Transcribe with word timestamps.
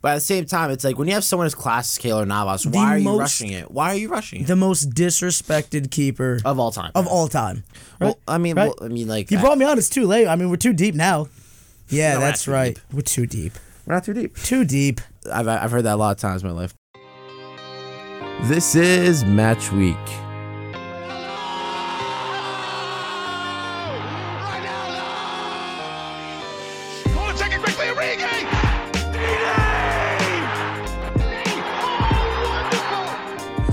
But 0.00 0.12
at 0.12 0.14
the 0.16 0.20
same 0.20 0.44
time, 0.46 0.70
it's 0.70 0.84
like 0.84 0.96
when 0.98 1.08
you 1.08 1.14
have 1.14 1.24
someone 1.24 1.46
as 1.46 1.54
class 1.54 1.98
as 1.98 2.02
Keylor 2.04 2.26
Navas, 2.26 2.62
The 2.62 2.70
why 2.70 2.94
are 2.94 2.98
you 2.98 3.04
most- 3.04 3.18
rushing 3.20 3.50
it? 3.50 3.70
Why 3.70 3.88
are 3.92 3.96
you 3.96 4.08
rushing 4.08 4.42
it? 4.42 4.46
The 4.46 4.56
most 4.56 4.90
disrespected 4.90 5.90
keeper 5.90 6.40
of 6.44 6.58
all 6.58 6.70
time. 6.70 6.92
of 6.94 7.06
all 7.06 7.26
time. 7.28 7.64
Well, 8.00 8.18
I 8.28 8.38
mean, 8.38 8.56
Right. 8.56 8.66
well, 8.78 8.86
I 8.86 8.92
mean, 8.92 9.08
like 9.08 9.30
You 9.30 9.38
I- 9.38 9.40
brought 9.40 9.58
me 9.58 9.64
on. 9.64 9.76
It's 9.78 9.88
too 9.88 10.06
late. 10.06 10.28
I 10.28 10.36
mean, 10.36 10.50
we're 10.50 10.56
too 10.56 10.72
deep 10.72 10.94
now. 10.94 11.28
Yeah, 11.88 12.14
No, 12.14 12.20
we're 12.20 12.26
that's 12.26 12.44
too 12.44 12.50
right. 12.52 12.74
deep. 12.74 12.84
We're 12.92 13.00
too 13.02 13.26
deep. 13.26 13.52
we're 13.86 13.94
not 13.94 14.04
too 14.04 14.12
deep. 14.14 14.36
Too 14.36 14.64
deep. 14.64 15.00
I've 15.32 15.48
I've 15.48 15.70
heard 15.70 15.84
that 15.84 15.94
a 15.94 15.96
lot 15.96 16.10
of 16.12 16.18
times 16.18 16.42
in 16.42 16.48
my 16.48 16.54
life. 16.54 16.74
This 18.44 18.74
is 18.76 19.24
match 19.24 19.72
week. 19.72 19.96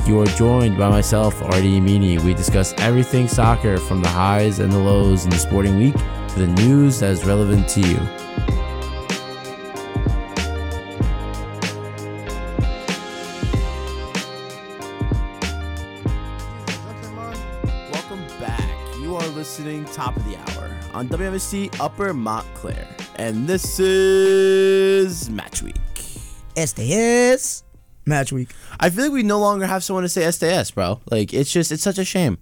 You 0.05 0.19
are 0.19 0.27
joined 0.27 0.77
by 0.77 0.87
myself, 0.87 1.41
Artie 1.41 1.79
Amini. 1.79 2.21
We 2.23 2.35
discuss 2.35 2.75
everything 2.77 3.27
soccer 3.27 3.79
from 3.79 4.03
the 4.03 4.07
highs 4.07 4.59
and 4.59 4.71
the 4.71 4.77
lows 4.77 5.23
in 5.23 5.31
the 5.31 5.37
sporting 5.39 5.79
week 5.79 5.95
to 5.95 6.39
the 6.39 6.47
news 6.61 6.99
that 6.99 7.09
is 7.09 7.25
relevant 7.25 7.67
to 7.69 7.79
you. 7.81 7.97
Welcome 17.91 18.27
back. 18.39 18.69
You 18.99 19.15
are 19.15 19.27
listening 19.29 19.85
top 19.85 20.15
of 20.15 20.23
the 20.25 20.37
hour 20.37 20.69
on 20.93 21.09
WMSC 21.09 21.79
Upper 21.81 22.13
Montclair, 22.13 22.87
and 23.15 23.47
this 23.47 23.79
is 23.79 25.31
Match 25.31 25.63
Week. 25.63 25.75
Este 26.55 26.79
es 26.79 27.64
match 28.05 28.31
week. 28.31 28.49
I 28.79 28.89
feel 28.89 29.05
like 29.05 29.13
we 29.13 29.23
no 29.23 29.39
longer 29.39 29.65
have 29.67 29.83
someone 29.83 30.03
to 30.03 30.09
say 30.09 30.21
SDS, 30.23 30.73
bro. 30.73 30.99
Like 31.09 31.34
it's 31.34 31.51
just 31.51 31.71
it's 31.71 31.84
such 31.84 31.98
a 31.98 32.05
shame. 32.05 32.37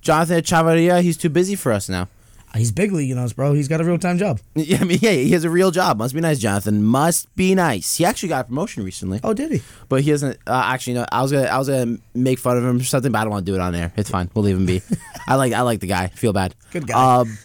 Jonathan 0.00 0.42
Chavarria, 0.42 1.02
he's 1.02 1.16
too 1.16 1.30
busy 1.30 1.54
for 1.56 1.72
us 1.72 1.88
now. 1.88 2.08
He's 2.54 2.72
big 2.72 2.90
league 2.92 3.10
in 3.10 3.18
us, 3.18 3.34
bro. 3.34 3.52
He's 3.52 3.68
got 3.68 3.82
a 3.82 3.84
real 3.84 3.98
time 3.98 4.16
job. 4.16 4.40
Yeah, 4.54 4.78
I 4.80 4.84
mean, 4.84 4.98
yeah, 5.02 5.10
he 5.10 5.30
has 5.32 5.44
a 5.44 5.50
real 5.50 5.70
job. 5.70 5.98
Must 5.98 6.14
be 6.14 6.20
nice, 6.22 6.38
Jonathan. 6.38 6.82
Must 6.82 7.34
be 7.36 7.54
nice. 7.54 7.96
He 7.96 8.04
actually 8.04 8.30
got 8.30 8.42
a 8.42 8.48
promotion 8.48 8.82
recently, 8.82 9.20
Oh, 9.22 9.34
did 9.34 9.52
he? 9.52 9.62
but 9.90 10.00
he 10.02 10.10
doesn't. 10.10 10.38
Uh, 10.46 10.62
actually, 10.64 10.94
no. 10.94 11.04
I 11.12 11.20
was 11.22 11.32
gonna, 11.32 11.48
I 11.48 11.58
was 11.58 11.68
gonna 11.68 11.98
make 12.14 12.38
fun 12.38 12.56
of 12.56 12.64
him 12.64 12.76
or 12.78 12.84
something, 12.84 13.12
but 13.12 13.18
I 13.18 13.24
don't 13.24 13.30
want 13.32 13.44
to 13.44 13.52
do 13.52 13.56
it 13.56 13.60
on 13.60 13.74
air. 13.74 13.92
It's 13.96 14.08
fine. 14.08 14.30
We'll 14.32 14.44
leave 14.44 14.56
him 14.56 14.64
be. 14.64 14.80
I 15.28 15.34
like, 15.34 15.52
I 15.52 15.62
like 15.62 15.80
the 15.80 15.86
guy. 15.86 16.06
Feel 16.08 16.32
bad. 16.32 16.54
Good 16.72 16.86
guy. 16.86 17.18
Um, 17.20 17.36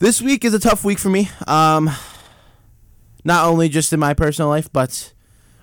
this 0.00 0.20
week 0.20 0.44
is 0.44 0.52
a 0.54 0.58
tough 0.58 0.84
week 0.84 0.98
for 0.98 1.10
me. 1.10 1.28
Um, 1.46 1.88
not 3.24 3.46
only 3.46 3.68
just 3.68 3.92
in 3.92 4.00
my 4.00 4.14
personal 4.14 4.48
life, 4.48 4.72
but 4.72 5.12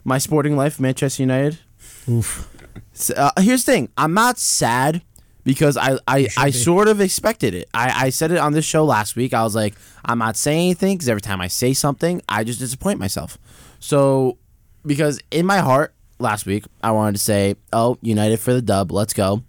my 0.03 0.17
sporting 0.17 0.55
life. 0.55 0.79
Manchester 0.79 1.23
United. 1.23 1.59
Oof. 2.07 2.47
S- 2.93 3.11
Uh, 3.11 3.31
here's 3.39 3.63
the 3.65 3.71
thing. 3.71 3.89
I'm 3.97 4.13
not 4.13 4.37
sad 4.37 5.01
because 5.43 5.77
I 5.77 5.97
I, 6.07 6.27
I 6.37 6.49
sort 6.51 6.87
of 6.87 7.01
expected 7.01 7.53
it. 7.53 7.69
I, 7.73 8.05
I 8.05 8.09
said 8.09 8.31
it 8.31 8.37
on 8.37 8.53
this 8.53 8.65
show 8.65 8.83
last 8.85 9.15
week. 9.15 9.33
I 9.33 9.43
was 9.43 9.55
like, 9.55 9.75
I'm 10.05 10.19
not 10.19 10.35
saying 10.37 10.59
anything 10.65 10.97
because 10.97 11.09
every 11.09 11.21
time 11.21 11.41
I 11.41 11.47
say 11.47 11.73
something, 11.73 12.21
I 12.29 12.43
just 12.43 12.59
disappoint 12.59 12.99
myself. 12.99 13.37
So 13.79 14.37
because 14.85 15.19
in 15.31 15.45
my 15.45 15.59
heart 15.59 15.93
last 16.19 16.45
week, 16.45 16.65
I 16.83 16.91
wanted 16.91 17.13
to 17.13 17.19
say, 17.19 17.55
"Oh, 17.73 17.97
United 18.01 18.39
for 18.39 18.53
the 18.53 18.61
dub. 18.61 18.91
Let's 18.91 19.13
go." 19.13 19.43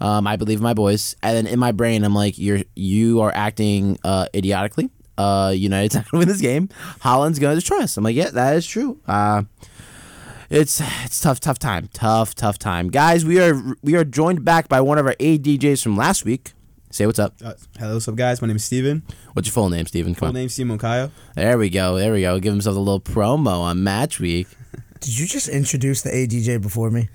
Um, 0.00 0.26
I 0.26 0.34
believe 0.36 0.58
in 0.58 0.64
my 0.64 0.74
boys, 0.74 1.14
and 1.22 1.36
then 1.36 1.46
in 1.46 1.58
my 1.60 1.70
brain, 1.72 2.04
I'm 2.04 2.14
like, 2.14 2.36
"You're 2.38 2.62
you 2.74 3.20
are 3.20 3.32
acting 3.34 3.98
uh, 4.04 4.26
idiotically. 4.34 4.90
Uh, 5.18 5.52
United's 5.54 5.94
not 5.96 6.10
gonna 6.10 6.20
win 6.20 6.28
this 6.28 6.40
game. 6.40 6.68
Haaland's 7.00 7.38
gonna 7.38 7.54
destroy 7.54 7.80
us." 7.82 7.96
I'm 7.96 8.04
like, 8.04 8.16
"Yeah, 8.16 8.30
that 8.30 8.56
is 8.56 8.66
true." 8.66 9.00
Uh, 9.06 9.42
it's 10.52 10.80
it's 11.04 11.20
tough, 11.20 11.40
tough 11.40 11.58
time, 11.58 11.88
tough, 11.92 12.34
tough 12.34 12.58
time, 12.58 12.88
guys. 12.88 13.24
We 13.24 13.40
are 13.40 13.74
we 13.82 13.96
are 13.96 14.04
joined 14.04 14.44
back 14.44 14.68
by 14.68 14.80
one 14.80 14.98
of 14.98 15.06
our 15.06 15.14
ADJs 15.14 15.82
from 15.82 15.96
last 15.96 16.24
week. 16.24 16.52
Say 16.90 17.06
what's 17.06 17.18
up. 17.18 17.34
Uh, 17.42 17.54
hello, 17.78 17.94
what's 17.94 18.06
up, 18.06 18.16
guys? 18.16 18.42
My 18.42 18.48
name 18.48 18.56
is 18.56 18.64
Steven. 18.64 19.02
What's 19.32 19.48
your 19.48 19.54
full 19.54 19.70
name, 19.70 19.86
Steven? 19.86 20.14
Come 20.14 20.18
Full 20.18 20.28
on. 20.28 20.34
name 20.34 20.48
Simon 20.50 20.78
Kayo. 20.78 21.10
There 21.34 21.56
we 21.56 21.70
go. 21.70 21.96
There 21.96 22.12
we 22.12 22.20
go. 22.20 22.38
Give 22.38 22.52
himself 22.52 22.76
a 22.76 22.80
little 22.80 23.00
promo 23.00 23.60
on 23.60 23.82
Match 23.82 24.20
Week. 24.20 24.46
Did 25.00 25.18
you 25.18 25.26
just 25.26 25.48
introduce 25.48 26.02
the 26.02 26.10
ADJ 26.10 26.60
before 26.60 26.90
me? 26.90 27.08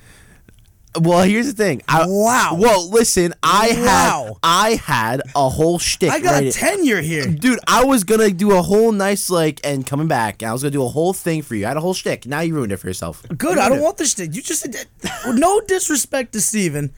Well, 0.99 1.23
here's 1.23 1.45
the 1.47 1.53
thing. 1.53 1.81
I, 1.87 2.05
Wow. 2.07 2.55
Well, 2.59 2.89
listen. 2.89 3.33
I 3.43 3.73
Wow. 3.85 4.25
had 4.25 4.33
I 4.43 4.69
had 4.83 5.21
a 5.35 5.47
whole 5.49 5.77
shtick. 5.79 6.09
I 6.11 6.19
got 6.19 6.31
ready. 6.31 6.51
tenure 6.51 7.01
here. 7.01 7.27
Dude, 7.27 7.59
I 7.67 7.83
was 7.85 8.03
gonna 8.03 8.31
do 8.31 8.51
a 8.57 8.61
whole 8.61 8.91
nice 8.91 9.29
like 9.29 9.59
and 9.63 9.85
coming 9.85 10.07
back. 10.07 10.41
I 10.41 10.51
was 10.53 10.63
gonna 10.63 10.71
do 10.71 10.83
a 10.83 10.87
whole 10.87 11.13
thing 11.13 11.41
for 11.43 11.53
you. 11.55 11.65
I 11.65 11.69
had 11.69 11.77
a 11.77 11.81
whole 11.81 11.93
shtick. 11.93 12.25
Now 12.25 12.39
you 12.39 12.55
ruined 12.55 12.71
it 12.71 12.77
for 12.77 12.87
yourself. 12.87 13.23
Good. 13.37 13.57
I 13.57 13.69
don't 13.69 13.81
want 13.81 13.97
this 13.97 14.13
shit. 14.13 14.33
You 14.33 14.41
just 14.41 14.65
no 15.27 15.61
disrespect 15.61 16.33
to 16.33 16.41
Steven. 16.41 16.91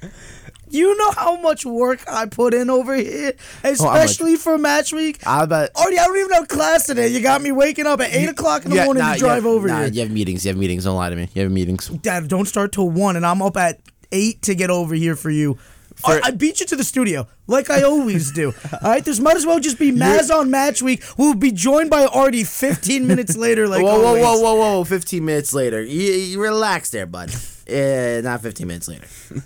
You 0.70 0.96
know 0.98 1.12
how 1.12 1.40
much 1.42 1.66
work 1.66 2.04
I 2.08 2.26
put 2.26 2.54
in 2.54 2.70
over 2.70 2.96
here, 2.96 3.34
especially 3.64 4.36
for 4.36 4.58
match 4.58 4.94
week. 4.94 5.26
I 5.26 5.46
bet. 5.46 5.76
Already, 5.76 5.98
I 5.98 6.06
don't 6.06 6.18
even 6.18 6.32
have 6.32 6.48
class 6.48 6.86
today. 6.86 7.08
You 7.08 7.22
got 7.22 7.42
me 7.42 7.52
waking 7.52 7.88
up 7.88 8.00
at 8.02 8.14
eight 8.14 8.30
o'clock 8.30 8.66
in 8.66 8.72
the 8.72 8.78
Yeah, 8.78 8.86
morning 8.86 9.04
nah, 9.04 9.14
to 9.14 9.20
drive 9.20 9.44
have, 9.44 9.46
over 9.48 9.68
nah, 9.68 9.80
here. 9.82 9.88
You 9.88 10.02
have 10.02 10.12
meetings. 10.12 10.46
You 10.46 10.50
have 10.50 10.58
meetings. 10.58 10.84
Don't 10.84 10.96
lie 10.96 11.10
to 11.10 11.16
me. 11.16 11.28
You 11.34 11.44
have 11.44 11.52
meetings. 11.52 11.88
Dad, 11.88 12.28
don't 12.28 12.46
start 12.46 12.72
till 12.72 12.90
one, 12.90 13.16
and 13.16 13.26
I'm 13.26 13.42
up 13.42 13.58
at 13.58 13.80
eight 14.12 14.42
to 14.44 14.56
get 14.56 14.70
over 14.70 14.96
here 14.96 15.16
for 15.16 15.30
you. 15.30 15.58
For- 15.96 16.22
I, 16.24 16.32
beat 16.32 16.62
you 16.62 16.66
to 16.68 16.78
the 16.78 16.84
studio 16.86 17.28
like 17.48 17.70
I 17.70 17.82
always 17.82 18.32
do. 18.32 18.54
All 18.82 18.90
right, 18.90 19.04
this 19.04 19.20
might 19.20 19.36
as 19.36 19.46
well 19.46 19.60
just 19.60 19.78
be 19.78 19.92
Maz 19.92 20.34
on 20.34 20.50
match 20.50 20.82
week. 20.82 21.04
We'll 21.18 21.34
be 21.34 21.52
joined 21.52 21.90
by 21.90 22.06
Artie 22.06 22.46
15 22.46 23.06
minutes 23.06 23.36
later. 23.36 23.68
Like 23.68 23.84
whoa, 23.84 24.00
whoa, 24.00 24.06
always. 24.06 24.24
whoa, 24.24 24.40
whoa, 24.42 24.56
whoa! 24.56 24.84
Fifteen 24.86 25.26
minutes 25.26 25.54
later, 25.54 25.82
you, 25.82 26.02
you 26.14 26.42
relax 26.42 26.92
there, 26.92 27.06
bud. 27.06 27.32
Eh, 27.70 28.20
not 28.24 28.42
fifteen 28.42 28.66
minutes 28.66 28.88
later. 28.88 29.06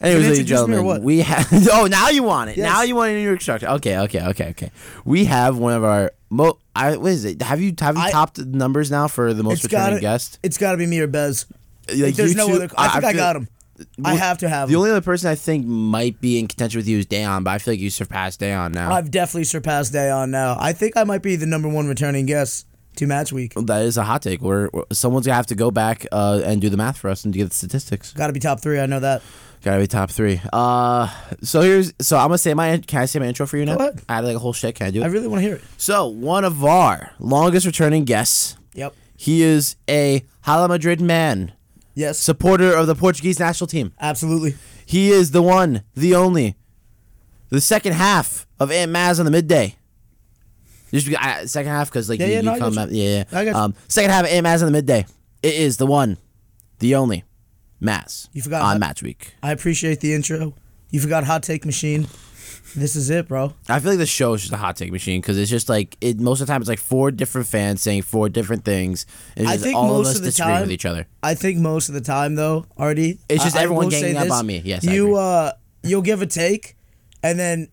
Anyways, 0.00 0.24
ladies 0.24 0.38
and 0.38 0.48
introduce 0.50 0.68
me 0.68 0.74
or 0.74 0.76
gentlemen, 0.78 0.84
what? 0.86 1.02
we 1.02 1.18
have. 1.20 1.48
Oh, 1.72 1.86
now 1.86 2.08
you 2.08 2.22
want 2.22 2.50
it. 2.50 2.56
Yes. 2.56 2.64
Now 2.72 2.82
you 2.82 2.94
want 2.94 3.10
a 3.10 3.14
new 3.14 3.32
instructor. 3.32 3.66
Okay, 3.68 3.98
okay, 3.98 4.22
okay, 4.28 4.48
okay. 4.50 4.70
We 5.04 5.24
have 5.24 5.58
one 5.58 5.74
of 5.74 5.82
our 5.84 6.12
mo. 6.30 6.58
I 6.76 6.96
what 6.96 7.10
is 7.12 7.24
it? 7.24 7.42
Have 7.42 7.60
you 7.60 7.74
have 7.80 7.96
you 7.96 8.02
I- 8.02 8.10
topped 8.12 8.36
the 8.36 8.44
numbers 8.44 8.90
now 8.90 9.08
for 9.08 9.34
the 9.34 9.42
most 9.42 9.64
returning 9.64 9.96
to 9.96 10.00
guest? 10.00 10.38
It's 10.42 10.56
got 10.58 10.72
to 10.72 10.78
be 10.78 10.86
me 10.86 11.00
or 11.00 11.06
Bez. 11.08 11.46
Like, 11.94 12.14
There's 12.14 12.36
no 12.36 12.52
other. 12.52 12.68
I, 12.76 12.88
think 12.90 13.04
I, 13.04 13.12
feel- 13.12 13.20
got 13.20 13.36
him. 13.36 13.48
I 14.04 14.14
have 14.14 14.38
to 14.38 14.48
have 14.48 14.68
The 14.68 14.74
him. 14.74 14.78
only 14.80 14.90
other 14.90 15.00
person 15.00 15.30
I 15.30 15.34
think 15.36 15.64
might 15.66 16.20
be 16.20 16.38
in 16.38 16.46
contention 16.48 16.78
with 16.78 16.88
you 16.88 16.98
is 16.98 17.06
Dayon, 17.06 17.44
but 17.44 17.50
I 17.50 17.58
feel 17.58 17.72
like 17.74 17.80
you 17.80 17.90
surpassed 17.90 18.40
Dayon 18.40 18.74
now. 18.74 18.92
I've 18.92 19.10
definitely 19.10 19.44
surpassed 19.44 19.92
Dayon 19.92 20.30
now. 20.30 20.56
I 20.58 20.72
think 20.72 20.96
I 20.96 21.04
might 21.04 21.22
be 21.22 21.36
the 21.36 21.46
number 21.46 21.68
one 21.68 21.86
returning 21.88 22.26
guest 22.26 22.66
to 22.96 23.06
match 23.06 23.32
week. 23.32 23.54
that 23.54 23.82
is 23.82 23.96
a 23.96 24.02
hot 24.02 24.22
take. 24.22 24.42
Where 24.42 24.68
someone's 24.92 25.26
gonna 25.26 25.36
have 25.36 25.46
to 25.46 25.54
go 25.54 25.70
back 25.70 26.06
uh, 26.12 26.42
and 26.44 26.60
do 26.60 26.68
the 26.68 26.76
math 26.76 26.98
for 26.98 27.08
us 27.08 27.24
and 27.24 27.32
get 27.32 27.48
the 27.50 27.54
statistics. 27.54 28.12
Got 28.12 28.26
to 28.28 28.32
be 28.32 28.40
top 28.40 28.60
three. 28.60 28.78
I 28.80 28.86
know 28.86 29.00
that. 29.00 29.22
Gotta 29.62 29.80
be 29.80 29.86
top 29.86 30.10
three. 30.10 30.40
Uh, 30.52 31.08
so 31.42 31.60
here's 31.62 31.92
so 32.00 32.16
I'm 32.16 32.28
gonna 32.28 32.38
say 32.38 32.54
my. 32.54 32.78
Can 32.78 33.00
I 33.02 33.06
say 33.06 33.18
my 33.18 33.26
intro 33.26 33.46
for 33.46 33.56
you 33.56 33.66
now? 33.66 33.76
I 34.08 34.14
had 34.16 34.24
like 34.24 34.36
a 34.36 34.38
whole 34.38 34.52
shit. 34.52 34.76
Can 34.76 34.86
I 34.86 34.90
do 34.90 35.00
it? 35.00 35.04
I 35.04 35.08
really 35.08 35.26
want 35.26 35.42
to 35.42 35.46
hear 35.46 35.56
it. 35.56 35.62
so 35.76 36.06
one 36.06 36.44
of 36.44 36.64
our 36.64 37.10
longest 37.18 37.66
returning 37.66 38.04
guests. 38.04 38.56
Yep. 38.74 38.94
He 39.16 39.42
is 39.42 39.74
a 39.90 40.22
Hala 40.42 40.68
Madrid 40.68 41.00
man, 41.00 41.52
Yes. 41.94 42.18
supporter 42.20 42.72
of 42.72 42.86
the 42.86 42.94
Portuguese 42.94 43.40
national 43.40 43.66
team. 43.66 43.92
absolutely. 44.00 44.54
He 44.86 45.10
is 45.10 45.32
the 45.32 45.42
one, 45.42 45.82
the 45.94 46.14
only, 46.14 46.54
the 47.50 47.60
second 47.60 47.92
half 47.94 48.46
of 48.60 48.70
Aunt 48.70 48.92
Maz 48.92 49.18
on 49.18 49.24
the 49.24 49.30
midday. 49.32 49.74
Just 50.92 51.06
because, 51.06 51.22
I, 51.22 51.44
second 51.46 51.72
half 51.72 51.90
because 51.90 52.08
like 52.08 52.20
Yeah, 52.20 52.26
you, 52.26 52.32
yeah, 52.34 52.38
you 52.38 52.44
no, 52.46 52.58
come 52.58 52.78
up, 52.78 52.88
yeah, 52.92 53.24
yeah. 53.30 53.38
I 53.38 53.44
got 53.44 53.50
you. 53.50 53.56
Um, 53.56 53.74
second 53.88 54.10
half 54.12 54.24
of 54.24 54.30
Aunt 54.30 54.46
Maz 54.46 54.60
on 54.60 54.66
the 54.66 54.70
midday. 54.72 55.04
It 55.42 55.54
is 55.54 55.76
the 55.76 55.84
one, 55.86 56.16
the 56.78 56.94
only, 56.94 57.24
Maz. 57.82 58.28
You 58.32 58.42
forgot 58.42 58.62
on 58.62 58.72
how- 58.72 58.78
match 58.78 59.02
week. 59.02 59.34
I 59.42 59.52
appreciate 59.52 60.00
the 60.00 60.12
intro. 60.14 60.54
You 60.90 61.00
forgot 61.00 61.24
hot 61.24 61.42
take 61.42 61.64
machine. 61.66 62.06
This 62.76 62.96
is 62.96 63.08
it, 63.08 63.28
bro. 63.28 63.54
I 63.68 63.80
feel 63.80 63.92
like 63.92 63.98
the 63.98 64.04
show 64.06 64.34
is 64.34 64.42
just 64.42 64.52
a 64.52 64.56
hot 64.58 64.76
take 64.76 64.92
machine 64.92 65.20
because 65.22 65.38
it's 65.38 65.50
just 65.50 65.68
like 65.70 65.96
it. 66.02 66.18
Most 66.20 66.40
of 66.42 66.46
the 66.46 66.52
time, 66.52 66.60
it's 66.60 66.68
like 66.68 66.78
four 66.78 67.10
different 67.10 67.46
fans 67.46 67.80
saying 67.80 68.02
four 68.02 68.28
different 68.28 68.64
things. 68.64 69.06
And 69.36 69.46
it's 69.46 69.54
I 69.54 69.56
think 69.56 69.74
most 69.74 70.00
of 70.00 70.10
us 70.10 70.16
of 70.18 70.22
the 70.24 70.32
time- 70.32 70.60
with 70.62 70.72
each 70.72 70.84
other. 70.84 71.06
I 71.22 71.34
think 71.34 71.58
most 71.58 71.88
of 71.88 71.94
the 71.94 72.00
time, 72.02 72.34
though, 72.34 72.66
Artie, 72.76 73.20
It's 73.28 73.42
just 73.42 73.56
I- 73.56 73.60
I 73.60 73.62
everyone 73.64 73.90
say 73.90 74.00
ganging 74.02 74.16
up 74.18 74.24
this. 74.24 74.32
on 74.32 74.46
me. 74.46 74.60
Yes, 74.64 74.86
I 74.86 74.92
you 74.92 75.16
uh, 75.16 75.52
you'll 75.82 76.02
give 76.02 76.20
a 76.20 76.26
take, 76.26 76.76
and 77.22 77.38
then 77.38 77.68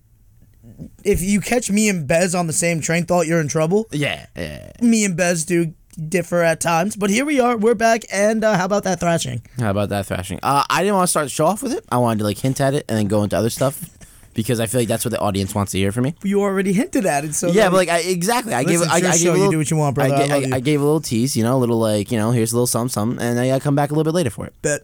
if 1.03 1.21
you 1.21 1.41
catch 1.41 1.69
me 1.69 1.89
and 1.89 2.07
Bez 2.07 2.33
on 2.33 2.47
the 2.47 2.53
same 2.53 2.80
train 2.80 3.06
thought, 3.06 3.27
you're 3.27 3.41
in 3.41 3.47
trouble. 3.50 3.88
Yeah, 3.91 4.27
yeah. 4.35 4.71
Me 4.81 5.03
and 5.03 5.15
Bez 5.18 5.44
do 5.45 5.74
differ 5.95 6.42
at 6.42 6.59
times, 6.59 6.95
but 6.95 7.09
here 7.09 7.25
we 7.25 7.39
are. 7.39 7.57
We're 7.57 7.75
back, 7.75 8.03
and 8.12 8.44
uh, 8.44 8.57
how 8.57 8.65
about 8.65 8.83
that 8.83 9.00
thrashing? 9.00 9.42
How 9.59 9.71
about 9.71 9.89
that 9.89 10.06
thrashing? 10.06 10.39
Uh, 10.44 10.63
I 10.69 10.81
didn't 10.83 10.95
want 10.95 11.07
to 11.07 11.12
start 11.12 11.25
the 11.25 11.30
show 11.30 11.45
off 11.45 11.63
with 11.63 11.74
it. 11.74 11.86
I 11.89 11.97
wanted 11.97 12.19
to 12.19 12.24
like 12.25 12.38
hint 12.38 12.59
at 12.62 12.74
it 12.74 12.86
and 12.89 12.97
then 12.97 13.07
go 13.07 13.24
into 13.24 13.38
other 13.38 13.50
stuff 13.50 13.89
because 14.33 14.59
I 14.59 14.65
feel 14.68 14.81
like 14.81 14.88
that's 14.88 15.06
what 15.06 15.12
the 15.12 15.19
audience 15.19 15.56
wants 15.56 15.71
to 15.74 15.77
hear 15.77 15.92
from 15.92 16.03
me. 16.03 16.15
You 16.24 16.42
already 16.42 16.74
hinted 16.74 17.06
at 17.06 17.24
it, 17.25 17.33
so 17.36 17.47
yeah, 17.47 17.69
but 17.69 17.77
like 17.77 17.89
I, 17.89 18.00
exactly, 18.00 18.53
I 18.53 18.63
gave 18.63 18.80
Listen, 18.81 18.92
I, 18.92 18.97
it's 18.97 19.01
your 19.03 19.12
I 19.12 19.13
gave 19.13 19.21
show. 19.21 19.33
a 19.33 19.45
You 19.45 19.51
do 19.51 19.57
what 19.59 19.71
you 19.71 19.77
want, 19.77 19.95
brother. 19.95 20.13
I, 20.15 20.18
I 20.18 20.27
ga- 20.27 20.33
love 20.33 20.44
I, 20.44 20.47
you. 20.47 20.56
I 20.56 20.59
gave 20.59 20.81
a 20.81 20.83
little 20.83 21.01
tease, 21.01 21.36
you 21.38 21.44
know, 21.44 21.57
a 21.57 21.59
little 21.59 21.80
like 21.80 22.12
you 22.12 22.18
know, 22.18 22.31
here's 22.31 22.51
a 22.51 22.56
little 22.56 22.68
something, 22.68 22.89
something, 22.92 23.25
and 23.25 23.39
I 23.39 23.47
gotta 23.47 23.63
come 23.63 23.75
back 23.75 23.92
a 23.92 23.94
little 23.94 24.12
bit 24.12 24.15
later 24.15 24.30
for 24.30 24.45
it. 24.45 24.53
bet. 24.62 24.81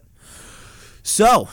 So 1.02 1.48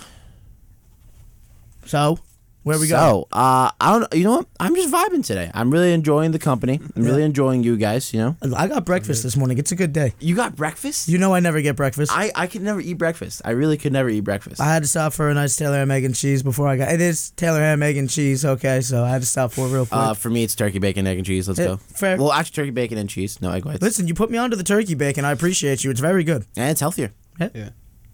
So 1.86 2.20
Where 2.64 2.78
we 2.78 2.88
go? 2.90 2.98
So, 2.98 3.28
uh, 3.32 3.72
I 3.80 4.00
don't. 4.00 4.14
You 4.14 4.26
know 4.26 4.38
what? 4.38 4.48
I'm 4.60 4.76
just 4.76 4.94
vibing 4.94 5.26
today. 5.26 5.50
I'm 5.54 5.72
really 5.72 5.94
enjoying 5.94 6.32
the 6.32 6.40
company. 6.40 6.80
I'm 6.96 7.04
really 7.04 7.24
enjoying 7.24 7.64
you 7.64 7.78
guys. 7.78 8.14
You 8.14 8.20
know, 8.20 8.38
I 8.56 8.68
got 8.68 8.84
breakfast 8.86 9.24
this 9.24 9.38
morning. 9.38 9.58
It's 9.58 9.72
a 9.72 9.76
good 9.78 9.94
day. 9.94 10.14
you 10.20 10.36
got 10.36 10.56
breakfast. 10.58 11.08
You 11.08 11.18
know 11.18 11.34
I 11.34 11.40
never 11.40 11.62
get 11.62 11.76
breakfast. 11.78 12.12
I, 12.14 12.26
I 12.26 12.32
I 12.44 12.48
could 12.48 12.62
never 12.62 12.82
eat 12.82 12.96
breakfast. 12.96 13.42
I 13.46 13.52
really 13.52 13.78
could 13.78 13.94
never 13.94 14.10
eat 14.10 14.22
breakfast. 14.22 14.60
I 14.60 14.66
had 14.74 14.84
to 14.84 14.90
stop 14.90 15.14
for 15.14 15.30
a 15.30 15.34
nice 15.34 15.56
Taylor 15.56 15.78
ham, 15.78 15.90
egg, 15.92 16.04
and 16.04 16.14
cheese 16.16 16.44
before 16.44 16.68
I 16.68 16.76
got. 16.76 16.92
It 16.92 17.00
is 17.02 17.32
Taylor 17.32 17.60
ham, 17.60 17.82
egg, 17.82 17.96
and 17.98 18.10
cheese. 18.10 18.44
Okay, 18.44 18.82
so 18.82 19.04
I 19.06 19.10
had 19.10 19.22
to 19.22 19.28
stop 19.28 19.52
for 19.54 19.66
it 19.68 19.72
real 19.72 19.86
quick. 19.86 19.98
Uh, 19.98 20.14
for 20.14 20.30
me, 20.30 20.44
it's 20.44 20.54
turkey 20.56 20.80
bacon, 20.80 21.08
egg, 21.08 21.18
and 21.18 21.26
cheese. 21.26 21.48
Let's 21.48 21.60
Yeah, 21.60 21.66
go. 21.68 21.78
fair. 21.78 22.18
Well, 22.18 22.34
actually, 22.34 22.56
turkey 22.56 22.72
bacon 22.72 22.98
and 22.98 23.10
cheese. 23.10 23.42
No 23.42 23.52
egg 23.52 23.66
whites. 23.66 23.82
Listen, 23.82 24.08
you 24.08 24.14
put 24.14 24.30
me 24.30 24.38
onto 24.38 24.58
the 24.58 24.64
turkey 24.64 24.96
bacon. 24.96 25.24
I 25.26 25.32
appreciate 25.32 25.84
you. 25.86 25.92
It's 25.92 26.02
very 26.02 26.24
good. 26.26 26.46
and 26.58 26.70
it's 26.72 26.82
healthier. 26.82 27.14
Yeah. 27.40 27.70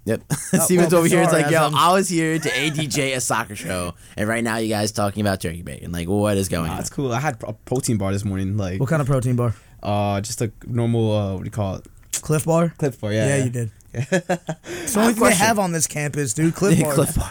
Yep. 0.06 0.22
Oh, 0.54 0.60
Steven's 0.60 0.92
well, 0.94 1.00
over 1.00 1.08
here. 1.08 1.22
It's 1.22 1.34
like, 1.34 1.50
yo, 1.52 1.62
I'm- 1.64 1.76
I 1.76 1.92
was 1.92 2.08
here 2.08 2.38
to 2.40 2.50
ADJ 2.50 3.16
a 3.16 3.20
soccer 3.22 3.56
show, 3.56 3.94
and 4.16 4.30
right 4.30 4.44
now 4.44 4.58
you 4.58 4.70
guys 4.70 4.92
talking 4.92 5.22
about 5.22 5.42
turkey 5.42 5.64
bacon. 5.64 5.92
Like, 5.92 6.08
what 6.08 6.38
is 6.38 6.48
going 6.48 6.68
Nah, 6.68 6.74
on? 6.76 6.80
it's 6.80 6.90
cool. 6.90 7.12
I 7.12 7.20
had 7.20 7.42
a 7.46 7.54
protein 7.54 7.98
bar 7.98 8.12
this 8.14 8.24
morning, 8.24 8.56
like 8.58 8.80
What 8.80 8.88
kind 8.90 9.02
of 9.02 9.08
protein 9.08 9.36
bar? 9.36 9.54
uh, 9.84 10.22
just 10.22 10.42
a 10.42 10.52
normal 10.66 11.12
uh, 11.12 11.34
what 11.34 11.40
do 11.40 11.46
you 11.46 11.52
call 11.52 11.76
it? 11.76 11.86
Clif 12.22 12.46
Bar. 12.46 12.74
Clif 12.78 13.00
bar. 13.02 13.12
Yeah, 13.14 13.28
Yeah, 13.28 13.36
yeah. 13.38 13.44
you 13.44 13.50
did. 13.50 13.72
It's 13.94 14.94
the 14.94 15.00
only 15.02 15.14
thing 15.14 15.24
they 15.24 15.36
have 15.36 15.58
on 15.60 15.72
this 15.72 15.88
campus, 15.88 16.34
dude. 16.34 16.54
Clif 16.56 16.80
Bar. 16.84 16.94
Clif 16.94 17.16
Bar. 17.16 17.30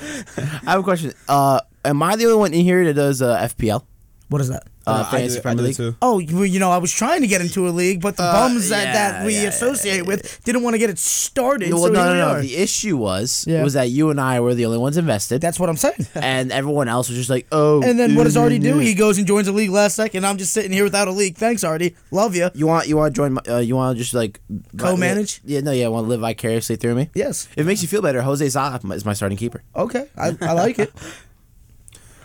I 0.66 0.70
have 0.72 0.80
a 0.80 0.82
question. 0.82 1.12
Uh, 1.28 1.60
am 1.84 2.02
I 2.02 2.16
the 2.16 2.24
only 2.26 2.36
one 2.38 2.54
in 2.54 2.60
here 2.64 2.84
that 2.84 2.94
does 2.94 3.22
uh, 3.22 3.38
FPL? 3.38 3.84
What 4.28 4.40
is 4.40 4.48
that? 4.48 4.64
Uh, 4.86 4.90
Uh, 4.90 5.04
I 5.06 5.10
fantasy 5.10 5.34
do- 5.34 5.38
I 5.38 5.42
Premier 5.42 5.62
do 5.62 5.66
League. 5.68 5.76
too. 5.76 5.96
Oh, 6.02 6.18
you 6.18 6.42
you 6.44 6.58
know, 6.58 6.70
I 6.70 6.78
was 6.78 6.90
trying 6.92 7.20
to 7.22 7.26
get 7.26 7.40
into 7.40 7.68
a 7.68 7.70
league, 7.70 8.00
but 8.02 8.16
the 8.16 8.22
Uh, 8.24 8.32
bums 8.32 8.68
that, 8.70 8.84
yeah, 8.84 8.92
that 8.92 9.26
we 9.26 9.34
yeah, 9.34 9.48
associate 9.48 9.96
yeah, 9.96 10.02
with 10.02 10.42
didn't 10.44 10.62
want 10.62 10.74
to 10.74 10.78
get 10.78 10.90
it 10.90 10.98
started. 10.98 11.70
No, 11.70 11.76
so 11.78 11.88
no, 11.88 12.04
no, 12.14 12.34
no. 12.34 12.40
The 12.42 12.56
issue 12.56 12.96
was 12.96 13.44
Yeah. 13.46 13.62
was 13.62 13.72
that 13.74 13.90
you 13.90 14.10
and 14.10 14.20
I 14.20 14.40
were 14.40 14.54
the 14.54 14.66
only 14.66 14.78
ones 14.78 14.96
invested, 14.96 15.40
That's 15.40 15.58
what 15.60 15.68
I'm 15.70 15.76
saying. 15.76 16.06
and 16.14 16.52
everyone 16.52 16.88
else 16.88 17.08
was 17.08 17.16
just 17.18 17.30
like, 17.30 17.46
oh. 17.52 17.82
And 17.82 17.98
then 17.98 18.14
what 18.14 18.24
does 18.24 18.36
Artie 18.36 18.58
do? 18.58 18.78
He 18.78 18.94
goes 18.94 19.16
and 19.18 19.26
joins 19.26 19.46
a 19.48 19.52
league 19.52 19.70
last 19.70 19.94
second. 19.96 20.26
I'm 20.26 20.36
just 20.38 20.52
sitting 20.52 20.72
here 20.72 20.84
without 20.84 21.08
a 21.08 21.12
league. 21.12 21.36
Thanks, 21.36 21.64
Artie. 21.64 21.94
Love 22.10 22.34
you. 22.34 22.50
You 22.54 22.66
want 22.66 22.88
you 22.88 22.96
want 22.96 23.14
to 23.14 23.16
join? 23.18 23.34
My, 23.34 23.42
uh, 23.48 23.58
you 23.58 23.76
want 23.76 23.96
to 23.96 24.02
just 24.02 24.12
like 24.14 24.40
Co-manage? 24.76 25.40
Yeah, 25.44 25.60
no, 25.60 25.70
yeah. 25.72 25.88
Want 25.88 26.04
to 26.06 26.08
live 26.08 26.20
vicariously 26.20 26.76
through 26.76 26.94
me? 26.94 27.10
Yes. 27.14 27.48
If 27.52 27.58
it 27.58 27.66
makes 27.66 27.82
you 27.82 27.88
feel 27.88 28.02
better, 28.02 28.22
Jose 28.22 28.48
Sa 28.50 28.78
is 28.92 29.04
my 29.04 29.12
starting 29.12 29.38
keeper. 29.38 29.62
Okay. 29.76 30.06
I, 30.16 30.36
I 30.40 30.52
like 30.52 30.78
it. 30.78 30.92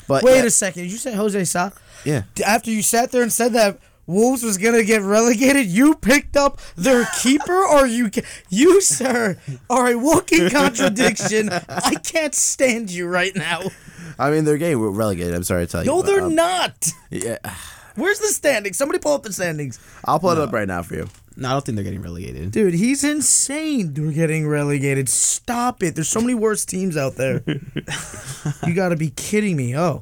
But 0.10 0.24
Wait 0.24 0.38
yeah, 0.38 0.46
a 0.46 0.50
second. 0.50 0.84
Did 0.84 0.92
you 0.92 0.98
say 0.98 1.14
Jose 1.14 1.46
Sa? 1.46 1.70
yeah. 2.04 2.24
After 2.44 2.72
you 2.72 2.82
sat 2.82 3.12
there 3.12 3.22
and 3.22 3.32
said 3.32 3.54
that 3.54 3.78
Wolves 4.08 4.42
was 4.42 4.58
gonna 4.58 4.84
get 4.84 5.04
relegated, 5.04 5.68
you 5.68 5.94
picked 5.94 6.36
up 6.36 6.60
their 6.76 7.06
keeper, 7.22 7.64
or 7.64 7.86
you, 7.86 8.10
you 8.50 8.82
sir, 8.82 9.38
are 9.70 9.92
a 9.92 9.96
walking 9.96 10.50
contradiction. 10.50 11.50
I 11.52 11.94
can't 12.04 12.34
stand 12.34 12.90
you 12.90 13.08
right 13.08 13.36
now. 13.36 13.62
I 14.18 14.32
mean, 14.32 14.46
they're 14.46 14.58
getting 14.58 14.80
relegated. 14.80 15.36
I'm 15.36 15.44
sorry 15.44 15.68
to 15.68 15.72
tell 15.72 15.84
you. 15.84 15.92
No, 15.92 16.02
but, 16.02 16.08
they're 16.08 16.24
um, 16.24 16.34
not. 16.34 16.90
Yeah, 17.12 17.38
Where's 17.96 18.18
the 18.18 18.30
standings? 18.30 18.78
Somebody 18.78 18.98
pull 18.98 19.14
up 19.14 19.22
the 19.22 19.32
standings. 19.32 19.80
I'll 20.06 20.20
pull 20.20 20.32
it 20.32 20.40
up 20.40 20.52
right 20.52 20.68
now 20.68 20.82
for 20.82 20.96
you. 20.96 21.08
No, 21.40 21.50
I 21.50 21.52
don't 21.54 21.66
think 21.66 21.76
they're 21.78 21.86
getting 21.86 22.02
relegated. 22.02 22.52
Dude, 22.52 22.74
he's 22.74 23.04
insane. 23.04 23.94
They're 23.94 24.12
getting 24.12 24.48
relegated. 24.48 25.08
Stop 25.08 25.82
it. 25.84 25.96
There's 25.96 26.10
so 26.10 26.20
many 26.20 26.34
worse 26.34 26.66
teams 26.66 26.98
out 26.98 27.16
there. 27.16 27.44
you 28.68 28.74
got 28.74 28.90
to 28.90 28.98
be 28.98 29.12
kidding 29.12 29.56
me. 29.56 29.78
Oh, 29.78 30.02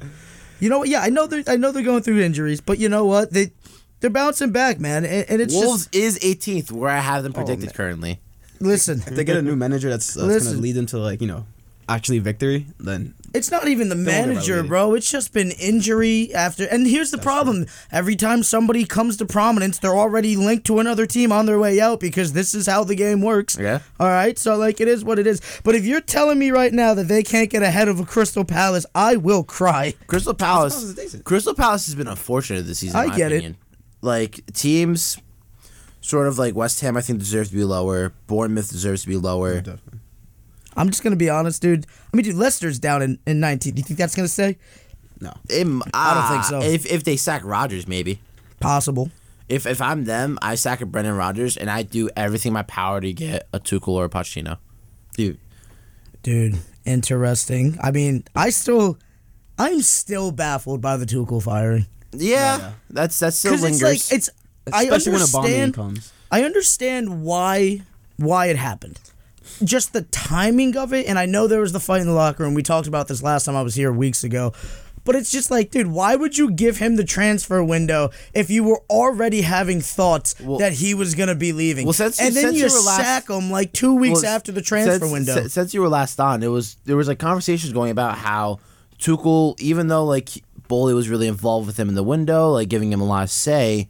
you 0.58 0.68
know 0.68 0.80
what? 0.80 0.88
Yeah, 0.88 1.00
I 1.00 1.10
know 1.10 1.26
they're 1.26 1.44
I 1.46 1.56
know 1.56 1.70
they're 1.70 1.84
going 1.84 2.02
through 2.02 2.20
injuries, 2.20 2.60
but 2.60 2.78
you 2.78 2.88
know 2.88 3.04
what? 3.04 3.32
They 3.32 3.52
they're 4.00 4.10
bouncing 4.10 4.50
back, 4.50 4.80
man. 4.80 5.04
And, 5.04 5.30
and 5.30 5.40
it's 5.40 5.54
Wolves 5.54 5.86
just 5.86 5.94
is 5.94 6.18
18th, 6.18 6.72
where 6.72 6.90
I 6.90 6.98
have 6.98 7.22
them 7.22 7.32
oh, 7.34 7.38
predicted 7.38 7.68
man. 7.68 7.74
currently. 7.74 8.20
listen. 8.60 8.98
If 8.98 9.14
they 9.14 9.24
get 9.24 9.36
a 9.36 9.42
new 9.42 9.56
manager 9.56 9.88
that's, 9.90 10.14
that's 10.14 10.44
gonna 10.44 10.58
lead 10.58 10.72
them 10.72 10.86
to 10.86 10.98
like 10.98 11.20
you 11.20 11.28
know 11.28 11.46
actually 11.88 12.18
victory, 12.18 12.66
then 12.80 13.14
It's 13.34 13.50
not 13.50 13.68
even 13.68 13.88
the 13.88 13.94
won't 13.94 14.06
manager, 14.06 14.62
bro. 14.62 14.94
It's 14.94 15.10
just 15.10 15.32
been 15.32 15.50
injury 15.52 16.34
after. 16.34 16.64
And 16.64 16.86
here's 16.86 17.10
the 17.10 17.18
problem: 17.18 17.66
every 17.92 18.16
time 18.16 18.42
somebody 18.42 18.84
comes 18.84 19.16
to 19.18 19.26
prominence, 19.26 19.78
they're 19.78 19.96
already 19.96 20.36
linked 20.36 20.66
to 20.68 20.78
another 20.78 21.06
team 21.06 21.30
on 21.30 21.46
their 21.46 21.58
way 21.58 21.80
out 21.80 22.00
because 22.00 22.32
this 22.32 22.54
is 22.54 22.66
how 22.66 22.84
the 22.84 22.94
game 22.94 23.20
works. 23.20 23.56
Yeah. 23.60 23.80
All 24.00 24.08
right. 24.08 24.38
So 24.38 24.56
like, 24.56 24.80
it 24.80 24.88
is 24.88 25.04
what 25.04 25.18
it 25.18 25.26
is. 25.26 25.40
But 25.62 25.74
if 25.74 25.84
you're 25.84 26.00
telling 26.00 26.38
me 26.38 26.50
right 26.50 26.72
now 26.72 26.94
that 26.94 27.08
they 27.08 27.22
can't 27.22 27.50
get 27.50 27.62
ahead 27.62 27.88
of 27.88 28.00
a 28.00 28.04
Crystal 28.04 28.44
Palace, 28.44 28.86
I 28.94 29.16
will 29.16 29.44
cry. 29.44 29.94
Crystal 30.06 30.34
Palace. 30.34 30.74
Palace 30.74 30.88
is 30.88 30.94
decent. 30.94 31.24
Crystal 31.24 31.54
Palace 31.54 31.86
has 31.86 31.94
been 31.94 32.08
unfortunate 32.08 32.62
this 32.62 32.78
season. 32.78 32.96
I 32.98 33.04
in 33.04 33.10
my 33.10 33.16
get 33.16 33.32
it. 33.32 33.56
Like 34.00 34.46
teams, 34.54 35.18
sort 36.00 36.28
of 36.28 36.38
like 36.38 36.54
West 36.54 36.80
Ham, 36.80 36.96
I 36.96 37.00
think 37.02 37.18
deserves 37.18 37.50
to 37.50 37.56
be 37.56 37.64
lower. 37.64 38.12
Bournemouth 38.26 38.70
deserves 38.70 39.02
to 39.02 39.08
be 39.08 39.16
lower. 39.16 39.56
definitely. 39.56 40.00
I'm 40.78 40.90
just 40.90 41.02
gonna 41.02 41.16
be 41.16 41.28
honest, 41.28 41.60
dude. 41.60 41.86
I 42.12 42.16
mean, 42.16 42.24
dude, 42.24 42.36
Leicester's 42.36 42.78
down 42.78 43.02
in, 43.02 43.18
in 43.26 43.40
19. 43.40 43.74
Do 43.74 43.80
you 43.80 43.84
think 43.84 43.98
that's 43.98 44.14
gonna 44.14 44.28
stay? 44.28 44.56
No. 45.20 45.32
Im- 45.50 45.82
I 45.92 46.14
don't 46.14 46.28
think 46.28 46.44
ah, 46.44 46.46
so. 46.48 46.62
If 46.62 46.86
if 46.86 47.04
they 47.04 47.16
sack 47.16 47.42
Rodgers, 47.44 47.86
maybe. 47.86 48.20
Possible. 48.60 49.10
If 49.48 49.66
if 49.66 49.82
I'm 49.82 50.04
them, 50.04 50.38
I 50.40 50.54
sack 50.54 50.80
a 50.80 50.86
Brendan 50.86 51.16
Rodgers 51.16 51.56
and 51.56 51.70
I 51.70 51.82
do 51.82 52.08
everything 52.16 52.50
in 52.50 52.54
my 52.54 52.62
power 52.62 53.00
to 53.00 53.12
get 53.12 53.48
a 53.52 53.58
Tuchel 53.58 53.88
or 53.88 54.04
a 54.04 54.08
Pochettino. 54.08 54.58
Dude, 55.16 55.38
Dude, 56.22 56.58
interesting. 56.84 57.78
I 57.82 57.90
mean, 57.90 58.24
I 58.34 58.50
still, 58.50 58.98
I'm 59.58 59.80
still 59.82 60.30
baffled 60.30 60.80
by 60.80 60.96
the 60.96 61.06
Tuchel 61.06 61.42
firing. 61.42 61.86
yeah, 62.12 62.58
yeah. 62.58 62.72
that's 62.90 63.18
that's 63.18 63.38
still 63.38 63.52
Because 63.52 63.82
it's 63.82 63.82
like 63.82 64.16
it's. 64.16 64.30
I 64.70 64.82
Especially 64.82 65.12
when 65.12 65.22
a 65.22 65.26
bombing 65.32 65.72
comes. 65.72 66.12
I 66.30 66.42
understand 66.42 67.22
why 67.22 67.80
why 68.16 68.46
it 68.46 68.56
happened. 68.56 69.00
Just 69.64 69.92
the 69.92 70.02
timing 70.02 70.76
of 70.76 70.92
it, 70.92 71.06
and 71.06 71.18
I 71.18 71.26
know 71.26 71.46
there 71.46 71.60
was 71.60 71.72
the 71.72 71.80
fight 71.80 72.00
in 72.00 72.06
the 72.06 72.12
locker 72.12 72.42
room. 72.44 72.54
We 72.54 72.62
talked 72.62 72.86
about 72.86 73.08
this 73.08 73.22
last 73.22 73.44
time 73.44 73.56
I 73.56 73.62
was 73.62 73.74
here 73.74 73.92
weeks 73.92 74.22
ago. 74.24 74.52
But 75.04 75.16
it's 75.16 75.30
just 75.30 75.50
like, 75.50 75.70
dude, 75.70 75.86
why 75.86 76.16
would 76.16 76.36
you 76.36 76.50
give 76.50 76.76
him 76.76 76.96
the 76.96 77.04
transfer 77.04 77.64
window 77.64 78.10
if 78.34 78.50
you 78.50 78.62
were 78.62 78.82
already 78.90 79.40
having 79.40 79.80
thoughts 79.80 80.34
Well- 80.38 80.58
that 80.58 80.74
he 80.74 80.92
was 80.92 81.14
gonna 81.14 81.34
be 81.34 81.52
leaving? 81.52 81.86
Well, 81.86 81.94
since- 81.94 82.20
and 82.20 82.34
then 82.36 82.52
since 82.52 82.56
you 82.58 82.64
were 82.64 82.84
last- 82.84 83.00
sack 83.00 83.30
him 83.30 83.50
like 83.50 83.72
two 83.72 83.94
weeks 83.94 84.22
Well, 84.22 84.34
after 84.34 84.52
the 84.52 84.60
transfer 84.60 84.98
since, 84.98 85.10
window. 85.12 85.34
Since, 85.34 85.54
since 85.54 85.72
you 85.72 85.80
were 85.80 85.88
last 85.88 86.20
on, 86.20 86.42
it 86.42 86.48
was 86.48 86.76
there 86.84 86.96
was 86.96 87.08
like 87.08 87.18
conversations 87.18 87.72
going 87.72 87.90
about 87.90 88.18
how 88.18 88.58
Tuchel, 89.00 89.58
even 89.60 89.88
though 89.88 90.04
like 90.04 90.28
Boehly 90.68 90.92
was 90.92 91.08
really 91.08 91.28
involved 91.28 91.66
with 91.66 91.78
him 91.78 91.88
in 91.88 91.94
the 91.94 92.02
window, 92.02 92.50
like 92.50 92.68
giving 92.68 92.92
him 92.92 93.00
a 93.00 93.06
lot 93.06 93.22
of 93.22 93.30
say, 93.30 93.88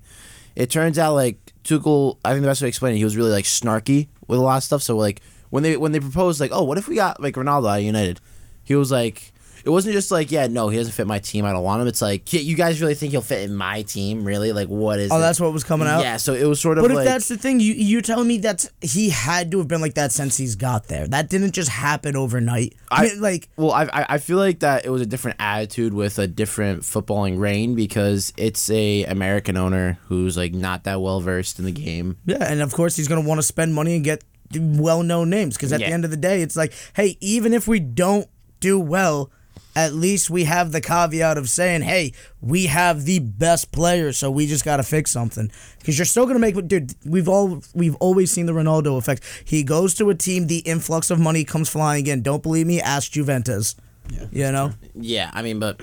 it 0.55 0.71
turns 0.71 1.00
out 1.00 1.14
like 1.14 1.38
Tuchel, 1.64 2.19
I 2.25 2.31
think 2.31 2.43
the 2.43 2.49
best 2.49 2.62
way 2.62 2.67
to 2.67 2.69
explain 2.69 2.94
it, 2.94 2.99
he 2.99 3.05
was 3.05 3.17
really 3.17 3.32
like 3.32 3.44
snarky 3.44 4.06
with 4.29 4.38
a 4.38 4.43
lot 4.43 4.59
of 4.59 4.62
stuff. 4.62 4.82
So 4.85 4.97
like 4.97 5.21
when 5.50 5.62
they 5.62 5.77
when 5.77 5.93
they 5.93 6.00
proposed 6.00 6.41
like, 6.41 6.50
oh, 6.53 6.65
what 6.65 6.79
if 6.79 6.89
we 6.89 6.95
got 6.97 7.21
like 7.23 7.35
Ronaldo 7.35 7.73
at 7.75 7.83
United? 7.83 8.21
He 8.65 8.75
was 8.75 8.91
like. 8.91 9.33
It 9.65 9.71
wasn't 9.71 9.93
just 9.93 10.11
like, 10.12 10.31
yeah, 10.31 10.47
no, 10.47 10.69
he 10.69 10.79
doesn't 10.79 10.93
fit 10.93 11.06
my 11.06 11.19
team. 11.19 11.45
I 11.45 11.53
don't 11.53 11.65
want 11.65 11.83
him. 11.83 11.89
It's 11.89 12.00
like, 12.00 12.33
yeah, 12.33 12.41
you 12.41 12.55
guys 12.55 12.81
really 12.81 12.95
think 12.95 13.11
he'll 13.11 13.21
fit 13.21 13.43
in 13.50 13.55
my 13.56 13.83
team? 13.83 14.25
Really? 14.25 14.53
Like, 14.53 14.69
what 14.69 14.99
is? 15.00 15.11
oh, 15.11 15.19
it? 15.19 15.21
that's 15.21 15.41
what 15.41 15.53
was 15.53 15.65
coming 15.65 15.89
out. 15.89 16.00
Yeah, 16.00 16.17
so 16.17 16.33
it 16.33 16.45
was 16.45 16.61
sort 16.61 16.79
of 16.79 16.85
But 16.85 16.93
like. 16.93 17.00
if 17.00 17.12
that's 17.12 17.29
the 17.29 17.37
thing, 17.37 17.59
you 17.59 17.75
you're 17.75 18.00
telling 18.00 18.29
me 18.29 18.39
that 18.39 18.65
he 18.81 19.11
had 19.11 19.50
to 19.50 19.59
have 19.59 19.67
been 19.69 19.81
like 19.81 19.95
that 19.95 20.12
since 20.12 20.37
he's 20.37 20.55
got 20.55 20.87
there. 20.87 21.09
That 21.09 21.28
didn't 21.28 21.52
just 21.52 21.71
happen 21.71 22.14
overnight. 22.17 22.76
I, 22.90 22.97
I- 22.97 23.09
mean, 23.09 23.21
like 23.21 23.49
Well, 23.57 23.73
I, 23.73 23.83
I 23.93 24.07
I 24.11 24.19
feel 24.19 24.38
like 24.38 24.61
that 24.61 24.87
it 24.87 24.90
was 24.90 25.02
a 25.02 25.07
different 25.07 25.37
attitude 25.40 25.93
with 25.93 26.19
a 26.21 26.28
different 26.28 26.83
footballing 26.83 27.38
reign 27.38 27.75
because 27.75 28.33
it's 28.37 28.71
a 28.71 29.05
American 29.05 29.57
owner 29.57 29.99
who's 30.07 30.37
like 30.37 30.55
not 30.55 30.85
that 30.85 31.02
well 31.02 31.21
versed 31.21 31.59
in 31.59 31.64
the 31.67 31.73
game. 31.73 32.17
yeah, 32.25 32.47
and 32.50 32.62
of 32.62 32.73
course 32.73 32.95
he's 32.97 33.09
gonna 33.09 33.21
want 33.21 33.38
to 33.38 33.43
spend 33.43 33.75
money 33.75 33.97
and 33.97 34.05
get 34.05 34.23
well 34.55 35.02
known 35.02 35.31
names 35.31 35.57
because 35.57 35.73
at 35.73 35.81
the 35.81 35.87
end 35.87 36.05
of 36.05 36.11
the 36.11 36.17
day, 36.17 36.43
it's 36.43 36.57
like, 36.57 36.73
hey, 36.95 37.17
even 37.21 37.52
if 37.52 37.69
we 37.69 37.81
don't 37.81 38.28
do 38.61 38.78
well. 38.78 39.31
At 39.76 39.93
least 39.93 40.28
we 40.28 40.43
have 40.45 40.73
the 40.73 40.81
caveat 40.81 41.38
of 41.38 41.49
saying, 41.49 41.83
"Hey, 41.83 42.12
we 42.40 42.67
have 42.67 43.05
the 43.05 43.21
best 43.21 43.71
player, 43.71 44.12
so 44.12 44.28
we 44.28 44.49
just 44.49 44.64
got 44.64 44.78
to 44.78 44.83
fix 44.83 45.12
something." 45.12 45.52
Because 45.78 45.97
you're 45.97 46.05
still 46.07 46.26
gonna 46.26 46.40
make, 46.40 46.57
dude. 46.67 46.95
We've 47.07 47.28
all 47.28 47.62
we've 47.75 47.95
always 47.97 48.33
seen 48.33 48.47
the 48.47 48.52
Ronaldo 48.55 48.99
effect. 48.99 49.23
He 49.45 49.62
goes 49.62 49.95
to 49.97 50.11
a 50.11 50.17
team, 50.17 50.49
the 50.49 50.61
influx 50.61 51.11
of 51.12 51.21
money 51.21 51.45
comes 51.45 51.69
flying 51.69 52.09
in. 52.09 52.23
Don't 52.23 52.43
believe 52.43 52.67
me? 52.67 52.81
Ask 52.81 53.12
Juventus. 53.12 53.76
Yeah, 54.11 54.26
you 54.33 54.52
know, 54.52 54.73
Yeah, 54.97 55.31
I 55.33 55.43
mean, 55.43 55.61
but 55.61 55.81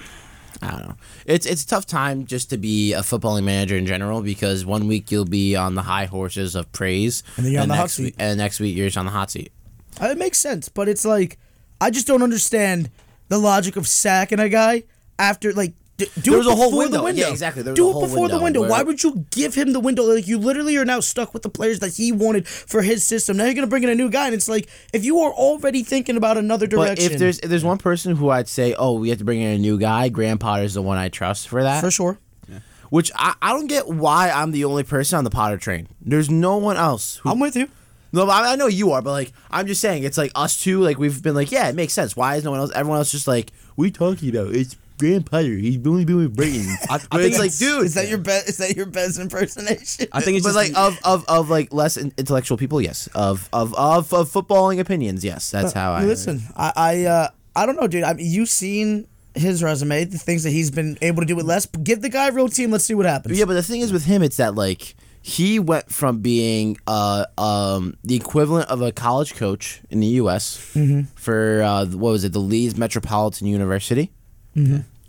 I 0.62 0.72
don't 0.72 0.88
know. 0.88 0.96
It's 1.26 1.46
it's 1.46 1.64
a 1.64 1.68
tough 1.68 1.86
time 1.86 2.26
just 2.26 2.50
to 2.52 2.58
be 2.58 2.94
a 2.94 3.00
footballing 3.02 3.44
manager 3.44 3.76
in 3.78 3.86
general 3.86 4.22
because 4.22 4.66
one 4.66 4.88
week 4.88 5.12
you'll 5.12 5.26
be 5.26 5.56
on 5.56 5.76
the 5.76 5.82
high 5.84 6.06
horses 6.06 6.56
of 6.56 6.72
praise, 6.72 7.24
And 7.38 7.46
then 7.46 7.54
you're 7.54 7.62
on 7.62 7.68
the 7.68 7.76
hot 7.76 7.82
next 7.84 7.94
seat. 7.94 8.04
week, 8.04 8.16
and 8.20 8.38
next 8.38 8.60
week 8.60 8.76
you're 8.76 8.88
just 8.88 8.98
on 8.98 9.06
the 9.06 9.12
hot 9.12 9.32
seat. 9.32 9.52
Uh, 10.02 10.08
It 10.08 10.18
makes 10.18 10.38
sense, 10.38 10.70
but 10.70 10.88
it's 10.88 11.06
like 11.06 11.38
I 11.82 11.90
just 11.92 12.08
don't 12.08 12.24
understand 12.24 12.90
the 13.28 13.38
logic 13.38 13.76
of 13.76 13.88
sacking 13.88 14.40
a 14.40 14.50
guy 14.50 14.84
after 15.20 15.52
like 15.54 15.74
d- 15.98 16.06
do 16.22 16.32
There 16.32 16.34
it 16.36 16.38
was 16.38 16.48
a 16.48 16.56
whole 16.56 16.70
before 16.72 16.84
the 16.88 17.02
window. 17.02 17.04
window. 17.04 17.22
Yeah, 17.22 17.30
exactly. 17.32 17.64
Do 17.64 17.70
a 17.88 17.98
it 17.98 18.02
before 18.08 18.28
the 18.28 18.40
window 18.40 18.62
window. 18.62 18.70
Why 18.70 18.84
would 18.84 19.04
you 19.04 19.26
give 19.32 19.56
him 19.56 19.74
the 19.74 19.80
window? 19.80 20.04
Like 20.04 20.28
you 20.28 20.38
literally 20.38 20.76
are 20.78 20.86
now 20.86 21.00
stuck 21.00 21.34
with 21.34 21.44
the 21.44 21.50
players 21.50 21.80
that 21.80 21.94
he 21.96 22.12
wanted 22.12 22.48
for 22.48 22.82
his 22.82 23.06
system. 23.06 23.38
Now 23.38 23.46
you're 23.46 23.54
gonna 23.54 23.68
bring 23.68 23.84
in 23.84 23.90
a 23.90 23.96
new 23.96 24.10
guy, 24.10 24.26
and 24.26 24.34
it's 24.36 24.50
like 24.50 24.68
if 24.94 25.04
you 25.06 25.20
are 25.20 25.32
already 25.32 25.84
thinking 25.84 26.18
about 26.18 26.38
another 26.38 26.68
But 26.68 26.78
direction, 26.86 27.14
if 27.14 27.20
there's 27.20 27.40
if 27.40 27.50
there's 27.50 27.64
one 27.64 27.78
person 27.78 28.16
who 28.16 28.30
I'd 28.30 28.48
say, 28.48 28.74
oh, 28.78 29.00
we 29.00 29.10
have 29.10 29.18
to 29.20 29.24
bring 29.26 29.42
in 29.42 29.52
a 29.52 29.58
new 29.58 29.78
guy, 29.80 30.10
Graham 30.10 30.38
Potter's 30.38 30.74
the 30.74 30.82
one 30.82 30.98
I 30.98 31.10
trust 31.10 31.48
for 31.48 31.64
that. 31.64 31.82
for 31.82 31.92
sure. 31.92 32.18
Which 32.92 33.12
I, 33.16 33.34
I 33.42 33.52
don't 33.52 33.68
get 33.68 33.88
why 33.88 34.30
I'm 34.30 34.52
the 34.52 34.64
only 34.66 34.84
person 34.84 35.18
on 35.18 35.24
the 35.24 35.32
Potter 35.32 35.58
train. 35.58 35.88
There's 36.02 36.30
no 36.30 36.58
one 36.58 36.78
else. 36.78 37.18
Who, 37.18 37.32
I'm 37.32 37.40
with 37.40 37.56
you. 37.56 37.68
no, 38.14 38.30
I, 38.30 38.54
I 38.54 38.56
know 38.56 38.68
you 38.68 38.92
are, 38.92 39.02
but 39.02 39.12
like 39.12 39.34
I'm 39.50 39.66
just 39.66 39.82
saying, 39.82 40.04
it's 40.04 40.20
like 40.20 40.32
us 40.36 40.56
two. 40.62 40.82
Like 40.82 41.00
we've 41.00 41.22
been 41.22 41.34
like, 41.34 41.52
yeah, 41.52 41.68
it 41.68 41.76
makes 41.76 41.94
sense. 41.94 42.16
Why 42.16 42.36
is 42.36 42.44
no 42.44 42.52
one 42.52 42.60
else? 42.60 42.72
Everyone 42.76 43.00
else 43.00 43.12
just 43.12 43.28
like 43.28 43.52
we 43.76 43.90
talking 43.90 44.30
about 44.30 44.54
it's 44.54 44.76
Graham 44.98 45.24
Potter. 45.24 45.56
He's 45.56 45.78
only 45.86 46.06
been 46.06 46.18
with 46.18 46.36
Brighton. 46.36 46.66
I, 46.90 46.96
I 46.96 46.98
think 46.98 47.26
it's 47.34 47.40
like, 47.40 47.56
dude, 47.58 47.86
Is 47.86 47.94
that 47.96 48.08
your 48.08 48.18
best? 48.18 48.50
Is 48.50 48.58
that 48.58 48.76
your 48.76 48.86
best 48.86 49.20
impersonation? 49.20 50.08
I 50.12 50.22
think 50.22 50.38
it's 50.38 50.46
but 50.46 50.54
just 50.54 50.76
like 50.76 50.78
of, 50.78 50.98
of 51.04 51.26
of 51.28 51.50
like 51.50 51.74
less 51.74 51.98
in- 51.98 52.14
intellectual 52.18 52.58
people, 52.58 52.82
yes. 52.82 53.08
Of 53.16 53.50
of 53.54 53.74
of, 53.76 54.14
of 54.14 54.30
footballing 54.32 54.80
opinions, 54.80 55.24
yes. 55.24 55.52
That's 55.52 55.74
how 55.74 55.94
I 55.94 56.04
listen. 56.04 56.42
I 56.56 56.74
I, 56.76 57.06
uh, 57.06 57.28
I 57.56 57.66
don't 57.66 57.76
know, 57.80 57.88
dude. 57.88 58.04
I 58.04 58.14
mean, 58.14 58.26
you've 58.30 58.50
seen 58.50 59.08
his 59.34 59.62
resume, 59.62 60.06
the 60.06 60.18
things 60.18 60.44
that 60.44 60.52
he's 60.52 60.72
been 60.72 60.98
able 61.02 61.22
to 61.22 61.26
do 61.28 61.36
with 61.36 61.46
less. 61.46 61.66
Give 61.66 62.02
the 62.02 62.10
guy 62.10 62.30
a 62.30 62.32
real 62.32 62.48
team. 62.48 62.72
Let's 62.72 62.86
see 62.86 62.94
what 62.96 63.06
happens. 63.06 63.38
Yeah, 63.38 63.46
but 63.46 63.54
the 63.56 63.64
thing 63.64 63.82
is 63.82 63.92
with 63.92 64.06
him, 64.06 64.24
it's 64.24 64.38
that 64.38 64.56
like 64.56 64.96
he 65.22 65.58
went 65.60 65.92
from 65.92 66.20
being 66.20 66.78
uh 66.86 67.26
um 67.38 67.98
the 68.04 68.16
equivalent 68.16 68.70
of 68.70 68.82
a 68.82 68.92
college 68.92 69.34
coach 69.36 69.82
in 69.90 70.00
the 70.00 70.08
U.S. 70.22 70.56
for 71.16 71.62
uh, 71.64 71.86
what 71.88 72.12
was 72.12 72.24
it, 72.24 72.32
the 72.32 72.40
Leeds 72.40 72.78
Metropolitan 72.78 73.48
University, 73.48 74.12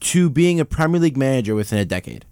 to 0.01 0.31
being 0.31 0.61
a 0.61 0.65
Premier 0.65 1.01
League 1.01 1.17
manager 1.17 1.55
within 1.55 1.79
a 1.79 1.85
decade. 1.85 2.25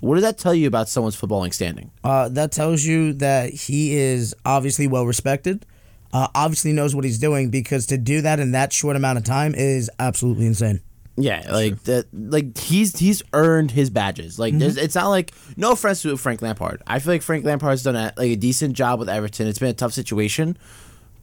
What 0.00 0.14
does 0.14 0.24
that 0.24 0.38
tell 0.38 0.54
you 0.54 0.66
about 0.66 0.88
someone's 0.88 1.20
footballing 1.20 1.52
standing? 1.52 1.90
Uh, 2.02 2.28
that 2.30 2.52
tells 2.52 2.84
you 2.84 3.12
that 3.14 3.52
he 3.52 3.94
is 3.94 4.34
obviously 4.46 4.86
well 4.86 5.04
respected. 5.04 5.66
Uh, 6.12 6.28
obviously 6.34 6.72
knows 6.72 6.94
what 6.94 7.04
he's 7.04 7.18
doing 7.18 7.50
because 7.50 7.86
to 7.86 7.98
do 7.98 8.20
that 8.22 8.40
in 8.40 8.52
that 8.52 8.72
short 8.72 8.96
amount 8.96 9.18
of 9.18 9.24
time 9.24 9.54
is 9.54 9.90
absolutely 9.98 10.46
insane. 10.46 10.80
Yeah, 11.16 11.44
like 11.52 11.82
that. 11.84 12.06
Like 12.12 12.56
he's 12.56 12.98
he's 12.98 13.22
earned 13.32 13.70
his 13.70 13.90
badges. 13.90 14.38
Like 14.38 14.56
there's, 14.56 14.76
it's 14.76 14.94
not 14.94 15.08
like 15.08 15.32
no 15.56 15.72
offense 15.72 16.02
to 16.02 16.16
Frank 16.16 16.40
Lampard. 16.40 16.82
I 16.86 16.98
feel 16.98 17.12
like 17.12 17.22
Frank 17.22 17.44
Lampard's 17.44 17.82
done 17.82 17.96
a, 17.96 18.12
like 18.16 18.30
a 18.30 18.36
decent 18.36 18.74
job 18.74 18.98
with 18.98 19.08
Everton. 19.08 19.46
It's 19.46 19.58
been 19.58 19.68
a 19.68 19.74
tough 19.74 19.92
situation, 19.92 20.56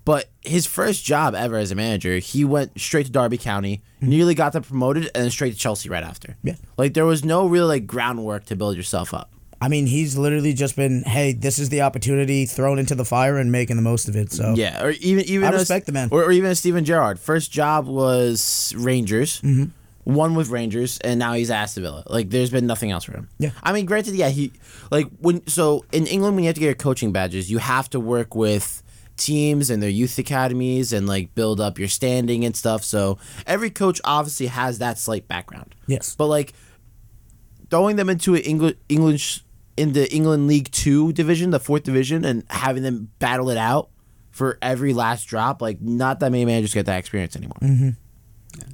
but 0.08 0.30
his 0.42 0.66
first 0.66 1.04
job 1.04 1.36
ever 1.36 1.58
as 1.58 1.70
a 1.70 1.76
manager, 1.76 2.20
he 2.20 2.46
went 2.46 2.80
straight 2.80 3.08
to 3.08 3.12
Derby 3.12 3.38
County, 3.38 3.82
nearly 4.00 4.34
got 4.36 4.54
them 4.54 4.64
promoted, 4.64 5.04
and 5.14 5.26
then 5.26 5.30
straight 5.30 5.52
to 5.52 5.60
Chelsea 5.60 5.90
right 5.90 6.02
after. 6.04 6.38
Yeah. 6.44 6.56
like 6.78 6.94
there 6.94 7.06
was 7.06 7.26
no 7.26 7.46
real 7.46 7.68
like 7.68 7.86
groundwork 7.86 8.46
to 8.46 8.56
build 8.56 8.78
yourself 8.78 9.14
up. 9.14 9.30
I 9.62 9.68
mean, 9.68 9.86
he's 9.86 10.18
literally 10.18 10.54
just 10.54 10.78
been, 10.78 11.04
hey, 11.04 11.34
this 11.34 11.60
is 11.60 11.68
the 11.68 11.82
opportunity, 11.82 12.46
thrown 12.46 12.80
into 12.80 12.96
the 12.96 13.04
fire 13.04 13.36
and 13.38 13.52
making 13.52 13.76
the 13.76 13.82
most 13.82 14.08
of 14.08 14.16
it. 14.16 14.32
So 14.32 14.54
Yeah, 14.56 14.82
or 14.82 14.92
even 14.92 15.26
even 15.26 15.46
I 15.46 15.52
respect 15.52 15.88
the 15.88 15.92
man. 15.92 16.08
or, 16.10 16.24
or 16.24 16.32
even 16.32 16.56
Steven 16.56 16.86
Gerrard. 16.86 17.20
First 17.20 17.52
job 17.52 17.86
was 17.86 18.74
Rangers. 18.78 19.42
Mm-hmm. 19.42 19.72
One 20.06 20.36
with 20.36 20.48
Rangers, 20.48 21.00
and 21.00 21.20
now 21.20 21.34
he's 21.34 21.52
at 21.52 21.64
Aston 21.64 21.84
Villa. 21.84 22.04
Like, 22.08 22.30
there's 22.30 22.50
been 22.50 22.66
nothing 22.66 22.92
else 22.92 23.04
for 23.04 23.12
him. 23.12 23.28
Yeah. 23.40 23.50
I 23.62 23.74
mean, 23.74 23.86
granted, 23.86 24.16
yeah, 24.16 24.30
he 24.30 24.54
like 24.90 25.08
when 25.20 25.46
so 25.48 25.84
in 25.92 26.08
England 26.08 26.36
when 26.38 26.46
you 26.46 26.48
have 26.48 26.56
to 26.56 26.62
get 26.62 26.68
your 26.68 26.76
coaching 26.76 27.12
badges, 27.12 27.52
you 27.52 27.58
have 27.58 27.90
to 27.90 28.00
work 28.00 28.34
with 28.34 28.84
teams 29.18 29.70
and 29.70 29.82
their 29.82 29.90
youth 29.90 30.18
academies 30.18 30.94
and 30.94 31.08
like 31.08 31.34
build 31.36 31.60
up 31.60 31.78
your 31.80 31.88
standing 31.88 32.46
and 32.46 32.56
stuff. 32.56 32.84
So 32.84 33.18
every 33.46 33.70
coach 33.70 34.00
obviously 34.04 34.48
has 34.48 34.80
that 34.80 34.98
slight 34.98 35.28
background. 35.28 35.76
Yes. 35.88 36.16
But 36.16 36.28
like 36.28 36.54
throwing 37.70 37.96
them 37.96 38.10
into 38.10 38.36
an 38.36 38.42
England 38.42 38.78
English 38.90 39.44
in 39.76 39.94
the 39.94 40.12
England 40.14 40.48
League 40.48 40.72
Two 40.72 41.14
division, 41.14 41.52
the 41.52 41.60
fourth 41.60 41.84
division, 41.84 42.26
and 42.26 42.44
having 42.50 42.84
them 42.84 43.12
battle 43.20 43.50
it 43.50 43.58
out 43.58 43.90
for 44.32 44.58
every 44.62 44.94
last 44.94 45.26
drop, 45.26 45.62
like 45.62 45.82
not 45.82 46.20
that 46.20 46.32
many 46.32 46.46
managers 46.46 46.74
get 46.74 46.86
that 46.86 47.00
experience 47.00 47.36
anymore. 47.36 47.58
Mm-hmm. 47.62 47.90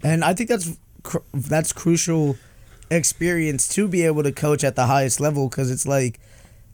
And 0.04 0.24
I 0.24 0.34
think 0.34 0.50
that's 0.50 0.78
cr- 1.04 1.20
that's 1.34 1.72
crucial 1.74 2.38
experience 2.90 3.68
to 3.70 3.88
be 3.88 4.04
able 4.04 4.24
to 4.24 4.32
coach 4.32 4.64
at 4.64 4.76
the 4.76 4.86
highest 4.86 5.20
level 5.20 5.50
because 5.50 5.72
it's 5.72 5.88
like 5.88 6.20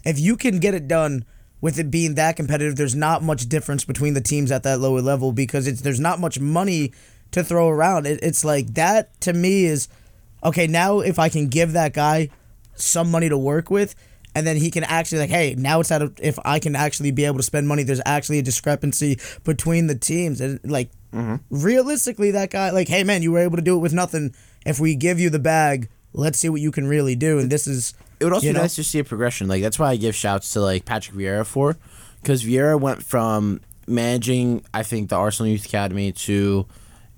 if 0.06 0.20
you 0.20 0.36
can 0.36 0.60
get 0.60 0.74
it 0.74 0.88
done 0.88 1.26
with 1.62 1.78
it 1.80 1.92
being 1.92 2.16
that 2.16 2.36
competitive, 2.36 2.75
there's 2.75 2.96
not 2.96 3.22
much 3.22 3.48
difference 3.50 3.84
between 3.86 4.13
the 4.13 4.22
teams 4.22 4.51
at 4.51 4.63
that 4.63 4.80
lower 4.80 5.01
level 5.01 5.32
because 5.32 5.68
it's 5.68 5.82
there's 5.82 6.00
not 6.00 6.20
much 6.20 6.39
money 6.39 6.94
to 7.32 7.44
throw 7.44 7.68
around. 7.70 8.08
It, 8.08 8.20
it's 8.24 8.46
like 8.46 8.74
that 8.75 9.20
to 9.22 9.34
me 9.34 9.66
is 9.66 9.88
okay. 10.44 10.68
Now 10.68 11.00
if 11.00 11.20
I 11.20 11.30
can 11.30 11.48
give 11.48 11.74
that 11.74 11.94
guy 11.94 12.30
some 12.82 13.12
money 13.12 13.30
to 13.30 13.38
work 13.38 13.70
with. 13.70 13.96
And 14.36 14.46
then 14.46 14.58
he 14.58 14.70
can 14.70 14.84
actually 14.84 15.20
like, 15.20 15.32
hey, 15.32 15.56
now 15.58 15.80
it's 15.80 15.92
at 15.92 16.04
a, 16.04 16.13
if 16.22 16.38
I 16.46 16.60
can 16.60 16.75
actually 16.75 17.12
be 17.12 17.25
able 17.25 17.38
to 17.38 17.44
spend 17.44 17.68
money. 17.68 17.82
There's 17.84 18.01
actually 18.06 18.39
a 18.39 18.44
discrepancy 18.44 19.20
between 19.44 19.88
the 19.88 19.96
teams, 19.96 20.39
and 20.39 20.60
like 20.63 20.92
mm-hmm. 21.12 21.38
realistically, 21.50 22.32
that 22.32 22.51
guy, 22.51 22.70
like, 22.70 22.88
hey 22.88 23.04
man, 23.04 23.24
you 23.24 23.32
were 23.32 23.39
able 23.39 23.56
to 23.56 23.63
do 23.63 23.75
it 23.75 23.80
with 23.80 23.92
nothing. 23.92 24.36
If 24.66 24.80
we 24.80 24.94
give 24.94 25.20
you 25.20 25.32
the 25.32 25.39
bag, 25.39 25.89
let's 26.13 26.38
see 26.38 26.48
what 26.48 26.62
you 26.62 26.72
can 26.72 26.88
really 26.88 27.16
do. 27.16 27.39
And 27.39 27.50
this 27.50 27.66
is 27.66 27.96
It 28.20 28.26
would 28.26 28.34
also 28.34 28.48
you 28.48 28.54
be 28.54 28.58
know? 28.58 28.64
nice 28.64 28.76
to 28.76 28.84
see 28.84 29.00
a 29.00 29.04
progression. 29.04 29.48
Like 29.48 29.62
that's 29.62 29.80
why 29.80 29.92
I 29.92 29.96
give 29.96 30.16
shouts 30.16 30.54
to 30.54 30.62
like 30.62 30.86
Patrick 30.86 31.18
Vieira 31.18 31.46
for, 31.46 31.78
because 32.22 32.44
Vieira 32.44 32.80
went 32.80 33.04
from 33.04 33.62
managing 33.88 34.64
I 34.74 34.84
think 34.84 35.10
the 35.10 35.16
Arsenal 35.16 35.52
Youth 35.52 35.66
Academy 35.66 36.12
to 36.12 36.68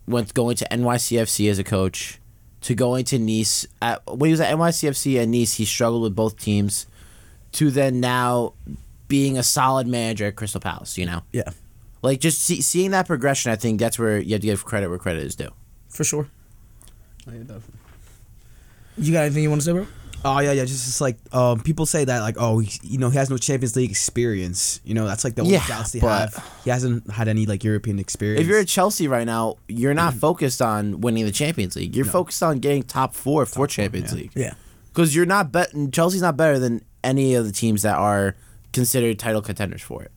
went 0.08 0.34
going 0.34 0.56
to 0.58 0.68
NYCFC 0.72 1.50
as 1.50 1.60
a 1.60 1.64
coach 1.64 2.20
to 2.62 2.76
going 2.76 3.06
to 3.06 3.20
Nice. 3.20 3.66
At, 3.82 4.06
when 4.06 4.28
he 4.28 4.32
was 4.32 4.42
at 4.42 4.54
NYCFC 4.56 5.22
and 5.22 5.32
Nice, 5.32 5.56
he 5.56 5.66
struggled 5.66 6.04
with 6.04 6.16
both 6.16 6.40
teams. 6.40 6.88
To 7.54 7.70
then 7.70 8.00
now 8.00 8.54
being 9.10 9.38
a 9.38 9.44
solid 9.44 9.88
manager 9.88 10.28
at 10.28 10.38
Crystal 10.38 10.62
Palace. 10.62 10.98
You 10.98 11.06
know, 11.06 11.24
yeah, 11.34 11.50
like 12.02 12.22
just 12.22 12.42
see, 12.42 12.62
seeing 12.62 12.92
that 12.92 13.08
progression. 13.08 13.52
I 13.52 13.58
think 13.58 13.80
that's 13.80 14.00
where 14.00 14.20
you 14.20 14.34
have 14.34 14.42
to 14.42 14.48
give 14.48 14.64
credit 14.64 14.88
where 14.88 14.98
credit 14.98 15.24
is 15.24 15.36
due. 15.36 15.50
for 15.90 16.06
sure. 16.06 16.30
Oh, 17.28 17.32
yeah, 17.32 17.40
definitely. 17.40 17.74
You 18.98 19.14
got 19.14 19.26
anything 19.26 19.44
you 19.44 19.50
want 19.50 19.62
to 19.62 19.66
say, 19.66 19.74
bro? 19.74 19.88
Oh 20.24 20.40
yeah, 20.40 20.52
yeah. 20.52 20.66
Just, 20.66 20.86
just 20.86 21.02
like 21.02 21.18
um, 21.34 21.62
people 21.62 21.86
say 21.86 22.06
that 22.06 22.20
like 22.20 22.36
oh 22.40 22.60
he, 22.60 22.72
you 22.84 22.98
know 22.98 23.10
he 23.10 23.18
has 23.18 23.30
no 23.30 23.38
Champions 23.38 23.76
League 23.76 23.90
experience. 23.90 24.80
You 24.84 24.94
know 24.94 25.08
that's 25.08 25.24
like 25.24 25.36
the 25.36 25.42
only 25.42 25.54
Yeah, 25.54 25.68
doubts 25.68 25.92
they 25.92 26.00
but- 26.00 26.32
have. 26.34 26.52
He 26.64 26.70
hasn't 26.70 27.10
had 27.12 27.28
any 27.28 27.46
like 27.46 27.64
European 27.64 27.98
experience. 28.00 28.42
If 28.42 28.48
you're 28.48 28.60
at 28.60 28.68
Chelsea 28.68 29.08
right 29.08 29.26
now, 29.26 29.56
you're 29.68 29.94
not 29.94 30.14
focused 30.14 30.62
on 30.62 31.02
winning 31.02 31.26
the 31.26 31.32
Champions 31.32 31.76
League. 31.76 31.96
You're 31.96 32.06
focused 32.06 32.44
on 32.44 32.60
getting 32.60 32.84
top 32.84 33.16
four 33.16 33.46
for 33.46 33.66
Champions 33.68 34.12
yeah. 34.14 34.18
League. 34.20 34.32
Yeah, 34.36 34.54
Because 34.90 35.16
you're 35.16 35.26
not 35.26 35.52
bet. 35.52 35.72
Chelsea's 35.92 36.22
not 36.22 36.38
better 36.38 36.60
than 36.60 36.84
any 37.04 37.34
of 37.36 37.46
the 37.46 37.52
teams 37.52 37.82
that 37.82 37.98
are 37.98 38.36
considered 38.74 39.18
title 39.20 39.42
contenders 39.42 39.82
for 39.82 40.04
it. 40.04 40.12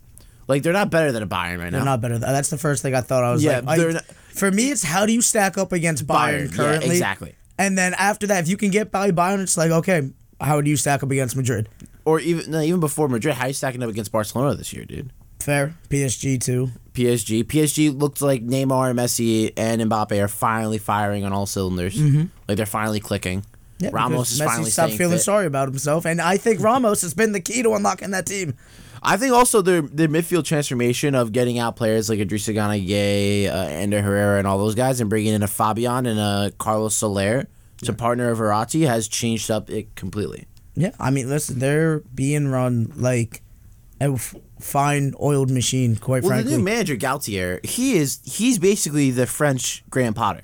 Like 0.46 0.62
they're 0.62 0.74
not 0.74 0.90
better 0.90 1.10
than 1.12 1.22
a 1.22 1.26
Bayern 1.26 1.58
right 1.58 1.72
now. 1.72 1.78
they're 1.78 1.84
not 1.86 2.00
better. 2.02 2.18
Than, 2.18 2.30
that's 2.30 2.50
the 2.50 2.58
first 2.58 2.82
thing 2.82 2.94
I 2.94 3.00
thought. 3.00 3.24
I 3.24 3.32
was 3.32 3.42
Yeah, 3.42 3.60
like, 3.64 3.78
I- 3.80 3.92
not- 3.92 4.04
for 4.34 4.50
me, 4.50 4.70
it's 4.70 4.82
how 4.82 5.06
do 5.06 5.12
you 5.14 5.22
stack 5.22 5.56
up 5.56 5.72
against 5.72 6.06
Bayern, 6.06 6.48
Bayern, 6.48 6.50
yeah, 6.50 6.56
currently? 6.56 6.90
exactly. 6.90 7.34
And 7.58 7.78
then 7.78 7.94
after 7.94 8.26
that, 8.26 8.42
if 8.42 8.48
you 8.48 8.56
can 8.56 8.70
get 8.70 8.90
by 8.90 9.10
Bayern, 9.10 9.42
it's 9.42 9.56
like 9.56 9.70
okay, 9.70 10.10
how 10.40 10.60
do 10.60 10.70
you 10.70 10.76
stack 10.76 11.02
up 11.02 11.10
against 11.10 11.36
Madrid? 11.36 11.68
or 12.04 12.20
even 12.20 12.50
no, 12.50 12.60
even 12.60 12.80
before 12.80 13.08
Madrid, 13.08 13.34
how 13.34 13.44
are 13.44 13.48
you 13.48 13.54
stacking 13.54 13.82
up 13.82 13.90
against 13.90 14.12
Barcelona 14.12 14.54
this 14.54 14.72
year, 14.72 14.84
dude? 14.84 15.10
Fair. 15.40 15.74
PSG 15.90 16.40
too. 16.40 16.70
PSG. 16.92 17.44
PSG 17.44 17.98
looks 17.98 18.22
like 18.22 18.46
Neymar, 18.46 18.94
Messi, 18.94 19.52
and 19.56 19.80
Mbappe 19.82 20.22
are 20.22 20.28
finally 20.28 20.78
firing 20.78 21.24
on 21.24 21.32
all 21.32 21.46
cylinders. 21.46 22.00
Like 22.48 22.56
they're 22.56 22.66
finally 22.66 23.00
clicking. 23.00 23.40
Mm-hmm. 23.40 23.84
Yeah, 23.84 23.90
Ramos 23.92 24.30
is 24.30 24.40
Messi 24.40 24.44
finally 24.44 24.70
stopped 24.70 24.92
feeling 24.92 25.16
fit. 25.16 25.24
sorry 25.24 25.46
about 25.46 25.68
himself, 25.68 26.06
and 26.06 26.20
I 26.20 26.36
think 26.36 26.60
Ramos 26.60 27.02
has 27.02 27.12
been 27.12 27.32
the 27.32 27.40
key 27.40 27.62
to 27.62 27.74
unlocking 27.74 28.12
that 28.12 28.26
team. 28.26 28.54
I 29.04 29.16
think 29.16 29.34
also 29.34 29.60
their 29.60 29.82
their 29.82 30.08
midfield 30.08 30.44
transformation 30.44 31.14
of 31.14 31.32
getting 31.32 31.58
out 31.58 31.76
players 31.76 32.08
like 32.08 32.18
Idrissa 32.18 32.54
Gana 32.54 32.74
Gueye, 32.74 33.46
uh, 33.46 33.52
Ander 33.52 34.00
Herrera, 34.00 34.38
and 34.38 34.46
all 34.46 34.58
those 34.58 34.74
guys, 34.74 35.00
and 35.00 35.10
bringing 35.10 35.34
in 35.34 35.42
a 35.42 35.46
Fabian 35.46 36.06
and 36.06 36.18
a 36.18 36.52
Carlos 36.58 36.94
Soler 36.94 37.46
to 37.78 37.92
partner 37.92 38.30
of 38.30 38.38
Verratti 38.38 38.86
has 38.86 39.08
changed 39.08 39.50
up 39.50 39.68
it 39.68 39.94
completely. 39.94 40.46
Yeah, 40.74 40.92
I 40.98 41.10
mean, 41.10 41.28
listen, 41.28 41.58
they're 41.58 42.00
being 42.14 42.48
run 42.48 42.92
like 42.96 43.42
a 44.00 44.16
fine 44.58 45.14
oiled 45.20 45.50
machine. 45.50 45.96
Quite 45.96 46.22
Well, 46.22 46.30
frankly, 46.30 46.52
the 46.52 46.58
new 46.58 46.64
manager 46.64 46.96
Galtier, 46.96 47.64
he 47.64 47.96
is 47.96 48.20
he's 48.24 48.58
basically 48.58 49.10
the 49.10 49.26
French 49.26 49.84
Graham 49.90 50.14
Potter. 50.14 50.42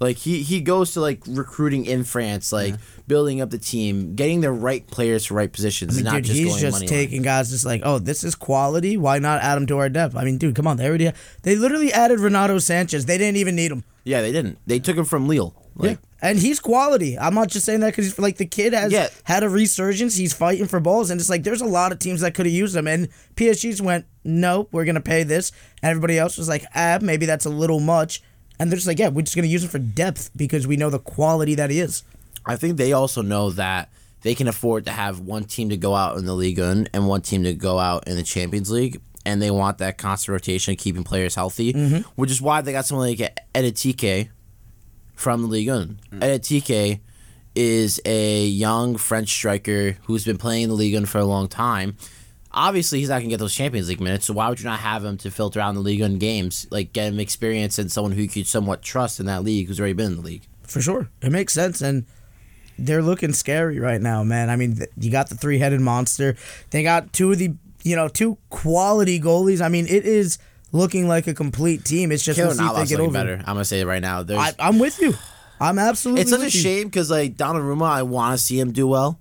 Yeah, 0.00 0.06
Like 0.06 0.16
he 0.16 0.42
he 0.42 0.60
goes 0.60 0.92
to 0.94 1.00
like 1.00 1.22
recruiting 1.26 1.84
in 1.86 2.04
France, 2.04 2.52
like 2.52 2.74
building 3.06 3.40
up 3.40 3.50
the 3.50 3.58
team, 3.58 4.14
getting 4.14 4.40
the 4.40 4.52
right 4.52 4.86
players 4.86 5.26
for 5.26 5.34
right 5.34 5.52
positions, 5.52 5.94
I 5.94 5.96
mean, 5.96 6.04
not 6.04 6.14
dude, 6.16 6.24
just 6.24 6.38
he's 6.38 6.48
going 6.48 6.60
just 6.60 6.74
money 6.74 6.86
line. 6.86 6.88
taking 6.98 7.22
guys 7.22 7.50
just 7.50 7.64
like, 7.66 7.80
oh, 7.84 7.98
this 7.98 8.22
is 8.24 8.34
quality. 8.34 8.96
Why 8.96 9.18
not 9.18 9.40
add 9.42 9.56
him 9.58 9.66
to 9.68 9.78
our 9.78 9.88
depth? 9.88 10.14
I 10.16 10.24
mean, 10.24 10.38
dude, 10.38 10.54
come 10.54 10.66
on, 10.66 10.76
they 10.76 10.86
already 10.88 11.10
they 11.42 11.56
literally 11.56 11.92
added 11.92 12.20
Renato 12.20 12.56
Sanches. 12.56 13.06
They 13.06 13.18
didn't 13.18 13.36
even 13.36 13.56
need 13.56 13.72
him. 13.72 13.84
Yeah, 14.04 14.20
they 14.22 14.32
didn't. 14.32 14.58
They 14.66 14.78
took 14.78 14.96
him 14.96 15.04
from 15.04 15.28
Lille. 15.28 15.54
Like, 15.74 15.90
yeah, 15.90 15.96
and 16.30 16.38
he's 16.40 16.58
quality. 16.58 17.16
I'm 17.16 17.34
not 17.34 17.48
just 17.48 17.64
saying 17.64 17.80
that 17.80 17.94
because 17.94 18.18
like 18.18 18.36
the 18.36 18.46
kid 18.46 18.72
has 18.72 18.90
Yeah. 18.90 19.08
had 19.24 19.44
a 19.44 19.48
resurgence. 19.48 20.16
He's 20.16 20.32
fighting 20.32 20.66
for 20.66 20.80
balls, 20.80 21.10
and 21.10 21.20
it's 21.20 21.30
like 21.30 21.44
there's 21.44 21.60
a 21.60 21.66
lot 21.66 21.92
of 21.92 21.98
teams 22.00 22.20
that 22.22 22.34
could 22.34 22.46
have 22.46 22.54
used 22.54 22.74
him, 22.74 22.88
and 22.88 23.08
PSG's 23.36 23.80
went, 23.80 24.06
no, 24.24 24.68
we're 24.72 24.84
gonna 24.84 25.00
pay 25.00 25.22
this, 25.22 25.52
and 25.82 25.90
everybody 25.90 26.18
else 26.18 26.36
was 26.36 26.48
like, 26.48 26.64
ah, 26.74 26.98
maybe 27.00 27.26
that's 27.26 27.46
a 27.46 27.50
little 27.50 27.78
much, 27.78 28.22
and 28.58 28.70
they're 28.70 28.76
just 28.76 28.86
like, 28.86 28.98
yeah, 28.98 29.08
we're 29.08 29.22
just 29.22 29.36
gonna 29.36 29.48
use 29.48 29.64
him 29.64 29.70
for 29.70 29.78
depth 29.78 30.30
because 30.36 30.66
we 30.66 30.76
know 30.76 30.90
the 30.90 30.98
quality 30.98 31.54
that 31.54 31.70
he 31.70 31.80
is. 31.80 32.02
I 32.46 32.56
think 32.56 32.76
they 32.76 32.92
also 32.92 33.22
know 33.22 33.50
that 33.50 33.90
they 34.22 34.34
can 34.34 34.48
afford 34.48 34.84
to 34.86 34.90
have 34.90 35.20
one 35.20 35.44
team 35.44 35.68
to 35.70 35.76
go 35.76 35.94
out 35.94 36.16
in 36.16 36.24
the 36.24 36.34
Ligue 36.34 36.58
1 36.58 36.88
and 36.92 37.06
one 37.06 37.22
team 37.22 37.44
to 37.44 37.54
go 37.54 37.78
out 37.78 38.08
in 38.08 38.16
the 38.16 38.22
Champions 38.22 38.70
League, 38.70 39.00
and 39.24 39.40
they 39.40 39.50
want 39.50 39.78
that 39.78 39.98
constant 39.98 40.32
rotation, 40.32 40.74
keeping 40.76 41.04
players 41.04 41.34
healthy, 41.34 41.72
mm-hmm. 41.72 42.08
which 42.16 42.30
is 42.30 42.42
why 42.42 42.60
they 42.60 42.72
got 42.72 42.86
someone 42.86 43.08
like 43.08 43.36
Ekitike 43.54 44.30
from 45.14 45.42
the 45.42 45.48
Ligue 45.48 45.68
1. 45.68 46.00
Mm. 46.12 46.20
Ekitike 46.20 47.00
is 47.54 48.00
a 48.04 48.46
young 48.46 48.96
French 48.96 49.28
striker 49.28 49.96
who's 50.04 50.24
been 50.24 50.38
playing 50.38 50.64
in 50.64 50.68
the 50.68 50.74
Ligue 50.74 50.94
1 50.94 51.06
for 51.06 51.18
a 51.18 51.24
long 51.24 51.48
time. 51.48 51.96
Obviously, 52.52 53.00
he's 53.00 53.08
not 53.08 53.16
going 53.16 53.28
to 53.28 53.30
get 53.30 53.38
those 53.38 53.54
Champions 53.54 53.88
League 53.88 54.00
minutes, 54.00 54.26
so 54.26 54.32
why 54.32 54.48
would 54.48 54.58
you 54.58 54.64
not 54.64 54.80
have 54.80 55.04
him 55.04 55.18
to 55.18 55.30
filter 55.30 55.60
out 55.60 55.68
in 55.70 55.74
the 55.74 55.80
league 55.82 56.00
1 56.00 56.18
games, 56.18 56.66
like 56.70 56.92
get 56.92 57.12
him 57.12 57.20
experience 57.20 57.78
and 57.78 57.92
someone 57.92 58.12
who 58.12 58.22
you 58.22 58.28
could 58.28 58.46
somewhat 58.46 58.82
trust 58.82 59.20
in 59.20 59.26
that 59.26 59.44
league 59.44 59.68
who's 59.68 59.78
already 59.78 59.92
been 59.92 60.12
in 60.12 60.16
the 60.16 60.22
league? 60.22 60.46
For 60.62 60.80
sure. 60.80 61.10
It 61.20 61.30
makes 61.30 61.52
sense. 61.52 61.80
And 61.82 62.06
they're 62.78 63.02
looking 63.02 63.32
scary 63.32 63.78
right 63.78 64.00
now, 64.00 64.24
man. 64.24 64.50
I 64.50 64.56
mean, 64.56 64.76
th- 64.76 64.90
you 64.96 65.10
got 65.10 65.28
the 65.28 65.34
three 65.34 65.58
headed 65.58 65.80
monster. 65.80 66.36
They 66.70 66.82
got 66.82 67.12
two 67.12 67.32
of 67.32 67.38
the, 67.38 67.54
you 67.82 67.96
know, 67.96 68.08
two 68.08 68.38
quality 68.50 69.20
goalies. 69.20 69.60
I 69.60 69.68
mean, 69.68 69.86
it 69.86 70.04
is 70.04 70.38
looking 70.72 71.08
like 71.08 71.26
a 71.26 71.34
complete 71.34 71.84
team. 71.84 72.12
It's 72.12 72.24
just 72.24 72.38
Keylor 72.38 72.46
we'll 72.46 72.54
see 72.54 72.64
if 72.64 72.74
they 72.74 72.86
get 72.86 72.90
looking 72.98 73.04
over. 73.04 73.12
better. 73.12 73.36
I'm 73.40 73.54
gonna 73.54 73.64
say 73.64 73.80
it 73.80 73.86
right 73.86 74.02
now. 74.02 74.24
I, 74.28 74.52
I'm 74.58 74.78
with 74.78 75.00
you. 75.00 75.14
I'm 75.60 75.78
absolutely 75.78 76.22
it's 76.22 76.30
such 76.30 76.42
a 76.42 76.50
shame 76.50 76.84
because 76.84 77.10
like 77.10 77.36
Donnarumma, 77.36 77.88
I 77.88 78.02
want 78.04 78.38
to 78.38 78.44
see 78.44 78.60
him 78.60 78.72
do 78.72 78.86
well. 78.86 79.18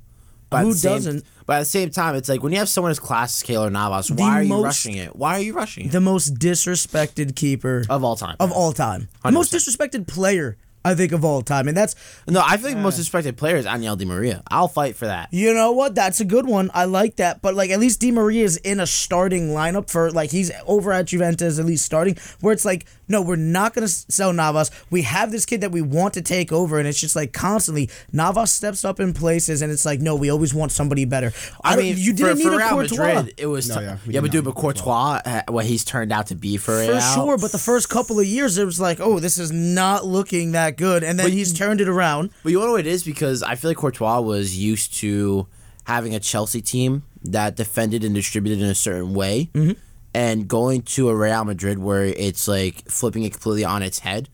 But 0.50 0.62
Who 0.64 0.74
same- 0.74 0.94
doesn't? 0.94 1.26
But 1.46 1.58
at 1.58 1.60
the 1.60 1.66
same 1.66 1.90
time, 1.92 2.16
it's 2.16 2.28
like 2.30 2.44
when 2.44 2.52
you 2.52 2.60
have 2.60 2.70
someone 2.70 2.92
as 2.92 3.00
class 3.00 3.42
as 3.42 3.48
Keylor 3.48 3.72
Navas, 3.72 4.08
The 4.08 4.16
why 4.16 4.32
are 4.40 4.42
you 4.44 4.50
most- 4.50 4.64
rushing 4.64 4.96
it? 4.96 5.16
Why 5.16 5.36
are 5.36 5.42
you 5.42 5.54
rushing 5.54 5.86
it? 5.88 5.92
The 5.92 6.02
most 6.02 6.36
disrespected 6.36 7.36
keeper 7.36 7.86
of 7.90 8.04
all 8.04 8.16
time. 8.16 8.36
of 8.40 8.52
all 8.52 8.74
time. 8.74 9.08
The 9.24 9.32
most 9.32 9.52
100%. 9.54 9.58
disrespected 9.58 10.08
player, 10.08 10.58
I 10.86 10.94
think, 10.96 11.12
of 11.12 11.24
all 11.26 11.42
time. 11.42 11.68
And 11.68 11.76
that's 11.76 11.96
no, 12.28 12.42
I 12.46 12.58
feel 12.58 12.68
like 12.68 12.76
the 12.76 12.82
most 12.82 12.98
respected 12.98 13.36
player 13.38 13.56
is 13.58 13.66
Angel 13.66 13.96
Di 13.96 14.06
Maria. 14.06 14.44
I'll 14.50 14.68
fight 14.68 14.96
for 14.96 15.06
that. 15.06 15.30
You 15.32 15.54
know 15.54 15.72
what? 15.72 15.96
That's 15.96 16.20
a 16.22 16.26
good 16.26 16.46
one. 16.48 16.70
I 16.74 16.86
like 16.86 17.18
that. 17.18 17.42
But 17.42 17.56
like 17.56 17.70
at 17.72 17.80
least 17.80 18.00
Di 18.02 18.12
Maria 18.12 18.44
is 18.46 18.58
in 18.58 18.80
a 18.80 18.88
starting 18.88 19.50
lineup 19.50 19.90
for 19.90 20.12
like 20.12 20.32
he's 20.32 20.52
over 20.66 20.92
at 20.94 21.06
Juventus 21.08 21.60
at 21.60 21.66
least 21.66 21.86
starting 21.86 22.18
where 22.42 22.54
it's 22.54 22.66
like 22.66 22.86
no, 23.08 23.22
we're 23.22 23.36
not 23.36 23.74
going 23.74 23.88
to 23.88 23.92
sell 23.94 24.34
Navas. 24.34 24.70
We 24.90 25.04
have 25.04 25.32
this 25.32 25.46
kid 25.46 25.62
that 25.62 25.72
we 25.72 25.82
want 25.82 26.14
to 26.16 26.22
take 26.22 26.52
over 26.52 26.78
and 26.80 26.88
it's 26.88 27.00
just 27.00 27.16
like 27.16 27.34
constantly 27.34 27.90
Navas 28.12 28.52
steps 28.52 28.84
up 28.86 29.00
in 29.00 29.14
places 29.14 29.62
and 29.62 29.72
it's 29.72 29.86
like 29.86 30.00
no, 30.00 30.16
we 30.16 30.30
always 30.30 30.54
want 30.54 30.72
somebody 30.72 31.06
better. 31.06 31.32
I, 31.64 31.74
I 31.74 31.78
mean, 31.78 31.96
you 31.98 32.14
didn't 32.14 32.38
for 32.38 32.50
need 32.50 32.54
a 32.54 32.58
Real 32.58 32.70
Courtois. 32.70 33.14
Madrid, 33.14 33.34
it 33.38 33.48
was 33.48 33.70
No, 33.70 33.80
yeah, 33.80 33.98
yeah, 34.06 34.20
but 34.22 34.28
not 34.28 34.32
dude, 34.32 34.46
but 34.46 34.56
Courtois, 34.56 35.22
uh, 35.26 35.42
what 35.48 35.66
he's 35.66 35.84
turned 35.86 36.12
out 36.12 36.28
to 36.28 36.36
be 36.36 36.58
for 36.58 36.68
for 36.86 36.94
Real, 36.94 37.00
sure, 37.00 37.38
but 37.38 37.52
the 37.52 37.58
first 37.58 37.90
couple 37.90 38.20
of 38.20 38.26
years 38.26 38.58
it 38.58 38.66
was 38.66 38.80
like, 38.80 39.00
oh, 39.00 39.20
this 39.20 39.38
is 39.38 39.52
not 39.52 40.06
looking 40.06 40.52
that 40.52 40.78
good, 40.78 41.04
and 41.04 41.18
then 41.18 41.26
But 41.28 41.34
he's 41.34 41.54
turned 41.58 41.82
it 41.82 41.88
around. 41.88 42.30
But 42.44 42.52
you 42.52 42.60
know 42.60 42.72
what 42.72 42.82
it 42.82 42.88
is 42.88 43.04
because 43.04 43.42
I 43.44 43.56
feel 43.56 43.70
like 43.72 43.78
Courtois 43.78 44.20
was 44.22 44.58
used 44.58 44.94
to 45.00 45.48
having 45.86 46.14
a 46.14 46.20
Chelsea 46.20 46.62
team 46.62 47.04
that 47.24 47.56
defended 47.56 48.04
and 48.04 48.14
distributed 48.14 48.62
in 48.62 48.70
a 48.70 48.76
certain 48.76 49.14
way, 49.14 49.50
Mm-hmm. 49.54 49.80
And 50.14 50.48
going 50.48 50.82
to 50.82 51.10
a 51.10 51.16
Real 51.16 51.46
Madrid 51.46 51.80
where 51.80 52.06
it's 52.06 52.48
like 52.48 52.90
flipping 52.90 53.24
it 53.24 53.34
completely 53.34 53.66
on 53.66 53.84
its 53.84 54.00
head, 54.00 54.30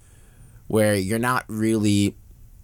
where 0.68 0.96
you're 0.96 1.20
not 1.20 1.46
really 1.48 2.16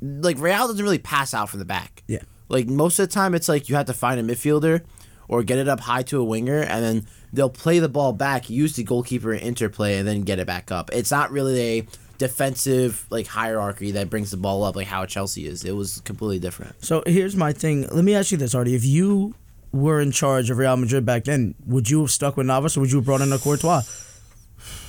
like 0.01 0.39
Real 0.39 0.67
doesn't 0.67 0.83
really 0.83 0.99
pass 0.99 1.33
out 1.33 1.49
from 1.49 1.59
the 1.59 1.65
back. 1.65 2.03
Yeah. 2.07 2.21
Like 2.47 2.67
most 2.67 2.97
of 2.99 3.07
the 3.07 3.13
time, 3.13 3.35
it's 3.35 3.49
like 3.49 3.69
you 3.69 3.75
have 3.75 3.85
to 3.87 3.93
find 3.93 4.19
a 4.19 4.23
midfielder 4.23 4.81
or 5.27 5.43
get 5.43 5.59
it 5.59 5.67
up 5.67 5.81
high 5.81 6.01
to 6.03 6.19
a 6.19 6.23
winger, 6.23 6.61
and 6.61 6.83
then 6.83 7.07
they'll 7.31 7.49
play 7.49 7.77
the 7.79 7.89
ball 7.89 8.13
back, 8.13 8.49
use 8.49 8.75
the 8.75 8.83
goalkeeper 8.83 9.33
interplay, 9.33 9.97
and 9.97 10.07
then 10.07 10.21
get 10.21 10.39
it 10.39 10.47
back 10.47 10.71
up. 10.71 10.89
It's 10.91 11.11
not 11.11 11.31
really 11.31 11.59
a 11.61 11.87
defensive 12.17 13.05
like 13.09 13.27
hierarchy 13.27 13.91
that 13.91 14.09
brings 14.09 14.31
the 14.31 14.37
ball 14.37 14.63
up 14.63 14.75
like 14.75 14.87
how 14.87 15.05
Chelsea 15.05 15.47
is. 15.47 15.63
It 15.63 15.75
was 15.75 16.01
completely 16.01 16.39
different. 16.39 16.83
So 16.83 17.03
here's 17.05 17.35
my 17.35 17.53
thing. 17.53 17.87
Let 17.91 18.03
me 18.03 18.15
ask 18.15 18.31
you 18.31 18.37
this, 18.37 18.55
Artie. 18.55 18.75
If 18.75 18.85
you 18.85 19.35
were 19.71 19.99
in 20.01 20.11
charge 20.11 20.49
of 20.49 20.57
Real 20.57 20.77
Madrid 20.77 21.05
back 21.05 21.25
then, 21.25 21.55
would 21.65 21.89
you 21.89 22.01
have 22.01 22.11
stuck 22.11 22.37
with 22.37 22.47
Navas 22.47 22.77
or 22.77 22.81
would 22.81 22.91
you 22.91 22.97
have 22.97 23.05
brought 23.05 23.21
in 23.21 23.31
a 23.31 23.37
Courtois? 23.37 23.81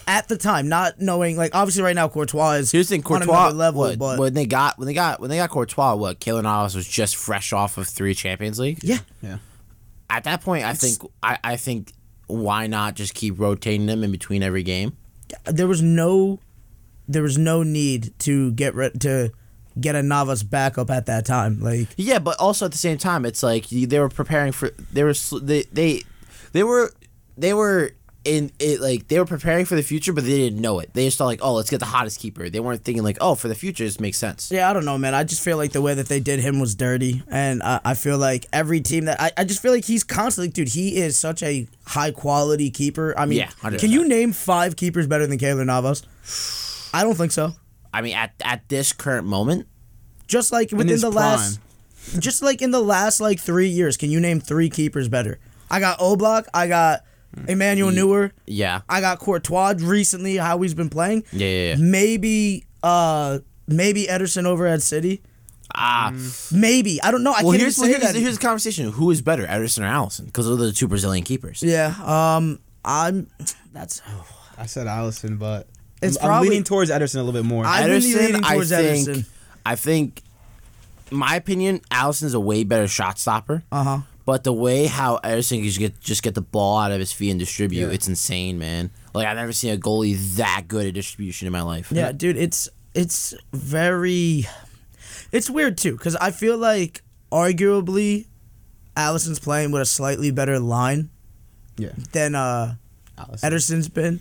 At 0.07 0.27
the 0.27 0.37
time, 0.37 0.69
not 0.69 1.01
knowing, 1.01 1.37
like 1.37 1.55
obviously 1.55 1.83
right 1.83 1.95
now 1.95 2.09
Courtois 2.09 2.53
is 2.55 2.73
Here's 2.73 2.89
the 2.89 2.97
thing, 2.97 3.05
on 3.05 3.21
Courtois 3.21 3.43
another 3.43 3.57
level, 3.57 3.81
what, 3.83 3.99
but 3.99 4.19
when 4.19 4.35
they 4.35 4.47
got 4.47 4.77
when 4.77 4.87
they 4.87 4.95
got 4.95 5.21
when 5.21 5.31
they 5.31 5.37
got 5.37 5.51
Courtois, 5.51 5.95
what 5.95 6.19
Keylor 6.19 6.43
Navas 6.43 6.75
was 6.75 6.89
just 6.89 7.15
fresh 7.17 7.53
off 7.53 7.79
of 7.79 7.87
three 7.87 8.15
Champions 8.15 8.59
League. 8.59 8.81
yeah, 8.83 8.99
Yeah. 9.23 9.39
At 10.09 10.25
that 10.25 10.41
point, 10.43 10.65
I 10.65 10.75
think 10.75 10.99
I, 11.23 11.39
I 11.45 11.57
think 11.57 11.93
why 12.27 12.67
not 12.67 12.95
just 12.95 13.15
keep 13.15 13.39
rotating 13.39 13.87
them 13.87 14.03
in 14.03 14.11
between 14.11 14.43
every 14.43 14.65
game? 14.65 14.97
there 15.45 15.69
was 15.69 15.83
no, 15.83 16.41
there 17.09 17.23
was 17.23 17.39
no 17.39 17.63
need 17.63 18.13
to 18.21 18.53
get 18.53 18.75
rid 18.75 19.01
to 19.03 19.31
get 19.79 19.95
a 19.95 20.03
Navas 20.03 20.43
backup 20.43 20.91
at 20.91 21.07
that 21.07 21.27
time. 21.27 21.61
Like 21.61 21.89
Yeah, 21.97 22.19
but 22.19 22.39
also 22.41 22.67
at 22.67 22.73
the 22.73 22.79
same 22.79 22.99
time, 22.99 23.25
it's 23.25 23.43
like 23.43 23.69
they 23.69 23.99
were 23.99 24.09
preparing 24.09 24.53
for 24.53 24.71
they 24.93 25.05
were 25.05 25.15
they 25.43 25.63
they 25.73 26.03
they 26.53 26.63
were 26.63 26.93
they 27.37 27.55
were 27.55 27.93
in 28.23 28.53
it 28.59 28.83
like 28.83 29.09
they 29.09 29.19
were 29.19 29.25
preparing 29.25 29.65
for 29.65 29.77
the 29.77 29.83
future, 29.83 30.13
but 30.13 30.25
they 30.25 30.37
didn't 30.37 30.61
know 30.61 30.79
it. 30.79 30.93
They 30.93 31.07
just 31.07 31.17
thought 31.17 31.25
like, 31.25 31.41
oh, 31.43 31.55
let's 31.55 31.71
get 31.71 31.81
the 31.81 31.87
hottest 31.87 32.21
keeper. 32.21 32.51
They 32.51 32.61
weren't 32.61 32.85
thinking 32.85 33.03
like, 33.03 33.17
oh, 33.21 33.35
for 33.35 33.49
the 33.49 33.55
future, 33.55 33.83
this 33.85 33.99
makes 33.99 34.19
sense. 34.19 34.51
Yeah, 34.53 34.69
I 34.69 34.75
don't 34.75 34.85
know, 34.85 34.99
man. 34.99 35.15
I 35.15 35.25
just 35.25 35.43
feel 35.43 35.57
like 35.57 35.73
the 35.73 35.81
way 35.81 35.95
that 35.95 36.09
they 36.09 36.21
did 36.21 36.39
him 36.39 36.61
was 36.61 36.75
dirty, 36.75 37.23
and 37.31 37.63
I, 37.63 37.81
I 37.83 37.95
feel 37.95 38.19
like 38.19 38.45
every 38.53 38.83
team 38.83 39.07
that 39.07 39.19
I, 39.21 39.31
I 39.39 39.45
just 39.45 39.63
feel 39.63 39.73
like 39.73 39.87
he's 39.87 40.05
constantly, 40.05 40.51
dude. 40.51 40.69
He 40.69 40.99
is 40.99 41.17
such 41.17 41.43
a 41.43 41.67
high 41.87 42.11
quality 42.11 42.71
keeper. 42.71 43.15
I 43.19 43.25
mean, 43.25 43.39
Yeah, 43.39 43.51
100%. 43.63 43.79
can 43.81 43.91
you 43.91 44.07
name 44.07 44.33
five 44.33 44.77
keepers 44.77 45.07
better 45.07 45.27
than 45.27 45.39
Keylor 45.39 45.65
Navas? 45.65 46.03
I 46.93 47.03
don't 47.03 47.15
think 47.15 47.33
so. 47.33 47.55
I 47.93 48.03
mean, 48.03 48.15
at 48.15 48.33
at 48.45 48.69
this 48.69 48.93
current 48.93 49.27
moment, 49.27 49.67
Just 50.27 50.53
like 50.53 50.71
within 50.73 50.89
his 50.89 51.03
the 51.03 51.11
last, 51.11 51.61
just 52.19 52.43
like 52.43 52.63
in 52.63 52.71
the 52.71 52.81
last 52.83 53.21
like 53.21 53.41
three 53.41 53.69
years, 53.69 53.97
can 53.97 54.11
you 54.11 54.21
name 54.21 54.41
three 54.41 54.71
keepers 54.71 55.09
better? 55.09 55.39
I 55.71 55.81
got 55.81 55.99
Oblak, 55.99 56.47
I 56.55 56.67
got 56.69 57.05
Emmanuel 57.47 57.91
Neuer, 57.91 58.33
yeah, 58.47 58.81
I 58.89 59.01
got 59.01 59.19
Courtois 59.19 59.75
recently. 59.79 60.37
How 60.37 60.59
he's 60.61 60.75
been 60.75 60.91
playing, 60.91 61.25
yeah, 61.33 61.47
yeah. 61.47 61.69
yeah. 61.71 61.77
maybe, 61.79 62.65
uh, 62.83 63.39
maybe 63.69 64.07
Ederson 64.07 64.45
over 64.47 64.67
at 64.67 64.83
City. 64.83 65.23
Ah, 65.73 66.13
Maybe 66.51 67.01
I 67.01 67.13
don't 67.13 67.23
know. 67.23 67.31
I 67.33 67.43
well, 67.45 67.53
can't 67.53 67.63
here's 67.63 67.79
even 67.79 67.93
say 67.93 67.99
here's, 68.01 68.13
that. 68.13 68.19
here's 68.21 68.39
the 68.39 68.43
conversation: 68.45 68.91
Who 68.91 69.13
is 69.13 69.23
better, 69.23 69.47
Ederson 69.47 69.83
or 69.83 69.91
Alisson? 69.93 70.27
Because 70.27 70.47
those 70.47 70.61
are 70.61 70.65
the 70.67 70.73
two 70.73 70.89
Brazilian 70.89 71.23
keepers. 71.25 71.63
Yeah, 71.63 71.95
um, 72.05 72.59
I'm. 72.85 73.29
That's. 73.73 74.03
I 74.59 74.67
said 74.67 74.89
Alisson, 74.89 75.39
but 75.39 75.69
It's 76.03 76.17
I'm, 76.19 76.23
I'm 76.25 76.29
probably- 76.29 76.49
leaning 76.51 76.65
towards 76.65 76.91
Ederson 76.91 77.17
a 77.17 77.23
little 77.23 77.33
bit 77.41 77.47
more. 77.47 77.65
I- 77.65 77.81
I've 77.81 77.87
been 77.87 78.01
Ederson, 78.01 78.17
leaning 78.17 78.45
I 78.45 78.59
think, 78.65 79.09
Ederson. 79.09 79.27
I 79.67 79.77
think, 79.77 80.23
my 81.11 81.37
opinion, 81.37 81.81
Alisson's 81.91 82.35
a 82.35 82.41
way 82.41 82.65
better 82.65 82.87
shot 82.89 83.19
stopper. 83.19 83.63
Uh 83.71 83.85
huh. 83.85 83.99
But 84.27 84.45
the 84.45 84.53
way 84.53 84.87
how 84.87 85.19
Ederson 85.25 85.57
can 85.57 85.65
just 85.65 85.79
get 85.79 85.99
just 86.01 86.23
get 86.23 86.35
the 86.35 86.41
ball 86.43 86.79
out 86.79 86.93
of 86.93 87.01
his 87.01 87.13
feet 87.13 87.31
and 87.31 87.41
distribute, 87.41 87.89
Yeah. 87.89 87.93
it's 87.95 88.07
insane, 88.07 88.59
man. 88.59 88.91
Like 89.13 89.27
I've 89.27 89.37
never 89.37 89.53
seen 89.53 89.73
a 89.75 89.77
goalie 89.77 90.37
that 90.37 90.67
good 90.69 90.87
at 90.87 90.95
distribution 90.95 91.47
in 91.47 91.53
my 91.53 91.63
life. 91.63 91.91
Yeah, 91.91 92.13
dude, 92.13 92.37
it's 92.37 92.69
it's 92.95 93.35
very, 93.53 94.47
it's 95.33 95.51
weird 95.51 95.79
too 95.79 95.97
because 95.97 96.15
I 96.17 96.31
feel 96.31 96.57
like 96.59 97.03
arguably, 97.33 98.27
Alisson's 98.97 99.41
playing 99.41 99.73
with 99.73 99.83
a 99.83 99.87
slightly 99.87 100.31
better 100.31 100.59
line 100.61 101.11
yeah, 101.77 101.91
than 102.13 102.35
uh 102.37 102.75
Alisson. 103.19 103.41
Ederson's 103.51 103.89
been. 103.89 104.21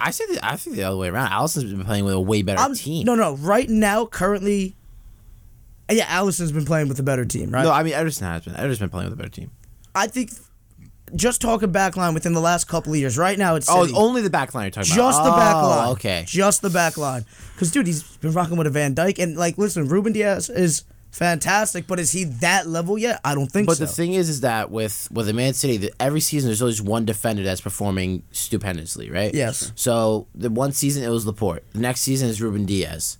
I 0.00 0.10
say 0.10 0.24
the, 0.26 0.38
I 0.42 0.56
think 0.56 0.76
the 0.76 0.82
other 0.84 0.96
way 0.96 1.08
around. 1.08 1.30
Alisson's 1.30 1.72
been 1.72 1.84
playing 1.84 2.04
with 2.04 2.14
a 2.14 2.20
way 2.20 2.42
better 2.42 2.60
I'm, 2.60 2.74
team. 2.74 3.04
No, 3.04 3.14
no, 3.14 3.34
right 3.36 3.68
now, 3.68 4.06
currently. 4.06 4.74
Yeah, 5.90 6.06
Alisson's 6.20 6.52
been 6.52 6.64
playing 6.64 6.88
with 6.88 6.98
a 7.00 7.02
better 7.02 7.24
team, 7.24 7.50
right? 7.50 7.64
no, 7.64 7.72
I 7.72 7.82
mean 7.82 7.94
Ederson 7.94 8.22
has 8.22 8.44
been. 8.44 8.54
Ederson's 8.54 8.78
been 8.78 8.90
playing 8.90 9.10
with 9.10 9.14
a 9.18 9.22
better 9.22 9.28
team. 9.30 9.50
I 9.94 10.06
think 10.06 10.30
just 11.16 11.40
talking 11.40 11.72
back 11.72 11.96
line 11.96 12.14
within 12.14 12.32
the 12.32 12.40
last 12.40 12.68
couple 12.68 12.92
of 12.92 12.98
years. 12.98 13.18
Right 13.18 13.36
now, 13.38 13.56
it's 13.56 13.68
Oh, 13.68 13.84
City. 13.84 13.96
only 13.98 14.22
the 14.22 14.30
back 14.30 14.54
line 14.54 14.66
you're 14.66 14.70
talking 14.70 14.94
Just 14.94 14.96
about. 14.96 15.10
Just 15.10 15.24
the 15.24 15.30
back 15.32 15.56
Oh, 15.56 15.68
line. 15.68 15.88
Okay. 15.90 16.22
Just 16.26 16.62
the 16.62 16.70
back 16.70 16.96
line. 16.96 17.24
Because, 17.54 17.72
dude, 17.72 17.88
he's 17.88 18.02
been 18.18 18.32
rocking 18.32 18.56
with 18.56 18.68
a 18.68 18.70
Van 18.70 18.94
Dijk. 18.94 19.18
And, 19.18 19.36
like, 19.36 19.58
listen, 19.58 19.88
Ruben 19.88 20.12
Dias 20.12 20.48
is 20.48 20.84
fantastic, 21.10 21.86
but 21.86 21.98
is 21.98 22.12
he 22.12 22.24
that 22.24 22.66
level 22.66 22.96
yet? 22.98 23.20
I 23.24 23.34
don't 23.34 23.50
think 23.50 23.66
But 23.66 23.76
so. 23.78 23.84
the 23.84 23.90
thing 23.92 24.14
is, 24.14 24.28
is 24.28 24.40
that 24.42 24.70
with 24.70 25.08
with 25.10 25.26
the 25.26 25.32
Man 25.32 25.54
City, 25.54 25.76
that 25.78 25.92
every 26.00 26.20
season 26.20 26.48
there's 26.48 26.62
always 26.62 26.80
one 26.82 27.04
defender 27.04 27.42
that's 27.42 27.60
performing 27.60 28.22
stupendously, 28.32 29.10
right? 29.10 29.34
Yes. 29.34 29.72
So 29.74 30.26
the 30.34 30.50
one 30.50 30.72
season 30.72 31.02
it 31.02 31.08
was 31.08 31.26
Laporte. 31.26 31.64
The 31.72 31.80
next 31.80 32.00
season 32.02 32.28
is 32.28 32.40
Ruben 32.40 32.64
Dias. 32.64 33.18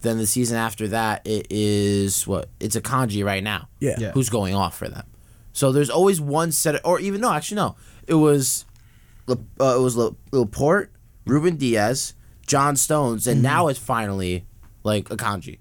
Then 0.00 0.18
the 0.18 0.26
season 0.26 0.56
after 0.56 0.88
that 0.88 1.26
it 1.26 1.46
is 1.50 2.26
what? 2.26 2.48
It's 2.60 2.76
Akanji 2.76 3.24
right 3.24 3.42
now. 3.42 3.68
Yeah. 3.80 3.96
Yeah. 3.98 4.10
Who's 4.12 4.28
going 4.30 4.54
off 4.54 4.76
for 4.76 4.88
them? 4.88 5.06
So 5.52 5.70
there's 5.70 5.90
always 5.90 6.20
one 6.20 6.50
set, 6.50 6.76
of, 6.76 6.80
or 6.84 6.98
even 6.98 7.20
no, 7.20 7.30
actually 7.32 7.56
no, 7.56 7.76
it 8.08 8.14
was, 8.14 8.64
La- 9.26 9.36
uh, 9.60 9.76
it 9.76 9.80
was 9.82 9.96
Laporte, 10.32 10.90
Ruben 11.26 11.56
Dias, 11.56 12.14
John 12.46 12.74
Stones, 12.74 13.22
Mm-hmm. 13.24 13.30
and 13.32 13.42
now 13.42 13.68
it's 13.68 13.78
finally 13.78 14.46
like 14.82 15.08
Akanji, 15.10 15.58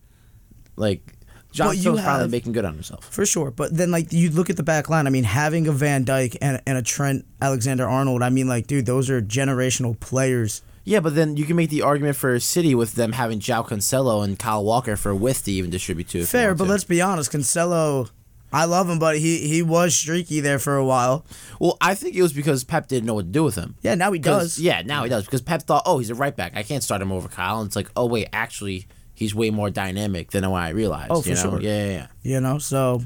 like. 0.76 1.14
John 1.52 1.76
Stones 1.76 2.02
finally 2.02 2.30
making 2.30 2.54
good 2.54 2.66
on 2.66 2.74
himself. 2.74 3.06
For 3.06 3.26
sure. 3.26 3.52
But 3.52 3.76
then, 3.76 3.92
like, 3.92 4.14
you 4.14 4.30
look 4.30 4.50
at 4.50 4.58
the 4.58 4.64
back 4.64 4.90
line. 4.90 5.08
I 5.08 5.10
mean, 5.10 5.24
having 5.24 5.68
a 5.68 5.72
Van 5.72 6.06
Dijk 6.06 6.38
and, 6.42 6.62
and 6.66 6.78
a 6.78 6.82
Trent 6.82 7.26
Alexander 7.42 7.88
Arnold, 7.88 8.24
I 8.24 8.30
mean, 8.30 8.48
like, 8.48 8.68
dude, 8.68 8.86
those 8.86 9.10
are 9.10 9.22
generational 9.22 10.00
players. 10.00 10.62
Yeah, 10.84 11.00
but 11.00 11.14
then 11.14 11.38
you 11.38 11.46
can 11.46 11.56
make 11.56 11.70
the 11.70 11.84
argument 11.84 12.16
for 12.16 12.40
City 12.40 12.74
with 12.74 12.94
them 12.94 13.12
having 13.14 13.40
João 13.40 13.68
Cancelo 13.68 14.24
and 14.24 14.40
Kyle 14.40 14.64
Walker 14.64 14.96
for 14.96 15.14
width 15.14 15.46
to 15.46 15.52
even 15.52 15.70
distribute 15.70 16.08
to. 16.10 16.26
Fair, 16.26 16.56
but 16.56 16.66
to. 16.66 16.70
let's 16.72 16.84
be 16.84 17.02
honest. 17.02 17.32
Cancelo, 17.32 18.10
I 18.52 18.66
love 18.66 18.90
him, 18.90 18.98
but 18.98 19.18
he, 19.18 19.48
he 19.48 19.62
was 19.62 19.96
streaky 19.96 20.40
there 20.40 20.58
for 20.58 20.76
a 20.76 20.86
while. 20.86 21.26
Well, 21.60 21.78
I 21.80 21.94
think 21.94 22.16
it 22.16 22.22
was 22.22 22.34
because 22.34 22.64
Pep 22.64 22.88
didn't 22.88 23.06
know 23.06 23.14
what 23.14 23.26
to 23.26 23.32
do 23.32 23.44
with 23.44 23.56
him. 23.56 23.76
Yeah, 23.82 23.96
now 23.96 24.12
he 24.12 24.20
does. 24.20 24.60
Yeah, 24.60 24.82
now 24.82 25.04
he 25.04 25.10
does 25.10 25.26
because 25.26 25.42
Pep 25.42 25.64
thought, 25.64 25.84
oh, 25.86 26.00
he's 26.00 26.10
a 26.10 26.16
right 26.16 26.36
back. 26.36 26.54
I 26.56 26.64
can't 26.64 26.84
start 26.84 27.02
him 27.02 27.12
over 27.12 27.28
Kyle. 27.28 27.60
And 27.60 27.68
it's 27.68 27.76
like, 27.76 27.90
oh 27.96 28.08
wait, 28.08 28.28
actually, 28.34 28.88
he's 29.22 29.34
way 29.36 29.50
more 29.52 29.70
dynamic 29.70 30.32
than 30.32 30.44
what 30.50 30.64
I 30.64 30.70
realized. 30.70 31.12
Oh, 31.12 31.18
you 31.18 31.22
for 31.24 31.30
know? 31.30 31.42
sure. 31.52 31.62
Yeah, 31.62 31.86
yeah, 31.86 31.92
yeah. 31.94 32.08
You 32.24 32.40
know, 32.42 32.58
so 32.58 33.02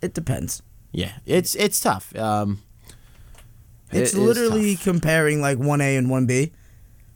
it 0.00 0.14
depends. 0.14 0.62
Yeah, 0.92 1.12
it's 1.26 1.54
it's 1.54 1.78
tough. 1.80 2.06
Um, 2.16 2.62
It's 3.92 4.12
is 4.12 4.18
literally 4.18 4.74
tough. 4.74 4.84
comparing 4.84 5.40
like 5.42 5.58
one 5.58 5.80
A 5.80 5.96
and 5.96 6.08
one 6.10 6.26
B. 6.26 6.52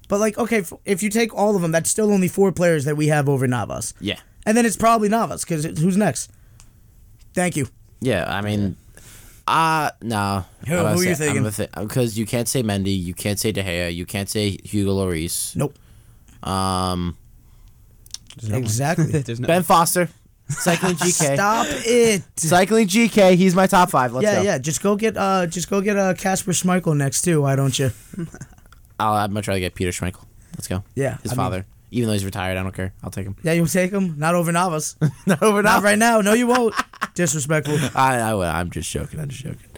But 0.09 0.21
like, 0.21 0.39
okay, 0.39 0.61
f- 0.61 0.73
if 0.85 1.03
you 1.03 1.11
take 1.11 1.35
all 1.35 1.57
of 1.57 1.63
them, 1.63 1.73
that's 1.73 1.91
still 1.91 2.13
only 2.13 2.29
four 2.29 2.53
players 2.53 2.85
that 2.85 2.97
we 2.97 3.09
have 3.09 3.29
over 3.29 3.47
Navas. 3.49 3.93
yeah. 4.01 4.21
and 4.47 4.57
then 4.57 4.65
it's 4.65 4.77
probably 4.77 5.09
Navas 5.09 5.43
because 5.45 5.65
who's 5.81 5.97
next? 5.97 6.31
Thank 7.35 7.57
you. 7.57 7.67
Yeah, 8.01 8.25
I 8.29 8.41
mean, 8.43 8.77
uh 9.49 9.91
no. 10.03 10.45
Who- 10.69 10.77
who 10.77 11.03
you 11.03 11.03
say- 11.03 11.11
I'm 11.11 11.17
thinking? 11.17 11.43
gonna 11.43 11.51
thi- 11.53 11.83
Because 11.89 12.17
you 12.19 12.27
can't 12.27 12.47
say 12.49 12.63
Mendy, 12.63 12.95
you 13.09 13.15
can't 13.15 13.39
say 13.41 13.51
De 13.53 13.63
Gea, 13.63 13.93
you 13.95 14.07
can't 14.07 14.29
say 14.29 14.57
Hugo 14.63 14.93
Lloris. 14.95 15.57
Nope. 15.57 15.75
Um, 16.43 17.17
There's 18.37 18.51
no. 18.51 18.59
Exactly. 18.59 19.07
There's 19.23 19.41
no. 19.41 19.47
Ben 19.47 19.63
Foster, 19.65 20.09
cycling 20.49 20.95
GK. 20.97 21.35
Stop 21.35 21.67
it. 21.71 22.23
Cycling 22.37 22.89
GK, 22.89 23.35
he's 23.35 23.55
my 23.55 23.67
top 23.67 23.91
five. 23.91 24.13
Let's 24.13 24.25
yeah, 24.25 24.37
go. 24.37 24.43
yeah. 24.43 24.59
Just 24.59 24.83
go 24.83 24.97
get 24.97 25.17
uh, 25.17 25.47
just 25.47 25.71
go 25.71 25.81
get 25.81 25.97
uh, 25.97 26.15
Kasper 26.15 26.53
Schmeichel 26.53 26.97
next 26.97 27.23
too. 27.23 27.43
Why 27.43 27.57
don't 27.57 27.79
you? 27.79 27.91
I'll, 28.99 29.15
I'd 29.15 29.31
much 29.31 29.49
rather 29.49 29.61
get 29.61 29.75
Peter 29.75 29.91
Schmeichel. 29.91 30.25
Let's 30.55 30.69
go. 30.69 30.85
Yeah, 30.95 31.19
His 31.23 31.33
I 31.33 31.35
mean- 31.35 31.37
father. 31.37 31.67
Even 31.93 32.09
though 32.09 32.15
he's 32.15 32.25
retired, 32.25 32.59
I 32.59 32.63
don't 32.65 32.75
care. 32.75 32.93
I'll 33.05 33.13
take 33.13 33.27
him. 33.27 33.37
Yeah, 33.45 33.53
you'll 33.53 33.69
take 33.69 33.93
him. 33.93 34.19
Not 34.19 34.35
over 34.35 34.51
Navas. 34.51 34.97
no, 35.25 35.37
we're 35.41 35.63
Not 35.63 35.85
right 35.85 35.97
now. 35.97 36.21
No, 36.21 36.33
you 36.33 36.49
won't. 36.49 36.75
Disrespectful. 37.15 37.79
I, 37.95 38.17
I, 38.17 38.35
will. 38.35 38.43
I'm 38.43 38.71
just 38.71 38.91
joking. 38.91 39.21
I'm 39.21 39.29
just 39.29 39.45
joking. 39.45 39.69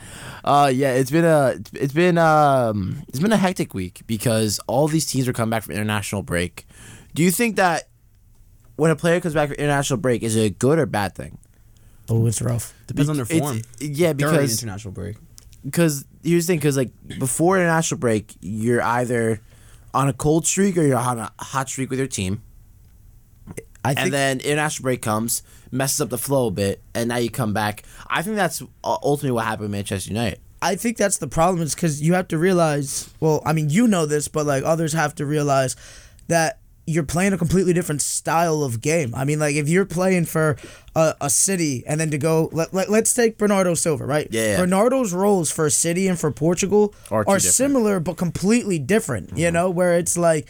Uh, 0.42 0.72
yeah, 0.74 0.94
it's 0.94 1.10
been 1.10 1.26
a, 1.26 1.56
it's 1.74 1.92
been 1.92 2.16
um, 2.16 3.02
it's 3.08 3.20
been 3.20 3.30
a 3.30 3.36
hectic 3.36 3.74
week 3.74 4.00
because 4.06 4.58
all 4.66 4.88
these 4.88 5.04
teams 5.04 5.28
are 5.28 5.34
coming 5.34 5.50
back 5.50 5.64
from 5.64 5.74
international 5.74 6.22
break. 6.22 6.66
Do 7.14 7.22
you 7.22 7.30
think 7.30 7.56
that 7.56 7.88
when 8.78 8.90
a 8.90 8.96
player 8.96 9.20
comes 9.20 9.34
back 9.34 9.48
from 9.48 9.56
international 9.56 9.98
break, 9.98 10.22
is 10.22 10.34
it 10.36 10.40
a 10.44 10.50
good 10.50 10.78
or 10.78 10.86
bad 10.86 11.14
thing? 11.14 11.36
Oh, 12.08 12.26
it's 12.26 12.40
rough. 12.40 12.72
Depends 12.86 13.10
on 13.10 13.16
their 13.16 13.26
It's- 13.26 13.38
form. 13.40 13.60
yeah, 13.80 14.14
During 14.14 14.34
because 14.34 14.62
international 14.62 14.92
break. 14.92 15.16
because 15.64 16.04
here's 16.22 16.46
the 16.46 16.52
thing 16.52 16.58
because 16.58 16.76
like 16.76 16.90
before 17.18 17.58
international 17.58 17.98
break 17.98 18.34
you're 18.40 18.82
either 18.82 19.40
on 19.92 20.08
a 20.08 20.12
cold 20.12 20.46
streak 20.46 20.76
or 20.78 20.82
you're 20.82 20.96
on 20.96 21.18
a 21.18 21.30
hot 21.38 21.68
streak 21.68 21.90
with 21.90 21.98
your 21.98 22.08
team 22.08 22.40
I 23.84 23.94
think 23.94 24.06
and 24.06 24.12
then 24.12 24.40
international 24.40 24.84
break 24.84 25.02
comes 25.02 25.42
messes 25.70 26.00
up 26.00 26.10
the 26.10 26.18
flow 26.18 26.46
a 26.48 26.50
bit 26.50 26.80
and 26.94 27.08
now 27.08 27.16
you 27.16 27.30
come 27.30 27.52
back 27.52 27.82
i 28.08 28.22
think 28.22 28.36
that's 28.36 28.62
ultimately 28.84 29.32
what 29.32 29.44
happened 29.44 29.62
with 29.62 29.70
manchester 29.72 30.10
united 30.10 30.38
I 30.60 30.74
think 30.76 30.96
that's 30.96 31.18
the 31.18 31.28
problem 31.28 31.62
is 31.62 31.74
because 31.74 32.02
you 32.02 32.14
have 32.14 32.26
to 32.28 32.36
realize. 32.38 33.10
Well, 33.20 33.42
I 33.46 33.52
mean, 33.52 33.70
you 33.70 33.86
know 33.86 34.06
this, 34.06 34.26
but 34.26 34.44
like 34.44 34.64
others 34.64 34.92
have 34.92 35.14
to 35.14 35.24
realize 35.24 35.76
that 36.26 36.58
you're 36.88 37.04
playing 37.04 37.34
a 37.34 37.38
completely 37.38 37.74
different 37.74 38.00
style 38.00 38.62
of 38.62 38.80
game. 38.80 39.14
I 39.14 39.24
mean, 39.24 39.38
like 39.38 39.56
if 39.56 39.68
you're 39.68 39.84
playing 39.84 40.24
for 40.24 40.56
a, 40.96 41.14
a 41.20 41.28
city 41.28 41.84
and 41.86 42.00
then 42.00 42.10
to 42.10 42.18
go, 42.18 42.48
let, 42.52 42.72
let, 42.72 42.88
let's 42.88 43.12
take 43.12 43.36
Bernardo 43.36 43.74
Silva, 43.74 44.06
right? 44.06 44.26
Yeah, 44.30 44.52
yeah. 44.52 44.56
Bernardo's 44.56 45.12
roles 45.12 45.50
for 45.50 45.66
a 45.66 45.70
City 45.70 46.08
and 46.08 46.18
for 46.18 46.30
Portugal 46.30 46.94
Are 47.10 47.20
are. 47.20 47.36
Mm-hmm. 47.36 47.38
similar 47.40 48.00
but 48.00 48.16
completely 48.16 48.78
different. 48.78 49.36
You 49.36 49.50
know, 49.50 49.68
where 49.70 49.98
it's 49.98 50.16
like. 50.16 50.48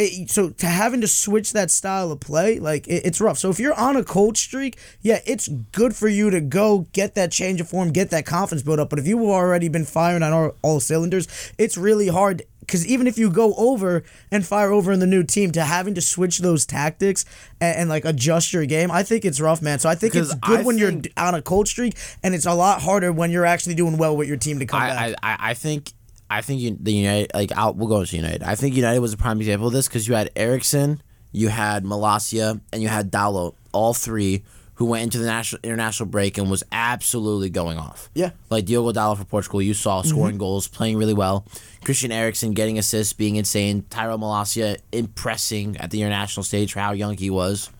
It, 0.00 0.30
so 0.30 0.50
to 0.50 0.66
having 0.66 1.00
to 1.00 1.08
switch 1.08 1.54
that 1.54 1.72
style 1.72 2.12
of 2.12 2.20
play, 2.20 2.60
like 2.60 2.86
it, 2.86 3.04
it's 3.04 3.20
rough. 3.20 3.36
So 3.36 3.50
if 3.50 3.58
you're 3.58 3.74
on 3.74 3.96
a 3.96 4.04
cold 4.04 4.36
streak, 4.36 4.78
yeah, 5.02 5.18
it's 5.26 5.48
good 5.48 5.96
for 5.96 6.06
you 6.06 6.30
to 6.30 6.40
go 6.40 6.86
get 6.92 7.16
that 7.16 7.32
change 7.32 7.60
of 7.60 7.68
form, 7.68 7.90
get 7.90 8.10
that 8.10 8.24
confidence 8.24 8.62
built 8.62 8.78
up. 8.78 8.90
But 8.90 9.00
if 9.00 9.08
you've 9.08 9.20
already 9.22 9.68
been 9.68 9.84
firing 9.84 10.22
on 10.22 10.32
all, 10.32 10.52
all 10.62 10.78
cylinders, 10.78 11.26
it's 11.58 11.76
really 11.76 12.06
hard 12.06 12.42
because 12.68 12.86
even 12.86 13.06
if 13.06 13.16
you 13.18 13.30
go 13.30 13.54
over 13.54 14.04
and 14.30 14.46
fire 14.46 14.70
over 14.70 14.92
in 14.92 15.00
the 15.00 15.06
new 15.06 15.24
team, 15.24 15.50
to 15.52 15.64
having 15.64 15.94
to 15.94 16.00
switch 16.02 16.38
those 16.38 16.66
tactics 16.66 17.24
and, 17.60 17.76
and 17.78 17.88
like 17.88 18.04
adjust 18.04 18.52
your 18.52 18.66
game, 18.66 18.90
I 18.90 19.02
think 19.02 19.24
it's 19.24 19.40
rough, 19.40 19.62
man. 19.62 19.78
So 19.78 19.88
I 19.88 19.94
think 19.94 20.14
it's 20.14 20.34
good 20.34 20.60
I 20.60 20.62
when 20.62 20.76
you're 20.78 20.92
on 21.16 21.34
a 21.34 21.40
cold 21.42 21.66
streak, 21.66 21.96
and 22.22 22.34
it's 22.34 22.46
a 22.46 22.52
lot 22.54 22.82
harder 22.82 23.10
when 23.12 23.30
you're 23.30 23.46
actually 23.46 23.74
doing 23.74 23.96
well 23.96 24.14
with 24.16 24.28
your 24.28 24.36
team 24.36 24.58
to 24.58 24.66
come 24.66 24.80
back. 24.80 25.16
I, 25.22 25.28
I, 25.28 25.32
I- 25.34 25.50
I 25.50 25.54
think 25.54 25.92
I 26.30 26.42
think 26.42 26.60
you, 26.60 26.76
the 26.78 26.92
United 26.92 27.30
like 27.32 27.52
I'll, 27.56 27.72
we'll 27.72 27.88
go 27.88 28.00
into 28.00 28.16
United. 28.16 28.42
I 28.42 28.54
think 28.54 28.76
United 28.76 29.00
was 29.00 29.14
a 29.14 29.16
prime 29.16 29.38
example 29.38 29.68
of 29.68 29.72
this 29.72 29.88
because 29.88 30.06
you 30.06 30.14
had 30.14 30.30
Eriksen, 30.36 31.00
you 31.32 31.48
had 31.48 31.84
Malacia, 31.84 32.60
and 32.70 32.82
you 32.82 32.88
had 32.88 33.10
Dalot, 33.10 33.54
all 33.72 33.94
three 33.94 34.44
who 34.78 34.84
went 34.84 35.02
into 35.02 35.18
the 35.18 35.26
national 35.26 35.58
international 35.64 36.08
break 36.08 36.38
and 36.38 36.48
was 36.48 36.62
absolutely 36.70 37.50
going 37.50 37.78
off. 37.78 38.08
Yeah. 38.14 38.30
like 38.48 38.64
Diogo 38.64 38.92
Dalot 38.92 39.18
for 39.18 39.24
Portugal, 39.24 39.60
you 39.60 39.74
saw 39.74 39.98
mm-hmm. 39.98 40.08
scoring 40.08 40.38
goals, 40.38 40.68
playing 40.68 40.96
really 40.96 41.14
well. 41.14 41.44
Christian 41.84 42.12
Eriksen 42.12 42.52
getting 42.52 42.78
assists, 42.78 43.12
being 43.12 43.34
insane. 43.34 43.84
Tyrell 43.90 44.18
Malacia 44.18 44.76
impressing 44.92 45.76
at 45.78 45.90
the 45.90 46.00
international 46.00 46.44
stage 46.44 46.72
for 46.72 46.78
how 46.78 46.92
young 46.92 47.16
he 47.16 47.28
was. 47.28 47.70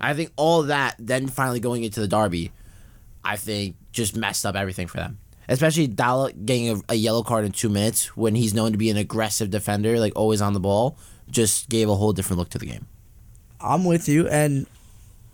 I 0.00 0.14
think 0.14 0.32
all 0.34 0.64
that, 0.64 0.96
then 0.98 1.28
finally 1.28 1.60
going 1.60 1.84
into 1.84 2.00
the 2.00 2.08
derby, 2.08 2.50
I 3.24 3.36
think 3.36 3.76
just 3.92 4.16
messed 4.16 4.44
up 4.44 4.56
everything 4.56 4.88
for 4.88 4.96
them. 4.96 5.18
Especially 5.48 5.86
Dalot 5.86 6.44
getting 6.44 6.70
a, 6.70 6.80
a 6.88 6.94
yellow 6.96 7.22
card 7.22 7.44
in 7.44 7.52
two 7.52 7.68
minutes 7.68 8.16
when 8.16 8.34
he's 8.34 8.52
known 8.52 8.72
to 8.72 8.78
be 8.78 8.90
an 8.90 8.96
aggressive 8.96 9.50
defender, 9.50 10.00
like 10.00 10.14
always 10.16 10.42
on 10.42 10.54
the 10.54 10.60
ball, 10.60 10.98
just 11.30 11.68
gave 11.68 11.88
a 11.88 11.94
whole 11.94 12.12
different 12.12 12.40
look 12.40 12.48
to 12.48 12.58
the 12.58 12.66
game. 12.66 12.86
I'm 13.60 13.84
with 13.84 14.08
you. 14.08 14.26
And 14.26 14.66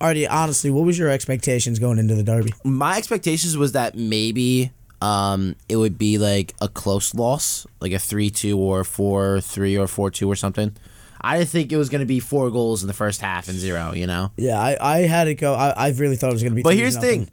Artie, 0.01 0.27
honestly, 0.27 0.71
what 0.71 0.85
was 0.85 0.99
your 0.99 1.09
expectations 1.09 1.79
going 1.79 1.99
into 1.99 2.15
the 2.15 2.23
derby? 2.23 2.53
My 2.65 2.97
expectations 2.97 3.57
was 3.57 3.73
that 3.73 3.97
maybe 3.97 4.71
um, 5.03 5.57
it 5.69 5.77
would 5.77 5.99
be 5.99 6.19
like 6.19 6.55
a 6.61 6.69
close 6.69 7.15
loss, 7.15 7.67
like 7.81 7.93
a 7.93 7.99
3 7.99 8.31
2 8.31 8.59
or 8.59 8.85
4 8.85 9.41
3 9.41 9.77
or 9.77 9.87
4 9.87 10.11
2 10.11 10.31
or 10.31 10.37
something. 10.37 10.77
I 11.21 11.39
didn't 11.39 11.51
think 11.51 11.73
it 11.73 11.77
was 11.77 11.89
going 11.89 12.01
to 12.01 12.07
be 12.07 12.21
four 12.21 12.49
goals 12.51 12.83
in 12.83 12.87
the 12.87 12.95
first 12.95 13.21
half 13.21 13.49
and 13.49 13.59
zero, 13.59 13.93
you 13.93 14.07
know? 14.07 14.31
Yeah, 14.37 14.61
I, 14.61 14.77
I 14.81 14.99
had 14.99 15.27
it 15.27 15.35
go. 15.35 15.53
I, 15.53 15.71
I 15.71 15.89
really 15.91 16.15
thought 16.15 16.31
it 16.31 16.35
was 16.35 16.43
going 16.43 16.53
to 16.53 16.57
be. 16.57 16.63
But 16.63 16.71
3 16.71 16.79
here's 16.79 16.95
the 16.95 17.01
thing. 17.01 17.29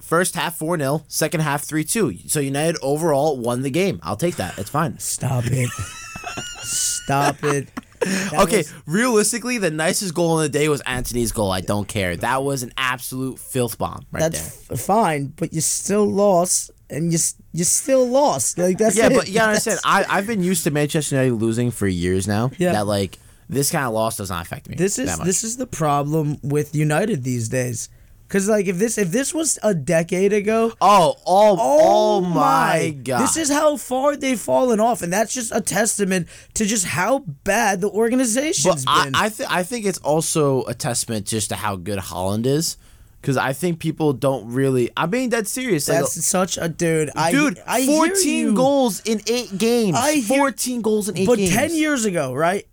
First 0.00 0.34
half 0.36 0.56
4 0.56 0.78
0, 0.78 1.04
second 1.08 1.40
half 1.40 1.64
3 1.64 1.84
2. 1.84 2.28
So 2.28 2.40
United 2.40 2.78
overall 2.80 3.36
won 3.36 3.62
the 3.62 3.70
game. 3.70 4.00
I'll 4.02 4.16
take 4.16 4.36
that. 4.36 4.58
It's 4.58 4.70
fine. 4.70 4.98
Stop 4.98 5.44
it. 5.46 5.68
Stop 6.62 7.44
it. 7.44 7.68
Okay, 8.34 8.58
was- 8.58 8.74
realistically, 8.86 9.58
the 9.58 9.70
nicest 9.70 10.14
goal 10.14 10.38
in 10.38 10.44
the 10.44 10.48
day 10.58 10.68
was 10.68 10.80
Antony's 10.82 11.32
goal. 11.32 11.50
I 11.50 11.60
don't 11.60 11.86
care. 11.88 12.16
That 12.16 12.42
was 12.42 12.62
an 12.62 12.72
absolute 12.76 13.38
filth 13.38 13.78
bomb 13.78 14.04
right 14.12 14.20
that's 14.20 14.66
there. 14.66 14.74
f- 14.76 14.80
fine, 14.80 15.26
but 15.36 15.52
you 15.52 15.60
still 15.60 16.06
lost, 16.06 16.70
and 16.90 17.12
you 17.12 17.18
you 17.52 17.64
still 17.64 18.06
lost. 18.08 18.58
Like 18.58 18.78
that's 18.78 18.96
Yeah, 18.96 19.06
it. 19.06 19.14
but 19.16 19.28
you 19.28 19.34
gotta 19.34 19.48
understand, 19.50 19.80
I, 19.84 20.04
I've 20.08 20.26
been 20.26 20.42
used 20.42 20.64
to 20.64 20.70
Manchester 20.70 21.16
United 21.16 21.34
losing 21.34 21.70
for 21.70 21.86
years 21.86 22.26
now. 22.28 22.50
Yeah. 22.58 22.72
That, 22.72 22.86
like, 22.86 23.18
this 23.48 23.70
kind 23.70 23.86
of 23.86 23.92
loss 23.94 24.16
does 24.16 24.30
not 24.30 24.44
affect 24.44 24.68
me. 24.68 24.74
This 24.76 24.98
is 24.98 25.16
this 25.20 25.44
is 25.44 25.56
the 25.56 25.66
problem 25.66 26.38
with 26.42 26.74
United 26.74 27.22
these 27.24 27.48
days. 27.48 27.88
Cause 28.28 28.48
like 28.48 28.66
if 28.66 28.78
this 28.78 28.98
if 28.98 29.12
this 29.12 29.32
was 29.32 29.56
a 29.62 29.72
decade 29.72 30.32
ago, 30.32 30.72
Oh, 30.80 31.14
oh, 31.24 31.56
Oh, 31.58 31.78
oh 31.80 32.20
my 32.22 32.90
god! 33.04 33.22
This 33.22 33.36
is 33.36 33.48
how 33.50 33.76
far 33.76 34.16
they've 34.16 34.38
fallen 34.40 34.80
off, 34.80 35.00
and 35.02 35.12
that's 35.12 35.32
just 35.32 35.52
a 35.54 35.60
testament 35.60 36.26
to 36.54 36.64
just 36.66 36.86
how 36.86 37.20
bad 37.44 37.80
the 37.80 37.86
But 37.88 37.94
organization's 37.94 38.84
I, 38.88 39.04
been. 39.04 39.14
I, 39.14 39.28
th- 39.28 39.48
I 39.48 39.62
think 39.62 39.86
it's 39.86 39.98
also 39.98 40.64
a 40.64 40.74
testament 40.74 41.26
just 41.26 41.50
to 41.50 41.54
how 41.56 41.76
good 41.76 42.00
Haaland 42.00 42.46
is, 42.46 42.76
because 43.20 43.36
I 43.36 43.52
think 43.52 43.78
people 43.78 44.12
don't 44.12 44.52
really. 44.52 44.90
I'm 44.96 45.08
being 45.10 45.28
dead 45.28 45.46
serious. 45.46 45.88
Like, 45.88 45.98
that's 46.00 46.24
such 46.26 46.58
a 46.58 46.68
dude. 46.68 47.10
I, 47.14 47.30
dude, 47.30 47.62
I 47.64 47.82
hear 47.82 48.08
14 48.08 48.36
you. 48.46 48.54
goals 48.54 49.02
in 49.04 49.20
eight 49.28 49.56
games. 49.56 49.96
I 49.96 50.14
hear- 50.14 50.38
14 50.38 50.82
goals 50.82 51.08
in 51.08 51.16
eight 51.16 51.26
But 51.28 51.38
games. 51.38 51.52
ten 51.54 51.72
years 51.72 52.04
ago, 52.04 52.34
right? 52.34 52.66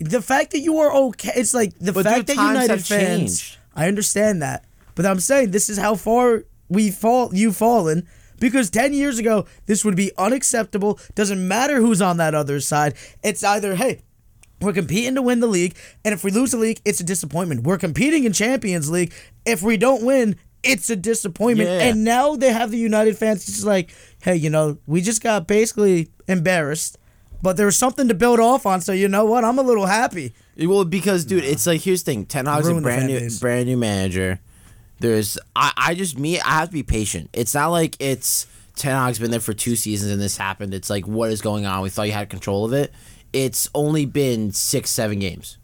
The 0.00 0.20
fact 0.20 0.50
that 0.50 0.60
you 0.60 0.78
are 0.80 0.92
okay, 0.92 1.32
it's 1.34 1.54
like 1.54 1.72
the 1.78 1.94
But, 1.94 2.04
fact 2.04 2.26
dude, 2.26 2.36
that 2.36 2.42
United 2.46 2.70
have 2.70 2.84
fans. 2.84 3.40
changed. 3.40 3.56
I 3.74 3.88
understand 3.88 4.42
that, 4.42 4.64
but 4.98 5.06
I'm 5.06 5.20
saying 5.20 5.52
this 5.52 5.70
is 5.70 5.78
how 5.78 5.94
far 5.94 6.42
we 6.68 6.90
fall. 6.90 7.32
You've 7.32 7.56
fallen 7.56 8.08
because 8.40 8.68
ten 8.68 8.92
years 8.92 9.20
ago 9.20 9.46
this 9.66 9.84
would 9.84 9.94
be 9.94 10.10
unacceptable. 10.18 10.98
Doesn't 11.14 11.46
matter 11.46 11.76
who's 11.76 12.02
on 12.02 12.16
that 12.16 12.34
other 12.34 12.58
side. 12.58 12.94
It's 13.22 13.44
either 13.44 13.76
hey. 13.76 14.02
We're 14.60 14.72
competing 14.72 15.14
to 15.14 15.22
win 15.22 15.38
the 15.38 15.46
league, 15.46 15.76
and 16.04 16.12
if 16.12 16.24
we 16.24 16.32
lose 16.32 16.50
the 16.50 16.56
league, 16.56 16.80
it's 16.84 16.98
a 16.98 17.04
disappointment. 17.04 17.62
We're 17.62 17.78
competing 17.78 18.24
in 18.24 18.32
Champions 18.32 18.90
League. 18.90 19.12
If 19.46 19.62
we 19.62 19.76
don't 19.76 20.04
win, 20.04 20.34
it's 20.64 20.90
a 20.90 20.96
disappointment. 20.96 21.70
Yeah. 21.70 21.78
And 21.82 22.02
now 22.02 22.34
they 22.34 22.52
have 22.52 22.72
the 22.72 22.76
United 22.76 23.16
fans 23.16 23.46
just 23.46 23.64
like, 23.64 23.94
hey, 24.20 24.34
you 24.34 24.50
know, 24.50 24.78
we 24.84 25.00
just 25.00 25.22
got 25.22 25.46
basically 25.46 26.08
embarrassed, 26.26 26.98
but 27.40 27.56
there 27.56 27.66
was 27.66 27.78
something 27.78 28.08
to 28.08 28.14
build 28.14 28.40
off 28.40 28.66
on. 28.66 28.80
So 28.80 28.90
you 28.90 29.06
know 29.06 29.24
what? 29.24 29.44
I'm 29.44 29.60
a 29.60 29.62
little 29.62 29.86
happy. 29.86 30.34
Well, 30.58 30.84
because 30.84 31.24
dude, 31.24 31.44
it's 31.44 31.64
like 31.64 31.82
here's 31.82 32.02
the 32.02 32.10
thing: 32.10 32.26
Ten 32.26 32.46
Hag's 32.46 32.66
a 32.66 32.80
brand 32.80 33.06
new, 33.06 33.20
base. 33.20 33.38
brand 33.38 33.66
new 33.66 33.76
manager. 33.76 34.40
There's, 35.00 35.38
I, 35.54 35.72
I 35.76 35.94
just 35.94 36.18
me, 36.18 36.40
I 36.40 36.50
have 36.60 36.68
to 36.68 36.74
be 36.74 36.82
patient. 36.82 37.30
It's 37.32 37.54
not 37.54 37.68
like 37.68 37.96
it's 38.00 38.46
Ten 38.74 38.94
Hag's 38.94 39.18
been 39.18 39.30
there 39.30 39.40
for 39.40 39.54
two 39.54 39.76
seasons 39.76 40.10
and 40.12 40.20
this 40.20 40.36
happened. 40.36 40.74
It's 40.74 40.90
like 40.90 41.06
what 41.06 41.30
is 41.30 41.40
going 41.40 41.66
on? 41.66 41.82
We 41.82 41.90
thought 41.90 42.04
you 42.04 42.12
had 42.12 42.30
control 42.30 42.64
of 42.64 42.72
it. 42.72 42.92
It's 43.32 43.68
only 43.74 44.06
been 44.06 44.52
six, 44.52 44.90
seven 44.90 45.18
games. 45.18 45.58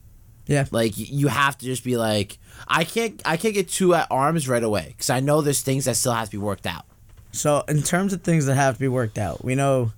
Yeah. 0.46 0.66
Like 0.70 0.92
you 0.96 1.28
have 1.28 1.56
to 1.58 1.64
just 1.64 1.84
be 1.84 1.96
like, 1.96 2.38
I 2.68 2.84
can't, 2.84 3.20
I 3.24 3.36
can't 3.36 3.54
get 3.54 3.68
two 3.68 3.94
at 3.94 4.06
arms 4.10 4.48
right 4.48 4.62
away 4.62 4.88
because 4.88 5.10
I 5.10 5.20
know 5.20 5.40
there's 5.40 5.62
things 5.62 5.86
that 5.86 5.96
still 5.96 6.12
have 6.12 6.26
to 6.26 6.32
be 6.32 6.38
worked 6.38 6.66
out. 6.66 6.84
So 7.32 7.64
in 7.66 7.82
terms 7.82 8.12
of 8.12 8.22
things 8.22 8.46
that 8.46 8.54
have 8.54 8.74
to 8.74 8.80
be 8.80 8.88
worked 8.88 9.18
out, 9.18 9.44
we 9.44 9.54
know 9.54 9.92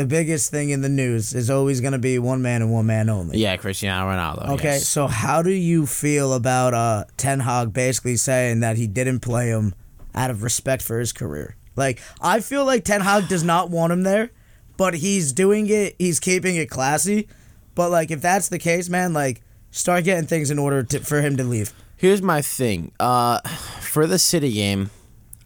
the 0.00 0.06
biggest 0.06 0.50
thing 0.50 0.70
in 0.70 0.80
the 0.80 0.88
news 0.88 1.34
is 1.34 1.50
always 1.50 1.82
going 1.82 1.92
to 1.92 1.98
be 1.98 2.18
one 2.18 2.40
man 2.40 2.62
and 2.62 2.72
one 2.72 2.86
man 2.86 3.10
only. 3.10 3.36
Yeah, 3.36 3.58
Cristiano 3.58 4.10
Ronaldo. 4.10 4.48
Okay, 4.54 4.64
yes. 4.64 4.88
so 4.88 5.06
how 5.06 5.42
do 5.42 5.50
you 5.50 5.84
feel 5.84 6.32
about 6.32 6.72
uh, 6.72 7.04
Ten 7.18 7.40
Hag 7.40 7.74
basically 7.74 8.16
saying 8.16 8.60
that 8.60 8.78
he 8.78 8.86
didn't 8.86 9.20
play 9.20 9.48
him 9.48 9.74
out 10.14 10.30
of 10.30 10.42
respect 10.42 10.82
for 10.82 10.98
his 10.98 11.12
career? 11.12 11.54
Like, 11.76 12.00
I 12.18 12.40
feel 12.40 12.64
like 12.64 12.82
Ten 12.82 13.02
Hag 13.02 13.28
does 13.28 13.44
not 13.44 13.68
want 13.68 13.92
him 13.92 14.02
there, 14.02 14.30
but 14.78 14.94
he's 14.94 15.34
doing 15.34 15.68
it. 15.68 15.96
He's 15.98 16.18
keeping 16.18 16.56
it 16.56 16.70
classy. 16.70 17.28
But 17.74 17.90
like, 17.90 18.10
if 18.10 18.22
that's 18.22 18.48
the 18.48 18.58
case, 18.58 18.88
man, 18.88 19.12
like, 19.12 19.42
start 19.70 20.04
getting 20.04 20.26
things 20.26 20.50
in 20.50 20.58
order 20.58 20.82
to, 20.82 21.00
for 21.00 21.20
him 21.20 21.36
to 21.36 21.44
leave. 21.44 21.74
Here's 21.98 22.22
my 22.22 22.40
thing. 22.40 22.92
Uh, 22.98 23.40
for 23.80 24.06
the 24.06 24.18
City 24.18 24.54
game, 24.54 24.88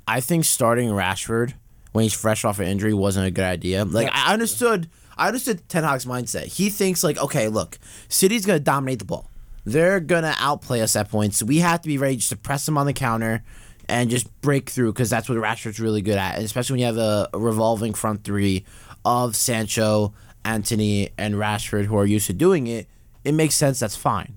I 0.06 0.20
think 0.20 0.44
starting 0.44 0.90
Rashford 0.90 1.54
when 1.94 2.02
he's 2.02 2.12
fresh 2.12 2.44
off 2.44 2.58
an 2.58 2.66
injury 2.66 2.92
wasn't 2.92 3.24
a 3.24 3.30
good 3.30 3.44
idea. 3.44 3.84
Like 3.84 4.10
I 4.12 4.32
understood, 4.32 4.90
I 5.16 5.28
understood 5.28 5.66
Ten 5.68 5.84
Hag's 5.84 6.04
mindset. 6.04 6.46
He 6.46 6.68
thinks 6.68 7.04
like, 7.04 7.16
okay, 7.18 7.46
look, 7.46 7.78
City's 8.08 8.44
gonna 8.44 8.58
dominate 8.58 8.98
the 8.98 9.04
ball. 9.04 9.30
They're 9.64 10.00
gonna 10.00 10.34
outplay 10.38 10.80
us 10.80 10.96
at 10.96 11.08
points. 11.08 11.40
We 11.40 11.58
have 11.58 11.82
to 11.82 11.88
be 11.88 11.96
ready 11.96 12.16
just 12.16 12.30
to 12.30 12.36
press 12.36 12.66
them 12.66 12.76
on 12.76 12.86
the 12.86 12.92
counter 12.92 13.44
and 13.88 14.10
just 14.10 14.28
break 14.40 14.70
through 14.70 14.92
because 14.92 15.08
that's 15.08 15.28
what 15.28 15.38
Rashford's 15.38 15.78
really 15.78 16.02
good 16.02 16.18
at. 16.18 16.34
And 16.34 16.44
especially 16.44 16.74
when 16.74 16.80
you 16.80 16.86
have 16.86 16.98
a, 16.98 17.28
a 17.32 17.38
revolving 17.38 17.94
front 17.94 18.24
three 18.24 18.64
of 19.04 19.36
Sancho, 19.36 20.14
Antony, 20.44 21.10
and 21.16 21.36
Rashford 21.36 21.84
who 21.84 21.96
are 21.96 22.06
used 22.06 22.26
to 22.26 22.32
doing 22.32 22.66
it. 22.66 22.88
It 23.22 23.34
makes 23.34 23.54
sense. 23.54 23.78
That's 23.78 23.94
fine, 23.94 24.36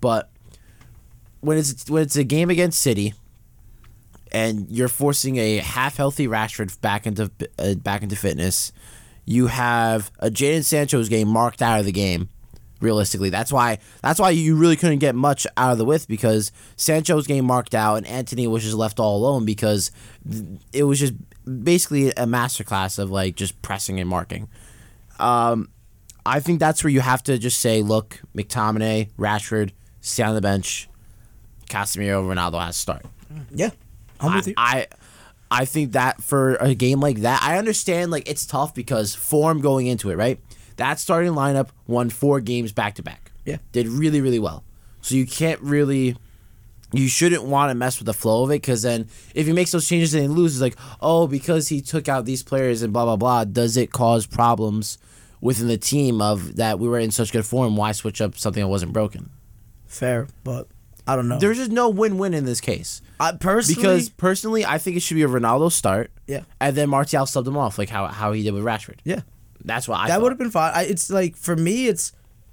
but 0.00 0.30
when 1.40 1.58
it's 1.58 1.90
when 1.90 2.04
it's 2.04 2.14
a 2.14 2.22
game 2.22 2.50
against 2.50 2.80
City, 2.80 3.14
and 4.34 4.68
you're 4.68 4.88
forcing 4.88 5.36
a 5.36 5.58
half 5.58 5.96
healthy 5.96 6.26
Rashford 6.26 6.78
back 6.80 7.06
into 7.06 7.30
uh, 7.58 7.74
back 7.74 8.02
into 8.02 8.16
fitness, 8.16 8.72
you 9.24 9.46
have 9.46 10.10
a 10.18 10.28
Jadon 10.28 10.64
Sancho's 10.64 11.08
game 11.08 11.28
marked 11.28 11.62
out 11.62 11.78
of 11.78 11.86
the 11.86 11.92
game. 11.92 12.28
Realistically, 12.80 13.30
that's 13.30 13.52
why 13.52 13.78
that's 14.02 14.18
why 14.18 14.30
you 14.30 14.56
really 14.56 14.76
couldn't 14.76 14.98
get 14.98 15.14
much 15.14 15.46
out 15.56 15.72
of 15.72 15.78
the 15.78 15.84
width 15.86 16.08
because 16.08 16.52
Sancho's 16.76 17.26
game 17.26 17.44
marked 17.46 17.74
out 17.74 17.94
and 17.94 18.06
Antony 18.06 18.46
was 18.46 18.64
just 18.64 18.74
left 18.74 18.98
all 19.00 19.16
alone 19.16 19.46
because 19.46 19.90
it 20.72 20.82
was 20.82 20.98
just 20.98 21.14
basically 21.62 22.10
a 22.10 22.26
masterclass 22.26 22.98
of 22.98 23.10
like 23.10 23.36
just 23.36 23.62
pressing 23.62 24.00
and 24.00 24.10
marking. 24.10 24.48
Um, 25.18 25.70
I 26.26 26.40
think 26.40 26.58
that's 26.58 26.82
where 26.82 26.90
you 26.90 27.00
have 27.00 27.22
to 27.22 27.38
just 27.38 27.60
say, 27.60 27.80
look, 27.82 28.20
McTominay, 28.36 29.10
Rashford, 29.18 29.70
stay 30.00 30.24
on 30.24 30.34
the 30.34 30.40
bench. 30.40 30.88
Casemiro, 31.70 32.22
Ronaldo 32.26 32.60
has 32.60 32.74
to 32.74 32.80
start. 32.80 33.06
Yeah, 33.50 33.70
I'm 34.28 34.36
with 34.36 34.48
you. 34.48 34.54
I, 34.56 34.78
I 34.78 34.86
I 35.50 35.64
think 35.64 35.92
that 35.92 36.22
for 36.22 36.56
a 36.56 36.74
game 36.74 37.00
like 37.00 37.18
that, 37.18 37.42
I 37.42 37.58
understand 37.58 38.10
like 38.10 38.28
it's 38.28 38.44
tough 38.44 38.74
because 38.74 39.14
form 39.14 39.60
going 39.60 39.86
into 39.86 40.10
it, 40.10 40.16
right? 40.16 40.40
That 40.76 40.98
starting 40.98 41.32
lineup 41.32 41.68
won 41.86 42.10
four 42.10 42.40
games 42.40 42.72
back 42.72 42.96
to 42.96 43.02
back. 43.02 43.30
Yeah. 43.44 43.58
Did 43.72 43.86
really, 43.86 44.20
really 44.20 44.40
well. 44.40 44.64
So 45.00 45.14
you 45.14 45.26
can't 45.26 45.60
really 45.60 46.16
you 46.92 47.08
shouldn't 47.08 47.42
want 47.44 47.70
to 47.70 47.74
mess 47.74 47.98
with 47.98 48.06
the 48.06 48.14
flow 48.14 48.44
of 48.44 48.50
it 48.50 48.62
because 48.62 48.82
then 48.82 49.08
if 49.34 49.46
he 49.46 49.52
makes 49.52 49.72
those 49.72 49.88
changes 49.88 50.14
and 50.14 50.22
he 50.22 50.28
loses, 50.28 50.60
like, 50.60 50.76
oh, 51.00 51.26
because 51.26 51.68
he 51.68 51.80
took 51.80 52.08
out 52.08 52.24
these 52.24 52.42
players 52.42 52.82
and 52.82 52.92
blah 52.92 53.04
blah 53.04 53.16
blah, 53.16 53.44
does 53.44 53.76
it 53.76 53.90
cause 53.90 54.26
problems 54.26 54.98
within 55.40 55.68
the 55.68 55.76
team 55.76 56.22
of 56.22 56.56
that 56.56 56.78
we 56.78 56.88
were 56.88 56.98
in 56.98 57.10
such 57.10 57.32
good 57.32 57.44
form? 57.44 57.76
Why 57.76 57.92
switch 57.92 58.20
up 58.20 58.36
something 58.36 58.62
that 58.62 58.68
wasn't 58.68 58.92
broken? 58.92 59.30
Fair, 59.86 60.28
but 60.42 60.68
I 61.06 61.16
don't 61.16 61.28
know. 61.28 61.38
There's 61.38 61.58
just 61.58 61.70
no 61.70 61.88
win-win 61.90 62.32
in 62.34 62.44
this 62.44 62.60
case. 62.60 63.02
I 63.20 63.32
personally 63.32 63.82
Because 63.82 64.08
personally, 64.08 64.64
I 64.64 64.78
think 64.78 64.96
it 64.96 65.00
should 65.00 65.14
be 65.16 65.22
a 65.22 65.28
Ronaldo 65.28 65.70
start. 65.70 66.10
Yeah. 66.26 66.44
And 66.60 66.74
then 66.76 66.88
Martial 66.88 67.24
subbed 67.26 67.46
him 67.46 67.56
off, 67.56 67.76
like 67.78 67.90
how, 67.90 68.06
how 68.06 68.32
he 68.32 68.42
did 68.42 68.52
with 68.54 68.64
Rashford. 68.64 68.98
yeah, 69.04 69.20
That's 69.64 69.86
what 69.86 70.00
I 70.00 70.08
that 70.08 70.22
would 70.22 70.32
have 70.32 70.38
been 70.38 70.50
fine. 70.50 70.72
I, 70.74 70.82
it's 70.84 71.10
like 71.10 71.36
for 71.36 71.54
me, 71.56 71.88
it's 71.88 72.12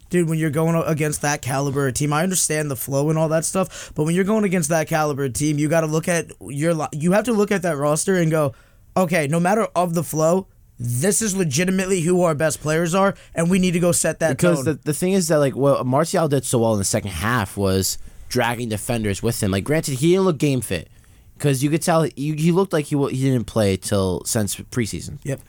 dude 0.10 0.28
when 0.30 0.38
you're 0.38 0.50
going 0.50 0.76
against 0.86 1.22
that 1.22 1.42
caliber 1.42 1.88
of 1.88 1.94
team. 1.94 2.12
I 2.12 2.24
understand 2.24 2.70
the 2.70 2.76
flow 2.76 3.10
and 3.10 3.18
all 3.18 3.30
that 3.30 3.46
stuff, 3.46 3.94
but 3.96 4.04
when 4.04 4.14
you're 4.14 4.26
going 4.26 4.44
against 4.44 4.68
that 4.70 4.88
caliber 4.90 5.24
of 5.26 5.34
team, 5.34 5.58
you 5.58 5.70
got 5.70 5.82
to 5.82 5.88
look 5.88 6.08
at 6.10 6.32
your 6.42 6.88
you 6.92 7.14
have 7.14 7.24
to 7.26 7.34
look 7.34 7.52
at 7.52 7.62
that 7.62 7.78
roster 7.78 8.18
and 8.18 8.30
go, 8.30 8.54
okay, 8.98 9.28
no 9.28 9.40
matter 9.40 9.68
of 9.76 9.94
the 9.94 10.04
flow. 10.04 10.48
This 10.84 11.22
is 11.22 11.36
legitimately 11.38 12.02
who 12.02 12.24
our 12.24 12.34
best 12.34 12.60
players 12.60 12.96
are, 12.96 13.14
and 13.36 13.52
we 13.52 13.60
need 13.60 13.74
to 13.74 13.80
go 13.80 13.92
set 13.92 14.18
that 14.22 14.36
Because 14.38 14.66
tone. 14.66 14.66
the, 14.66 14.74
the 14.86 14.94
thing 14.96 15.14
is 15.14 15.28
that 15.28 15.38
like 15.38 15.56
what 15.56 15.86
Martial 15.86 16.28
did 16.28 16.44
so 16.44 16.58
well 16.58 16.74
in 16.74 16.80
the 16.80 16.84
second 16.84 17.12
half 17.12 17.56
was 17.56 18.00
dragging 18.32 18.70
defenders 18.70 19.22
with 19.22 19.44
him. 19.44 19.52
Like 19.52 19.66
granted, 19.66 19.96
he 20.00 20.12
didn't 20.12 20.24
look 20.24 20.38
game 20.38 20.62
fit 20.62 20.90
because 21.38 21.62
you 21.62 21.70
could 21.70 21.82
tell 21.82 22.04
he, 22.04 22.34
he 22.36 22.52
looked 22.52 22.72
like 22.74 22.86
he 22.86 22.96
he 23.10 23.24
didn't 23.30 23.46
play 23.46 23.76
till 23.78 24.24
since 24.26 24.56
preseason. 24.56 25.20
yep. 25.24 25.42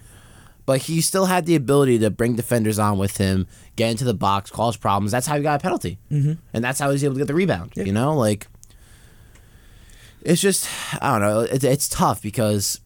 But 0.66 0.82
he 0.82 1.00
still 1.00 1.26
had 1.26 1.46
the 1.46 1.54
ability 1.56 1.98
to 2.00 2.10
bring 2.10 2.36
defenders 2.36 2.78
on 2.78 2.96
with 2.98 3.16
him, 3.16 3.46
get 3.76 3.90
into 3.90 4.04
the 4.04 4.14
box, 4.14 4.50
cause 4.50 4.76
problems. 4.76 5.10
That's 5.12 5.26
how 5.26 5.36
he 5.36 5.42
got 5.42 5.60
a 5.60 5.62
penalty, 5.62 5.98
mm-hmm. 6.10 6.34
and 6.52 6.64
that's 6.64 6.78
how 6.78 6.88
he 6.88 6.92
was 6.92 7.04
able 7.04 7.14
to 7.14 7.18
get 7.20 7.26
the 7.28 7.34
rebound. 7.34 7.72
You 7.76 7.92
know, 7.92 8.16
like 8.16 8.46
it's 10.22 10.40
just 10.40 10.68
I 11.00 11.12
don't 11.18 11.20
know. 11.28 11.40
It's, 11.40 11.64
it's 11.64 11.88
tough 11.88 12.20
because 12.20 12.80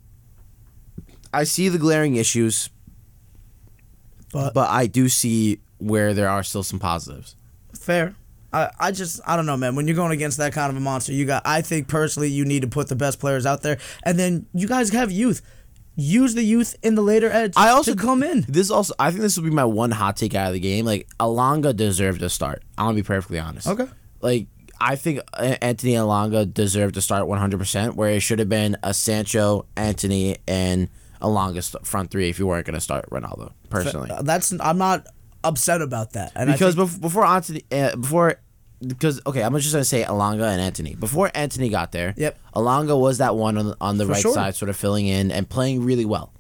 I 1.33 1.45
see 1.45 1.69
the 1.71 1.79
glaring 1.79 2.17
issues, 2.17 2.69
But- 4.33 4.53
but 4.55 4.69
I 4.71 4.87
do 4.87 5.09
see 5.09 5.61
where 5.79 6.15
there 6.15 6.29
are 6.29 6.43
still 6.43 6.63
some 6.63 6.79
positives. 6.79 7.37
Fair. 7.79 8.15
I, 8.57 8.71
I 8.79 8.91
just 8.93 9.21
I 9.27 9.37
don't 9.37 9.47
know, 9.47 9.57
man. 9.57 9.75
When 9.77 9.87
you're 9.87 9.97
going 9.97 10.13
against 10.13 10.39
that 10.39 10.53
kind 10.53 10.71
of 10.71 10.77
a 10.77 10.81
monster, 10.81 11.13
you 11.13 11.27
got. 11.27 11.43
I 11.47 11.61
think 11.63 11.89
personally, 11.89 12.29
you 12.31 12.45
need 12.45 12.63
to 12.63 12.69
put 12.69 12.89
the 12.89 12.97
best 12.97 13.21
players 13.21 13.45
out 13.47 13.63
there, 13.63 13.79
and 14.03 14.19
then 14.19 14.47
you 14.55 14.67
guys 14.69 14.91
have 14.91 15.11
youth. 15.11 15.43
Use 15.99 16.35
the 16.35 16.43
youth 16.43 16.77
in 16.83 16.95
the 16.95 17.01
later 17.03 17.31
edge. 17.31 17.55
I 17.57 17.71
also 17.71 17.95
to 17.95 17.99
come 17.99 18.23
in. 18.23 18.45
This 18.49 18.71
also, 18.71 18.93
I 18.99 19.11
think 19.11 19.23
this 19.23 19.37
will 19.39 19.45
be 19.45 19.51
my 19.51 19.65
one 19.65 19.91
hot 19.91 20.17
take 20.19 20.35
out 20.35 20.49
of 20.49 20.53
the 20.53 20.61
game. 20.61 20.85
Like 20.85 21.09
Elanga 21.19 21.75
deserved 21.75 22.21
to 22.21 22.29
start. 22.29 22.63
I'm 22.77 22.87
gonna 22.89 22.97
be 22.97 23.03
perfectly 23.03 23.39
honest. 23.39 23.67
Okay. 23.67 23.87
Like 24.21 24.47
I 24.79 24.97
think 24.97 25.21
A- 25.33 25.63
Anthony 25.65 25.93
Elanga 25.95 26.53
deserved 26.53 26.97
to 26.97 27.01
start 27.01 27.27
100. 27.27 27.59
percent 27.59 27.97
Where 27.97 28.11
it 28.11 28.21
should 28.21 28.41
have 28.41 28.49
been 28.51 28.77
a 28.83 28.93
Sancho, 28.93 29.65
Antony, 29.75 30.37
and 30.47 30.91
Elanga 31.23 31.63
st- 31.63 31.87
front 31.87 32.11
three 32.11 32.29
if 32.29 32.39
you 32.39 32.47
weren't 32.47 32.67
gonna 32.67 32.81
start 32.81 33.09
Ronaldo. 33.09 33.53
Personally, 33.71 34.11
Uh, 34.11 34.21
That's 34.21 34.53
I'm 34.61 34.77
not 34.77 35.07
upset 35.45 35.81
about 35.81 36.13
that. 36.13 36.33
And 36.37 36.53
because 36.53 36.75
think- 36.75 37.01
before 37.01 37.25
Antony, 37.25 37.63
uh, 37.73 37.97
before 37.97 38.35
because 38.87 39.21
okay, 39.27 39.43
I'm 39.43 39.57
just 39.59 39.73
gonna 39.73 39.85
say 39.85 40.03
Elanga 40.05 40.51
and 40.51 40.61
Antony. 40.61 40.95
Before 40.95 41.31
Antony 41.35 41.69
got 41.69 41.93
there, 41.93 42.15
Yep. 42.17 42.39
Elanga 42.55 42.99
was 42.99 43.19
that 43.19 43.37
one 43.37 43.57
on 43.59 43.67
the, 43.69 43.77
on 43.81 43.99
the 43.99 44.05
For 44.07 44.13
right 44.13 44.23
sure. 44.23 44.35
side, 44.35 44.55
sort 44.55 44.69
of 44.69 44.77
filling 44.77 45.07
in 45.07 45.31
and 45.31 45.49
playing 45.49 45.85
really 45.85 46.05
well. 46.05 46.33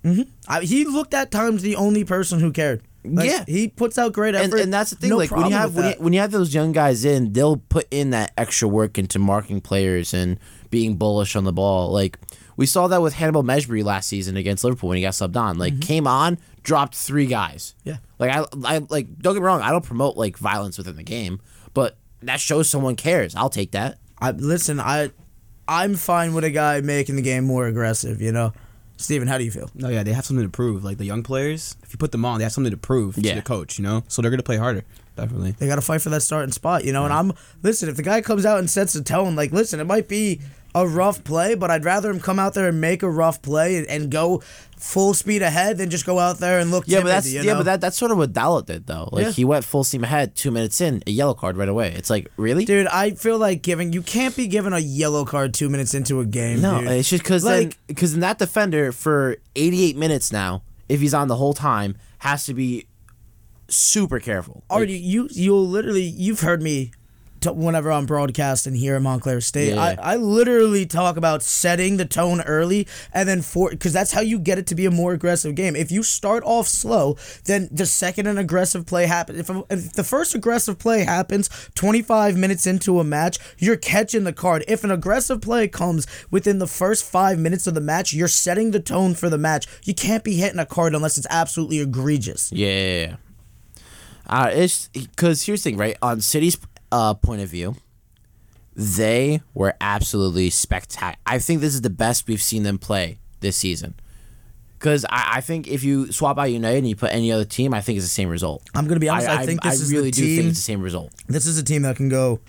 I, 0.48 0.62
he 0.62 0.84
looked 0.84 1.14
at 1.14 1.30
times 1.30 1.62
the 1.62 1.76
only 1.76 2.04
person 2.04 2.40
who 2.40 2.52
cared. 2.52 2.82
Like, 3.04 3.30
Yeah. 3.30 3.44
he 3.46 3.68
puts 3.68 3.98
out 3.98 4.12
great 4.12 4.34
and, 4.34 4.46
effort. 4.52 4.60
and 4.62 4.72
that's 4.74 4.90
the 4.90 4.96
thing. 4.96 5.10
No 5.10 5.16
like 5.16 5.30
when 5.30 5.46
you 5.46 5.52
have 5.52 5.74
when 5.76 5.84
you, 5.90 5.94
when 5.98 6.12
you 6.12 6.20
have 6.20 6.32
those 6.32 6.52
young 6.54 6.72
guys 6.72 7.04
in, 7.04 7.32
they'll 7.32 7.56
put 7.58 7.86
in 7.90 8.10
that 8.10 8.32
extra 8.36 8.66
work 8.68 8.98
into 8.98 9.18
marking 9.18 9.60
players 9.60 10.12
and 10.12 10.38
being 10.70 10.96
bullish 10.96 11.36
on 11.36 11.44
the 11.44 11.52
ball. 11.52 11.90
Like 11.92 12.18
we 12.56 12.66
saw 12.66 12.88
that 12.88 13.00
with 13.02 13.14
Hannibal 13.14 13.44
Mejbri 13.44 13.84
last 13.84 14.08
season 14.08 14.36
against 14.36 14.64
Liverpool 14.64 14.88
when 14.88 14.96
he 14.96 15.02
got 15.02 15.12
subbed 15.12 15.36
on. 15.36 15.56
Like 15.58 15.80
came 15.80 16.06
on, 16.08 16.38
dropped 16.64 16.94
three 16.96 17.26
guys. 17.26 17.74
Mm-hmm. 17.80 17.88
Yeah. 17.90 17.96
Like 18.18 18.30
I, 18.32 18.74
I 18.74 18.78
like 18.88 19.16
don't 19.18 19.34
get 19.34 19.40
me 19.40 19.46
wrong. 19.46 19.60
I 19.62 19.70
don't 19.70 19.84
promote 19.84 20.16
like 20.16 20.36
violence 20.36 20.76
within 20.76 20.96
the 20.96 21.04
game, 21.04 21.40
that 22.22 22.40
shows 22.40 22.68
someone 22.70 22.96
cares. 22.96 23.34
I'll 23.34 23.50
take 23.50 23.72
that. 23.72 23.98
I 24.20 24.30
listen. 24.32 24.80
I 24.80 25.10
I'm 25.68 25.94
fine 25.96 26.32
with 26.34 26.44
a 26.44 26.50
guy 26.50 26.80
making 26.80 27.16
the 27.16 27.22
game 27.22 27.44
more 27.44 27.66
aggressive. 27.66 28.20
You 28.22 28.32
know, 28.32 28.52
Steven, 28.96 29.28
how 29.28 29.36
do 29.38 29.44
you 29.44 29.50
feel? 29.50 29.70
No, 29.74 29.88
yeah, 29.88 30.02
they 30.02 30.12
have 30.12 30.24
something 30.24 30.44
to 30.44 30.50
prove. 30.50 30.84
Like 30.84 30.98
the 30.98 31.04
young 31.04 31.22
players, 31.22 31.76
if 31.82 31.92
you 31.92 31.98
put 31.98 32.12
them 32.12 32.24
on, 32.24 32.38
they 32.38 32.44
have 32.44 32.52
something 32.52 32.70
to 32.70 32.76
prove 32.76 33.18
Yeah. 33.18 33.34
to 33.34 33.40
the 33.40 33.44
coach. 33.44 33.78
You 33.78 33.84
know, 33.84 34.04
so 34.08 34.22
they're 34.22 34.30
gonna 34.30 34.42
play 34.42 34.56
harder. 34.56 34.84
Definitely. 35.16 35.52
They 35.52 35.66
got 35.66 35.76
to 35.76 35.80
fight 35.80 36.02
for 36.02 36.10
that 36.10 36.20
starting 36.20 36.52
spot, 36.52 36.84
you 36.84 36.92
know. 36.92 37.04
And 37.04 37.12
I'm 37.12 37.32
listen. 37.62 37.88
If 37.88 37.96
the 37.96 38.02
guy 38.02 38.20
comes 38.20 38.44
out 38.44 38.58
and 38.58 38.68
sets 38.68 38.92
the 38.92 39.02
tone, 39.02 39.34
like, 39.34 39.50
listen, 39.50 39.80
it 39.80 39.84
might 39.84 40.08
be 40.08 40.40
a 40.76 40.86
rough 40.86 41.24
play, 41.24 41.54
but 41.54 41.70
I'd 41.70 41.84
rather 41.86 42.10
him 42.10 42.20
come 42.20 42.38
out 42.38 42.52
there 42.54 42.68
and 42.68 42.80
make 42.80 43.02
a 43.02 43.10
rough 43.10 43.40
play 43.40 43.78
and, 43.78 43.86
and 43.88 44.10
go 44.10 44.42
full 44.76 45.14
speed 45.14 45.40
ahead 45.40 45.78
than 45.78 45.88
just 45.88 46.04
go 46.04 46.18
out 46.18 46.36
there 46.36 46.58
and 46.58 46.70
look. 46.70 46.84
Yeah, 46.86 47.00
but 47.00 47.08
that's 47.08 47.32
you 47.32 47.40
yeah, 47.42 47.54
but 47.54 47.62
that 47.64 47.80
that's 47.80 47.96
sort 47.96 48.10
of 48.10 48.18
what 48.18 48.34
Dalot 48.34 48.66
did 48.66 48.86
though. 48.86 49.08
Like 49.10 49.24
Yeah. 49.24 49.30
he 49.32 49.44
went 49.46 49.64
full 49.64 49.84
steam 49.84 50.04
ahead, 50.04 50.36
two 50.36 50.50
minutes 50.50 50.82
in, 50.82 51.02
a 51.06 51.10
yellow 51.10 51.32
card 51.32 51.56
right 51.56 51.68
away. 51.68 51.92
It's 51.96 52.10
like 52.10 52.30
really, 52.36 52.66
Dude, 52.66 52.86
I 52.88 53.12
feel 53.12 53.38
like 53.38 53.62
giving 53.62 53.94
you 53.94 54.02
can't 54.02 54.36
be 54.36 54.46
given 54.48 54.74
a 54.74 54.78
yellow 54.78 55.24
card 55.24 55.54
two 55.54 55.70
minutes 55.70 55.94
into 55.94 56.20
a 56.20 56.26
game. 56.26 56.60
No, 56.60 56.80
dude. 56.80 56.90
it's 56.90 57.08
just 57.08 57.22
because 57.22 57.42
Like- 57.44 57.78
because 57.86 58.12
then 58.12 58.20
that 58.20 58.38
defender 58.38 58.92
for 58.92 59.38
88 59.56 59.96
minutes 59.96 60.30
now, 60.30 60.62
if 60.90 61.00
he's 61.00 61.14
on 61.14 61.28
the 61.28 61.36
whole 61.36 61.54
time, 61.54 61.96
has 62.18 62.44
to 62.44 62.52
be 62.54 62.86
super 63.68 64.20
careful. 64.20 64.62
Like, 64.68 64.76
already 64.76 64.98
you 64.98 65.28
you'll 65.32 65.66
literally 65.66 66.02
you've 66.04 66.40
heard 66.40 66.62
me 66.62 66.92
t- 67.46 67.54
whenever 67.54 67.90
I'm 67.90 68.06
broadcasting 68.06 68.74
here 68.74 68.96
at 68.96 69.02
Montclair 69.02 69.40
State. 69.40 69.74
Yeah. 69.74 69.96
I, 69.98 70.14
I 70.14 70.16
literally 70.16 70.86
talk 70.86 71.16
about 71.16 71.42
setting 71.42 71.96
the 71.96 72.04
tone 72.04 72.40
early 72.42 72.86
and 73.12 73.28
then 73.28 73.42
for 73.42 73.70
because 73.70 73.92
that's 73.92 74.12
how 74.12 74.20
you 74.20 74.38
get 74.38 74.58
it 74.58 74.66
to 74.68 74.74
be 74.74 74.86
a 74.86 74.90
more 74.90 75.12
aggressive 75.12 75.54
game. 75.54 75.76
If 75.76 75.90
you 75.90 76.02
start 76.02 76.42
off 76.44 76.66
slow, 76.66 77.16
then 77.44 77.68
the 77.70 77.86
second 77.86 78.26
an 78.26 78.38
aggressive 78.38 78.86
play 78.86 79.06
happens, 79.06 79.38
if, 79.38 79.50
if 79.70 79.92
the 79.92 80.04
first 80.04 80.34
aggressive 80.34 80.78
play 80.78 81.04
happens 81.04 81.48
25 81.74 82.36
minutes 82.36 82.66
into 82.66 83.00
a 83.00 83.04
match, 83.04 83.38
you're 83.58 83.76
catching 83.76 84.24
the 84.24 84.32
card. 84.32 84.64
If 84.68 84.84
an 84.84 84.90
aggressive 84.90 85.40
play 85.40 85.68
comes 85.68 86.06
within 86.30 86.58
the 86.58 86.66
first 86.66 87.04
five 87.04 87.38
minutes 87.38 87.66
of 87.66 87.74
the 87.74 87.80
match, 87.80 88.12
you're 88.12 88.28
setting 88.28 88.70
the 88.70 88.80
tone 88.80 89.14
for 89.14 89.30
the 89.30 89.38
match. 89.38 89.66
You 89.84 89.94
can't 89.94 90.24
be 90.24 90.34
hitting 90.36 90.58
a 90.58 90.66
card 90.66 90.94
unless 90.94 91.18
it's 91.18 91.26
absolutely 91.30 91.80
egregious. 91.80 92.52
yeah. 92.52 93.16
Uh, 94.28 94.50
it's 94.52 94.88
because 94.88 95.44
here's 95.44 95.62
the 95.62 95.70
thing, 95.70 95.78
right? 95.78 95.96
On 96.02 96.20
City's 96.20 96.58
uh, 96.96 97.14
point 97.14 97.42
of 97.42 97.48
view, 97.48 97.76
they 98.74 99.40
were 99.54 99.74
absolutely 99.80 100.50
spectacular. 100.50 101.16
I 101.26 101.38
think 101.38 101.60
this 101.60 101.74
is 101.74 101.82
the 101.82 101.90
best 101.90 102.26
we've 102.26 102.42
seen 102.42 102.62
them 102.62 102.78
play 102.78 103.18
this 103.40 103.56
season. 103.56 103.94
Because 104.78 105.04
I, 105.08 105.36
I 105.36 105.40
think 105.40 105.68
if 105.68 105.82
you 105.82 106.12
swap 106.12 106.38
out 106.38 106.44
United 106.44 106.78
and 106.78 106.88
you 106.88 106.96
put 106.96 107.12
any 107.12 107.32
other 107.32 107.44
team, 107.46 107.72
I 107.72 107.80
think 107.80 107.96
it's 107.96 108.04
the 108.06 108.10
same 108.10 108.28
result. 108.28 108.62
I'm 108.74 108.86
gonna 108.86 109.00
be 109.00 109.08
honest. 109.08 109.28
I, 109.28 109.46
think 109.46 109.62
this 109.62 109.80
is 109.80 109.92
really 109.92 110.10
the 110.10 110.20
do 110.20 110.36
think 110.36 110.48
it's 110.48 110.58
the 110.58 110.62
same 110.62 110.82
result. 110.82 111.12
This 111.26 111.46
is 111.46 111.58
a 111.58 111.62
team 111.62 111.82
that 111.82 111.96
can 111.96 112.08
go 112.08 112.40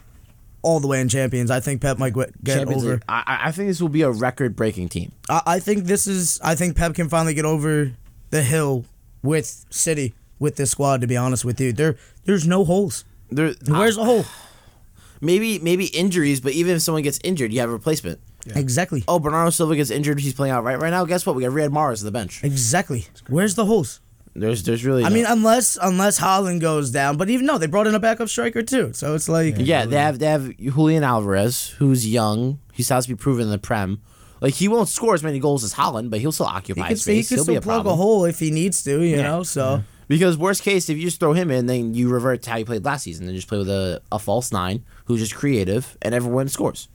all 0.61 0.79
the 0.81 0.87
way 0.87 0.99
in 0.99 1.07
champions. 1.07 1.49
I 1.49 1.61
think 1.61 1.81
Pep 1.81 1.97
might 1.97 2.13
get 2.13 2.31
Champions 2.45 2.83
over. 2.83 2.93
League. 2.95 3.03
I, 3.07 3.23
I- 3.25 3.47
I 3.47 3.51
think 3.51 3.69
this 3.69 3.81
will 3.81 3.89
be 3.89 4.01
a 4.01 4.11
record-breaking 4.11 4.89
team. 4.89 5.11
I, 5.29 5.41
I 5.45 5.59
think 5.59 5.85
this 5.85 6.07
is. 6.07 6.39
I 6.43 6.55
think 6.55 6.75
Pep 6.75 6.93
can 6.95 7.07
finally 7.09 7.33
get 7.33 7.45
over 7.45 7.93
the 8.31 8.43
hill 8.43 8.83
with 9.23 9.65
City 9.69 10.13
with 10.39 10.57
this 10.57 10.71
squad. 10.71 11.01
To 11.01 11.07
be 11.07 11.15
honest 11.15 11.45
with 11.45 11.61
you, 11.61 11.71
there 11.71 11.95
there's 12.25 12.45
no 12.45 12.65
holes. 12.65 13.05
There, 13.29 13.53
Where's 13.67 13.95
the 13.95 14.05
hole? 14.05 14.25
maybe 15.21 15.59
maybe 15.59 15.85
injuries, 15.87 16.39
but 16.41 16.53
even 16.53 16.75
if 16.75 16.81
someone 16.81 17.03
gets 17.03 17.19
injured, 17.23 17.51
you 17.53 17.59
have 17.59 17.69
a 17.69 17.73
replacement. 17.73 18.19
Exactly. 18.55 19.03
Oh, 19.07 19.19
Bernardo 19.19 19.49
Silva 19.49 19.75
gets 19.75 19.89
injured. 19.89 20.19
He's 20.21 20.33
playing 20.33 20.53
out 20.53 20.63
right 20.63 20.79
right 20.79 20.89
now. 20.89 21.03
Guess 21.05 21.25
what? 21.25 21.35
We 21.35 21.43
got 21.43 21.51
Riyad 21.51 21.69
Mahrez 21.69 21.99
on 22.01 22.05
the 22.05 22.11
bench. 22.11 22.43
Exactly. 22.43 23.05
Where's 23.27 23.55
the 23.55 23.65
holes? 23.65 23.99
There's 24.35 24.63
there's 24.63 24.85
really. 24.85 25.03
I 25.03 25.09
no- 25.09 25.15
mean, 25.15 25.25
unless 25.27 25.77
unless 25.81 26.19
Haaland 26.19 26.61
goes 26.61 26.91
down, 26.91 27.17
but 27.17 27.29
even 27.29 27.45
no, 27.45 27.57
they 27.57 27.65
brought 27.67 27.87
in 27.87 27.95
a 27.95 27.99
backup 27.99 28.29
striker 28.29 28.61
too. 28.63 28.93
So 28.93 29.15
it's 29.15 29.27
like, 29.27 29.55
yeah, 29.57 29.85
they 29.85 29.97
have 29.97 30.19
they 30.19 30.27
have 30.27 30.55
Julian 30.57 31.03
Alvarez, 31.03 31.69
who's 31.79 32.07
young. 32.07 32.59
He 32.71 32.83
still 32.83 32.95
has 32.97 33.05
to 33.05 33.09
be 33.09 33.15
proven 33.17 33.45
in 33.45 33.49
the 33.51 33.57
Prem. 33.57 33.99
Like 34.39 34.53
he 34.53 34.67
won't 34.67 34.87
score 34.87 35.15
as 35.15 35.23
many 35.23 35.39
goals 35.39 35.63
as 35.63 35.73
Haaland, 35.73 36.11
but 36.11 36.19
he'll 36.19 36.31
still 36.31 36.45
he 36.47 36.55
occupy 36.55 36.81
can, 36.83 36.89
he 36.91 36.95
space. 36.95 37.27
can 37.29 37.37
He'll 37.37 37.43
still 37.45 37.53
be 37.55 37.57
a 37.57 37.61
plug 37.61 37.77
problem. 37.77 37.93
a 37.93 37.97
hole 37.97 38.25
if 38.25 38.37
he 38.39 38.51
needs 38.51 38.83
to, 38.83 39.01
you 39.01 39.17
Yeah. 39.17 39.23
know. 39.23 39.43
So 39.43 39.83
Because 40.07 40.37
worst 40.37 40.63
case, 40.63 40.89
if 40.89 40.97
you 40.97 41.03
just 41.03 41.19
throw 41.19 41.33
him 41.33 41.51
in, 41.51 41.65
then 41.65 41.93
you 41.93 42.09
revert 42.09 42.43
to 42.43 42.49
how 42.49 42.57
you 42.57 42.65
played 42.65 42.85
last 42.85 43.03
season 43.03 43.27
and 43.27 43.35
just 43.35 43.47
play 43.47 43.57
with 43.57 43.69
a, 43.69 44.01
a 44.11 44.19
false 44.19 44.51
nine 44.51 44.83
who's 45.05 45.19
just 45.19 45.35
creative 45.35 45.97
and 46.01 46.15
everyone 46.15 46.47
scores. 46.47 46.87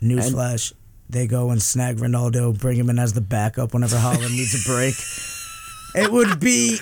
newsflash, 0.00 0.72
they 1.08 1.26
go 1.26 1.50
and 1.50 1.60
snag 1.60 1.96
Ronaldo, 1.96 2.56
bring 2.58 2.76
him 2.76 2.88
in 2.88 2.98
as 2.98 3.12
the 3.12 3.20
backup 3.20 3.74
whenever 3.74 3.96
Haaland 3.96 4.30
needs 4.30 4.54
a 4.54 4.68
break. 4.68 4.94
It 5.94 6.12
would 6.12 6.40
be 6.40 6.78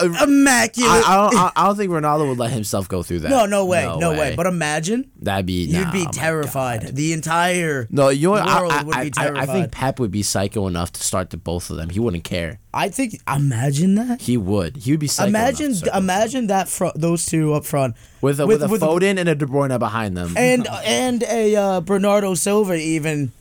immaculate. 0.00 0.90
I, 0.90 1.02
I, 1.06 1.30
don't, 1.30 1.52
I, 1.56 1.66
don't 1.66 1.76
think 1.76 1.90
Ronaldo 1.90 2.28
would 2.28 2.38
let 2.38 2.50
himself 2.50 2.88
go 2.88 3.02
through 3.02 3.20
that. 3.20 3.30
no, 3.30 3.46
no 3.46 3.66
way, 3.66 3.84
no, 3.98 4.12
way. 4.12 4.34
But 4.36 4.46
imagine 4.46 5.10
that'd 5.20 5.46
be 5.46 5.64
you'd 5.64 5.86
nah, 5.86 5.92
be 5.92 6.04
oh 6.06 6.10
terrified. 6.12 6.94
The 6.94 7.12
entire 7.12 7.86
No, 7.90 8.08
you 8.08 8.28
know 8.28 8.32
world 8.32 8.72
I, 8.72 8.82
would 8.82 9.00
be 9.00 9.10
terrified. 9.10 9.48
I, 9.48 9.52
think 9.52 9.72
Pep 9.72 10.00
would 10.00 10.10
be 10.10 10.22
psycho 10.22 10.66
enough 10.66 10.92
to 10.92 11.02
start 11.02 11.30
the 11.30 11.36
both 11.36 11.70
of 11.70 11.76
them. 11.76 11.90
He 11.90 12.00
wouldn't 12.00 12.24
care. 12.24 12.60
I 12.72 12.88
think 12.88 13.20
imagine 13.28 13.94
that. 13.96 14.20
He 14.20 14.36
would. 14.36 14.76
He 14.76 14.92
would 14.92 15.00
be 15.00 15.06
psycho. 15.08 15.28
Imagine, 15.28 15.66
enough 15.66 15.80
to 15.80 15.86
start 15.86 15.92
both 15.92 15.96
of 15.96 16.02
them. 16.02 16.04
imagine 16.04 16.46
that 16.48 16.68
front, 16.68 17.00
those 17.00 17.26
two 17.26 17.54
up 17.54 17.64
front 17.64 17.96
with 18.20 18.40
a, 18.40 18.46
with, 18.46 18.62
a 18.62 18.66
Foden 18.66 19.18
and 19.18 19.28
a 19.28 19.34
De 19.34 19.46
Bruyne 19.46 19.78
behind 19.78 20.16
them. 20.16 20.34
and 20.36 20.66
and 20.84 21.22
a 21.24 21.56
uh, 21.56 21.80
Bernardo 21.80 22.34
Silva 22.34 22.74
even, 22.74 23.32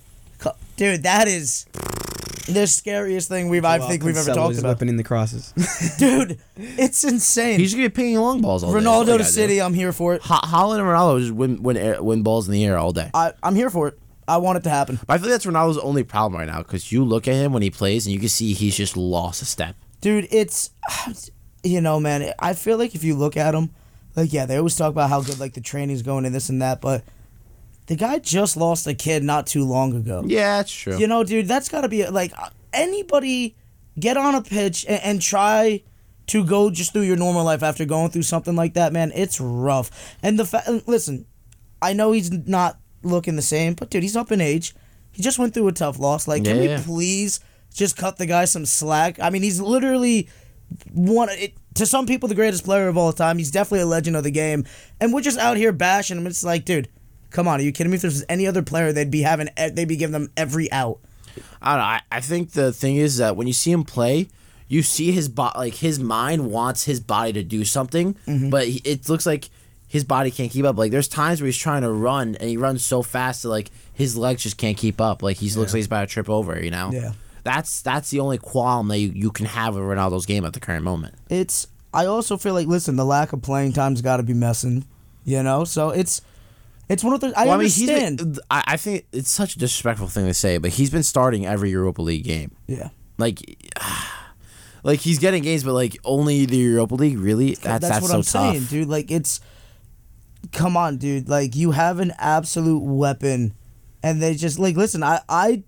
dude. 0.77 1.03
That 1.03 1.27
is 1.27 1.65
the 2.45 2.65
scariest 2.67 3.27
thing 3.29 3.49
we've 3.49 3.65
I 3.65 3.79
think 3.79 4.03
we've 4.03 4.17
ever 4.17 4.33
talked 4.33 4.57
about, 4.57 4.69
weapon 4.69 4.89
in 4.89 4.97
the 4.97 5.03
crosses. 5.03 5.51
dude. 5.97 6.39
It's 6.55 7.03
insane. 7.03 7.59
He's 7.59 7.73
gonna 7.73 7.89
be 7.89 7.93
pinging 7.93 8.17
long 8.17 8.41
balls 8.41 8.63
all 8.63 8.71
day. 8.73 8.79
Ronaldo 8.79 8.99
you 8.99 9.05
to 9.05 9.11
gotta 9.11 9.23
do. 9.23 9.29
City. 9.29 9.61
I'm 9.61 9.73
here 9.73 9.91
for 9.93 10.15
it. 10.15 10.21
Ho- 10.23 10.35
Haaland 10.47 10.79
and 10.79 10.87
Ronaldo 10.87 11.19
just 11.19 11.31
win 11.33 11.61
win 11.63 11.77
air, 11.77 12.01
win 12.01 12.23
balls 12.23 12.47
in 12.47 12.53
the 12.53 12.63
air 12.65 12.77
all 12.77 12.91
day. 12.91 13.09
I, 13.13 13.33
I'm 13.43 13.55
here 13.55 13.69
for 13.69 13.87
it. 13.89 13.99
I 14.27 14.37
want 14.37 14.57
it 14.59 14.63
to 14.65 14.69
happen, 14.69 14.99
But 15.07 15.13
I 15.15 15.17
feel 15.17 15.29
that's 15.29 15.45
Ronaldo's 15.47 15.79
only 15.79 16.03
problem 16.03 16.39
right 16.39 16.47
now 16.47 16.59
because 16.59 16.91
you 16.91 17.03
look 17.03 17.27
at 17.27 17.33
him 17.33 17.51
when 17.51 17.63
he 17.63 17.71
plays 17.71 18.05
and 18.05 18.13
you 18.13 18.19
can 18.19 18.29
see 18.29 18.53
he's 18.53 18.77
just 18.77 18.95
lost 18.95 19.41
a 19.41 19.45
step. 19.45 19.75
dude. 20.01 20.27
It's, 20.29 20.69
you 21.63 21.81
know, 21.81 21.99
man. 21.99 22.33
I 22.37 22.53
feel 22.53 22.77
like 22.77 22.93
if 22.93 23.03
you 23.03 23.15
look 23.15 23.35
at 23.37 23.55
him, 23.55 23.71
like 24.15 24.31
yeah, 24.31 24.45
they 24.45 24.57
always 24.57 24.75
talk 24.75 24.91
about 24.91 25.09
how 25.09 25.21
good 25.21 25.39
like 25.39 25.53
the 25.53 25.61
training's 25.61 26.03
going 26.03 26.25
and 26.25 26.35
this 26.35 26.49
and 26.49 26.61
that, 26.61 26.79
but 26.79 27.03
the 27.89 27.95
guy 27.95 28.19
just 28.19 28.55
lost 28.55 28.85
a 28.85 28.93
kid 28.93 29.23
not 29.23 29.47
too 29.47 29.65
long 29.65 29.95
ago. 29.95 30.21
Yeah, 30.23 30.57
that's 30.57 30.71
true. 30.71 30.99
You 30.99 31.07
know, 31.07 31.23
dude, 31.23 31.47
that's 31.47 31.69
got 31.69 31.81
to 31.81 31.89
be 31.89 32.05
like 32.07 32.31
uh, 32.37 32.51
anybody 32.71 33.55
get 33.99 34.15
on 34.15 34.35
a 34.35 34.43
pitch 34.43 34.85
and, 34.87 35.01
and 35.01 35.21
try 35.21 35.81
to 36.27 36.45
go 36.45 36.69
just 36.69 36.93
through 36.93 37.01
your 37.01 37.17
normal 37.17 37.43
life 37.43 37.63
after 37.63 37.85
going 37.85 38.11
through 38.11 38.21
something 38.21 38.55
like 38.55 38.75
that, 38.75 38.93
man. 38.93 39.11
It's 39.15 39.41
rough. 39.41 40.15
And 40.21 40.37
the 40.37 40.45
fact, 40.45 40.69
listen, 40.87 41.25
I 41.81 41.93
know 41.93 42.11
he's 42.11 42.29
not 42.31 42.77
looking 43.01 43.35
the 43.35 43.41
same, 43.41 43.73
but 43.73 43.89
dude, 43.89 44.03
he's 44.03 44.15
up 44.15 44.31
in 44.31 44.39
age. 44.39 44.75
He 45.11 45.23
just 45.23 45.39
went 45.39 45.55
through 45.55 45.69
a 45.69 45.71
tough 45.71 45.97
loss. 45.97 46.27
Like, 46.27 46.43
can 46.43 46.61
Yeah, 46.61 46.77
we 46.77 46.83
please 46.83 47.39
just 47.73 47.97
cut 47.97 48.17
the 48.17 48.27
guy 48.27 48.45
some 48.45 48.67
slack? 48.67 49.19
I 49.19 49.31
mean, 49.31 49.41
he's 49.41 49.59
literally 49.59 50.29
one 50.93 51.29
it, 51.29 51.55
to 51.73 51.87
some 51.87 52.05
people 52.05 52.29
the 52.29 52.35
greatest 52.35 52.65
player 52.65 52.87
of 52.87 52.97
all 52.99 53.11
time. 53.13 53.39
He's 53.39 53.49
definitely 53.49 53.81
a 53.81 53.87
legend 53.87 54.15
of 54.15 54.23
the 54.23 54.29
game, 54.29 54.65
and 55.01 55.11
we're 55.11 55.21
just 55.21 55.39
out 55.39 55.57
here 55.57 55.71
bashing 55.71 56.19
him. 56.19 56.27
It's 56.27 56.43
like, 56.43 56.65
dude, 56.65 56.87
come 57.31 57.47
on, 57.47 57.59
are 57.59 57.63
you 57.63 57.71
kidding 57.71 57.91
me? 57.91 57.95
If 57.95 58.01
this 58.03 58.13
was 58.13 58.25
any 58.29 58.47
other 58.47 58.61
player, 58.61 58.91
they'd 58.91 59.11
be 59.11 59.21
having 59.21 59.49
they'd 59.57 59.87
be 59.87 59.95
giving 59.97 60.13
them 60.13 60.31
every 60.37 60.71
out. 60.71 60.99
I 61.61 61.71
don't 61.71 61.79
know. 61.79 61.83
I, 61.85 62.01
I 62.11 62.21
think 62.21 62.51
the 62.51 62.71
thing 62.73 62.97
is 62.97 63.17
that 63.17 63.35
when 63.35 63.47
you 63.47 63.53
see 63.53 63.71
him 63.71 63.83
play, 63.83 64.27
you 64.67 64.81
see 64.83 65.11
his 65.11 65.29
body, 65.29 65.57
like 65.57 65.73
his 65.75 65.99
mind 65.99 66.51
wants 66.51 66.83
his 66.85 66.99
body 66.99 67.33
to 67.33 67.43
do 67.43 67.63
something, 67.65 68.15
Mm-hmm. 68.27 68.49
but 68.49 68.67
he, 68.67 68.81
it 68.83 69.07
looks 69.09 69.25
like 69.25 69.49
his 69.87 70.03
body 70.03 70.31
can't 70.31 70.51
keep 70.51 70.65
up. 70.65 70.77
Like 70.77 70.91
there's 70.91 71.07
times 71.07 71.41
where 71.41 71.47
he's 71.47 71.57
trying 71.57 71.81
to 71.83 71.91
run 71.91 72.35
and 72.35 72.49
he 72.49 72.57
runs 72.57 72.83
so 72.83 73.01
fast 73.01 73.43
that 73.43 73.49
like 73.49 73.71
his 73.93 74.15
legs 74.17 74.43
just 74.43 74.57
can't 74.57 74.77
keep 74.77 74.99
up. 75.01 75.23
Like 75.23 75.37
he 75.37 75.49
looks 75.51 75.73
like 75.73 75.79
he's 75.79 75.85
about 75.87 76.01
to 76.07 76.13
trip 76.13 76.29
over. 76.29 76.61
You 76.63 76.71
know. 76.71 76.91
Yeah. 76.93 77.13
That's 77.43 77.81
that's 77.81 78.09
the 78.09 78.19
only 78.19 78.37
qualm 78.37 78.89
that 78.89 78.97
you, 78.99 79.09
you 79.15 79.31
can 79.31 79.45
have 79.45 79.73
with 79.75 79.83
Ronaldo's 79.83 80.25
game 80.25 80.45
at 80.45 80.53
the 80.53 80.59
current 80.59 80.83
moment. 80.83 81.15
It's 81.29 81.67
I 81.93 82.05
also 82.05 82.37
feel 82.37 82.53
like 82.53 82.67
listen, 82.67 82.95
the 82.97 83.05
lack 83.05 83.33
of 83.33 83.41
playing 83.41 83.73
time's 83.73 84.01
got 84.01 84.17
to 84.17 84.23
be 84.23 84.33
messing, 84.33 84.85
you 85.25 85.41
know. 85.41 85.63
So 85.63 85.89
it's 85.89 86.21
it's 86.89 87.03
one 87.03 87.13
of 87.13 87.21
the 87.21 87.31
I 87.37 87.45
Well, 87.45 87.53
I 87.53 87.57
mean, 87.57 87.65
he's 87.65 87.87
understand. 87.87 88.17
been, 88.17 88.35
I, 88.49 88.63
I 88.67 88.77
think 88.77 89.05
it's 89.11 89.29
such 89.29 89.55
a 89.55 89.59
disrespectful 89.59 90.07
thing 90.07 90.25
to 90.25 90.33
say, 90.33 90.57
but 90.57 90.71
he's 90.71 90.89
been 90.89 91.03
starting 91.03 91.45
every 91.45 91.69
Europa 91.69 92.01
League 92.01 92.23
game. 92.23 92.51
yeah. 92.67 92.89
Like, 93.17 93.41
like 94.83 94.99
he's 94.99 95.19
getting 95.19 95.43
games, 95.43 95.63
but 95.63 95.73
like 95.73 95.97
only 96.03 96.45
the 96.45 96.57
Europa 96.57 96.95
League. 96.95 97.19
Really, 97.19 97.55
that's 97.55 97.87
that's, 97.87 98.01
what 98.01 98.09
so 98.09 98.15
I'm 98.17 98.23
tough. 98.23 98.53
saying, 98.53 98.65
dude. 98.65 98.89
Like 98.89 99.11
it's 99.11 99.39
come 100.51 100.77
on, 100.77 100.97
dude. 100.97 101.29
Like 101.29 101.55
you 101.55 101.71
have 101.71 101.99
an 101.99 102.13
absolute 102.17 102.83
weapon, 102.83 103.53
and 104.01 104.21
they 104.21 104.35
just 104.35 104.57
like 104.57 104.75
listen. 104.75 105.03
I 105.03 105.21
I 105.27 105.63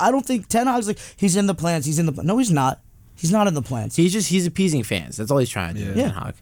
I 0.00 0.10
don't 0.10 0.26
think 0.26 0.48
Ten 0.48 0.66
Hag's 0.66 0.88
like 0.88 0.98
he's 1.16 1.36
in 1.36 1.46
the 1.46 1.54
plans. 1.54 1.86
He's 1.86 1.98
in 1.98 2.06
the 2.06 2.22
no, 2.22 2.38
he's 2.38 2.50
not. 2.50 2.80
He's 3.14 3.32
not 3.32 3.46
in 3.46 3.54
the 3.54 3.62
plans. 3.62 3.96
He's 3.96 4.12
just 4.12 4.28
he's 4.28 4.46
appeasing 4.46 4.82
fans. 4.82 5.16
That's 5.16 5.30
all 5.30 5.38
he's 5.38 5.48
trying 5.48 5.74
to 5.74 5.80
do. 5.80 5.86
Yeah. 5.98 6.10
Ten 6.10 6.10
Hag. 6.10 6.34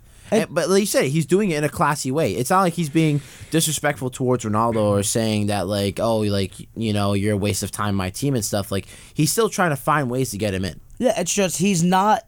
And, 0.42 0.54
but 0.54 0.68
like 0.68 0.80
you 0.80 0.86
said, 0.86 1.06
he's 1.06 1.26
doing 1.26 1.50
it 1.50 1.58
in 1.58 1.64
a 1.64 1.68
classy 1.68 2.10
way. 2.10 2.32
It's 2.34 2.50
not 2.50 2.60
like 2.62 2.72
he's 2.74 2.88
being 2.88 3.20
disrespectful 3.50 4.10
towards 4.10 4.44
Ronaldo 4.44 4.76
or 4.82 5.02
saying 5.02 5.46
that 5.46 5.66
like, 5.66 6.00
oh, 6.00 6.18
like 6.20 6.52
you 6.76 6.92
know, 6.92 7.12
you're 7.12 7.34
a 7.34 7.36
waste 7.36 7.62
of 7.62 7.70
time, 7.70 7.94
my 7.94 8.10
team 8.10 8.34
and 8.34 8.44
stuff. 8.44 8.70
Like 8.72 8.86
he's 9.14 9.30
still 9.32 9.48
trying 9.48 9.70
to 9.70 9.76
find 9.76 10.10
ways 10.10 10.30
to 10.30 10.38
get 10.38 10.54
him 10.54 10.64
in. 10.64 10.80
Yeah, 10.98 11.18
it's 11.20 11.32
just 11.32 11.58
he's 11.58 11.82
not. 11.82 12.22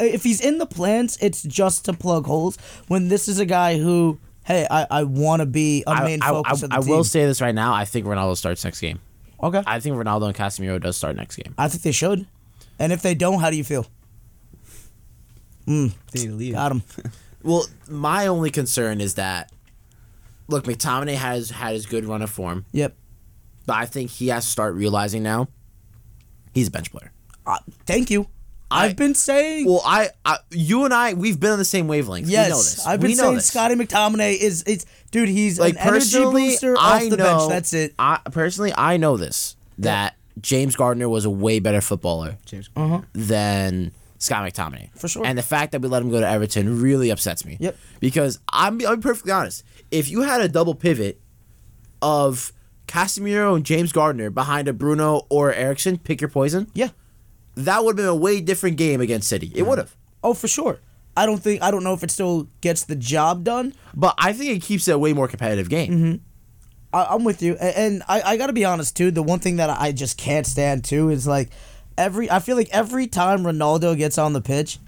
If 0.00 0.24
he's 0.24 0.40
in 0.40 0.58
the 0.58 0.66
plans, 0.66 1.16
it's 1.20 1.42
just 1.42 1.84
to 1.84 1.92
plug 1.92 2.26
holes. 2.26 2.58
When 2.88 3.08
this 3.08 3.28
is 3.28 3.38
a 3.38 3.46
guy 3.46 3.78
who, 3.78 4.18
hey, 4.44 4.66
I, 4.68 4.86
I 4.90 5.04
want 5.04 5.40
to 5.40 5.46
be 5.46 5.84
a 5.86 6.02
main 6.02 6.20
I, 6.20 6.30
focus 6.30 6.62
I, 6.62 6.66
of 6.66 6.70
the 6.70 6.76
I 6.76 6.80
team. 6.80 6.88
will 6.90 7.04
say 7.04 7.26
this 7.26 7.40
right 7.40 7.54
now. 7.54 7.72
I 7.72 7.84
think 7.84 8.04
Ronaldo 8.06 8.36
starts 8.36 8.64
next 8.64 8.80
game. 8.80 8.98
okay. 9.40 9.62
I 9.66 9.78
think 9.78 9.94
Ronaldo 9.96 10.26
and 10.26 10.34
Casemiro 10.34 10.80
does 10.80 10.96
start 10.96 11.14
next 11.14 11.36
game. 11.36 11.54
I 11.56 11.68
think 11.68 11.82
they 11.82 11.92
should. 11.92 12.26
And 12.80 12.92
if 12.92 13.02
they 13.02 13.14
don't, 13.14 13.40
how 13.40 13.50
do 13.50 13.56
you 13.56 13.62
feel? 13.62 13.86
Mm. 15.66 15.92
They 16.12 16.20
need 16.22 16.26
to 16.26 16.34
leave. 16.34 16.54
Got 16.54 16.72
him. 16.72 16.82
Well, 17.44 17.66
my 17.88 18.26
only 18.26 18.50
concern 18.50 19.00
is 19.00 19.14
that 19.14 19.52
look, 20.48 20.64
McTominay 20.64 21.14
has 21.14 21.50
had 21.50 21.74
his 21.74 21.86
good 21.86 22.04
run 22.04 22.22
of 22.22 22.30
form, 22.30 22.64
Yep. 22.72 22.94
but 23.66 23.76
I 23.76 23.86
think 23.86 24.10
he 24.10 24.28
has 24.28 24.44
to 24.44 24.50
start 24.50 24.74
realizing 24.74 25.22
now 25.22 25.48
he's 26.52 26.68
a 26.68 26.70
bench 26.70 26.90
player. 26.90 27.12
Uh, 27.46 27.58
thank 27.86 28.10
you. 28.10 28.28
I- 28.70 28.86
I've 28.86 28.96
been 28.96 29.14
saying. 29.14 29.66
Well, 29.66 29.82
I, 29.84 30.08
I, 30.24 30.38
you 30.50 30.84
and 30.84 30.92
I, 30.94 31.14
we've 31.14 31.38
been 31.38 31.52
on 31.52 31.58
the 31.58 31.64
same 31.64 31.86
wavelength. 31.86 32.28
yes, 32.28 32.46
we 32.46 32.50
know 32.50 32.56
this. 32.56 32.86
I've 32.86 33.00
been 33.00 33.10
we 33.10 33.14
saying. 33.14 33.40
Scotty 33.40 33.74
McTominay 33.76 34.36
is 34.38 34.64
it's 34.66 34.86
dude. 35.10 35.28
He's 35.28 35.60
like 35.60 35.74
an 35.74 35.80
energy 35.80 35.98
personally, 36.00 36.48
booster 36.48 36.76
I 36.78 37.04
off 37.04 37.10
the 37.10 37.16
know. 37.18 37.24
bench. 37.38 37.48
That's 37.50 37.72
it. 37.74 37.94
I 37.98 38.20
personally, 38.32 38.72
I 38.76 38.96
know 38.96 39.16
this 39.18 39.54
that 39.78 40.16
James 40.40 40.74
Gardner 40.76 41.08
was 41.08 41.24
a 41.24 41.30
way 41.30 41.58
better 41.60 41.80
footballer 41.82 42.38
James. 42.46 42.70
than 43.12 43.92
Scott 44.24 44.50
McTominay. 44.50 44.90
For 44.98 45.08
sure. 45.08 45.24
And 45.24 45.36
the 45.36 45.42
fact 45.42 45.72
that 45.72 45.82
we 45.82 45.88
let 45.88 46.02
him 46.02 46.10
go 46.10 46.20
to 46.20 46.28
Everton 46.28 46.80
really 46.80 47.10
upsets 47.10 47.44
me. 47.44 47.56
Yep. 47.60 47.76
Because 48.00 48.38
I'm, 48.48 48.80
I'm 48.86 49.00
perfectly 49.00 49.32
honest. 49.32 49.64
If 49.90 50.08
you 50.08 50.22
had 50.22 50.40
a 50.40 50.48
double 50.48 50.74
pivot 50.74 51.20
of 52.00 52.52
Casemiro 52.86 53.54
and 53.54 53.64
James 53.64 53.92
Gardner 53.92 54.30
behind 54.30 54.68
a 54.68 54.72
Bruno 54.72 55.26
or 55.28 55.52
Eriksen, 55.52 55.98
pick 55.98 56.20
your 56.20 56.30
poison. 56.30 56.70
Yeah. 56.74 56.88
That 57.54 57.84
would 57.84 57.92
have 57.92 57.96
been 57.96 58.06
a 58.06 58.14
way 58.14 58.40
different 58.40 58.76
game 58.76 59.00
against 59.00 59.28
City. 59.28 59.52
It 59.54 59.62
would 59.62 59.78
have. 59.78 59.94
Oh, 60.22 60.34
for 60.34 60.48
sure. 60.48 60.80
I 61.16 61.26
don't 61.26 61.38
think 61.38 61.62
I 61.62 61.70
don't 61.70 61.84
know 61.84 61.94
if 61.94 62.02
it 62.02 62.10
still 62.10 62.48
gets 62.60 62.84
the 62.84 62.96
job 62.96 63.44
done. 63.44 63.74
But 63.94 64.14
I 64.18 64.32
think 64.32 64.50
it 64.56 64.62
keeps 64.62 64.88
it 64.88 64.92
a 64.92 64.98
way 64.98 65.12
more 65.12 65.28
competitive 65.28 65.68
game. 65.68 65.90
Mm-hmm. 65.92 66.16
I, 66.92 67.06
I'm 67.10 67.24
with 67.24 67.42
you, 67.42 67.54
A- 67.60 67.78
and 67.78 68.02
I, 68.08 68.22
I 68.22 68.36
got 68.36 68.48
to 68.48 68.52
be 68.52 68.64
honest 68.64 68.96
too. 68.96 69.10
The 69.10 69.22
one 69.22 69.38
thing 69.38 69.56
that 69.56 69.70
I 69.70 69.92
just 69.92 70.16
can't 70.18 70.46
stand 70.46 70.84
too 70.84 71.10
is 71.10 71.26
like 71.26 71.50
every. 71.98 72.30
I 72.30 72.38
feel 72.40 72.56
like 72.56 72.68
every 72.70 73.06
time 73.06 73.40
Ronaldo 73.40 73.96
gets 73.96 74.18
on 74.18 74.32
the 74.32 74.40
pitch, 74.40 74.78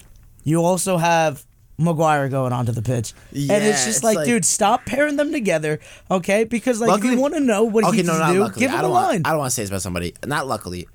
you 0.44 0.62
also 0.62 0.96
have 0.96 1.44
Maguire 1.78 2.28
going 2.28 2.52
onto 2.52 2.72
the 2.72 2.82
pitch, 2.82 3.12
and 3.32 3.50
it's 3.50 3.84
just 3.84 3.88
it's 3.98 4.04
like, 4.04 4.16
like- 4.16 4.26
dude, 4.26 4.44
stop 4.44 4.86
pairing 4.86 5.16
them 5.16 5.32
together, 5.32 5.78
okay? 6.10 6.44
Because 6.44 6.80
like 6.80 6.88
if 6.88 6.94
Luckily- 6.94 7.14
you 7.14 7.20
want 7.20 7.34
to 7.34 7.40
know 7.40 7.64
what 7.64 7.84
okay, 7.84 7.98
he 7.98 8.02
no, 8.02 8.14
do, 8.32 8.40
luckily. 8.40 8.60
give 8.66 8.70
I 8.70 8.74
him 8.74 8.78
a 8.78 8.82
don't 8.82 8.90
line. 8.92 9.04
want. 9.06 9.26
I 9.26 9.30
don't 9.30 9.38
want 9.40 9.50
to 9.50 9.54
say 9.54 9.62
this 9.62 9.70
about 9.70 9.82
somebody. 9.82 10.14
Not 10.24 10.46
luckily. 10.46 10.88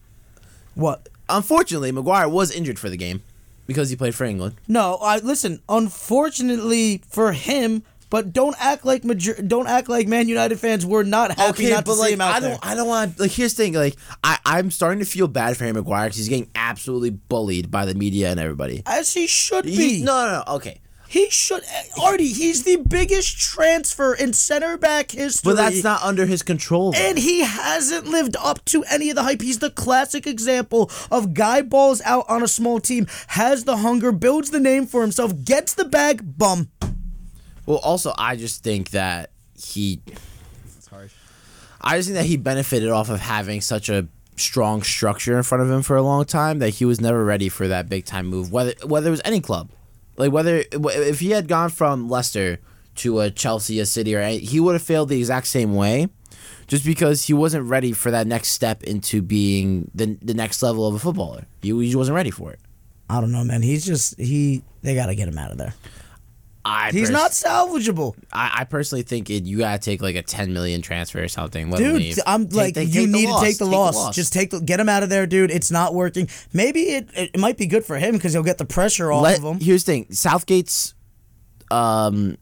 what? 0.75 1.07
Unfortunately, 1.29 1.91
Maguire 1.91 2.27
was 2.27 2.51
injured 2.51 2.77
for 2.79 2.89
the 2.89 2.97
game 2.97 3.21
because 3.67 3.89
he 3.89 3.95
played 3.95 4.13
for 4.15 4.25
England. 4.25 4.55
No, 4.67 4.95
I 5.01 5.19
listen. 5.19 5.61
Unfortunately 5.69 7.01
for 7.09 7.31
him, 7.31 7.83
but 8.11 8.31
don't 8.33 8.55
act 8.59 8.85
like 8.85 9.03
Madrid, 9.03 9.47
don't 9.47 9.65
act 9.67 9.89
like 9.89 10.07
Man 10.07 10.27
United 10.27 10.59
fans 10.59 10.85
were 10.85 11.03
not 11.03 11.31
happy 11.31 11.71
not 11.71 11.85
to 11.85 11.93
see 11.95 12.11
him 12.13 12.21
out 12.21 12.35
I 12.35 12.39
don't, 12.41 12.59
I 12.61 12.75
don't 12.75 12.87
want. 12.87 13.19
Like, 13.19 13.31
here's 13.31 13.55
the 13.55 13.63
thing. 13.63 13.73
Like, 13.73 13.95
I, 14.23 14.37
I'm 14.45 14.69
starting 14.69 14.99
to 14.99 15.05
feel 15.05 15.27
bad 15.27 15.57
for 15.57 15.63
Harry 15.63 15.73
Maguire 15.73 16.05
because 16.05 16.17
he's 16.17 16.29
getting 16.29 16.51
absolutely 16.53 17.09
bullied 17.09 17.71
by 17.71 17.85
the 17.85 17.95
media 17.95 18.29
and 18.29 18.39
everybody. 18.39 18.83
As 18.85 19.13
he 19.13 19.25
should 19.25 19.63
be. 19.65 19.71
He, 19.71 20.03
no, 20.03 20.25
no, 20.25 20.43
no. 20.45 20.55
Okay, 20.55 20.81
He 21.07 21.29
should. 21.29 21.63
Artie, 22.01 22.27
he's 22.33 22.63
the 22.63 22.83
biggest 22.87 23.39
transfer 23.39 24.13
in 24.13 24.33
center 24.33 24.77
back 24.77 25.11
history. 25.11 25.51
but 25.51 25.55
that's 25.55 25.83
not 25.83 26.03
under 26.03 26.25
his 26.25 26.43
control. 26.43 26.91
though. 26.91 26.99
And 26.99 27.17
he 27.17 27.41
hasn't 27.45 28.07
lived 28.07 28.35
up 28.37 28.63
to 28.65 28.83
any 28.91 29.09
of 29.09 29.15
the 29.15 29.23
hype. 29.23 29.41
He's 29.41 29.59
the 29.59 29.69
classic 29.71 30.27
example 30.27 30.91
of 31.09 31.33
guy 31.33 31.61
balls 31.61 32.01
out 32.03 32.25
on 32.27 32.43
a 32.43 32.47
small 32.47 32.81
team, 32.81 33.07
has 33.27 33.63
the 33.63 33.77
hunger, 33.77 34.11
builds 34.11 34.51
the 34.51 34.59
name 34.59 34.85
for 34.85 35.01
himself, 35.01 35.33
gets 35.45 35.73
the 35.73 35.85
bag, 35.85 36.37
bum. 36.37 36.69
Well, 37.71 37.79
also, 37.79 38.13
I 38.17 38.35
just 38.35 38.63
think 38.65 38.89
that 38.89 39.29
he. 39.57 40.01
I 41.79 41.95
just 41.95 42.09
think 42.09 42.17
that 42.17 42.25
he 42.25 42.35
benefited 42.35 42.89
off 42.89 43.09
of 43.09 43.21
having 43.21 43.61
such 43.61 43.87
a 43.87 44.09
strong 44.35 44.83
structure 44.83 45.37
in 45.37 45.43
front 45.43 45.63
of 45.63 45.71
him 45.71 45.81
for 45.81 45.95
a 45.95 46.01
long 46.01 46.25
time 46.25 46.59
that 46.59 46.71
he 46.71 46.83
was 46.83 46.99
never 46.99 47.23
ready 47.23 47.47
for 47.47 47.69
that 47.69 47.87
big 47.87 48.03
time 48.03 48.25
move. 48.25 48.51
Whether 48.51 48.73
whether 48.85 49.07
it 49.07 49.11
was 49.11 49.21
any 49.23 49.39
club, 49.39 49.69
like 50.17 50.33
whether 50.33 50.65
if 50.69 51.21
he 51.21 51.31
had 51.31 51.47
gone 51.47 51.69
from 51.69 52.09
Leicester 52.09 52.59
to 52.95 53.21
a 53.21 53.31
Chelsea, 53.31 53.79
a 53.79 53.85
City, 53.85 54.13
or 54.15 54.27
he 54.27 54.59
would 54.59 54.73
have 54.73 54.81
failed 54.81 55.07
the 55.07 55.19
exact 55.19 55.47
same 55.47 55.73
way, 55.73 56.09
just 56.67 56.83
because 56.83 57.23
he 57.23 57.33
wasn't 57.33 57.69
ready 57.69 57.93
for 57.93 58.11
that 58.11 58.27
next 58.27 58.49
step 58.49 58.83
into 58.83 59.21
being 59.21 59.89
the 59.95 60.17
the 60.21 60.33
next 60.33 60.61
level 60.61 60.85
of 60.85 60.93
a 60.93 60.99
footballer. 60.99 61.45
He, 61.61 61.69
he 61.69 61.95
wasn't 61.95 62.15
ready 62.15 62.31
for 62.31 62.51
it. 62.51 62.59
I 63.09 63.21
don't 63.21 63.31
know, 63.31 63.45
man. 63.45 63.61
He's 63.61 63.85
just 63.85 64.19
he. 64.19 64.61
They 64.81 64.93
gotta 64.93 65.15
get 65.15 65.29
him 65.29 65.37
out 65.37 65.51
of 65.51 65.57
there. 65.57 65.73
I 66.63 66.91
He's 66.91 67.09
pers- 67.09 67.09
not 67.09 67.31
salvageable, 67.31 68.15
I, 68.31 68.57
I 68.59 68.63
personally 68.65 69.01
think 69.01 69.29
it, 69.31 69.45
you 69.45 69.57
gotta 69.59 69.79
take 69.79 70.01
like 70.01 70.15
a 70.15 70.21
ten 70.21 70.53
million 70.53 70.81
transfer 70.81 71.23
or 71.23 71.27
something. 71.27 71.71
Let 71.71 71.79
dude. 71.79 71.95
leave. 71.95 72.19
I'm 72.27 72.45
Take- 72.47 72.55
like, 72.55 72.73
take- 72.75 72.93
you 72.93 73.01
take 73.01 73.09
need 73.09 73.27
to 73.27 73.39
take 73.41 73.57
the 73.57 73.65
Take 73.65 73.73
loss. 73.73 74.15
Just 74.15 74.31
take 74.31 74.51
the 74.51 74.59
get 74.61 74.79
him 74.79 74.87
out 74.87 75.01
of 75.01 75.09
there, 75.09 75.25
dude. 75.25 75.49
It's 75.49 75.71
not 75.71 75.95
working. 75.95 76.29
Maybe 76.53 76.81
it 76.81 77.09
it 77.15 77.39
might 77.39 77.57
be 77.57 77.65
good 77.65 77.83
for 77.83 77.97
him 77.97 78.13
because 78.13 78.33
he'll 78.33 78.43
get 78.43 78.59
the 78.59 78.65
pressure 78.65 79.11
off 79.11 79.23
Let, 79.23 79.39
of 79.39 79.43
him. 79.43 79.59
here's 79.59 79.83
the 79.85 79.91
thing: 79.93 80.11
Southgate's, 80.11 80.93
um, 81.71 82.37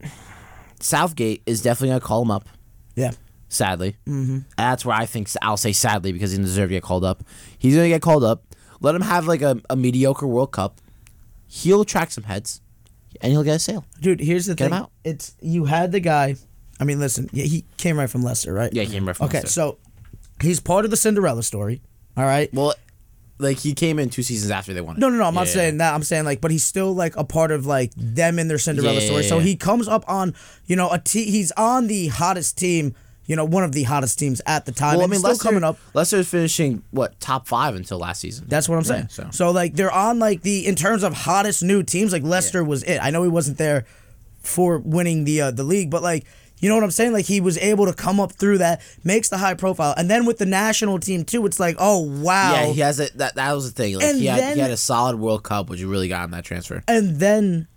Southgate 0.80 1.42
is 1.46 1.62
definitely 1.62 1.88
gonna 1.88 2.00
call 2.00 2.22
him 2.22 2.30
up. 2.30 2.48
Yeah. 2.96 3.12
Sadly, 3.48 3.96
mm-hmm. 4.06 4.38
that's 4.56 4.84
where 4.84 4.94
I 4.96 5.06
think 5.06 5.28
I'll 5.42 5.56
say 5.56 5.72
sadly 5.72 6.12
because 6.12 6.30
he 6.30 6.36
didn't 6.36 6.46
deserve 6.46 6.68
to 6.68 6.74
get 6.74 6.84
called 6.84 7.04
up. 7.04 7.24
He's 7.58 7.74
gonna 7.74 7.88
get 7.88 8.00
called 8.00 8.22
up. 8.22 8.44
Let 8.80 8.94
him 8.94 9.02
have 9.02 9.26
like 9.26 9.42
a, 9.42 9.60
a 9.68 9.74
mediocre 9.76 10.26
World 10.26 10.52
Cup. 10.52 10.80
He'll 11.48 11.80
attract 11.80 12.12
some 12.12 12.24
heads, 12.24 12.60
and 13.20 13.32
he'll 13.32 13.42
get 13.44 13.56
a 13.56 13.58
sale. 13.58 13.84
Dude, 14.00 14.20
here's 14.20 14.46
the 14.46 14.54
Get 14.54 14.66
him 14.66 14.70
thing. 14.72 14.80
out. 14.80 14.90
It's 15.04 15.34
you 15.40 15.64
had 15.66 15.92
the 15.92 16.00
guy. 16.00 16.36
I 16.78 16.84
mean, 16.84 16.98
listen, 16.98 17.28
yeah, 17.32 17.44
he 17.44 17.64
came 17.76 17.98
right 17.98 18.08
from 18.08 18.22
Leicester, 18.22 18.52
right? 18.54 18.72
Yeah, 18.72 18.84
he 18.84 18.92
came 18.92 19.06
right 19.06 19.16
from 19.16 19.26
Okay, 19.26 19.38
Leicester. 19.38 19.50
so 19.52 19.78
he's 20.40 20.60
part 20.60 20.84
of 20.84 20.90
the 20.90 20.96
Cinderella 20.96 21.42
story. 21.42 21.82
All 22.16 22.24
right. 22.24 22.52
Well, 22.54 22.74
like 23.38 23.58
he 23.58 23.72
came 23.74 23.98
in 23.98 24.10
two 24.10 24.22
seasons 24.22 24.50
after 24.50 24.72
they 24.74 24.80
won. 24.80 24.96
it. 24.96 24.98
No, 25.00 25.08
no, 25.08 25.16
no. 25.18 25.24
I'm 25.24 25.34
Yeah, 25.34 25.40
not 25.40 25.46
yeah. 25.48 25.52
saying 25.52 25.78
that. 25.78 25.94
I'm 25.94 26.02
saying 26.02 26.24
like, 26.24 26.40
but 26.40 26.50
he's 26.50 26.64
still 26.64 26.94
like 26.94 27.16
a 27.16 27.24
part 27.24 27.50
of 27.52 27.66
like 27.66 27.92
them 27.96 28.38
in 28.38 28.48
their 28.48 28.58
Cinderella 28.58 28.94
Yeah, 28.94 29.00
yeah, 29.00 29.06
story. 29.06 29.22
So 29.24 29.38
yeah. 29.38 29.44
he 29.44 29.56
comes 29.56 29.88
up 29.88 30.04
on, 30.08 30.34
you 30.66 30.76
know, 30.76 30.90
a 30.90 30.98
te- 30.98 31.30
He's 31.30 31.50
on 31.52 31.86
the 31.86 32.08
hottest 32.08 32.58
team. 32.58 32.94
You 33.30 33.36
know, 33.36 33.44
one 33.44 33.62
of 33.62 33.70
the 33.70 33.84
hottest 33.84 34.18
teams 34.18 34.40
at 34.44 34.66
the 34.66 34.72
time. 34.72 34.96
Well, 34.96 35.06
I 35.06 35.08
mean, 35.08 35.20
still 35.20 35.30
Leicester, 35.30 35.44
coming 35.44 35.62
up. 35.62 35.78
Leicester's 35.94 36.28
finishing 36.28 36.82
what 36.90 37.18
top 37.20 37.46
five 37.46 37.76
until 37.76 37.98
last 37.98 38.20
season. 38.20 38.46
That's 38.48 38.68
what 38.68 38.74
I'm 38.74 38.80
Yeah, 38.82 39.06
saying. 39.06 39.08
so. 39.10 39.28
so. 39.30 39.50
like 39.52 39.74
they're 39.74 39.92
on 39.92 40.18
like 40.18 40.42
the 40.42 40.66
in 40.66 40.74
terms 40.74 41.04
of 41.04 41.12
hottest 41.14 41.62
new 41.62 41.84
teams. 41.84 42.12
Like 42.12 42.24
Leicester 42.24 42.64
was 42.64 42.82
it. 42.82 42.98
I 42.98 43.10
know 43.10 43.22
he 43.22 43.28
wasn't 43.28 43.56
there 43.58 43.86
for 44.42 44.78
winning 44.78 45.24
the 45.24 45.40
uh, 45.42 45.50
the 45.52 45.62
league, 45.62 45.90
but 45.90 46.02
like 46.02 46.24
you 46.58 46.68
know 46.68 46.74
what 46.74 46.82
I'm 46.84 46.90
saying. 46.90 47.12
Like 47.12 47.24
he 47.26 47.40
was 47.40 47.56
able 47.58 47.86
to 47.86 47.94
come 47.94 48.18
up 48.20 48.32
through 48.32 48.58
that, 48.58 48.82
makes 49.04 49.28
the 49.28 49.38
high 49.38 49.54
profile, 49.54 49.94
and 49.96 50.10
then 50.10 50.26
with 50.26 50.38
the 50.38 50.46
national 50.46 50.98
team 50.98 51.24
too, 51.24 51.46
it's 51.46 51.60
like 51.60 51.76
oh 51.78 52.00
wow. 52.00 52.52
Yeah, 52.54 52.66
he 52.72 52.80
has 52.80 52.98
it. 53.00 53.16
that. 53.18 53.36
That 53.36 53.52
was 53.52 53.72
the 53.72 53.82
thing. 53.82 53.94
Like 53.94 54.04
And 54.06 54.18
he 54.18 54.26
had, 54.26 54.40
then- 54.40 54.54
he 54.56 54.60
had 54.60 54.70
a 54.72 54.76
solid 54.76 55.16
World 55.20 55.44
Cup, 55.44 55.70
which 55.70 55.78
you 55.80 55.88
really 55.88 56.08
got 56.08 56.24
him 56.24 56.32
that 56.32 56.44
transfer. 56.44 56.82
And 56.88 57.20
then, 57.20 57.68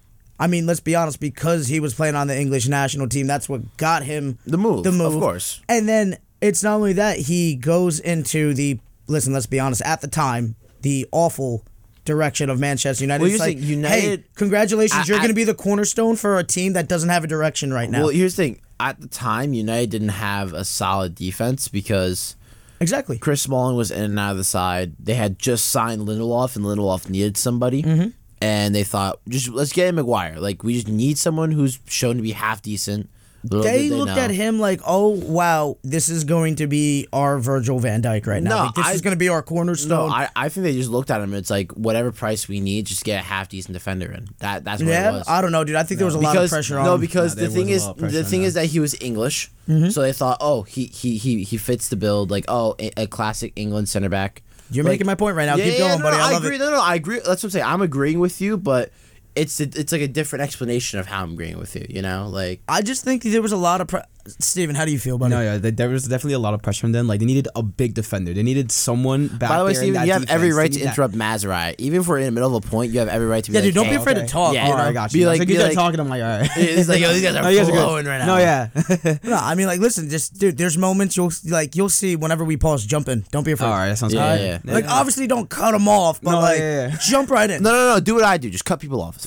I 0.44 0.48
mean, 0.48 0.66
let's 0.66 0.82
be 0.82 0.94
honest, 0.94 1.22
because 1.22 1.68
he 1.68 1.80
was 1.80 1.94
playing 1.94 2.16
on 2.16 2.28
the 2.28 2.38
English 2.38 2.68
national 2.68 3.08
team, 3.08 3.28
that's 3.28 3.48
what 3.48 3.78
got 3.78 4.04
him 4.04 4.38
The 4.46 4.58
move, 4.58 4.84
The 4.84 4.92
move, 4.92 5.14
of 5.16 5.22
course. 5.22 5.62
And 5.70 5.88
then 5.88 6.18
it's 6.42 6.62
not 6.62 6.76
only 6.76 6.92
that 6.94 7.18
he 7.18 7.56
goes 7.56 8.02
into 8.02 8.54
the 8.54 8.78
listen. 9.08 9.32
Let's 9.32 9.46
be 9.46 9.60
honest. 9.62 9.82
At 9.84 10.02
the 10.02 10.10
time, 10.10 10.56
the 10.82 11.08
awful 11.14 11.64
direction 12.04 12.50
of 12.50 12.60
Manchester 12.60 13.06
United. 13.06 13.22
Well, 13.22 13.30
you're 13.30 13.40
like, 13.40 13.58
United- 13.58 14.20
hey, 14.20 14.26
congratulations, 14.36 15.02
I- 15.02 15.06
you're 15.08 15.18
going 15.20 15.30
to 15.30 15.34
be 15.34 15.46
the 15.46 15.54
cornerstone 15.54 16.18
for 16.18 16.38
a 16.38 16.44
team 16.44 16.74
that 16.74 16.90
doesn't 16.90 17.08
have 17.08 17.24
a 17.24 17.28
direction 17.28 17.72
right 17.74 17.90
now. 17.90 18.00
Well, 18.00 18.10
here's 18.10 18.36
the 18.36 18.44
thing. 18.44 18.60
At 18.82 19.00
the 19.00 19.08
time, 19.08 19.54
United 19.54 19.92
didn't 19.92 20.10
have 20.10 20.52
a 20.52 20.66
solid 20.66 21.16
defense 21.16 21.70
because 21.70 22.36
exactly. 22.82 23.18
Chris 23.18 23.42
Smalling 23.42 23.78
was 23.78 23.92
in 23.92 24.04
and 24.04 24.20
out 24.20 24.32
of 24.32 24.38
the 24.38 24.44
side. 24.44 24.96
They 25.00 25.14
had 25.14 25.40
just 25.40 25.68
signed 25.68 26.02
Lindelof, 26.02 26.58
and 26.58 26.66
Lindelof 26.66 27.10
needed 27.10 27.38
somebody. 27.38 27.84
Mm-hmm. 27.84 28.10
And 28.44 28.76
they 28.76 28.84
thought, 28.84 29.20
just 29.30 29.48
let's 29.50 29.72
get 29.72 29.88
in 29.88 29.96
Maguire. 29.96 30.38
Like 30.40 30.64
we 30.64 30.74
just 30.76 30.88
need 30.90 31.18
someone 31.18 31.52
who's 31.52 31.80
shown 31.88 32.18
to 32.18 32.22
be 32.22 32.34
half 32.34 32.62
decent. 32.62 33.10
Little 33.46 33.62
They 33.64 33.90
did 33.90 33.98
looked 33.98 34.16
know. 34.16 34.22
at 34.22 34.32
him 34.32 34.58
like, 34.62 34.80
"Oh 34.88 35.10
wow, 35.10 35.78
this 35.84 36.08
is 36.08 36.24
going 36.24 36.56
to 36.58 36.68
be 36.68 37.08
our 37.12 37.40
Virgil 37.40 37.78
Van 37.78 38.02
Dijk 38.02 38.26
right 38.26 38.42
now. 38.42 38.50
No, 38.50 38.64
Like, 38.68 38.76
this 38.76 38.86
I- 38.86 38.94
is 38.94 39.02
going 39.02 39.12
to 39.12 39.18
be 39.18 39.28
our 39.28 39.40
No, 39.40 39.44
cornerstone." 39.44 40.12
I, 40.12 40.30
I 40.34 40.48
think 40.48 40.64
they 40.64 40.72
just 40.74 40.90
looked 40.90 41.12
at 41.12 41.20
him. 41.20 41.34
It's 41.34 41.50
like 41.50 41.74
whatever 41.74 42.14
price 42.14 42.48
we 42.48 42.62
need, 42.62 42.86
just 42.86 43.04
get 43.04 43.20
a 43.20 43.24
half 43.24 43.50
decent 43.50 43.74
defender 43.74 44.10
in. 44.14 44.30
That 44.40 44.64
that's 44.64 44.82
what 44.82 44.88
it 44.88 44.94
yeah, 44.94 45.12
was. 45.12 45.28
I 45.28 45.42
don't 45.42 45.52
know, 45.52 45.66
dude. 45.66 45.76
I 45.76 45.84
think 45.84 45.98
there 45.98 46.06
was 46.06 46.16
a 46.16 46.20
lot 46.20 46.30
of 46.38 46.44
because 46.44 46.52
pressure 46.52 46.80
on 46.80 46.86
him. 46.86 46.92
no, 46.94 46.98
because 46.98 47.36
Nah, 47.36 47.44
the 47.44 47.50
thing 47.50 47.68
is 47.68 47.84
lot 47.84 47.92
of 47.92 47.98
pressure 47.98 48.18
the 48.18 48.24
thing 48.24 48.44
is 48.44 48.54
that 48.54 48.68
he 48.68 48.80
was 48.80 48.96
English, 49.02 49.52
Mm-hmm. 49.68 49.90
so 49.90 50.02
they 50.02 50.14
thought, 50.14 50.38
oh, 50.40 50.62
he 50.64 50.86
he 50.86 51.18
he 51.18 51.44
he 51.44 51.58
fits 51.58 51.90
the 51.90 51.98
build. 51.98 52.32
Like, 52.32 52.46
oh, 52.48 52.76
a, 52.80 52.92
a 53.04 53.08
classic 53.08 53.52
England 53.58 53.90
center 53.90 54.10
back. 54.10 54.42
You're 54.74 54.84
Like- 54.84 54.94
making 54.94 55.08
my 55.08 55.16
point 55.16 55.36
right 55.36 55.46
now. 55.46 55.56
Yeah, 55.56 55.66
Keep 55.66 55.74
yeah, 55.74 55.80
going, 55.80 56.00
no, 56.00 56.04
buddy. 56.06 56.18
no, 56.18 56.24
I 56.24 56.28
I 56.28 56.32
love 56.34 56.44
agree. 56.44 56.56
it. 56.56 56.60
No, 56.60 56.72
no, 56.72 56.82
I 56.82 56.96
agree. 56.96 57.16
That's 57.18 57.28
what 57.28 57.44
I'm 57.46 57.50
saying. 57.52 57.66
I'm 57.66 57.82
agreeing 57.82 58.20
with 58.20 58.42
you, 58.42 58.58
but 58.58 58.92
it's 59.36 59.60
it's 59.60 59.92
like 59.92 60.02
a 60.02 60.08
different 60.08 60.44
explanation 60.44 61.00
of 61.00 61.08
how 61.08 61.24
I'm 61.24 61.34
agreeing 61.34 61.58
with 61.58 61.76
you. 61.76 61.86
You 61.90 62.02
know, 62.02 62.28
like 62.32 62.62
I 62.68 62.82
just 62.82 63.04
think 63.04 63.24
there 63.24 63.42
was 63.42 63.52
a 63.52 63.58
lot 63.58 63.82
of 63.82 63.88
pre- 63.88 64.02
Steven, 64.26 64.76
how 64.76 64.86
do 64.86 64.92
you 64.92 65.00
feel, 65.00 65.18
buddy? 65.18 65.32
No, 65.36 65.42
yeah, 65.42 65.58
there- 65.58 65.72
there 65.72 65.90
was 65.90 66.04
definitely 66.06 66.34
a 66.36 66.40
lot 66.40 66.54
of 66.54 66.62
pressure 66.62 66.86
on 66.88 66.92
them. 66.94 67.08
Like 67.08 67.20
they 67.20 67.26
needed 67.26 67.48
a 67.56 67.62
big 67.64 67.94
defender. 67.94 68.34
They 68.34 68.44
needed 68.44 68.72
someone 68.72 69.28
back 69.28 69.40
there. 69.40 69.50
by 69.50 69.58
the 69.60 69.66
way, 69.66 69.74
there 69.74 69.84
in 69.84 69.90
Steven, 69.94 70.08
you 70.08 70.14
have 70.14 70.30
every 70.30 70.52
right 70.54 70.72
to 70.72 70.80
that. 70.80 70.86
interrupt 70.90 71.14
Mazerai. 71.14 71.76
Even 71.78 72.00
if 72.02 72.08
we're 72.08 72.20
in 72.20 72.26
the 72.26 72.32
middle 72.32 72.56
of 72.56 72.64
a 72.66 72.68
point, 72.68 72.94
you 72.94 73.00
have 73.00 73.10
every 73.10 73.28
right 73.28 73.44
to 73.44 73.52
be 73.52 73.56
Yeah, 73.56 73.60
like, 73.62 73.66
dude, 73.68 73.76
don't 73.76 73.86
hey, 73.86 73.92
be 73.92 73.96
afraid 73.98 74.14
to 74.16 74.26
talk. 74.26 74.54
Yeah, 74.54 74.66
All 74.68 74.74
right, 74.74 74.84
know? 74.84 74.90
I 74.90 74.94
got 74.94 75.12
Be 75.12 75.20
you. 75.20 75.28
like- 75.28 75.40
Like, 75.40 75.48
be 75.48 75.54
you 75.56 75.60
guys 75.60 75.68
like- 75.70 75.76
talking. 75.76 76.00
I'm 76.00 76.08
like, 76.10 76.24
all 76.24 76.40
right. 76.40 76.50
It's 76.58 76.88
like, 76.88 77.02
yo, 77.02 77.12
these 77.14 77.22
guys 77.24 77.36
are 77.38 77.42
No, 77.44 77.50
you 77.50 77.60
guys 77.60 77.70
flowing 77.70 78.04
good. 78.06 78.10
right 78.10 78.20
now. 78.20 78.26
No, 78.26 78.38
yeah. 78.38 78.70
No, 79.24 79.38
I 79.38 79.56
mean, 79.56 79.68
like, 79.68 79.80
listen, 79.82 80.10
just 80.10 80.38
dude. 80.40 80.58
There's 80.58 80.78
moments 80.78 81.18
you'll 81.18 81.32
like 81.50 81.76
you'll 81.76 81.90
see 81.90 82.16
whenever 82.16 82.44
we 82.46 82.56
pause. 82.58 82.86
jumping. 82.86 83.26
Don't 83.32 83.44
be 83.44 83.52
afraid. 83.52 83.68
All 83.68 83.74
right, 83.74 83.90
that 83.90 83.98
sounds 83.98 84.14
Yeah, 84.14 84.38
good. 84.38 84.44
yeah, 84.44 84.60
yeah. 84.64 84.74
Like, 84.74 84.86
obviously, 84.88 85.28
don't 85.28 85.50
cut 85.50 85.72
them 85.72 85.88
off, 85.88 86.22
but 86.22 86.32
No, 86.32 86.40
like, 86.40 86.60
yeah, 86.60 86.88
yeah. 86.90 86.98
jump 87.02 87.30
right 87.30 87.50
in. 87.50 87.62
No, 87.64 87.72
no, 87.72 87.94
no. 87.96 88.00
Do 88.00 88.16
what 88.16 88.24
I 88.24 88.38
do. 88.38 88.50
Just 88.50 88.66
cut 88.66 88.80
people 88.80 89.02
off. 89.02 89.18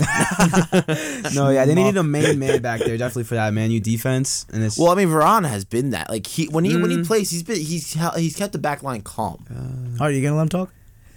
No, 1.35 1.51
yeah, 1.51 1.65
they 1.67 1.75
needed 1.75 1.97
a 1.97 2.03
main 2.03 2.39
man 2.39 2.63
back 2.63 2.81
there, 2.81 2.97
definitely 2.97 3.25
for 3.25 3.35
that 3.35 3.53
Man 3.53 3.71
U 3.71 3.81
defense. 3.81 4.47
And 4.53 4.63
it's 4.63 4.79
well, 4.87 4.93
I 4.93 4.97
mean, 5.05 5.09
Varane 5.09 5.49
has 5.49 5.65
been 5.65 5.91
that. 5.91 6.09
Like 6.09 6.27
he 6.27 6.47
when 6.47 6.65
he 6.65 6.75
when 6.77 6.91
Mm. 6.91 6.99
he 6.99 7.05
plays, 7.05 7.31
he's 7.31 7.43
been 7.43 7.57
he's 7.59 7.97
he's 8.17 8.37
kept 8.37 8.53
the 8.53 8.59
back 8.59 8.83
line 8.83 9.03
calm. 9.03 9.45
Are 10.01 10.11
you 10.11 10.23
gonna 10.23 10.37
let 10.37 10.43
him 10.43 10.49
talk? 10.49 10.71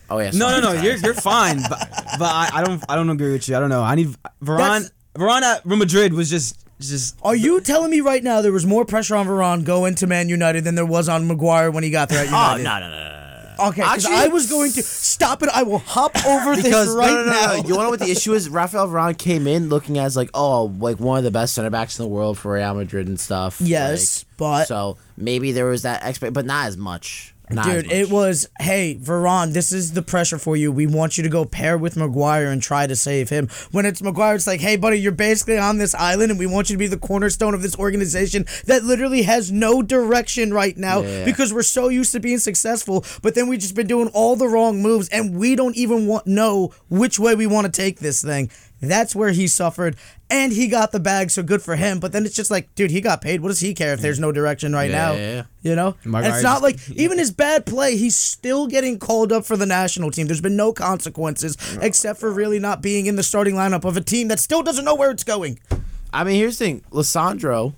Oh 0.10 0.18
yeah. 0.20 0.32
no, 0.32 0.50
sorry, 0.50 0.52
no, 0.54 0.60
no. 0.70 0.74
sorry. 0.76 0.88
You're 0.88 0.98
you're 0.98 1.14
fine, 1.14 1.62
but 1.70 1.80
but 2.18 2.26
I, 2.34 2.50
I 2.54 2.64
don't 2.64 2.84
I 2.90 2.96
don't 2.96 3.10
agree 3.10 3.32
with 3.32 3.48
you. 3.48 3.56
I 3.56 3.60
don't 3.60 3.70
know. 3.70 3.84
I 3.84 3.96
need 3.96 4.08
Varane. 4.44 4.58
That's- 4.58 4.92
Varane 5.16 5.42
at 5.42 5.66
Real 5.66 5.78
Madrid 5.78 6.14
was 6.14 6.30
just 6.30 6.66
just. 6.80 7.16
Are 7.24 7.36
you 7.36 7.60
telling 7.62 7.92
me 7.92 8.00
right 8.02 8.24
now 8.24 8.42
there 8.42 8.52
was 8.52 8.66
more 8.66 8.86
pressure 8.86 9.16
on 9.16 9.28
Varane 9.28 9.64
going 9.66 9.96
to 9.96 10.08
Man 10.08 10.30
United 10.30 10.64
than 10.64 10.76
there 10.76 10.86
was 10.86 11.10
on 11.10 11.28
Maguire 11.28 11.72
when 11.72 11.84
he 11.84 11.90
got 11.90 12.10
there 12.10 12.20
at 12.26 12.28
Oh 12.32 12.58
United? 12.58 12.64
no, 12.64 12.80
no, 12.80 12.90
no, 12.90 12.96
no, 12.98 13.10
no. 13.14 13.19
Okay, 13.60 13.82
because 13.82 14.06
Actually- 14.06 14.16
I 14.16 14.28
was 14.28 14.50
going 14.50 14.72
to 14.74 14.82
stop 14.84 15.44
it. 15.44 15.50
I 15.54 15.64
will 15.64 15.80
hop 15.80 16.16
over 16.26 16.56
Because 16.56 16.88
this 16.88 16.96
right 16.96 17.10
no, 17.10 17.24
no, 17.24 17.26
no, 17.26 17.32
now. 17.32 17.46
no. 17.48 17.54
You 17.54 17.58
want 17.62 17.68
to 17.68 17.74
know 17.76 17.90
what 17.92 18.00
the 18.00 18.12
issue 18.12 18.34
is? 18.34 18.50
Rafael 18.50 18.88
Varane 18.88 19.18
came 19.18 19.48
in 19.48 19.70
looking 19.70 19.98
as 20.00 20.16
like 20.16 20.30
oh 20.34 20.66
like 20.80 21.00
one 21.00 21.18
of 21.18 21.24
the 21.24 21.32
best 21.32 21.54
center 21.54 21.70
backs 21.70 22.00
in 22.00 22.04
the 22.04 22.10
world 22.10 22.38
for 22.38 22.54
Real 22.54 22.74
Madrid 22.74 23.08
and 23.08 23.20
stuff. 23.20 23.60
Yes, 23.62 24.26
Like, 24.30 24.38
but- 24.38 24.66
so 24.68 24.98
maybe 25.18 25.52
there 25.52 25.66
was 25.66 25.82
that 25.84 26.04
expect, 26.06 26.34
but 26.34 26.46
not 26.46 26.68
as 26.68 26.78
much. 26.78 27.34
Not 27.52 27.66
Dude, 27.66 27.92
it 27.92 28.10
was, 28.12 28.48
hey, 28.60 28.96
Varane, 29.02 29.54
this 29.54 29.72
is 29.72 29.94
the 29.94 30.02
pressure 30.04 30.38
for 30.38 30.56
you. 30.56 30.72
We 30.72 30.86
want 30.86 31.18
you 31.18 31.24
to 31.24 31.30
go 31.30 31.46
pair 31.46 31.78
with 31.78 31.98
Maguire 31.98 32.48
and 32.52 32.62
try 32.62 32.86
to 32.86 32.96
save 32.96 33.30
him. 33.30 33.48
When 33.72 33.86
it's 33.86 34.02
Maguire, 34.02 34.36
it's 34.36 34.46
like, 34.46 34.62
hey, 34.62 34.76
buddy, 34.76 35.00
you're 35.00 35.12
basically 35.12 35.58
on 35.58 35.78
this 35.80 35.96
island 35.96 36.30
and 36.30 36.40
we 36.40 36.46
want 36.46 36.70
you 36.70 36.76
to 36.76 36.78
be 36.80 36.88
the 36.88 36.98
cornerstone 36.98 37.54
of 37.56 37.62
this 37.64 37.76
organization 37.78 38.46
that 38.68 38.84
literally 38.84 39.24
has 39.24 39.52
no 39.52 39.82
direction 39.82 40.54
right 40.54 40.78
now 40.78 41.02
Yeah. 41.02 41.26
because 41.26 41.52
we're 41.54 41.64
so 41.64 41.90
used 41.90 42.12
to 42.12 42.20
being 42.20 42.38
successful, 42.40 43.04
but 43.24 43.34
then 43.34 43.48
we've 43.48 43.60
just 43.60 43.76
been 43.76 43.88
doing 43.88 44.10
all 44.14 44.36
the 44.36 44.48
wrong 44.48 44.82
moves 44.82 45.10
and 45.10 45.36
we 45.38 45.56
don't 45.56 45.76
even 45.76 46.06
want 46.06 46.28
know 46.28 46.72
which 46.90 47.18
way 47.20 47.34
we 47.34 47.48
want 47.48 47.66
to 47.66 47.72
take 47.72 48.00
this 48.00 48.22
thing. 48.24 48.52
That's 48.82 49.16
where 49.16 49.32
he 49.32 49.48
suffered. 49.48 49.96
And 50.30 50.54
he 50.54 50.68
got 50.68 50.92
the 50.92 51.00
bag, 51.00 51.32
so 51.32 51.42
good 51.44 51.62
for 51.62 51.76
him. 51.76 52.00
But 52.00 52.12
then 52.12 52.26
it's 52.26 52.36
just 52.36 52.52
like, 52.52 52.74
dude, 52.76 52.92
he 52.92 53.02
got 53.02 53.22
paid. 53.22 53.42
What 53.42 53.50
does 53.50 53.60
he 53.60 53.74
care 53.74 53.94
if 53.94 54.00
there's 54.00 54.20
no 54.20 54.32
direction 54.32 54.74
right 54.74 54.90
Yeah, 54.90 54.96
now? 54.98 55.14
yeah, 55.14 55.34
yeah. 55.34 55.44
You 55.64 55.76
know? 55.76 55.96
And 56.06 56.26
it's 56.26 56.44
not 56.44 56.62
like 56.62 56.78
even 56.92 57.18
his 57.18 57.32
bad 57.32 57.66
play, 57.66 57.98
he's 57.98 58.16
still 58.16 58.68
getting 58.68 59.00
called 59.00 59.32
up 59.32 59.46
for 59.46 59.58
the 59.58 59.66
national 59.66 60.12
team. 60.12 60.28
There's 60.28 60.40
been 60.42 60.56
no 60.56 60.72
consequences 60.72 61.58
except 61.82 62.20
for 62.20 62.32
really 62.32 62.60
not 62.60 62.82
being 62.82 63.08
in 63.08 63.16
the 63.16 63.24
starting 63.24 63.56
lineup 63.56 63.86
of 63.86 63.98
a 63.98 64.02
team 64.02 64.28
that 64.30 64.40
still 64.40 64.62
doesn't 64.64 64.86
know 64.86 64.96
where 64.96 65.12
it's 65.12 65.24
going. 65.24 65.60
I 66.14 66.24
mean, 66.24 66.36
here's 66.36 66.58
the 66.58 66.66
thing, 66.66 66.82
Lissandro. 66.92 67.74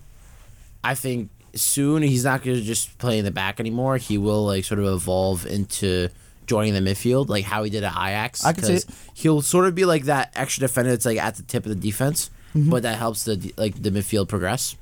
I 0.83 0.95
think 0.95 1.29
soon 1.53 2.01
he's 2.01 2.23
not 2.23 2.43
going 2.43 2.57
to 2.57 2.63
just 2.63 2.97
play 2.97 3.19
in 3.19 3.25
the 3.25 3.31
back 3.31 3.59
anymore. 3.59 3.97
He 3.97 4.17
will 4.17 4.45
like 4.45 4.63
sort 4.65 4.79
of 4.79 4.85
evolve 4.85 5.45
into 5.45 6.09
joining 6.53 6.73
the 6.73 6.81
midfield, 6.89 7.29
like 7.35 7.45
how 7.45 7.63
he 7.63 7.69
did 7.75 7.83
at 7.83 7.93
Ajax. 7.93 8.43
I 8.45 8.53
can 8.53 8.63
see 8.63 8.73
'cause 8.73 8.83
it. 8.85 8.95
He'll 9.21 9.41
sort 9.41 9.65
of 9.67 9.73
be 9.75 9.85
like 9.85 10.03
that 10.05 10.31
extra 10.35 10.61
defender 10.67 10.91
that's 10.91 11.05
like 11.05 11.17
at 11.27 11.35
the 11.35 11.43
tip 11.43 11.65
of 11.65 11.69
the 11.75 11.81
defense, 11.89 12.29
Mm-hmm. 12.55 12.69
but 12.69 12.83
that 12.83 12.97
helps 12.97 13.23
the 13.23 13.35
like 13.57 13.81
the 13.81 13.91
midfield 13.91 14.27
progress. 14.27 14.75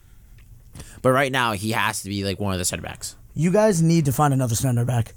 But 1.04 1.12
right 1.12 1.32
now, 1.32 1.54
he 1.54 1.72
has 1.72 2.02
to 2.04 2.10
be 2.10 2.24
like 2.24 2.40
one 2.40 2.54
of 2.54 2.60
the 2.60 2.66
center 2.66 2.82
backs. 2.84 3.16
You 3.36 3.52
guys 3.52 3.82
need 3.82 4.06
to 4.06 4.12
find 4.12 4.34
another 4.34 4.56
center 4.56 4.86
back. 4.86 5.14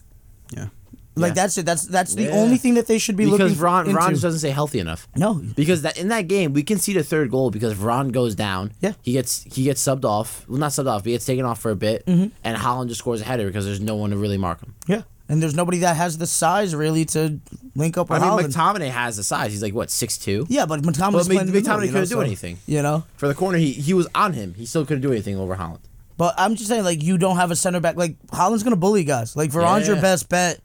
Yeah. 0.54 0.66
Like 1.14 1.30
Yeah. 1.30 1.34
that's 1.34 1.58
it. 1.58 1.66
That's 1.66 1.84
that's 1.86 2.14
the 2.14 2.24
Yeah. 2.24 2.40
only 2.42 2.56
thing 2.58 2.74
that 2.74 2.86
they 2.86 2.98
should 2.98 3.16
be 3.16 3.24
Because 3.24 3.38
looking 3.52 3.58
Ron, 3.58 3.86
into. 3.86 3.96
Ron 3.98 4.10
just 4.10 4.22
doesn't 4.22 4.38
stay 4.40 4.50
healthy 4.50 4.78
enough. 4.80 5.08
no, 5.16 5.34
Because 5.56 5.82
that 5.82 5.96
in 5.98 6.08
that 6.08 6.26
game 6.28 6.52
we 6.54 6.62
can 6.62 6.78
see 6.78 6.92
the 6.94 7.02
third 7.04 7.30
goal 7.30 7.50
because 7.50 7.76
Ron 7.76 8.08
goes 8.10 8.34
down. 8.34 8.72
Yeah. 8.80 8.92
He 9.02 9.12
gets 9.12 9.44
he 9.44 9.64
gets 9.64 9.82
subbed 9.86 10.04
off. 10.06 10.44
Well, 10.48 10.58
not 10.58 10.72
subbed 10.72 10.88
off. 10.92 11.02
But 11.02 11.08
he 11.10 11.12
gets 11.16 11.26
taken 11.26 11.44
off 11.44 11.60
for 11.60 11.70
a 11.70 11.76
bit, 11.76 12.04
Mm-hmm. 12.06 12.28
and 12.44 12.56
Haaland 12.58 12.88
just 12.88 13.00
scores 13.00 13.20
a 13.20 13.24
header 13.24 13.46
because 13.46 13.64
there's 13.66 13.80
no 13.80 13.94
one 13.96 14.10
to 14.10 14.16
really 14.16 14.38
mark 14.38 14.60
him. 14.62 14.74
yeah, 14.86 15.02
and 15.32 15.42
there's 15.42 15.54
nobody 15.54 15.78
that 15.78 15.96
has 15.96 16.18
the 16.18 16.26
size 16.26 16.74
really 16.74 17.04
to 17.06 17.40
link 17.74 17.96
up 17.96 18.10
with. 18.10 18.22
I 18.22 18.36
mean, 18.36 18.46
Haaland. 18.50 18.54
McTominay 18.54 18.90
has 18.90 19.16
the 19.16 19.22
size. 19.24 19.50
He's 19.52 19.62
like 19.62 19.72
what 19.74 19.90
six 19.90 20.18
two. 20.18 20.44
yeah, 20.48 20.66
but 20.66 20.82
McTominay's 20.82 20.96
But 21.12 21.12
Mc- 21.12 21.26
playing 21.26 21.40
in 21.40 21.46
the 21.46 21.52
middle, 21.52 21.74
McTominay 21.74 21.80
you 21.80 21.86
know, 21.86 21.92
couldn't 21.92 22.08
do 22.10 22.14
so, 22.16 22.20
anything. 22.20 22.58
You 22.66 22.82
know, 22.82 23.04
For 23.16 23.26
the 23.28 23.34
corner, 23.34 23.56
he 23.58 23.72
he 23.72 23.94
was 23.94 24.06
on 24.14 24.34
him. 24.34 24.54
He 24.54 24.66
still 24.66 24.84
couldn't 24.84 25.00
do 25.02 25.10
anything 25.10 25.36
over 25.38 25.56
Haaland. 25.56 25.80
but 26.18 26.34
I'm 26.38 26.54
just 26.54 26.68
saying, 26.68 26.84
like 26.84 27.02
you 27.02 27.16
don't 27.18 27.36
have 27.36 27.50
a 27.50 27.56
center 27.56 27.80
back. 27.80 27.96
Like 27.96 28.20
Haaland's 28.28 28.62
gonna 28.62 28.76
bully 28.76 29.04
guys. 29.04 29.34
Like 29.34 29.50
Varane's 29.50 29.86
your 29.86 29.96
Yeah. 29.96 30.02
best 30.02 30.28
bet 30.28 30.60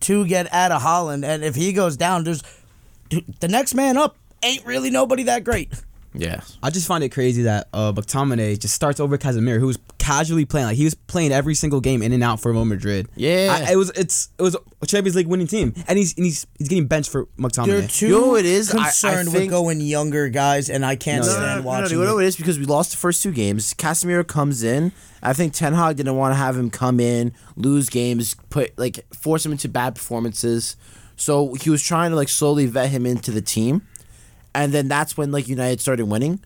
to 0.00 0.24
get 0.26 0.52
out 0.54 0.70
of 0.70 0.80
Holland, 0.80 1.24
and 1.24 1.42
if 1.42 1.54
he 1.56 1.72
goes 1.72 1.96
down, 1.96 2.24
there's 2.24 2.42
dude, 3.10 3.24
the 3.40 3.48
next 3.48 3.74
man 3.74 3.96
up 3.96 4.16
ain't 4.42 4.64
really 4.64 4.90
nobody 4.90 5.24
that 5.24 5.42
great. 5.44 5.72
Yeah. 6.14 6.42
I 6.62 6.70
just 6.70 6.86
find 6.86 7.02
it 7.02 7.08
crazy 7.08 7.42
that 7.42 7.68
uh, 7.72 7.92
McTominay 7.92 8.58
just 8.58 8.72
starts 8.74 9.00
over 9.00 9.18
Casemiro, 9.18 9.58
who 9.58 9.66
was 9.66 9.78
casually 9.98 10.44
playing. 10.44 10.68
Like 10.68 10.76
he 10.76 10.84
was 10.84 10.94
playing 10.94 11.32
every 11.32 11.54
single 11.54 11.80
game 11.80 12.02
in 12.02 12.12
and 12.12 12.22
out 12.22 12.40
for 12.40 12.52
Real 12.52 12.64
Madrid. 12.64 13.08
Yeah. 13.16 13.64
I, 13.68 13.72
it 13.72 13.76
was 13.76 13.90
it's 13.96 14.28
it 14.38 14.42
was 14.42 14.56
a 14.80 14.86
Champions 14.86 15.16
League 15.16 15.26
winning 15.26 15.46
team, 15.48 15.74
and 15.88 15.98
he's 15.98 16.14
and 16.16 16.24
he's 16.24 16.46
he's 16.58 16.68
getting 16.68 16.86
benched 16.86 17.10
for 17.10 17.26
They're 17.36 17.48
McTominay. 17.48 17.90
too 17.92 18.06
You 18.06 18.20
know 18.20 18.26
what 18.28 18.40
it 18.40 18.46
is? 18.46 18.72
I- 18.72 18.78
I 18.78 18.82
concerned 18.84 19.26
with 19.28 19.34
think- 19.34 19.50
going 19.50 19.80
younger 19.80 20.28
guys, 20.28 20.70
and 20.70 20.86
I 20.86 20.94
can't 20.96 21.24
No, 21.24 21.30
stand 21.32 21.40
no, 21.42 21.46
No, 21.46 21.54
no, 21.56 21.60
no, 21.62 21.66
watching. 21.66 21.98
You 21.98 22.04
know 22.04 22.10
it. 22.12 22.14
what 22.14 22.24
it 22.24 22.28
is? 22.28 22.36
Because 22.36 22.58
we 22.58 22.64
lost 22.66 22.92
the 22.92 22.96
first 22.96 23.22
two 23.22 23.32
games. 23.32 23.74
Casemiro 23.74 24.26
comes 24.26 24.62
in. 24.62 24.92
I 25.22 25.32
think 25.32 25.52
Ten 25.52 25.72
Hag 25.72 25.96
didn't 25.96 26.16
want 26.16 26.32
to 26.32 26.36
have 26.36 26.56
him 26.56 26.70
come 26.70 27.00
in, 27.00 27.32
lose 27.56 27.88
games, 27.88 28.36
put 28.50 28.78
like 28.78 29.04
force 29.14 29.44
him 29.44 29.52
into 29.52 29.68
bad 29.68 29.94
performances. 29.96 30.76
So 31.16 31.54
he 31.54 31.70
was 31.70 31.82
trying 31.82 32.10
to 32.10 32.16
like 32.16 32.28
slowly 32.28 32.66
vet 32.66 32.90
him 32.90 33.06
into 33.06 33.30
the 33.30 33.40
team, 33.40 33.82
and 34.54 34.72
then 34.72 34.88
that's 34.88 35.16
when 35.16 35.32
like 35.32 35.48
United 35.48 35.80
started 35.80 36.06
winning. 36.06 36.40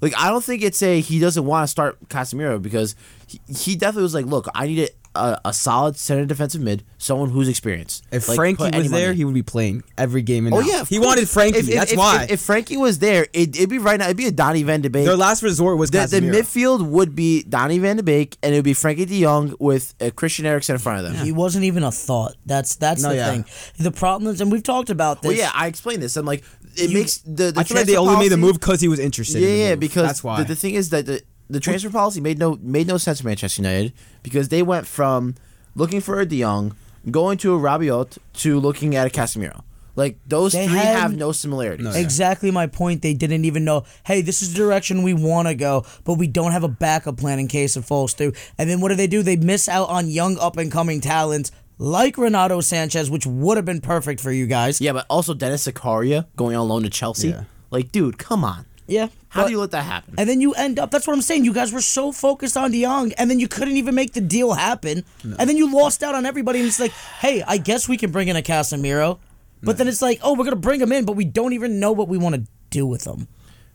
Like 0.00 0.14
I 0.18 0.28
don't 0.28 0.44
think 0.44 0.62
it's 0.62 0.82
a 0.82 1.00
he 1.00 1.18
doesn't 1.18 1.44
want 1.46 1.64
to 1.64 1.68
start 1.68 2.08
Casemiro 2.08 2.60
because 2.60 2.94
he, 3.26 3.40
he 3.54 3.76
definitely 3.76 4.02
was 4.02 4.14
like, 4.14 4.26
look, 4.26 4.46
I 4.54 4.66
need 4.66 4.90
a, 5.16 5.40
a 5.44 5.52
solid 5.52 5.96
center 5.96 6.26
defensive 6.26 6.60
mid, 6.60 6.82
someone 6.98 7.30
who's 7.30 7.48
experienced. 7.48 8.04
If 8.10 8.28
Like, 8.28 8.34
Frankie 8.36 8.76
was 8.76 8.90
there, 8.90 9.12
in. 9.12 9.16
he 9.16 9.24
would 9.24 9.32
be 9.32 9.44
playing 9.44 9.84
every 9.96 10.20
game. 10.22 10.44
And 10.46 10.54
Oh 10.54 10.58
out. 10.58 10.66
yeah, 10.66 10.80
of 10.80 10.88
he 10.88 10.96
course. 10.96 11.06
wanted 11.06 11.28
Frankie. 11.28 11.58
If- 11.60 11.68
if- 11.68 11.74
that's 11.74 11.92
if- 11.92 11.98
why 11.98 12.24
If, 12.24 12.32
if 12.32 12.40
Frankie 12.42 12.76
was 12.76 12.98
there, 12.98 13.22
it, 13.32 13.56
it'd 13.56 13.70
be 13.70 13.78
right 13.78 13.98
now. 13.98 14.06
It'd 14.06 14.16
be 14.16 14.26
a 14.26 14.32
Donny 14.32 14.64
Van 14.64 14.80
de 14.82 14.90
Beek. 14.90 15.06
their 15.06 15.16
last 15.16 15.42
resort 15.44 15.78
was 15.78 15.90
the, 15.92 16.04
the 16.06 16.20
midfield 16.20 16.84
would 16.86 17.14
be 17.14 17.44
Donny 17.44 17.78
Van 17.78 17.96
de 17.96 18.02
Beek, 18.02 18.36
and 18.42 18.52
it 18.52 18.58
would 18.58 18.64
be 18.64 18.74
Frankie 18.74 19.04
De 19.06 19.22
Jong 19.22 19.54
with 19.60 19.94
uh, 20.00 20.10
Christian 20.16 20.44
Eriksen 20.44 20.74
in 20.74 20.80
front 20.80 21.06
of 21.06 21.12
them. 21.14 21.24
He 21.24 21.30
wasn't 21.32 21.64
even 21.64 21.84
a 21.84 21.92
thought. 21.92 22.34
That's 22.44 22.74
that's 22.74 23.02
No, 23.04 23.10
the 23.10 23.14
yeah. 23.14 23.30
thing. 23.30 23.44
The 23.78 23.92
problem 23.92 24.34
is, 24.34 24.40
and 24.40 24.50
we've 24.50 24.64
talked 24.64 24.90
about 24.90 25.22
this. 25.22 25.28
Well, 25.28 25.38
yeah, 25.38 25.52
I 25.54 25.68
explained 25.68 26.02
this. 26.02 26.16
I'm 26.16 26.26
like, 26.26 26.42
it 26.76 26.90
You- 26.90 26.98
makes 26.98 27.18
the. 27.18 27.52
the 27.52 27.60
I 27.60 27.64
feel 27.64 27.76
like 27.76 27.86
they 27.86 27.92
transfer 27.94 27.98
only 27.98 28.16
made 28.24 28.32
the 28.32 28.36
move 28.36 28.54
because 28.60 28.80
he 28.80 28.88
was 28.88 28.98
interested. 28.98 29.40
Yeah, 29.42 29.48
in 29.48 29.54
the 29.54 29.60
yeah, 29.60 29.74
because 29.76 30.06
that's 30.06 30.24
why. 30.24 30.38
The, 30.42 30.48
the 30.48 30.56
thing 30.56 30.74
is 30.74 30.90
that 30.90 31.06
the 31.06 31.22
the 31.50 31.60
transfer 31.60 31.90
policy 31.90 32.20
made 32.20 32.38
no 32.38 32.58
made 32.62 32.86
no 32.86 32.96
sense 32.98 33.20
for 33.20 33.26
Manchester 33.28 33.62
United 33.62 33.92
because 34.22 34.48
they 34.48 34.62
went 34.62 34.86
from 34.86 35.34
looking 35.74 36.00
for 36.00 36.20
a 36.20 36.26
De 36.26 36.40
Jong, 36.40 36.74
going 37.10 37.36
to 37.38 37.54
a 37.54 37.58
Rabiot, 37.58 38.18
to 38.34 38.58
looking 38.60 38.94
at 38.96 39.06
a 39.06 39.10
Casemiro. 39.10 39.62
Like 39.96 40.18
those 40.26 40.52
They 40.54 40.66
three 40.66 40.76
had- 40.78 40.96
have 40.98 41.16
no 41.16 41.30
similarities. 41.30 41.84
No, 41.84 41.92
yeah. 41.92 41.98
Exactly 41.98 42.50
my 42.50 42.66
point. 42.66 43.00
They 43.02 43.14
didn't 43.14 43.44
even 43.44 43.64
know, 43.64 43.84
hey, 44.04 44.22
this 44.22 44.42
is 44.42 44.52
the 44.52 44.58
direction 44.58 45.04
we 45.04 45.14
want 45.14 45.46
to 45.46 45.54
go, 45.54 45.84
but 46.02 46.14
we 46.14 46.26
don't 46.26 46.50
have 46.50 46.64
a 46.64 46.68
backup 46.68 47.16
plan 47.16 47.38
in 47.38 47.46
case 47.46 47.76
it 47.76 47.84
falls 47.84 48.12
through. 48.12 48.32
And 48.58 48.68
then 48.68 48.80
what 48.80 48.88
do 48.88 48.96
they 48.96 49.06
do? 49.06 49.22
They 49.22 49.36
miss 49.36 49.68
out 49.68 49.88
on 49.90 50.08
young 50.08 50.36
up 50.38 50.56
and 50.56 50.72
coming 50.72 51.00
talents 51.00 51.52
like 51.78 52.16
Renato 52.18 52.60
Sanches, 52.60 53.10
which 53.10 53.26
would 53.26 53.56
have 53.56 53.64
been 53.64 53.80
perfect 53.80 54.20
for 54.20 54.30
you 54.30 54.46
guys. 54.46 54.80
Yeah, 54.80 54.92
but 54.92 55.06
also 55.10 55.34
Denis 55.34 55.66
Zakaria 55.66 56.26
going 56.36 56.56
on 56.56 56.68
loan 56.68 56.82
to 56.82 56.90
Chelsea. 56.90 57.28
Yeah. 57.28 57.44
Like, 57.70 57.92
dude, 57.92 58.18
come 58.18 58.44
on. 58.44 58.66
Yeah. 58.86 59.08
How 59.28 59.42
but- 59.42 59.46
do 59.46 59.52
you 59.52 59.60
let 59.60 59.72
that 59.72 59.82
happen? 59.82 60.14
And 60.18 60.28
then 60.28 60.40
you 60.40 60.52
end 60.52 60.78
up. 60.78 60.90
That's 60.90 61.06
what 61.06 61.14
I'm 61.14 61.22
saying. 61.22 61.44
You 61.44 61.52
guys 61.52 61.72
were 61.72 61.80
so 61.80 62.12
focused 62.12 62.56
on 62.56 62.70
De 62.70 62.82
Jong, 62.82 63.12
and 63.14 63.30
then 63.30 63.40
you 63.40 63.48
couldn't 63.48 63.76
even 63.76 63.94
make 63.94 64.12
the 64.12 64.20
deal 64.20 64.52
happen. 64.52 65.04
And 65.22 65.48
then 65.48 65.56
you 65.56 65.74
lost 65.74 66.02
out 66.02 66.14
on 66.14 66.26
everybody. 66.26 66.60
And 66.60 66.68
it's 66.68 66.78
like, 66.78 66.92
hey, 66.92 67.42
I 67.42 67.56
guess 67.56 67.88
we 67.88 67.96
can 67.96 68.12
bring 68.12 68.28
in 68.28 68.36
a 68.36 68.42
Casemiro, 68.42 69.18
but 69.62 69.78
then 69.78 69.88
it's 69.88 70.02
like, 70.02 70.20
oh, 70.22 70.34
we're 70.34 70.44
gonna 70.44 70.56
bring 70.56 70.80
him 70.80 70.92
in, 70.92 71.04
but 71.04 71.16
we 71.16 71.24
don't 71.24 71.54
even 71.54 71.80
know 71.80 71.92
what 71.92 72.08
we 72.08 72.18
want 72.18 72.34
to 72.36 72.44
do 72.70 72.86
with 72.86 73.06
him. 73.06 73.26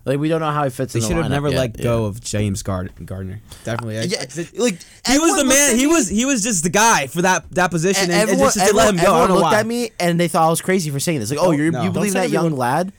Like, 0.10 0.20
we 0.20 0.28
don't 0.28 0.42
know 0.42 0.52
how 0.52 0.64
he 0.66 0.70
fits. 0.70 0.94
they 0.94 1.00
in 1.00 1.04
the 1.04 1.08
should 1.08 1.18
have 1.18 1.30
never 1.32 1.50
yet. 1.50 1.58
let 1.60 1.78
Yeah. 1.78 1.84
go 1.84 2.06
of 2.06 2.20
James 2.22 2.64
Gard- 2.64 2.92
Gardner. 3.06 3.40
Definitely. 3.64 4.00
I- 4.00 4.04
Yeah, 4.04 4.26
like 4.58 4.80
he 5.08 5.20
was 5.20 5.38
the 5.38 5.46
man. 5.46 5.78
He 5.78 5.86
me- 5.86 5.94
was 5.94 6.08
he 6.10 6.26
was 6.26 6.44
just 6.44 6.64
the 6.64 6.70
guy 6.70 7.08
for 7.08 7.22
that 7.22 7.46
that 7.52 7.70
position, 7.72 8.04
and, 8.06 8.12
and 8.14 8.22
everyone, 8.22 8.46
just, 8.48 8.58
just 8.58 8.70
to 8.72 8.76
let 8.76 8.90
him 8.90 8.96
go. 8.98 9.04
Everyone 9.16 9.32
looked 9.32 9.44
why. 9.54 9.60
at 9.60 9.66
me 9.68 9.92
and 10.00 10.20
they 10.20 10.28
thought 10.28 10.46
I 10.46 10.50
was 10.50 10.62
crazy 10.62 10.90
for 10.92 11.00
saying 11.00 11.20
this. 11.20 11.30
Like, 11.30 11.40
oh, 11.40 11.46
Don't- 11.52 11.58
you're, 11.58 11.72
no. 11.72 11.84
you 11.84 11.92
believe 11.92 12.12
say 12.14 12.20
that 12.22 12.30
young 12.30 12.46
everyone. 12.48 12.60
lad? 12.60 12.94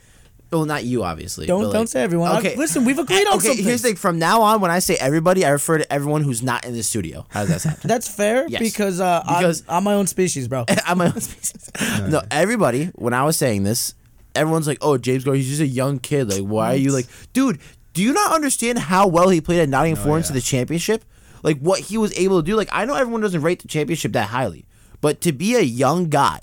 Well, 0.53 0.65
not 0.65 0.83
you, 0.83 1.05
obviously. 1.05 1.47
Don't- 1.47 1.63
but, 1.63 1.73
don't 1.73 1.83
like- 1.83 1.89
say 1.89 2.03
everyone. 2.03 2.33
I- 2.33 2.55
listen, 2.57 2.85
we've 2.85 2.99
agreed 2.99 3.25
on 3.29 3.35
okay, 3.35 3.47
something. 3.49 3.65
here's 3.65 3.83
the 3.83 3.89
thing. 3.91 3.97
From 3.97 4.19
now 4.19 4.43
on, 4.43 4.61
when 4.61 4.73
I 4.73 4.81
say 4.81 4.97
everybody, 4.97 5.45
I 5.45 5.51
refer 5.51 5.79
to 5.79 5.93
everyone 5.93 6.25
who's 6.25 6.43
not 6.43 6.65
in 6.65 6.73
the 6.75 6.83
studio. 6.83 7.25
How 7.29 7.41
does 7.45 7.51
that 7.51 7.61
sound? 7.61 7.77
That's 7.85 8.09
fair 8.09 8.47
Yes. 8.49 8.61
because, 8.61 8.99
uh, 9.01 9.23
Because- 9.27 9.63
I'm, 9.69 9.77
I'm 9.77 9.85
my 9.85 9.95
own 9.95 10.09
species, 10.09 10.49
bro. 10.49 10.65
I'm 10.87 10.99
my 10.99 11.07
own 11.07 11.21
species. 11.21 11.71
No, 12.09 12.23
everybody. 12.33 12.87
When 12.97 13.15
I 13.15 13.23
was 13.25 13.37
saying 13.37 13.63
this, 13.63 13.95
everyone's 14.35 14.67
like, 14.67 14.79
"Oh, 14.81 14.99
James 14.99 15.25
Gordon, 15.25 15.41
he's 15.41 15.51
just 15.51 15.61
a 15.61 15.67
young 15.67 15.99
kid. 15.99 16.31
Like, 16.31 16.43
why 16.43 16.73
are 16.73 16.77
you 16.77 16.93
like, 16.93 17.07
dude? 17.33 17.61
Do 17.93 18.03
you 18.03 18.13
not 18.13 18.33
understand 18.33 18.79
how 18.79 19.09
well 19.09 19.29
he 19.31 19.41
played 19.41 19.61
at 19.61 19.69
Nottingham 19.69 20.01
oh, 20.01 20.07
Forest 20.07 20.29
yeah. 20.29 20.33
in 20.33 20.35
the 20.37 20.43
championship? 20.43 21.05
Like, 21.43 21.59
what 21.59 21.81
he 21.81 21.99
was 21.99 22.17
able 22.19 22.41
to 22.41 22.47
do. 22.47 22.57
Like, 22.57 22.69
I 22.71 22.85
know 22.85 22.95
everyone 22.95 23.21
doesn't 23.21 23.43
rate 23.43 23.61
the 23.63 23.69
championship 23.69 24.13
that 24.13 24.29
highly, 24.29 24.67
but 25.01 25.21
to 25.23 25.33
be 25.33 25.57
a 25.57 25.61
young 25.61 26.09
guy, 26.09 26.41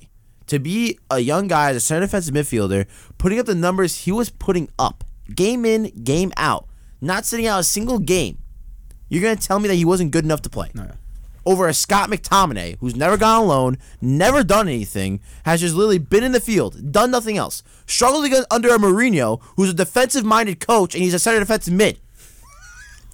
to 0.47 0.59
be 0.59 0.99
a 1.09 1.19
young 1.19 1.47
guy 1.47 1.69
as 1.69 1.77
a 1.77 1.79
center 1.79 2.01
defensive 2.01 2.33
midfielder, 2.33 2.85
putting 3.17 3.39
up 3.39 3.45
the 3.45 3.55
numbers 3.55 4.01
he 4.01 4.11
was 4.11 4.29
putting 4.29 4.69
up, 4.79 5.03
game 5.33 5.65
in, 5.65 5.91
game 6.03 6.33
out, 6.37 6.67
not 7.01 7.25
sitting 7.25 7.47
out 7.47 7.59
a 7.59 7.63
single 7.63 7.99
game. 7.99 8.39
You're 9.09 9.21
gonna 9.21 9.35
tell 9.35 9.59
me 9.59 9.67
that 9.67 9.75
he 9.75 9.85
wasn't 9.85 10.11
good 10.11 10.25
enough 10.25 10.41
to 10.43 10.49
play? 10.49 10.71
No. 10.73 10.91
Over 11.47 11.67
a 11.67 11.73
Scott 11.73 12.09
McTominay 12.09 12.77
who's 12.79 12.95
never 12.95 13.15
gone 13.15 13.41
alone, 13.41 13.77
never 14.01 14.43
done 14.43 14.67
anything, 14.67 15.21
has 15.45 15.61
just 15.61 15.75
literally 15.75 15.97
been 15.97 16.23
in 16.25 16.33
the 16.33 16.41
field, 16.41 16.91
done 16.91 17.09
nothing 17.09 17.37
else, 17.37 17.63
struggled 17.85 18.27
under 18.51 18.69
a 18.69 18.77
Mourinho 18.77 19.41
who's 19.55 19.69
a 19.69 19.73
defensive 19.73 20.25
minded 20.25 20.59
coach 20.59 20.93
and 20.93 21.03
he's 21.03 21.13
a 21.13 21.19
center 21.19 21.39
defensive 21.39 21.73
mid. 21.73 21.99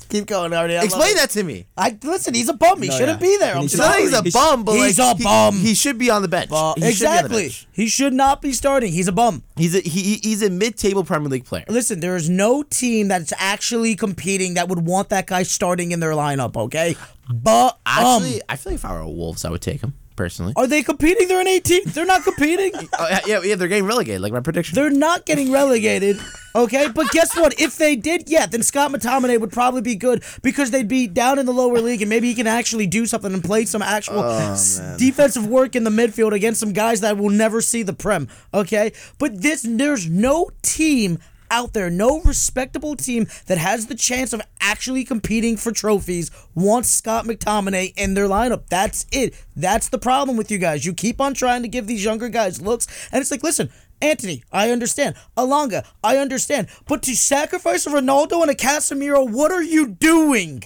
Keep 0.10 0.28
going, 0.28 0.54
Artie. 0.54 0.78
I 0.78 0.84
Explain 0.84 1.16
that 1.16 1.30
to 1.32 1.43
me. 1.43 1.66
I 1.78 1.97
listen. 2.04 2.34
He's 2.34 2.49
a 2.49 2.54
bum. 2.54 2.82
He 2.82 2.89
No, 2.89 2.97
shouldn't 2.97 3.22
yeah. 3.22 3.28
be 3.28 3.38
there. 3.38 3.54
I'm 3.56 3.60
he 3.62 3.66
It's 3.66 3.78
not 3.78 3.84
that 3.84 3.91
sorry. 3.93 4.04
he's 4.04 4.14
a 4.14 4.22
He's- 4.22 4.34
bum, 4.34 4.64
but 4.64 4.74
he's 4.76 4.99
like, 4.99 5.16
a 5.16 5.18
he- 5.18 5.24
bum. 5.24 5.56
He, 5.56 5.74
should 5.74 5.97
be 5.97 6.10
on 6.10 6.22
the 6.22 6.28
bench. 6.28 6.49
He 6.49 6.56
should 6.56 6.60
be 6.60 6.60
on 6.60 6.80
the 6.82 6.88
exactly. 6.88 7.43
bench. 7.43 7.68
He 7.72 7.88
should 7.88 8.14
not 8.14 8.41
be 8.41 8.54
starting. 8.54 8.91
He's 8.93 9.08
a 9.08 9.12
bum. 9.12 9.43
He's 9.56 9.76
a 9.76 9.80
he, 9.80 10.16
he's 10.22 10.41
a 10.43 10.49
mid 10.49 10.78
table 10.78 11.04
Premier 11.04 11.30
League 11.30 11.45
player. 11.45 11.66
Listen, 11.68 11.99
there 11.99 12.16
is 12.16 12.30
no 12.30 12.64
team 12.64 13.08
that's 13.08 13.34
actually 13.38 13.95
competing 13.95 14.54
that 14.56 14.70
would 14.70 14.86
want 14.86 15.10
that 15.10 15.26
guy 15.28 15.43
starting 15.43 15.91
in 15.91 15.99
their 15.99 16.12
lineup. 16.12 16.56
Okay, 16.56 16.95
but 17.32 17.80
Actually, 17.86 18.41
I 18.49 18.56
feel 18.56 18.74
like 18.74 18.80
if 18.80 18.86
I 18.86 18.93
were 18.93 18.99
a 18.99 19.10
Wolves, 19.10 19.45
I 19.45 19.49
would 19.49 19.62
take 19.62 19.82
him 19.82 19.93
personally. 20.16 20.53
are 20.55 20.68
they 20.68 20.84
competing? 20.84 21.28
They're 21.28 21.41
in 21.41 21.47
18th. 21.47 21.93
They're 21.93 22.05
not 22.05 22.24
competing. 22.24 22.72
Oh, 22.99 23.07
yeah, 23.26 23.41
yeah, 23.43 23.55
they're 23.55 23.68
getting 23.68 23.86
relegated, 23.86 24.22
like 24.22 24.32
my 24.34 24.39
prediction. 24.39 24.76
They're 24.76 24.89
not 24.89 25.26
getting 25.26 25.51
relegated. 25.51 26.18
Okay, 26.55 26.88
but 26.93 27.09
guess 27.11 27.36
what? 27.36 27.59
If 27.59 27.78
they 27.78 27.95
did, 27.95 28.30
yeah, 28.30 28.45
then 28.45 28.61
Scott 28.61 28.91
McTominay 28.91 29.39
would 29.39 29.51
probably 29.51 29.82
be 29.82 29.95
good 29.95 30.24
because 30.43 30.70
they'd 30.72 30.88
be 30.88 31.07
down 31.07 31.39
in 31.39 31.45
the 31.47 31.51
lower 31.53 31.80
league 31.82 32.01
and 32.01 32.09
maybe 32.09 32.28
he 32.28 32.36
can 32.36 32.45
actually 32.45 32.86
do 32.88 33.05
something 33.07 33.34
and 33.34 33.43
play 33.43 33.66
some 33.66 33.82
actual 33.82 34.20
oh, 34.20 34.51
s- 34.51 34.80
defensive 34.97 35.47
work 35.47 35.76
in 35.76 35.84
the 35.84 35.89
midfield 35.89 36.34
against 36.34 36.59
some 36.59 36.72
guys 36.74 37.01
that 37.01 37.18
will 37.18 37.32
never 37.32 37.61
see 37.61 37.82
the 37.84 37.93
prem. 37.93 38.28
Okay, 38.53 38.91
but 39.18 39.41
this 39.41 39.66
there's 39.68 40.07
no 40.07 40.49
team 40.61 41.18
out 41.54 41.74
there, 41.74 41.89
no 41.91 42.20
respectable 42.22 42.95
team 42.95 43.28
that 43.45 43.60
has 43.60 43.86
the 43.86 43.95
chance 43.95 44.34
of 44.34 44.41
actually 44.60 45.06
competing 45.06 45.56
for 45.56 45.72
trophies 45.72 46.32
wants 46.56 46.89
Scott 46.89 47.26
McTominay 47.26 47.93
in 47.95 48.16
their 48.16 48.28
lineup. 48.28 48.64
That's 48.70 49.06
it. 49.12 49.36
That's 49.56 49.89
the 49.89 49.99
problem 49.99 50.36
with 50.36 50.49
you 50.49 50.58
guys. 50.58 50.84
You 50.84 50.93
keep 50.93 51.22
on 51.22 51.36
trying 51.36 51.62
to 51.62 51.68
give 51.68 51.86
these 51.86 52.04
younger 52.04 52.28
guys 52.28 52.60
looks, 52.60 52.88
and 53.12 53.22
it's 53.22 53.30
like, 53.30 53.43
listen, 53.43 53.70
Antony, 54.01 54.43
I 54.51 54.72
understand. 54.72 55.16
Elanga, 55.38 55.86
I 56.04 56.18
understand. 56.18 56.68
But 56.88 57.04
to 57.04 57.16
sacrifice 57.16 57.86
a 57.86 57.91
Ronaldo 57.91 58.41
and 58.41 58.49
a 58.49 58.56
Casemiro, 58.56 59.30
what 59.30 59.51
are 59.51 59.64
you 59.64 59.88
doing? 59.88 60.64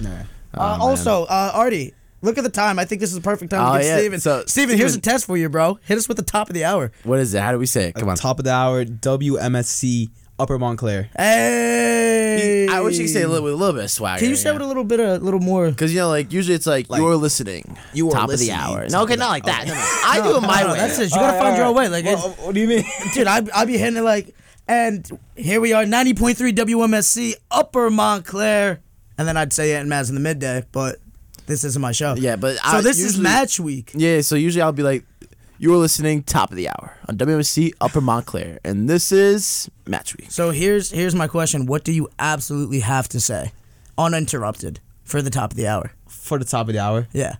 Nah. 0.00 0.24
Uh, 0.58 0.78
also, 0.80 1.24
uh, 1.24 1.52
Artie, 1.54 1.94
look 2.22 2.38
at 2.38 2.44
the 2.44 2.50
time. 2.50 2.78
I 2.78 2.84
think 2.84 3.00
this 3.00 3.10
is 3.10 3.16
the 3.16 3.22
perfect 3.22 3.50
time 3.50 3.60
Oh, 3.68 3.72
to 3.76 3.82
get 3.82 3.88
yeah. 3.88 3.98
Steven. 3.98 4.20
So, 4.20 4.44
Steven, 4.46 4.76
here's 4.76 4.94
a 4.94 5.00
test 5.00 5.26
for 5.26 5.36
you, 5.36 5.48
bro. 5.48 5.78
Hit 5.84 5.98
us 5.98 6.08
with 6.08 6.16
the 6.16 6.22
top 6.22 6.48
of 6.48 6.54
the 6.54 6.64
hour. 6.64 6.92
what 7.04 7.18
is 7.18 7.34
it? 7.34 7.42
How 7.42 7.52
do 7.52 7.58
we 7.58 7.66
say 7.66 7.88
it? 7.88 7.94
Come 7.94 8.08
on. 8.08 8.16
Top 8.16 8.38
of 8.38 8.44
the 8.44 8.52
hour, 8.52 8.84
WMSC 8.84 10.10
Upper 10.38 10.58
Montclair. 10.58 11.08
Hey, 11.16 12.68
I 12.68 12.80
wish 12.80 12.98
you 12.98 13.04
could 13.04 13.12
say 13.12 13.22
a 13.22 13.28
little 13.28 13.44
with 13.44 13.54
a 13.54 13.56
little 13.56 13.74
bit 13.74 13.84
of 13.84 13.90
swagger. 13.90 14.20
Can 14.20 14.28
you 14.28 14.36
say 14.36 14.50
it 14.50 14.52
with 14.52 14.62
a 14.62 14.66
little 14.66 14.84
bit 14.84 15.00
of 15.00 15.22
a 15.22 15.24
little 15.24 15.40
more? 15.40 15.70
Because 15.70 15.92
you 15.94 16.00
know, 16.00 16.08
like 16.08 16.32
usually 16.32 16.54
it's 16.54 16.66
like, 16.66 16.90
Like, 16.90 17.00
you're 17.00 17.16
listening. 17.16 17.76
you 17.94 18.08
are 18.08 18.12
top 18.12 18.28
listening 18.28 18.54
of 18.54 18.58
the 18.58 18.62
hour. 18.80 18.88
No, 18.90 19.02
okay, 19.04 19.16
not 19.16 19.30
like 19.30 19.44
that. 19.44 19.66
No, 19.66 19.72
no. 19.74 19.80
I 19.80 20.20
do 20.22 20.36
it 20.36 20.40
my 20.42 20.60
No, 20.60 20.66
no, 20.68 20.72
way. 20.74 20.78
That's 20.78 20.98
it. 20.98 21.10
You 21.10 21.16
gotta 21.16 21.38
find 21.38 21.56
your 21.56 21.66
own 21.66 21.74
way. 21.74 21.88
Like, 21.88 22.04
it's, 22.04 22.22
what 22.22 22.54
do 22.54 22.60
you 22.60 22.68
mean? 22.68 22.84
dude, 23.14 23.26
I 23.26 23.42
I 23.54 23.64
be 23.64 23.78
hitting 23.78 23.96
it 23.96 24.02
like, 24.02 24.34
and 24.68 25.08
here 25.36 25.60
we 25.60 25.72
are, 25.72 25.86
ninety 25.86 26.12
point 26.12 26.36
three 26.36 26.52
WMSC 26.52 27.34
Upper 27.50 27.88
Montclair, 27.90 28.80
and 29.16 29.26
then 29.26 29.36
I'd 29.38 29.52
say 29.54 29.72
it 29.74 29.80
in 29.80 29.88
Maz 29.88 30.08
in 30.10 30.14
the 30.14 30.20
midday, 30.20 30.64
but 30.72 30.96
this 31.46 31.64
isn't 31.64 31.80
my 31.80 31.92
show. 31.92 32.14
Yeah, 32.14 32.36
but 32.36 32.56
so 32.56 32.62
I 32.64 32.80
this 32.80 33.00
is 33.00 33.18
match 33.18 33.58
week. 33.60 33.92
Yeah, 33.94 34.20
so 34.20 34.34
usually 34.34 34.62
I'll 34.62 34.72
be 34.72 34.82
like, 34.82 35.04
you 35.58 35.72
are 35.72 35.76
listening 35.76 36.22
top 36.22 36.50
of 36.50 36.56
the 36.56 36.68
hour 36.68 36.96
on 37.08 37.16
WMC 37.16 37.72
Upper 37.80 38.00
Montclair, 38.00 38.58
and 38.64 38.88
this 38.88 39.12
is 39.12 39.70
match 39.86 40.16
week. 40.16 40.30
So 40.30 40.50
here's 40.50 40.90
here's 40.90 41.14
my 41.14 41.28
question: 41.28 41.66
What 41.66 41.84
do 41.84 41.92
you 41.92 42.08
absolutely 42.18 42.80
have 42.80 43.08
to 43.10 43.20
say, 43.20 43.52
uninterrupted, 43.96 44.80
for 45.04 45.22
the 45.22 45.30
top 45.30 45.52
of 45.52 45.56
the 45.56 45.66
hour? 45.66 45.92
For 46.08 46.38
the 46.38 46.44
top 46.44 46.68
of 46.68 46.74
the 46.74 46.80
hour. 46.80 47.08
Yeah. 47.12 47.36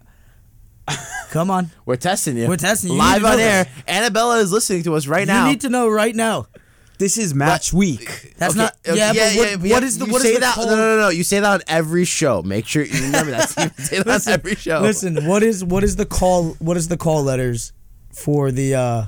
Come 1.30 1.50
on. 1.50 1.70
We're 1.86 1.96
testing 1.96 2.36
you. 2.36 2.48
We're 2.48 2.56
testing 2.56 2.90
you. 2.90 2.96
You 2.96 3.02
live 3.02 3.22
need 3.22 3.28
on 3.28 3.40
air. 3.40 3.64
this. 3.64 3.72
Annabella 3.88 4.38
is 4.38 4.52
listening 4.52 4.84
to 4.84 4.94
us 4.94 5.06
right 5.06 5.26
now. 5.26 5.46
You 5.46 5.52
need 5.52 5.60
to 5.62 5.68
know 5.68 5.88
right 5.88 6.14
now. 6.14 6.46
This 6.98 7.18
is 7.18 7.34
match 7.34 7.72
week. 7.72 8.34
That's 8.38 8.54
Okay, 8.54 8.62
not. 8.62 8.76
okay, 8.88 8.96
yeah, 8.96 9.12
but 9.12 9.60
what, 9.60 9.70
what 9.70 9.82
is 9.84 9.98
the 9.98 10.06
you 10.06 10.12
what 10.12 10.22
is 10.22 10.28
say 10.28 10.34
the 10.34 10.40
that? 10.40 10.54
call- 10.54 10.66
No, 10.66 10.76
no, 10.76 10.96
no, 10.96 11.00
no. 11.02 11.08
You 11.10 11.24
say 11.24 11.40
that 11.40 11.52
on 11.52 11.60
every 11.68 12.04
show. 12.04 12.42
Make 12.42 12.66
sure 12.66 12.82
you 12.84 13.04
remember 13.04 13.32
that. 13.32 13.48
Steve. 13.50 13.72
say 13.78 13.98
that 14.02 14.26
on 14.26 14.32
every 14.32 14.54
show. 14.54 14.80
Listen, 14.80 15.26
what 15.26 15.42
is 15.42 15.62
what 15.64 15.84
is 15.84 15.96
the 15.96 16.06
call? 16.06 16.52
What 16.58 16.76
is 16.76 16.88
the 16.88 16.96
call 16.96 17.22
letters 17.22 17.72
for 18.12 18.50
the? 18.50 18.74
uh 18.74 19.04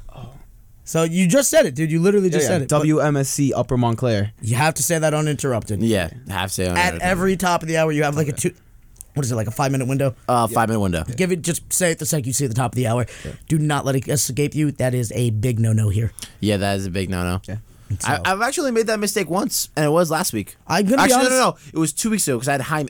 So 0.84 1.02
you 1.04 1.26
just 1.28 1.48
said 1.50 1.64
it, 1.66 1.74
dude. 1.74 1.90
You 1.90 2.00
literally 2.00 2.30
just 2.30 2.46
said 2.46 2.62
it. 2.62 2.68
but 2.68 2.82
WMSC 2.82 3.52
Upper 3.54 3.76
Montclair. 3.76 4.32
You 4.42 4.56
have 4.56 4.74
to 4.74 4.82
say 4.82 4.98
that 4.98 5.14
uninterrupted. 5.14 5.82
Yeah, 5.82 6.10
have 6.28 6.50
to 6.50 6.54
say 6.54 6.68
on 6.68 6.76
At 6.76 6.86
everything. 6.88 7.08
every 7.08 7.36
top 7.36 7.62
of 7.62 7.68
the 7.68 7.76
hour, 7.78 7.90
you 7.92 8.02
have 8.04 8.16
like 8.16 8.28
a 8.28 8.32
two. 8.32 8.54
What 9.14 9.24
is 9.24 9.32
it 9.32 9.36
like 9.36 9.48
a 9.48 9.50
five 9.50 9.72
minute 9.72 9.88
window? 9.88 10.14
uh, 10.28 10.46
five 10.46 10.68
minute 10.68 10.80
window. 10.80 11.02
Give 11.16 11.32
it. 11.32 11.42
Just 11.42 11.72
say 11.72 11.90
it 11.90 11.98
the 11.98 12.06
second 12.06 12.26
you 12.26 12.32
see 12.32 12.44
at 12.44 12.50
the 12.50 12.54
top 12.54 12.72
of 12.72 12.76
the 12.76 12.86
hour. 12.86 13.06
Do 13.48 13.58
not 13.58 13.84
let 13.84 13.96
it 13.96 14.06
escape 14.08 14.54
you. 14.54 14.70
That 14.72 14.94
is 14.94 15.10
a 15.14 15.30
big 15.30 15.58
no 15.58 15.72
no 15.72 15.88
here. 15.88 16.12
Yeah, 16.40 16.58
that 16.58 16.76
is 16.76 16.86
a 16.86 16.90
big 16.90 17.10
no 17.10 17.24
no. 17.24 17.54
So- 18.00 18.08
I, 18.08 18.20
I've 18.32 18.40
actually 18.42 18.70
made 18.70 18.86
that 18.88 18.98
mistake 19.00 19.28
once, 19.30 19.68
and 19.76 19.84
it 19.84 19.88
was 19.90 20.10
last 20.10 20.32
week. 20.32 20.56
I'm 20.66 20.86
gonna 20.86 21.02
actually 21.02 21.24
no, 21.24 21.28
no, 21.30 21.50
no. 21.50 21.56
It 21.72 21.78
was 21.78 21.92
two 21.92 22.10
weeks 22.10 22.26
ago 22.28 22.36
because 22.36 22.48
I 22.48 22.52
had 22.52 22.60
Jaime. 22.62 22.88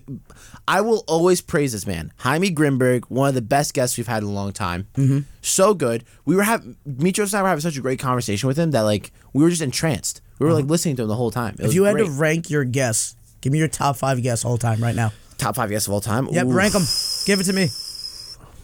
I 0.67 0.81
will 0.83 1.03
always 1.07 1.41
praise 1.41 1.73
this 1.73 1.87
man, 1.87 2.13
Jaime 2.19 2.51
Grimberg, 2.55 3.05
one 3.09 3.29
of 3.31 3.35
the 3.35 3.41
best 3.43 3.73
guests 3.75 3.97
we've 3.97 4.07
had 4.09 4.23
in 4.23 4.29
a 4.29 4.33
long 4.33 4.53
time. 4.53 4.87
Mm-hmm. 4.97 5.21
So 5.41 5.73
good. 5.73 6.05
We 6.27 6.37
were 6.37 6.43
having 6.43 6.77
Mitros 6.87 7.33
and 7.33 7.37
I 7.37 7.43
were 7.43 7.49
having 7.49 7.63
such 7.63 7.77
a 7.79 7.81
great 7.81 7.99
conversation 7.99 8.47
with 8.49 8.59
him 8.59 8.73
that 8.73 8.83
like 8.83 9.13
we 9.33 9.43
were 9.43 9.51
just 9.51 9.63
entranced. 9.63 10.21
We 10.39 10.47
were 10.47 10.53
like 10.53 10.67
listening 10.67 10.97
to 10.97 11.03
him 11.03 11.09
the 11.09 11.17
whole 11.17 11.31
time. 11.31 11.55
It 11.55 11.61
Uh-huh. 11.61 11.69
If 11.69 11.75
you 11.75 11.85
had 11.85 11.95
great. 11.97 12.05
to 12.07 12.11
rank 12.13 12.51
your 12.51 12.65
guests, 12.65 13.17
give 13.41 13.53
me 13.53 13.59
your 13.59 13.69
top 13.69 13.97
five 13.97 14.23
guests 14.23 14.45
all 14.45 14.59
time 14.59 14.83
right 14.83 14.95
now. 14.95 15.13
top 15.39 15.55
five 15.57 15.71
guests 15.71 15.89
of 15.89 15.95
all 15.95 16.01
time. 16.01 16.27
Yep, 16.31 16.47
Oof. 16.47 16.55
rank 16.55 16.73
them. 16.75 16.83
Give 17.25 17.41
it 17.41 17.45
to 17.45 17.53
me. 17.53 17.69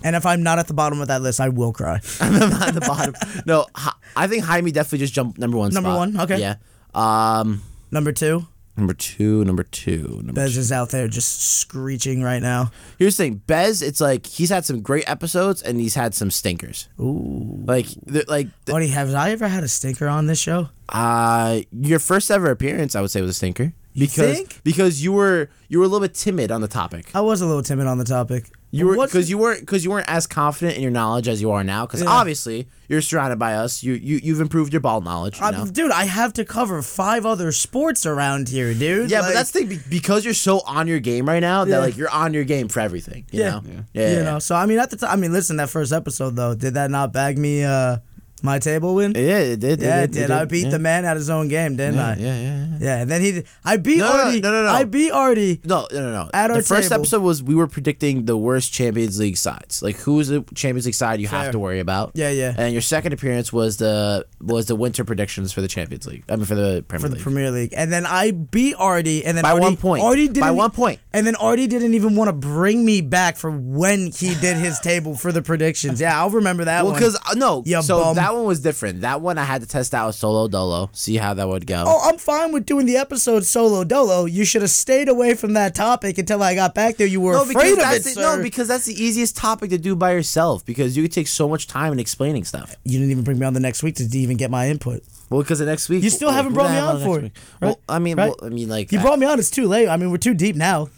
And 0.05 0.14
if 0.14 0.24
I'm 0.26 0.42
not 0.44 0.59
at 0.61 0.68
the 0.68 0.74
bottom 0.74 1.00
of 1.00 1.09
that 1.09 1.22
list, 1.22 1.40
I 1.40 1.48
will 1.48 1.72
cry. 1.72 2.00
I'm 2.20 2.38
not 2.50 2.68
at 2.68 2.74
the 2.74 2.80
bottom. 2.80 3.14
No, 3.46 3.66
I 4.14 4.26
think 4.28 4.44
Jaime 4.44 4.70
definitely 4.70 4.98
just 4.98 5.14
jumped 5.14 5.38
number 5.38 5.57
one. 5.57 5.72
Number 5.72 5.88
spot. 5.90 5.98
one, 5.98 6.20
okay. 6.20 6.38
Yeah. 6.38 6.57
Um, 6.94 7.62
Number 7.90 8.12
two, 8.12 8.46
number 8.76 8.92
two. 8.94 9.44
Number 9.44 9.62
two. 9.62 10.09
Number 10.22 10.32
Bez 10.32 10.57
is 10.57 10.70
out 10.72 10.90
there 10.90 11.07
just 11.09 11.40
screeching 11.61 12.22
right 12.22 12.42
now. 12.42 12.70
Here's 12.98 13.16
the 13.16 13.24
thing, 13.24 13.42
Bez. 13.46 13.82
It's 13.82 14.00
like 14.00 14.26
he's 14.26 14.50
had 14.50 14.64
some 14.64 14.80
great 14.82 15.09
episodes 15.09 15.62
and 15.62 15.80
he's 15.80 15.94
had 15.94 16.12
some 16.14 16.30
stinkers. 16.30 16.88
Ooh. 17.00 17.62
Like, 17.66 17.86
the- 18.05 18.24
like, 18.28 18.48
the- 18.64 18.72
Buddy, 18.72 18.88
have 18.88 19.14
I 19.14 19.30
ever 19.30 19.46
had 19.48 19.64
a 19.64 19.68
stinker 19.68 20.07
on 20.09 20.26
this 20.26 20.38
show? 20.40 20.68
uh, 20.90 21.61
your 21.72 21.98
first 21.98 22.30
ever 22.30 22.50
appearance, 22.50 22.94
I 22.94 23.00
would 23.00 23.11
say, 23.11 23.20
was 23.20 23.30
a 23.30 23.34
stinker 23.34 23.72
because 23.96 24.36
think? 24.36 24.61
because 24.64 25.02
you 25.05 25.12
were 25.12 25.48
you 25.68 25.78
were 25.78 25.84
a 25.84 25.88
little 25.88 26.07
bit 26.07 26.14
timid 26.14 26.50
on 26.50 26.61
the 26.61 26.68
topic. 26.68 27.14
I 27.14 27.20
was 27.20 27.40
a 27.40 27.46
little 27.46 27.62
timid 27.62 27.86
on 27.86 27.98
the 27.98 28.05
topic. 28.05 28.50
You 28.77 28.87
were 28.89 28.97
because 29.07 29.31
you 29.31 29.39
weren't 29.39 29.61
because 29.61 29.85
you 29.85 29.91
weren't 29.91 30.09
as 30.09 30.27
confident 30.27 30.77
in 30.77 30.83
your 30.83 30.91
knowledge 30.91 31.29
as 31.29 31.41
you 31.41 31.51
are 31.53 31.62
now. 31.62 31.87
Because 31.87 32.03
Yeah. 32.03 32.09
obviously 32.09 32.66
you're 32.89 33.01
surrounded 33.01 33.39
by 33.39 33.55
us. 33.55 33.83
You 33.83 33.95
you 33.95 34.20
you've 34.22 34.41
improved 34.41 34.72
your 34.72 34.81
ball 34.81 35.01
knowledge. 35.01 35.41
You 35.41 35.51
know? 35.53 35.66
dude, 35.66 35.91
I 35.93 36.05
have 36.05 36.33
to 36.35 36.45
cover 36.45 36.83
five 36.83 37.25
other 37.25 37.53
sports 37.53 38.05
around 38.07 38.49
here, 38.49 38.75
dude. 38.75 39.11
Yeah, 39.11 39.20
Like, 39.20 39.29
but 39.31 39.35
that's 39.35 39.51
the 39.53 39.64
thing 39.64 39.81
because 39.89 40.25
you're 40.25 40.35
so 40.35 40.61
on 40.66 40.89
your 40.89 41.01
game 41.01 41.27
right 41.29 41.41
now 41.41 41.64
that 41.64 41.79
like 41.79 41.97
you're 41.97 42.11
on 42.11 42.35
your 42.35 42.45
game 42.45 42.68
for 42.68 42.81
everything. 42.81 43.25
You 43.31 43.41
Yeah. 43.41 43.51
know? 43.51 43.62
Yeah. 43.64 43.81
yeah, 43.95 44.11
you 44.11 44.16
yeah. 44.16 44.22
know. 44.25 44.39
So 44.41 44.55
I 44.57 44.66
mean, 44.66 44.79
at 44.79 44.91
the 44.91 44.97
time, 44.97 45.11
I 45.11 45.16
mean, 45.16 45.33
listen, 45.33 45.57
that 45.59 45.70
first 45.70 45.93
episode 45.93 46.37
though, 46.37 46.55
did 46.55 46.75
that 46.75 46.91
not 46.91 47.12
bag 47.12 47.39
me 47.39 47.64
uh 47.64 47.99
my 48.43 48.59
table 48.59 48.95
win? 48.95 49.12
Yeah, 49.14 49.39
it 49.39 49.61
did. 49.61 49.80
yeah, 49.80 50.01
it 50.03 50.05
it 50.05 50.12
did. 50.12 50.30
I 50.30 50.45
beat 50.45 50.64
yeah. 50.64 50.70
the 50.70 50.78
man 50.78 51.05
at 51.05 51.16
his 51.16 51.30
own 51.30 51.49
game, 51.49 51.76
didn't 51.76 51.95
Yeah, 51.97 52.07
I? 52.09 52.14
yeah, 52.16 52.24
yeah, 52.41 52.43
yeah. 52.43 52.78
Yeah, 52.80 53.01
and 53.03 53.11
then 53.11 53.20
he, 53.22 53.32
did- 53.32 53.47
I 53.64 53.76
beat 53.78 53.99
No, 53.99 54.09
no, 54.09 54.16
no, 54.16 54.22
Artie. 54.24 54.41
no, 54.41 54.51
no, 54.53 54.62
no. 54.64 54.68
I 54.68 54.85
beat 54.85 55.11
Artie. 55.11 55.61
No, 55.64 55.87
no, 55.93 56.01
no, 56.01 56.12
no. 56.12 56.30
At 56.35 56.49
the 56.49 56.55
our 56.55 56.62
first 56.62 56.91
table. 56.91 57.01
episode 57.03 57.22
was 57.22 57.43
we 57.43 57.55
were 57.55 57.66
predicting 57.66 58.26
the 58.26 58.37
worst 58.37 58.72
Champions 58.72 59.18
League 59.18 59.37
sides. 59.39 59.82
Like 59.82 59.97
who's 59.97 60.28
the 60.28 60.43
Champions 60.55 60.85
League 60.87 60.95
side 60.95 61.20
you 61.20 61.28
Fair. 61.28 61.41
have 61.45 61.53
to 61.53 61.59
worry 61.59 61.80
about. 61.80 62.12
Yeah, 62.14 62.30
yeah. 62.30 62.55
And 62.59 62.72
your 62.72 62.82
second 62.82 63.12
appearance 63.12 63.53
was 63.53 63.78
the 63.78 64.26
was 64.41 64.66
the 64.66 64.76
winter 64.76 65.05
predictions 65.05 65.53
for 65.53 65.61
the 65.62 65.68
Champions 65.68 66.07
League. 66.07 66.24
I 66.28 66.37
mean 66.37 66.45
for 66.45 66.55
the 66.55 66.85
Premier 66.87 67.01
for 67.03 67.09
the 67.09 67.14
League. 67.14 67.22
Premier 67.22 67.51
League, 67.51 67.72
and 67.76 67.91
then 67.93 68.05
I 68.05 68.32
beat 68.32 68.74
Artie, 68.78 69.24
and 69.24 69.37
then 69.39 69.43
By 69.43 69.53
Artie, 69.53 69.62
one 69.62 69.76
point. 69.78 70.03
Artie 70.03 70.26
didn't, 70.26 70.41
By 70.41 70.51
one 70.51 70.70
point. 70.70 71.01
and 71.12 71.26
then 71.26 71.37
Artie 71.37 71.66
didn't 71.66 71.95
even 71.95 72.14
want 72.16 72.28
to 72.28 72.32
bring 72.32 72.85
me 72.85 73.01
back 73.01 73.37
for 73.37 73.51
when 73.51 74.11
he 74.12 74.35
did 74.35 74.57
his 74.59 74.78
table 74.80 75.14
for 75.16 75.32
the 75.32 75.41
predictions. 75.43 76.01
Yeah, 76.01 76.18
I'll 76.18 76.30
remember 76.30 76.64
that 76.66 76.82
well, 76.85 76.93
one. 76.93 77.01
because 77.01 77.16
uh, 77.16 77.35
no, 77.35 77.62
Ya 77.64 77.80
so 77.80 78.03
bum. 78.03 78.16
that 78.16 78.34
one 78.35 78.45
was 78.45 78.61
different. 78.61 79.01
That 79.03 79.20
one 79.20 79.39
I 79.39 79.45
had 79.45 79.61
to 79.62 79.66
test 79.68 79.95
out 79.95 80.14
solo 80.14 80.49
dolo, 80.49 80.91
see 80.93 81.16
how 81.16 81.35
that 81.35 81.49
would 81.49 81.66
go. 81.66 81.85
Oh, 81.87 82.09
I'm 82.09 82.18
fine 82.18 82.53
with 82.53 82.66
doing 82.66 82.87
the 82.87 82.97
episode 82.97 83.45
solo 83.45 83.85
dolo. 83.85 84.24
You 84.26 84.45
should 84.45 84.62
have 84.62 84.70
stayed 84.70 85.09
away 85.09 85.35
from 85.35 85.55
that 85.55 85.74
topic 85.74 86.18
until 86.18 86.43
I 86.43 86.55
got 86.55 86.74
back 86.74 86.97
there. 86.97 87.07
You 87.07 87.20
were 87.20 87.32
no, 87.32 87.45
because 87.45 87.55
afraid 87.57 87.72
of 87.72 87.78
that's 87.78 87.97
it, 87.99 88.03
the, 88.05 88.11
sir. 88.11 88.37
no, 88.37 88.43
because 88.43 88.68
that's 88.68 88.85
the 88.85 88.95
easiest 89.03 89.37
topic 89.37 89.70
to 89.70 89.78
do 89.78 89.97
by 89.97 90.12
yourself. 90.12 90.64
Because 90.66 90.97
you 90.97 91.03
could 91.03 91.12
take 91.12 91.28
so 91.28 91.49
much 91.49 91.66
time 91.66 91.93
in 91.93 91.99
explaining 91.99 92.45
stuff. 92.45 92.76
you 92.85 92.99
didn't 92.99 93.11
even 93.11 93.24
bring 93.24 93.39
me 93.39 93.47
on 93.47 93.55
the 93.55 93.61
next 93.61 93.82
week 93.82 93.97
to 93.97 94.05
even 94.18 94.37
get 94.37 94.51
my 94.51 94.68
input. 94.68 95.03
Well, 95.30 95.41
because 95.43 95.59
the 95.59 95.64
next 95.66 95.89
week 95.89 96.03
You 96.05 96.11
still 96.11 96.30
haven't 96.30 96.53
brought 96.53 96.70
me 96.70 96.78
on 96.78 97.01
for 97.03 97.18
it, 97.18 97.22
week? 97.24 97.32
right? 97.61 97.68
Well, 97.68 97.80
I 97.89 97.99
mean, 97.99 98.16
Right? 98.16 98.26
well, 98.28 98.37
I 98.43 98.53
mean, 98.53 98.68
like 98.68 98.93
You 98.93 98.99
I- 98.99 99.03
brought 99.03 99.18
me 99.18 99.26
on. 99.26 99.39
It's 99.39 99.51
too 99.51 99.66
late. 99.66 99.89
I 99.89 99.97
mean, 99.97 100.11
we're 100.11 100.18
too 100.18 100.35
deep 100.35 100.55
now. 100.55 100.91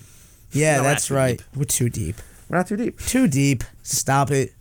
Yeah, 0.52 0.78
No, 0.78 0.82
that's 0.84 1.10
right. 1.10 1.38
deep. 1.38 1.46
We're 1.56 1.64
too 1.64 1.88
deep. 1.88 2.16
we're 2.48 2.56
not 2.58 2.66
too 2.66 2.76
deep. 2.76 2.98
Too 3.00 3.28
deep. 3.28 3.62
Stop 3.82 4.30
it. 4.30 4.52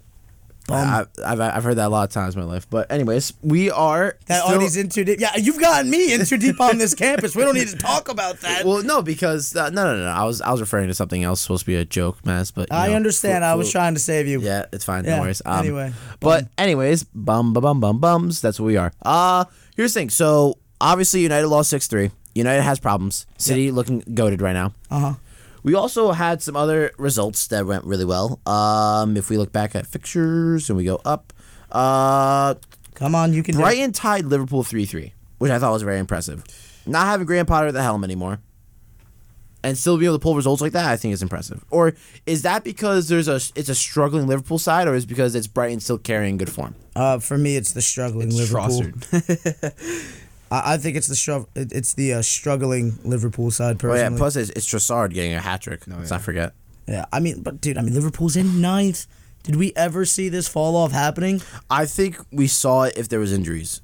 Bum. 0.67 0.77
I, 0.77 1.05
I've 1.23 1.39
I've 1.39 1.63
heard 1.63 1.75
that 1.75 1.85
a 1.87 1.89
lot 1.89 2.07
of 2.07 2.13
times 2.13 2.33
in 2.35 2.41
my 2.41 2.47
life. 2.47 2.67
But 2.69 2.91
anyways, 2.91 3.33
we 3.43 3.69
are 3.69 4.17
that 4.25 4.43
still- 4.43 4.55
Artie's 4.55 4.77
in 4.77 4.89
too 4.89 5.03
deep. 5.03 5.19
Yeah, 5.19 5.35
you've 5.37 5.59
gotten 5.59 5.91
me 5.91 6.13
in 6.13 6.25
too 6.25 6.37
deep 6.37 6.59
on 6.59 6.77
this 6.79 6.95
campus. 6.95 7.35
We 7.35 7.43
don't 7.43 7.53
need 7.55 7.67
to 7.67 7.77
talk 7.77 8.09
about 8.09 8.41
that. 8.41 8.65
Well, 8.65 8.81
no, 8.83 9.01
because 9.03 9.55
uh, 9.55 9.69
no, 9.69 9.83
no, 9.95 10.03
no. 10.03 10.09
I 10.09 10.23
was 10.23 10.41
I 10.41 10.51
was 10.51 10.61
referring 10.61 10.87
to 10.87 10.93
something 10.95 11.23
else. 11.23 11.41
Supposed 11.41 11.61
to 11.61 11.67
be 11.67 11.75
a 11.75 11.85
joke, 11.85 12.25
Mass. 12.25 12.49
But 12.51 12.71
I 12.73 12.87
know, 12.87 12.95
understand. 12.95 13.39
flu- 13.43 13.47
I 13.47 13.53
was 13.55 13.71
trying 13.71 13.93
to 13.93 13.99
save 13.99 14.27
you. 14.27 14.41
Yeah, 14.41 14.65
it's 14.73 14.83
fine. 14.85 15.05
Yeah, 15.05 15.17
No 15.17 15.21
worries. 15.21 15.41
Um, 15.45 15.59
anyway, 15.59 15.93
but 16.19 16.47
anyways, 16.57 17.03
bum 17.03 17.53
bum 17.53 17.61
bum 17.61 17.79
bum 17.79 17.99
bums. 17.99 18.41
That's 18.41 18.59
what 18.59 18.65
we 18.65 18.77
are. 18.77 18.91
Uh 19.03 19.45
here's 19.75 19.93
the 19.93 19.99
thing. 19.99 20.09
So 20.09 20.57
obviously, 20.81 21.21
United 21.21 21.47
lost 21.47 21.69
six 21.69 21.87
three. 21.87 22.09
United 22.33 22.63
has 22.63 22.79
problems. 22.79 23.27
City 23.37 23.71
looking 23.71 23.99
goaded 24.13 24.41
right 24.41 24.53
now. 24.53 24.73
Uh 24.89 24.99
huh. 24.99 25.13
We 25.65 25.73
also 25.73 26.11
had 26.11 26.43
some 26.43 26.55
other 26.55 26.91
results 26.99 27.47
that 27.47 27.65
went 27.65 27.85
really 27.85 28.05
well. 28.05 28.39
Um, 28.45 29.17
if 29.17 29.31
we 29.31 29.37
look 29.39 29.51
back 29.51 29.75
at 29.75 29.87
fixtures 29.87 30.69
and 30.69 30.77
we 30.77 30.83
go 30.85 31.01
up, 31.03 31.33
uh, 31.71 32.53
Come 32.93 33.15
on, 33.15 33.33
you 33.33 33.41
can. 33.41 33.55
do. 33.55 33.61
Brighton 33.61 33.91
tied 33.91 34.25
Liverpool 34.25 34.63
3 34.63 34.85
3, 34.85 35.11
which 35.39 35.49
I 35.49 35.57
thought 35.57 35.73
was 35.73 35.81
very 35.81 35.97
impressive. 35.97 36.43
Not 36.85 37.07
having 37.07 37.25
Graham 37.25 37.47
Potter 37.47 37.65
at 37.65 37.73
the 37.73 37.81
helm 37.81 38.03
anymore 38.03 38.41
and 39.63 39.75
still 39.75 39.97
be 39.97 40.05
able 40.05 40.19
to 40.19 40.21
pull 40.21 40.35
results 40.35 40.61
like 40.61 40.73
that, 40.73 40.85
I 40.85 40.97
think 40.97 41.15
is 41.15 41.23
impressive. 41.23 41.65
Or 41.71 41.95
is 42.27 42.43
that 42.43 42.63
because 42.63 43.07
there's 43.07 43.27
a 43.27 43.37
it's 43.55 43.67
a 43.67 43.73
struggling 43.73 44.27
Liverpool 44.27 44.59
side, 44.59 44.87
or 44.87 44.93
is 44.93 45.05
it 45.05 45.07
because 45.07 45.33
it's 45.33 45.47
Brighton 45.47 45.79
still 45.79 45.97
carrying 45.97 46.37
good 46.37 46.51
form? 46.51 46.75
Uh, 46.95 47.17
for 47.17 47.39
me, 47.39 47.55
it's 47.55 47.73
the 47.73 47.81
struggling 47.81 48.29
Liverpool. 48.29 48.83
Trossard. 50.51 50.63
I, 50.65 50.73
I 50.73 50.77
think 50.77 50.97
it's 50.97 51.07
the 51.07 51.15
stru- 51.15 51.47
it- 51.55 51.71
It's 51.73 51.93
the 51.93 52.13
uh, 52.13 52.21
struggling 52.21 52.97
Liverpool 53.03 53.51
side. 53.51 53.79
personally. 53.79 54.05
Oh 54.07 54.11
yeah, 54.11 54.17
plus 54.17 54.35
it's, 54.35 54.49
it's 54.51 54.65
Trossard 54.67 55.13
getting 55.13 55.33
a 55.33 55.41
hat 55.41 55.61
trick. 55.61 55.87
No, 55.87 55.97
Let's 55.97 56.09
yeah. 56.11 56.17
not 56.17 56.23
forget. 56.23 56.53
yeah. 56.87 57.05
I 57.11 57.19
mean, 57.19 57.41
but 57.41 57.61
dude, 57.61 57.77
I 57.77 57.81
mean, 57.81 57.93
Liverpool's 57.93 58.35
in 58.35 58.61
ninth. 58.61 59.07
Did 59.43 59.57
we 59.57 59.73
ever 59.75 60.05
see 60.05 60.29
this 60.29 60.47
fall 60.47 60.75
off 60.75 60.91
happening? 60.91 61.41
I 61.69 61.85
think 61.85 62.17
we 62.31 62.47
saw 62.47 62.83
it 62.83 62.97
if 62.97 63.09
there 63.09 63.19
was 63.19 63.31
injuries. 63.31 63.81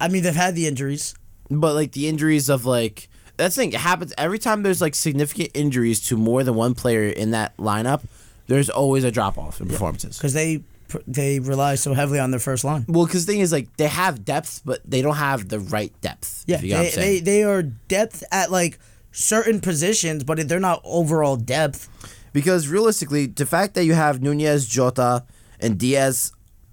I 0.00 0.08
mean, 0.08 0.22
they've 0.24 0.34
had 0.34 0.54
the 0.56 0.66
injuries. 0.66 1.14
But 1.50 1.74
like 1.74 1.92
the 1.92 2.08
injuries 2.08 2.48
of 2.48 2.64
like 2.64 3.08
that's 3.36 3.54
the 3.54 3.62
thing. 3.62 3.72
It 3.74 3.80
happens 3.80 4.12
every 4.18 4.38
time 4.38 4.62
there's 4.62 4.80
like 4.80 4.94
significant 4.94 5.50
injuries 5.54 6.00
to 6.08 6.16
more 6.16 6.42
than 6.42 6.54
one 6.54 6.74
player 6.74 7.08
in 7.08 7.30
that 7.32 7.56
lineup. 7.58 8.02
There's 8.46 8.68
always 8.70 9.04
a 9.04 9.10
drop 9.10 9.38
off 9.38 9.60
in 9.60 9.68
performances. 9.68 10.16
because 10.18 10.32
they 10.34 10.58
pr- 10.58 10.64
they 11.06 11.40
rely 11.40 11.74
so 11.74 11.94
heavily 11.94 12.18
on 12.18 12.30
their 12.30 12.40
first 12.40 12.64
line. 12.64 12.84
Well, 12.88 13.06
because 13.06 13.26
the 13.26 13.32
thing 13.32 13.40
is 13.40 13.52
like 13.52 13.74
they 13.76 13.88
have 13.88 14.24
depth, 14.24 14.62
but 14.64 14.80
they 14.84 15.02
don't 15.02 15.16
have 15.16 15.48
the 15.48 15.60
right 15.60 15.92
depth. 16.00 16.44
Yeah, 16.46 16.58
they, 16.58 16.90
they 16.90 17.20
they 17.20 17.42
are 17.44 17.62
depth 17.62 18.22
at 18.30 18.50
like 18.50 18.78
certain 19.12 19.60
positions, 19.60 20.24
but 20.24 20.46
they're 20.48 20.60
not 20.60 20.80
overall 20.84 21.36
depth. 21.36 21.88
because 22.32 22.68
realistically, 22.68 23.26
the 23.26 23.46
fact 23.46 23.74
that 23.74 23.84
you 23.84 23.94
have 23.94 24.20
Nunez, 24.22 24.66
Jota, 24.66 25.24
and 25.60 25.78
Diaz 25.78 26.32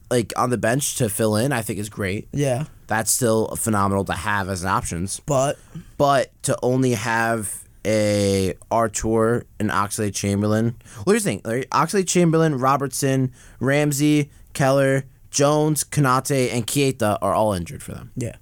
like 0.10 0.34
on 0.36 0.50
the 0.50 0.58
bench 0.58 0.96
to 0.98 1.08
fill 1.08 1.36
in, 1.38 1.52
I 1.54 1.62
think 1.62 1.80
is 1.80 1.88
great. 1.90 2.28
Yeah, 2.34 2.66
That's 2.88 3.10
still 3.12 3.56
phenomenal 3.56 4.04
to 4.06 4.14
have 4.14 4.50
as 4.50 4.62
an 4.64 4.70
options. 4.70 5.22
but 5.26 5.58
But 5.98 6.32
to 6.44 6.58
only 6.62 6.92
have 6.96 7.61
a 7.86 8.54
Artur 8.70 9.46
and 9.60 9.70
Oxlade 9.70 10.14
Chamberlain. 10.16 10.76
Well, 11.06 11.14
here's 11.14 11.24
the 11.24 11.30
thing: 11.32 11.42
like, 11.44 11.70
Oxlade 11.70 12.08
Chamberlain, 12.08 12.58
Robertson, 12.58 13.32
Ramsey, 13.60 14.30
Keller, 14.54 15.06
Jones, 15.32 15.84
Konate, 15.84 16.52
and 16.54 16.68
Keita 16.68 17.18
are 17.22 17.34
all 17.34 17.54
injured 17.54 17.82
for 17.84 17.94
them. 17.94 18.12
yeah, 18.16 18.36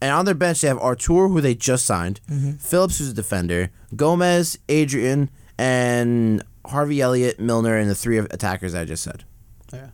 And 0.00 0.12
on 0.12 0.24
their 0.24 0.34
bench, 0.34 0.60
they 0.60 0.68
have 0.68 0.78
Artur, 0.78 1.28
who 1.28 1.40
they 1.40 1.54
just 1.54 1.84
signed, 1.84 2.20
Phillips, 2.60 2.98
who's 2.98 3.10
a 3.10 3.14
defender, 3.14 3.70
Gomez, 3.94 4.58
Adrian, 4.68 5.30
and 5.58 6.42
Harvey 6.66 7.00
Elliott, 7.00 7.38
Milner, 7.40 7.76
and 7.76 7.90
the 7.90 7.94
three 7.94 8.18
attackers 8.18 8.74
I 8.74 8.84
just 8.84 9.02
said. 9.02 9.24
Yeah. 9.72 9.88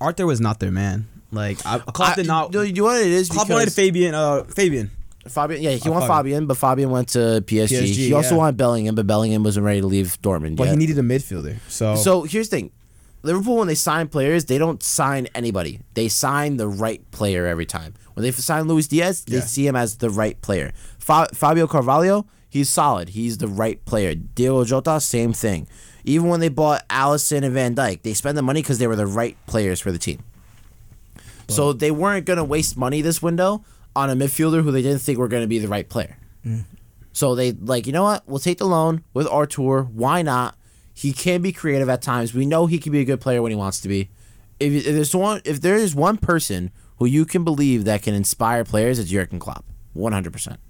Artur 0.00 0.26
was 0.26 0.40
not 0.40 0.60
their 0.60 0.70
man. 0.70 1.06
Like 1.32 1.64
I, 1.66 1.78
Klopp 1.78 2.16
did 2.16 2.26
I- 2.26 2.28
not. 2.28 2.54
You 2.54 2.72
know 2.72 2.84
what 2.84 3.00
it 3.00 3.08
is? 3.08 3.28
Klopp 3.28 3.48
wanted 3.48 3.64
Because 3.64 3.74
Fabian. 3.74 4.14
Uh, 4.14 4.44
Fabian. 4.44 4.90
Fabian, 5.28 5.62
yeah, 5.62 5.70
he 5.72 5.88
Oh, 5.88 5.92
wanted 5.92 6.06
Fabian. 6.08 6.46
But 6.46 6.56
Fabian 6.56 6.90
went 6.90 7.08
to 7.10 7.42
PSG. 7.46 7.68
PSG, 7.82 7.94
he 7.94 8.12
also 8.12 8.34
yeah. 8.34 8.38
wanted 8.38 8.56
Bellingham, 8.56 8.94
but 8.94 9.06
Bellingham 9.06 9.42
wasn't 9.44 9.64
ready 9.66 9.80
to 9.80 9.86
leave 9.86 10.18
Dortmund 10.22 10.56
But 10.56 10.64
yet. 10.64 10.70
he 10.72 10.76
needed 10.76 10.98
a 10.98 11.02
midfielder. 11.02 11.56
So 11.68 11.96
So 11.96 12.22
here's 12.24 12.48
the 12.48 12.56
thing. 12.56 12.70
Liverpool, 13.22 13.56
when 13.56 13.66
they 13.66 13.74
sign 13.74 14.06
players, 14.08 14.44
they 14.44 14.56
don't 14.58 14.82
sign 14.82 15.26
anybody. 15.34 15.80
They 15.94 16.08
sign 16.08 16.58
the 16.58 16.68
right 16.68 17.02
player 17.10 17.46
every 17.46 17.66
time. 17.66 17.94
When 18.14 18.22
they 18.22 18.30
sign 18.30 18.68
Luis 18.68 18.86
Diaz, 18.86 19.24
they 19.26 19.36
Yeah. 19.38 19.42
see 19.44 19.66
him 19.66 19.74
as 19.76 19.96
the 19.96 20.10
right 20.10 20.40
player. 20.42 20.72
Fa- 20.98 21.28
Fabio 21.34 21.66
Carvalho, 21.66 22.26
he's 22.48 22.68
solid. 22.70 23.10
He's 23.10 23.38
the 23.38 23.48
right 23.48 23.84
player. 23.84 24.14
Diego 24.14 24.64
Jota, 24.64 25.00
same 25.00 25.32
thing. 25.32 25.66
Even 26.04 26.28
when 26.28 26.38
they 26.38 26.48
bought 26.48 26.88
Alisson 26.88 27.42
and 27.42 27.52
Van 27.52 27.74
Dijk, 27.74 28.02
they 28.02 28.14
spent 28.14 28.36
the 28.36 28.42
money 28.42 28.62
because 28.62 28.78
they 28.78 28.86
were 28.86 28.94
the 28.96 29.06
right 29.08 29.36
players 29.46 29.80
for 29.80 29.90
the 29.90 29.98
team. 29.98 30.20
So 31.48 31.72
they 31.72 31.90
weren't 31.90 32.26
going 32.26 32.38
to 32.38 32.44
waste 32.44 32.76
money 32.76 33.00
this 33.02 33.22
window 33.22 33.64
on 33.96 34.10
a 34.10 34.14
midfielder 34.14 34.62
who 34.62 34.70
they 34.70 34.82
didn't 34.82 35.00
think 35.00 35.18
were 35.18 35.26
going 35.26 35.42
to 35.42 35.48
be 35.48 35.58
the 35.58 35.68
right 35.68 35.88
player. 35.88 36.16
So 37.12 37.34
they 37.34 37.52
like, 37.52 37.86
you 37.86 37.92
know 37.92 38.04
what? 38.04 38.22
We'll 38.28 38.38
take 38.38 38.58
the 38.58 38.66
loan 38.66 39.02
with 39.14 39.26
Artur. 39.26 39.82
Why 39.82 40.22
not? 40.22 40.54
He 40.94 41.12
can 41.12 41.42
be 41.42 41.50
creative 41.50 41.88
at 41.88 42.02
times. 42.02 42.32
We 42.32 42.46
know 42.46 42.66
he 42.66 42.78
can 42.78 42.92
be 42.92 43.00
a 43.00 43.04
good 43.04 43.20
player 43.20 43.42
when 43.42 43.50
he 43.50 43.56
wants 43.56 43.80
to 43.80 43.88
be. 43.88 44.10
If, 44.60 44.72
if 44.86 44.94
there's 44.94 45.14
one, 45.16 45.40
if 45.44 45.60
there 45.60 45.74
is 45.76 45.94
one 45.94 46.18
person 46.18 46.70
who 46.98 47.06
you 47.06 47.24
can 47.24 47.42
believe 47.42 47.84
that 47.84 48.02
can 48.02 48.14
inspire 48.14 48.64
players, 48.64 48.98
it's 48.98 49.10
Jurgen 49.10 49.38
Klopp, 49.38 49.64
one 49.92 50.12
hundred 50.12 50.32
percent. 50.32 50.60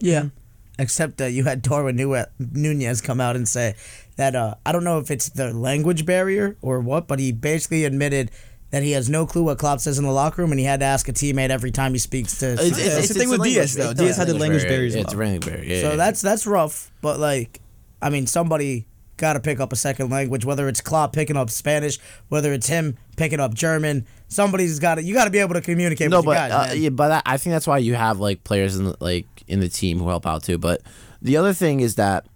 yeah. 0.00 0.28
Except 0.78 1.16
that 1.16 1.32
you 1.32 1.44
had 1.44 1.62
Darwin 1.62 1.96
Nunez 2.38 3.00
come 3.00 3.18
out 3.18 3.34
and 3.34 3.48
say 3.48 3.76
that 4.16 4.36
uh, 4.36 4.56
I 4.66 4.72
don't 4.72 4.84
know 4.84 4.98
if 4.98 5.10
it's 5.10 5.30
the 5.30 5.54
language 5.54 6.04
barrier 6.04 6.58
or 6.60 6.80
what, 6.80 7.08
but 7.08 7.18
he 7.18 7.32
basically 7.32 7.86
admitted 7.86 8.30
that 8.70 8.82
he 8.82 8.92
has 8.92 9.08
no 9.08 9.26
clue 9.26 9.44
what 9.44 9.58
Klopp 9.58 9.80
says 9.80 9.98
in 9.98 10.04
the 10.04 10.10
locker 10.10 10.42
room, 10.42 10.50
and 10.50 10.58
he 10.58 10.66
had 10.66 10.80
to 10.80 10.86
ask 10.86 11.08
a 11.08 11.12
teammate 11.12 11.50
every 11.50 11.70
time 11.70 11.92
he 11.92 11.98
speaks 11.98 12.38
to. 12.40 12.52
It's, 12.52 12.78
Yeah, 12.78 12.98
it's 12.98 13.08
the 13.08 13.14
thing 13.14 13.30
with 13.30 13.42
Diaz, 13.42 13.74
though. 13.74 13.92
Diaz 13.94 14.16
had 14.16 14.28
the 14.28 14.34
language 14.34 14.64
barrier 14.64 14.86
as 14.88 14.94
It's 14.94 15.12
a 15.12 15.16
language 15.16 15.46
barrier. 15.46 15.64
Yeah, 15.64 15.80
So 15.82 15.90
yeah. 15.90 15.96
that's 15.96 16.20
that's 16.20 16.46
rough, 16.46 16.90
but 17.00 17.20
like, 17.20 17.60
I 18.02 18.10
mean, 18.10 18.26
somebody 18.26 18.86
got 19.16 19.34
to 19.34 19.40
pick 19.40 19.60
up 19.60 19.72
a 19.72 19.76
second 19.76 20.10
language. 20.10 20.44
Whether 20.44 20.68
it's 20.68 20.80
Klopp 20.80 21.12
picking 21.12 21.36
up 21.36 21.50
Spanish, 21.50 21.98
whether 22.28 22.52
it's 22.52 22.66
him 22.66 22.96
picking 23.16 23.40
up 23.40 23.54
German, 23.54 24.06
somebody's 24.28 24.78
got 24.78 24.96
to. 24.96 25.02
You 25.02 25.14
got 25.14 25.24
to 25.24 25.30
be 25.30 25.38
able 25.38 25.54
to 25.54 25.60
communicate 25.60 26.10
no, 26.10 26.18
with 26.18 26.26
but 26.26 26.30
your 26.32 26.48
guys. 26.48 26.52
uh, 26.52 26.74
man. 26.74 26.82
yeah, 26.82 26.90
but 26.90 27.08
that, 27.08 27.22
I 27.26 27.36
think 27.36 27.52
that's 27.52 27.66
why 27.66 27.78
you 27.78 27.94
have 27.94 28.18
like 28.18 28.44
players 28.44 28.76
in 28.76 28.86
the, 28.86 28.96
like 29.00 29.26
in 29.46 29.60
the 29.60 29.68
team 29.68 29.98
who 29.98 30.08
help 30.08 30.26
out 30.26 30.42
too. 30.42 30.58
But 30.58 30.82
the 31.22 31.36
other 31.36 31.52
thing 31.52 31.80
is 31.80 31.94
that 31.96 32.26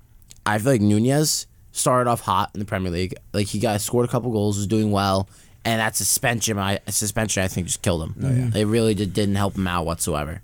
I 0.46 0.58
feel 0.58 0.72
like 0.72 0.80
Nunez 0.80 1.46
started 1.72 2.10
off 2.10 2.20
hot 2.20 2.50
in 2.54 2.60
the 2.60 2.66
Premier 2.66 2.90
League. 2.90 3.14
Like 3.32 3.48
he 3.48 3.58
got 3.58 3.80
scored 3.80 4.08
a 4.08 4.08
couple 4.08 4.30
goals, 4.32 4.56
was 4.56 4.66
doing 4.66 4.90
well, 4.90 5.28
and 5.64 5.80
that 5.80 5.96
suspension, 5.96 6.58
I 6.58 6.80
suspension, 6.88 7.42
I 7.42 7.48
think 7.48 7.66
just 7.66 7.82
killed 7.82 8.02
him. 8.02 8.14
It 8.54 8.66
really 8.66 8.94
just 8.94 9.12
didn't 9.12 9.36
help 9.36 9.56
him 9.56 9.66
out 9.66 9.86
whatsoever. 9.86 10.42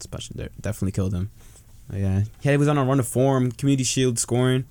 Especially 0.00 0.34
there, 0.36 0.50
definitely 0.60 0.92
killed 0.92 1.14
him. 1.14 1.30
But 1.88 2.00
yeah, 2.00 2.22
he 2.40 2.56
was 2.56 2.68
on 2.68 2.78
a 2.78 2.84
run 2.84 2.98
of 3.00 3.06
form, 3.06 3.52
Community 3.52 3.84
Shield 3.84 4.18
scoring, 4.18 4.64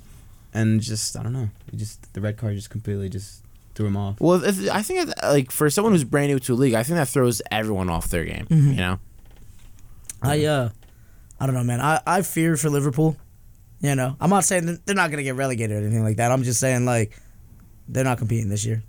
and 0.53 0.81
just 0.81 1.17
I 1.17 1.23
don't 1.23 1.33
know, 1.33 1.49
he 1.71 1.77
just 1.77 2.13
the 2.13 2.21
red 2.21 2.37
card 2.37 2.55
just 2.55 2.69
completely 2.69 3.09
just 3.09 3.41
threw 3.73 3.87
him 3.87 3.97
off. 3.97 4.19
Well, 4.19 4.43
if, 4.43 4.69
I 4.69 4.81
think 4.81 5.07
that, 5.07 5.23
like 5.23 5.51
for 5.51 5.69
someone 5.69 5.93
who's 5.93 6.03
brand 6.03 6.31
new 6.31 6.39
to 6.39 6.53
a 6.53 6.55
league, 6.55 6.73
I 6.73 6.83
think 6.83 6.97
that 6.97 7.07
throws 7.07 7.41
everyone 7.51 7.89
off 7.89 8.09
their 8.09 8.25
game. 8.25 8.47
You 8.49 8.75
know, 8.75 8.99
I 10.21 10.45
uh, 10.45 10.69
I 11.39 11.45
don't 11.45 11.55
know, 11.55 11.63
man. 11.63 11.81
I 11.81 12.01
I 12.05 12.21
fear 12.21 12.57
for 12.57 12.69
Liverpool. 12.69 13.17
You 13.81 13.95
know, 13.95 14.15
I'm 14.19 14.29
not 14.29 14.45
saying 14.45 14.79
they're 14.85 14.95
not 14.95 15.11
gonna 15.11 15.23
get 15.23 15.35
relegated 15.35 15.77
or 15.77 15.79
anything 15.85 16.03
like 16.03 16.17
that. 16.17 16.31
I'm 16.31 16.43
just 16.43 16.59
saying 16.59 16.85
like 16.85 17.19
they're 17.87 18.03
not 18.03 18.17
competing 18.17 18.49
this 18.49 18.65
year. 18.65 18.83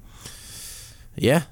Yeah. 1.16 1.42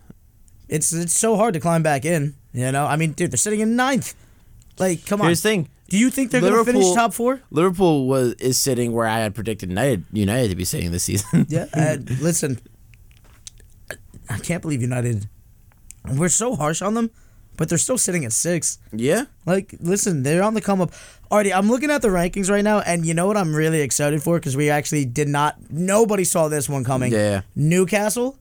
It's 0.69 0.93
it's 0.93 1.17
so 1.19 1.37
hard 1.37 1.55
to 1.55 1.61
climb 1.61 1.83
back 1.83 2.05
in. 2.05 2.35
You 2.53 2.71
know, 2.73 2.87
I 2.87 2.97
mean, 2.97 3.13
dude, 3.13 3.31
they're 3.33 3.37
sitting 3.39 3.61
in 3.61 3.77
ninth. 3.77 4.15
Like, 4.79 5.05
come 5.07 5.21
on. 5.21 5.27
Here's 5.29 5.43
the 5.43 5.49
thing. 5.51 5.69
Do 5.89 5.99
you 5.99 6.11
think 6.11 6.31
they're 6.31 6.41
gonna 6.41 6.65
finish 6.65 6.93
top 6.95 7.13
four? 7.13 7.43
Liverpool 7.51 8.07
was 8.09 8.33
is 8.35 8.59
sitting 8.59 8.93
where 8.93 9.07
I 9.07 9.19
had 9.19 9.35
predicted 9.35 9.69
United 9.69 10.05
United 10.13 10.49
to 10.49 10.57
be 10.57 10.65
sitting 10.65 10.91
this 10.91 11.05
season. 11.05 11.47
Yeah. 11.49 11.67
Listen, 12.21 12.59
I- 13.91 13.97
I 14.31 14.39
can't 14.39 14.63
believe 14.63 14.81
United. 14.81 15.29
We're 16.17 16.29
so 16.31 16.57
harsh 16.57 16.81
on 16.83 16.95
them, 16.95 17.11
but 17.57 17.69
they're 17.69 17.79
still 17.79 17.99
sitting 17.99 18.25
at 18.25 18.33
six. 18.33 18.79
yeah. 18.93 19.25
Like, 19.47 19.75
listen, 19.81 20.23
they're 20.23 20.43
on 20.43 20.55
the 20.55 20.61
come 20.61 20.81
up. 20.81 20.93
Already, 21.31 21.53
I'm 21.53 21.69
looking 21.71 21.91
at 21.91 22.01
the 22.03 22.09
rankings 22.09 22.51
right 22.51 22.65
now, 22.65 22.81
and 22.81 23.05
you 23.07 23.13
know 23.15 23.27
what 23.27 23.37
I'm 23.37 23.55
really 23.55 23.81
excited 23.83 24.23
for 24.23 24.39
because 24.39 24.57
we 24.57 24.71
actually 24.71 25.05
did 25.05 25.29
not. 25.29 25.57
Nobody 25.71 26.25
saw 26.25 26.49
this 26.49 26.69
one 26.69 26.85
coming. 26.85 27.13
Yeah. 27.13 27.43
Newcastle. 27.55 28.39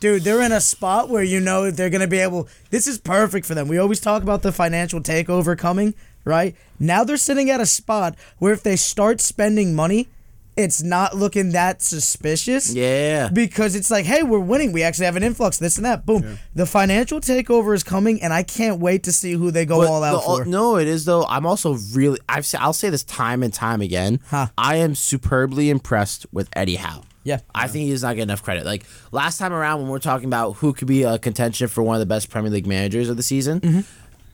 Dude, 0.00 0.22
they're 0.22 0.40
in 0.42 0.52
a 0.52 0.60
spot 0.60 1.08
where 1.10 1.22
you 1.22 1.40
know 1.40 1.70
they're 1.70 1.90
going 1.90 2.00
to 2.00 2.06
be 2.08 2.18
able. 2.18 2.48
This 2.70 2.86
is 2.86 2.98
perfect 2.98 3.46
for 3.46 3.54
them. 3.54 3.68
We 3.68 3.78
always 3.78 4.00
talk 4.00 4.22
about 4.22 4.42
the 4.42 4.50
financial 4.50 5.00
takeover 5.00 5.56
coming, 5.56 5.94
right? 6.24 6.56
Now 6.78 7.04
they're 7.04 7.18
sitting 7.18 7.50
at 7.50 7.60
a 7.60 7.66
spot 7.66 8.16
where 8.38 8.52
if 8.54 8.62
they 8.62 8.76
start 8.76 9.20
spending 9.20 9.74
money, 9.74 10.08
it's 10.56 10.82
not 10.82 11.14
looking 11.16 11.52
that 11.52 11.80
suspicious. 11.80 12.74
Yeah. 12.74 13.28
Because 13.30 13.74
it's 13.74 13.90
like, 13.90 14.04
hey, 14.04 14.22
we're 14.22 14.38
winning. 14.40 14.72
We 14.72 14.82
actually 14.82 15.04
have 15.06 15.16
an 15.16 15.22
influx, 15.22 15.58
this 15.58 15.76
and 15.76 15.84
that. 15.86 16.04
Boom. 16.06 16.38
The 16.54 16.66
financial 16.66 17.20
takeover 17.20 17.74
is 17.74 17.82
coming, 17.84 18.20
and 18.22 18.32
I 18.32 18.42
can't 18.42 18.80
wait 18.80 19.02
to 19.04 19.12
see 19.12 19.32
who 19.32 19.50
they 19.50 19.64
go 19.66 19.78
But 19.80 19.88
all 19.88 20.02
out 20.02 20.12
the- 20.14 20.20
for. 20.20 20.44
No, 20.46 20.76
it 20.76 20.88
is 20.88 21.04
though. 21.04 21.24
I'm 21.26 21.44
also 21.46 21.74
really. 21.92 22.18
I've, 22.28 22.46
I'll 22.58 22.72
say 22.72 22.88
this 22.90 23.04
time 23.04 23.42
and 23.42 23.52
time 23.54 23.80
again. 23.82 24.20
Huh. 24.28 24.46
I 24.58 24.76
am 24.76 24.94
superbly 24.94 25.68
impressed 25.70 26.26
with 26.32 26.48
Eddie 26.54 26.76
Howe. 26.76 27.02
Yeah. 27.24 27.40
I 27.54 27.68
think 27.68 27.84
he 27.84 27.90
does 27.90 28.02
not 28.02 28.16
get 28.16 28.22
enough 28.22 28.42
credit. 28.42 28.64
Like 28.64 28.84
last 29.12 29.38
time 29.38 29.52
around, 29.52 29.80
when 29.82 29.90
we 29.90 29.96
are 29.96 30.00
talking 30.00 30.26
about 30.26 30.52
who 30.54 30.72
could 30.72 30.88
be 30.88 31.02
a 31.02 31.18
contention 31.18 31.68
for 31.68 31.82
one 31.82 31.94
of 31.96 32.00
the 32.00 32.06
best 32.06 32.30
Premier 32.30 32.50
League 32.50 32.66
managers 32.66 33.08
of 33.10 33.16
the 33.16 33.22
season, 33.22 33.60
Mm-hmm. 33.60 33.80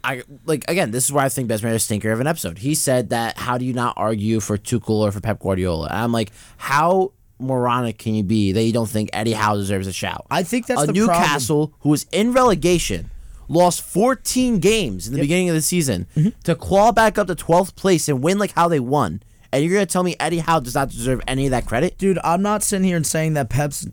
I 0.05 0.23
like 0.45 0.65
again. 0.71 0.93
This 0.93 1.07
is 1.07 1.13
where 1.13 1.25
I 1.25 1.29
think 1.29 1.49
best 1.49 1.65
manager 1.65 1.81
stinker 1.81 2.13
of 2.13 2.21
an 2.21 2.29
episode. 2.29 2.59
He 2.59 2.77
said 2.77 3.11
that 3.11 3.37
how 3.39 3.59
do 3.59 3.65
you 3.65 3.73
not 3.73 3.95
argue 3.97 4.39
for 4.39 4.57
Tuchel 4.57 4.91
or 5.01 5.11
for 5.11 5.21
Pep 5.21 5.41
Guardiola? 5.41 5.89
And 5.89 5.99
I'm 5.99 6.13
like, 6.13 6.31
how 6.59 7.11
moronic 7.41 7.99
can 7.99 8.15
you 8.15 8.23
be 8.23 8.53
that 8.53 8.63
you 8.63 8.73
don't 8.73 8.89
think 8.89 9.11
Eddie 9.13 9.33
Howe 9.33 9.57
deserves 9.57 9.89
a 9.89 9.93
shout? 9.93 10.25
I 10.31 10.45
think 10.45 10.67
that's 10.67 10.83
a 10.85 10.87
the 10.87 10.93
problem. 10.93 11.09
Newcastle 11.19 11.75
who 11.81 11.89
was 11.89 12.07
in 12.13 12.33
relegation, 12.33 13.11
lost 13.49 13.83
14 13.83 14.61
games 14.61 15.09
in 15.09 15.15
the 15.15 15.21
beginning 15.21 15.49
of 15.49 15.57
the 15.57 15.63
season 15.63 16.07
Mm-hmm. 16.15 16.39
to 16.45 16.55
claw 16.55 16.93
back 16.93 17.19
up 17.19 17.27
to 17.27 17.35
12th 17.35 17.75
place 17.75 18.09
and 18.09 18.23
win 18.23 18.39
like 18.39 18.53
how 18.53 18.69
they 18.69 18.79
won. 18.81 19.23
And 19.53 19.65
you're 19.65 19.73
gonna 19.75 19.87
tell 19.87 20.03
me 20.03 20.17
Eddie 20.19 20.39
Howe 20.39 20.61
does 20.61 20.75
not 20.75 20.91
deserve 20.91 21.21
any 21.27 21.47
of 21.47 21.51
that 21.51 21.67
credit? 21.67 21.99
Dude, 21.99 22.19
I'm 22.25 22.43
not 22.43 22.63
sitting 22.63 22.85
here 22.85 22.97
and 22.97 23.07
saying 23.07 23.35
that 23.35 23.49
Pep's 23.49 23.87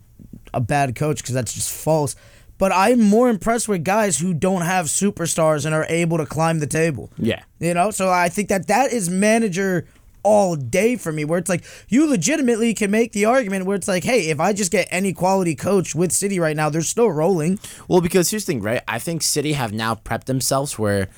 a 0.52 0.60
bad 0.60 0.94
coach 0.94 1.18
because 1.18 1.34
that's 1.34 1.54
just 1.54 1.70
false. 1.70 2.16
But 2.56 2.72
I'm 2.72 3.00
more 3.00 3.28
impressed 3.28 3.68
with 3.68 3.84
guys 3.84 4.18
who 4.18 4.32
don't 4.32 4.62
have 4.62 4.86
superstars 4.86 5.66
and 5.66 5.74
are 5.74 5.86
able 5.88 6.18
to 6.18 6.26
climb 6.26 6.60
the 6.60 6.66
table. 6.66 7.10
Yeah. 7.18 7.42
You 7.58 7.74
know, 7.74 7.90
so 7.90 8.10
I 8.10 8.28
think 8.28 8.48
that 8.48 8.68
that 8.68 8.92
is 8.92 9.10
manager 9.10 9.86
all 10.22 10.56
day 10.56 10.96
for 10.96 11.12
me, 11.12 11.24
where 11.24 11.38
it's 11.38 11.48
like 11.48 11.64
you 11.88 12.08
legitimately 12.08 12.72
can 12.72 12.90
make 12.90 13.12
the 13.12 13.26
argument 13.26 13.66
where 13.66 13.76
it's 13.76 13.88
like, 13.88 14.04
hey, 14.04 14.30
if 14.30 14.40
I 14.40 14.52
just 14.52 14.72
get 14.72 14.88
any 14.90 15.12
quality 15.12 15.54
coach 15.54 15.94
with 15.94 16.12
City 16.12 16.40
right 16.40 16.56
now, 16.56 16.70
they're 16.70 16.80
still 16.80 17.10
rolling. 17.10 17.58
Well, 17.88 18.00
because 18.00 18.30
here's 18.30 18.46
the 18.46 18.52
thing, 18.52 18.62
right? 18.62 18.82
I 18.88 18.98
think 18.98 19.22
City 19.22 19.52
have 19.52 19.72
now 19.72 19.96
prepped 19.96 20.24
themselves 20.24 20.78
where 20.78 21.08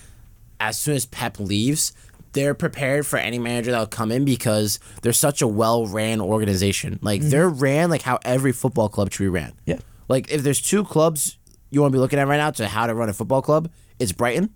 as 0.59 0.79
soon 0.79 0.97
as 0.97 1.07
Pep 1.07 1.39
leaves, 1.39 1.93
they're 2.37 2.55
prepared 2.55 3.07
for 3.07 3.19
any 3.19 3.39
manager 3.39 3.71
that'll 3.71 3.87
come 3.87 4.13
in 4.13 4.25
because 4.25 4.79
they're 5.03 5.13
such 5.13 5.41
a 5.41 5.49
well 5.49 5.87
ran 5.87 6.21
organization. 6.21 6.99
Like 7.03 7.21
mm-hmm. 7.23 7.31
they're 7.31 7.49
ran 7.49 7.91
like 7.91 8.03
how 8.03 8.19
every 8.25 8.53
football 8.53 8.89
club 8.89 9.11
should 9.13 9.25
be 9.25 9.29
ran. 9.29 9.55
Yeah. 9.65 9.79
Like 10.09 10.31
if 10.31 10.43
there's 10.43 10.61
two 10.61 10.85
clubs 10.85 11.39
you 11.71 11.81
want 11.81 11.93
to 11.93 11.97
be 11.97 12.01
looking 12.01 12.19
at 12.19 12.29
right 12.29 12.37
now 12.37 12.51
to 12.53 12.69
how 12.69 12.87
to 12.87 12.95
run 12.95 13.09
a 13.09 13.13
football 13.15 13.43
club, 13.43 13.71
it's 13.99 14.13
Brighton 14.13 14.55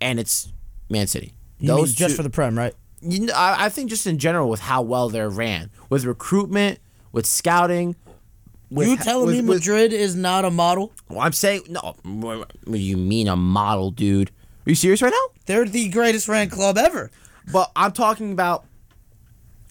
and 0.00 0.18
it's 0.18 0.52
Man 0.90 1.06
City. 1.06 1.32
You 1.58 1.74
mean 1.74 1.86
just 1.86 2.16
for 2.16 2.22
the 2.22 2.30
Prem, 2.30 2.58
right? 2.58 2.74
you 3.00 3.26
know, 3.26 3.34
I, 3.34 3.66
I 3.66 3.68
think 3.68 3.88
just 3.90 4.06
in 4.06 4.18
general 4.18 4.48
with 4.48 4.60
how 4.60 4.82
well 4.82 5.08
they're 5.08 5.30
ran 5.30 5.70
with 5.88 6.04
recruitment, 6.04 6.80
with 7.12 7.24
scouting. 7.24 7.96
With, 8.68 8.88
you 8.88 8.96
telling 8.96 9.26
with- 9.26 9.34
me 9.36 9.40
with- 9.42 9.58
Madrid 9.58 9.92
is 9.92 10.16
not 10.16 10.44
a 10.44 10.50
model? 10.50 10.92
well, 11.08 11.20
I'm 11.20 11.32
saying 11.32 11.62
no. 11.68 11.94
What 12.02 12.52
do 12.64 12.78
you 12.78 12.96
mean 12.96 13.28
a 13.28 13.36
model, 13.36 13.90
dude? 13.90 14.32
Are 14.66 14.70
you 14.70 14.74
serious 14.74 15.00
right 15.00 15.12
now? 15.12 15.40
They're 15.46 15.64
the 15.64 15.88
greatest 15.90 16.28
ran 16.28 16.50
club 16.50 16.76
ever. 16.76 17.10
But 17.52 17.70
I'm 17.76 17.92
talking 17.92 18.32
about 18.32 18.64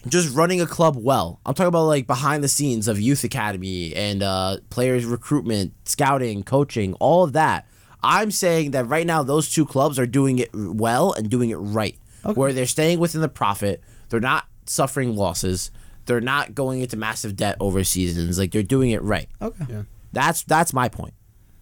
just 0.08 0.34
running 0.34 0.62
a 0.62 0.66
club 0.66 0.96
well. 0.98 1.42
I'm 1.46 1.54
talking 1.54 1.68
about 1.68 1.86
like 1.86 2.08
behind 2.08 2.44
the 2.44 2.48
scenes 2.48 2.88
of 2.88 3.00
youth 3.00 3.24
academy 3.24 3.94
and 3.94 4.24
uh, 4.24 4.58
players 4.70 5.04
recruitment, 5.06 5.74
scouting, 5.84 6.44
coaching, 6.44 6.94
all 6.96 7.24
of 7.24 7.34
that. 7.34 7.68
I'm 8.02 8.32
saying 8.32 8.72
that 8.72 8.86
right 8.88 9.06
now 9.06 9.24
those 9.24 9.52
two 9.52 9.66
clubs 9.66 9.98
are 10.00 10.06
doing 10.06 10.40
it 10.40 10.50
well 10.54 11.12
and 11.14 11.30
doing 11.30 11.50
it 11.50 11.56
right, 11.56 11.98
where 12.36 12.54
they're 12.54 12.68
staying 12.68 13.00
within 13.00 13.22
the 13.22 13.28
profit. 13.28 13.82
They're 14.10 14.20
not 14.20 14.46
suffering 14.68 15.16
losses. 15.16 15.72
They're 16.06 16.22
not 16.22 16.54
going 16.54 16.82
into 16.82 16.98
massive 16.98 17.36
debt 17.36 17.58
over 17.60 17.84
seasons. 17.84 18.38
Like 18.38 18.52
they're 18.52 18.64
doing 18.64 18.92
it 18.92 19.02
right. 19.02 19.28
Okay. 19.42 19.66
Yeah. 19.68 19.84
That's 20.14 20.44
that's 20.44 20.72
my 20.72 20.88
point. 20.88 21.16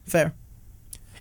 Fair. 0.05 0.33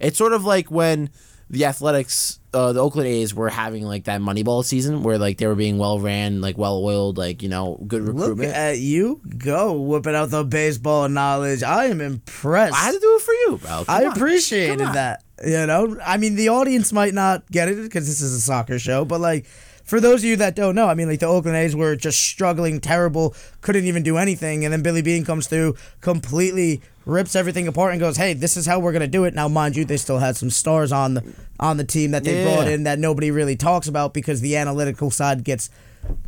It's 0.01 0.19
sort 0.19 0.33
of 0.33 0.45
like 0.45 0.73
when 0.73 1.09
the 1.53 1.67
Athletics, 1.67 2.41
uh, 2.55 2.73
the 2.73 2.81
Oakland 2.81 3.09
A's 3.09 3.35
were 3.35 3.51
having 3.51 3.85
like 3.85 4.05
that 4.05 4.23
Moneyball 4.23 4.65
season 4.65 5.03
where 5.03 5.19
like 5.19 5.37
they 5.37 5.47
were 5.47 5.55
being 5.55 5.77
well 5.77 6.01
ran, 6.01 6.41
like 6.41 6.57
well 6.57 6.83
oiled, 6.83 7.19
like 7.19 7.43
you 7.43 7.51
know, 7.51 7.79
good 7.87 8.03
recruitment. 8.03 8.49
Look 8.49 8.57
at 8.57 8.79
you 8.79 9.21
go 9.37 9.79
whipping 9.79 10.15
out 10.15 10.31
the 10.31 10.45
baseball 10.45 11.11
knowledge. 11.11 11.63
I 11.63 11.87
am 11.87 12.01
impressed. 12.01 12.75
I 12.75 12.79
had 12.79 12.93
to 12.93 12.99
do 12.99 13.17
it 13.17 13.23
for 13.23 13.35
you, 13.35 13.59
bro. 13.59 13.85
Come 13.85 13.85
I 13.87 14.07
on. 14.07 14.13
appreciated 14.13 14.89
that. 14.95 15.25
You 15.45 15.67
know, 15.67 15.99
I 16.03 16.17
mean, 16.17 16.37
the 16.37 16.49
audience 16.49 16.91
might 16.93 17.13
not 17.13 17.51
get 17.51 17.69
it 17.69 17.77
because 17.83 18.07
this 18.07 18.23
is 18.23 18.33
a 18.33 18.41
soccer 18.41 18.79
show, 18.79 19.05
but 19.05 19.21
like, 19.21 19.45
for 19.85 20.01
those 20.01 20.21
of 20.21 20.25
you 20.25 20.37
that 20.37 20.55
don't 20.55 20.75
know, 20.75 20.87
I 20.87 20.95
mean, 20.95 21.09
like 21.09 21.21
the 21.21 21.27
Oakland 21.27 21.57
A's 21.57 21.77
were 21.77 21.97
just 21.97 22.19
struggling, 22.19 22.81
terrible, 22.81 23.35
couldn't 23.61 23.85
even 23.85 24.03
do 24.03 24.17
anything, 24.17 24.65
and 24.65 24.73
then 24.73 24.83
Billy 24.83 25.03
Beane 25.03 25.25
comes 25.25 25.49
through, 25.49 25.75
completely 26.01 26.81
rips 27.05 27.35
everything 27.37 27.67
apart, 27.69 27.93
and 27.93 28.01
goes, 28.01 28.17
"Hey, 28.17 28.33
this 28.35 28.57
is 28.57 28.67
how 28.67 28.79
we're 28.79 28.93
gonna 28.93 29.07
do 29.07 29.25
it." 29.25 29.35
Now, 29.35 29.49
mind 29.49 29.77
you, 29.77 29.85
they 29.85 29.97
still 29.97 30.19
had 30.19 30.37
some 30.37 30.51
stars 30.51 30.93
on 30.93 31.15
the 31.15 31.23
on 31.61 31.77
the 31.77 31.85
team 31.85 32.11
that 32.13 32.25
they 32.25 32.45
Yeah. 32.45 32.55
brought 32.55 32.69
in 32.69 32.85
that 32.85 32.99
nobody 32.99 33.31
really 33.31 33.57
talks 33.57 33.89
about 33.89 34.13
because 34.15 34.41
the 34.41 34.57
analytical 34.57 35.11
side 35.11 35.45
gets 35.45 35.71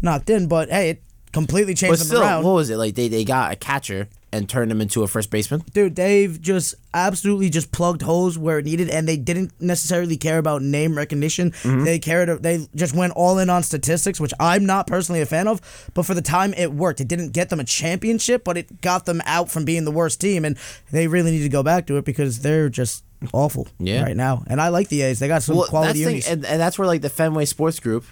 knocked 0.02 0.30
in. 0.30 0.46
But 0.46 0.70
hey, 0.70 0.90
it 0.90 1.02
completely 1.32 1.74
changed 1.74 1.92
But 1.92 1.98
them 2.00 2.06
still, 2.08 2.22
around. 2.22 2.44
what 2.44 2.54
was 2.54 2.70
it 2.70 2.76
like? 2.76 2.94
They 2.94 3.08
they 3.08 3.24
got 3.24 3.52
a 3.52 3.56
catcher 3.56 4.08
and 4.34 4.48
turned 4.48 4.70
him 4.70 4.80
into 4.80 5.02
a 5.02 5.08
first 5.08 5.30
baseman. 5.30 5.62
Dude, 5.72 5.94
they've 5.96 6.40
just 6.40 6.74
absolutely 6.92 7.48
just 7.50 7.70
plugged 7.72 8.02
holes 8.02 8.36
where 8.36 8.58
it 8.58 8.64
needed, 8.64 8.90
and 8.90 9.06
they 9.08 9.16
didn't 9.16 9.52
necessarily 9.60 10.16
care 10.16 10.38
about 10.38 10.60
name 10.62 10.96
recognition. 10.96 11.52
Mm-hmm. 11.52 11.84
They 11.84 11.98
cared. 11.98 12.42
They 12.42 12.66
just 12.74 12.94
went 12.94 13.12
all 13.14 13.38
in 13.38 13.48
on 13.48 13.62
statistics, 13.62 14.18
which 14.20 14.34
I'm 14.40 14.66
not 14.66 14.86
personally 14.86 15.20
a 15.20 15.26
fan 15.26 15.46
of. 15.48 15.60
But 15.94 16.04
for 16.04 16.14
the 16.14 16.22
time, 16.22 16.52
it 16.54 16.72
worked. 16.72 17.00
It 17.00 17.08
didn't 17.08 17.30
get 17.30 17.48
them 17.48 17.60
a 17.60 17.64
championship, 17.64 18.44
but 18.44 18.56
it 18.56 18.80
got 18.80 19.06
them 19.06 19.22
out 19.24 19.50
from 19.50 19.64
being 19.64 19.84
the 19.84 19.92
worst 19.92 20.20
team, 20.20 20.44
and 20.44 20.58
they 20.90 21.06
really 21.06 21.30
need 21.30 21.42
to 21.42 21.48
go 21.48 21.62
back 21.62 21.86
to 21.86 21.96
it 21.96 22.04
because 22.04 22.40
they're 22.40 22.68
just 22.68 23.04
awful 23.32 23.68
Yeah. 23.78 24.02
right 24.02 24.16
now. 24.16 24.42
And 24.48 24.60
I 24.60 24.68
like 24.68 24.88
the 24.88 25.02
A's. 25.02 25.18
They 25.20 25.28
got 25.28 25.42
some 25.42 25.56
Well, 25.56 25.66
quality 25.66 26.04
that's 26.04 26.26
thing, 26.26 26.32
and, 26.32 26.44
and 26.44 26.60
that's 26.60 26.78
where 26.78 26.86
like 26.86 27.00
the 27.02 27.08
Fenway 27.10 27.44
Sports 27.46 27.80
Group, 27.80 28.04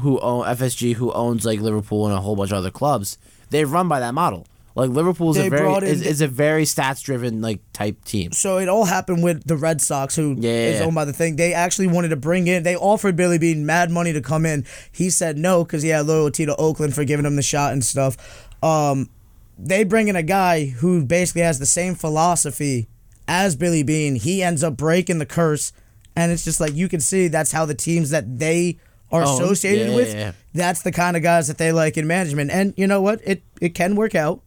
who 0.00 0.18
own 0.20 0.44
FSG, 0.44 0.94
who 0.94 1.12
owns 1.12 1.44
like 1.46 1.60
Liverpool 1.60 2.06
and 2.06 2.14
a 2.16 2.20
whole 2.20 2.36
bunch 2.36 2.50
of 2.50 2.58
other 2.58 2.70
clubs, 2.70 3.16
they 3.50 3.64
run 3.64 3.88
by 3.88 4.00
that 4.00 4.12
model. 4.14 4.46
Like 4.74 4.90
Liverpool's 4.90 5.36
They 5.36 5.48
a 5.48 5.50
very 5.50 5.62
brought 5.62 5.82
in- 5.82 5.90
is, 5.90 6.02
is 6.02 6.20
a 6.22 6.28
very 6.28 6.64
stats 6.64 7.02
driven 7.02 7.42
like 7.42 7.60
type 7.72 8.04
team. 8.04 8.32
so 8.32 8.58
it 8.58 8.68
all 8.68 8.86
happened 8.86 9.22
with 9.22 9.46
the 9.46 9.56
Red 9.56 9.80
Sox, 9.80 10.16
who 10.16 10.32
is 10.38 10.44
Yeah. 10.80 10.84
owned 10.84 10.94
by 10.94 11.04
the 11.04 11.12
thing. 11.12 11.36
They 11.36 11.52
actually 11.52 11.88
wanted 11.88 12.08
to 12.08 12.16
bring 12.16 12.46
in. 12.46 12.62
They 12.62 12.76
offered 12.76 13.14
Billy 13.16 13.36
Beane 13.38 13.66
mad 13.66 13.90
money 13.90 14.12
to 14.14 14.20
come 14.22 14.46
in. 14.46 14.64
He 14.90 15.10
said 15.10 15.36
no 15.36 15.62
because 15.64 15.82
he 15.82 15.90
had 15.90 16.06
loyalty 16.06 16.46
to 16.46 16.56
Oakland 16.56 16.94
for 16.94 17.04
giving 17.04 17.26
him 17.26 17.36
the 17.36 17.42
shot 17.42 17.72
and 17.72 17.84
stuff. 17.84 18.16
Um, 18.62 19.10
they 19.58 19.84
bring 19.84 20.08
in 20.08 20.16
a 20.16 20.22
guy 20.22 20.66
who 20.66 21.04
basically 21.04 21.42
has 21.42 21.58
the 21.58 21.66
same 21.66 21.94
philosophy 21.94 22.88
as 23.28 23.56
Billy 23.56 23.82
Beane. 23.82 24.14
He 24.16 24.42
ends 24.42 24.64
up 24.64 24.76
breaking 24.76 25.18
the 25.18 25.26
curse, 25.26 25.72
and 26.16 26.32
it's 26.32 26.44
just 26.44 26.60
like 26.60 26.74
you 26.74 26.88
can 26.88 27.00
see 27.00 27.28
that's 27.28 27.52
how 27.52 27.64
the 27.66 27.74
teams 27.74 28.10
that 28.10 28.38
they 28.38 28.78
are 29.10 29.22
Oh, 29.24 29.34
associated 29.34 29.90
yeah, 29.90 29.94
with. 29.94 30.14
yeah. 30.14 30.32
That's 30.54 30.80
the 30.82 30.92
kind 30.92 31.16
of 31.18 31.22
guys 31.22 31.48
that 31.48 31.58
they 31.58 31.70
like 31.72 31.98
in 31.98 32.06
management. 32.06 32.50
And 32.50 32.72
you 32.78 32.86
know 32.86 33.02
what? 33.02 33.20
It 33.24 33.42
it 33.60 33.74
can 33.74 33.94
work 33.94 34.14
out, 34.14 34.40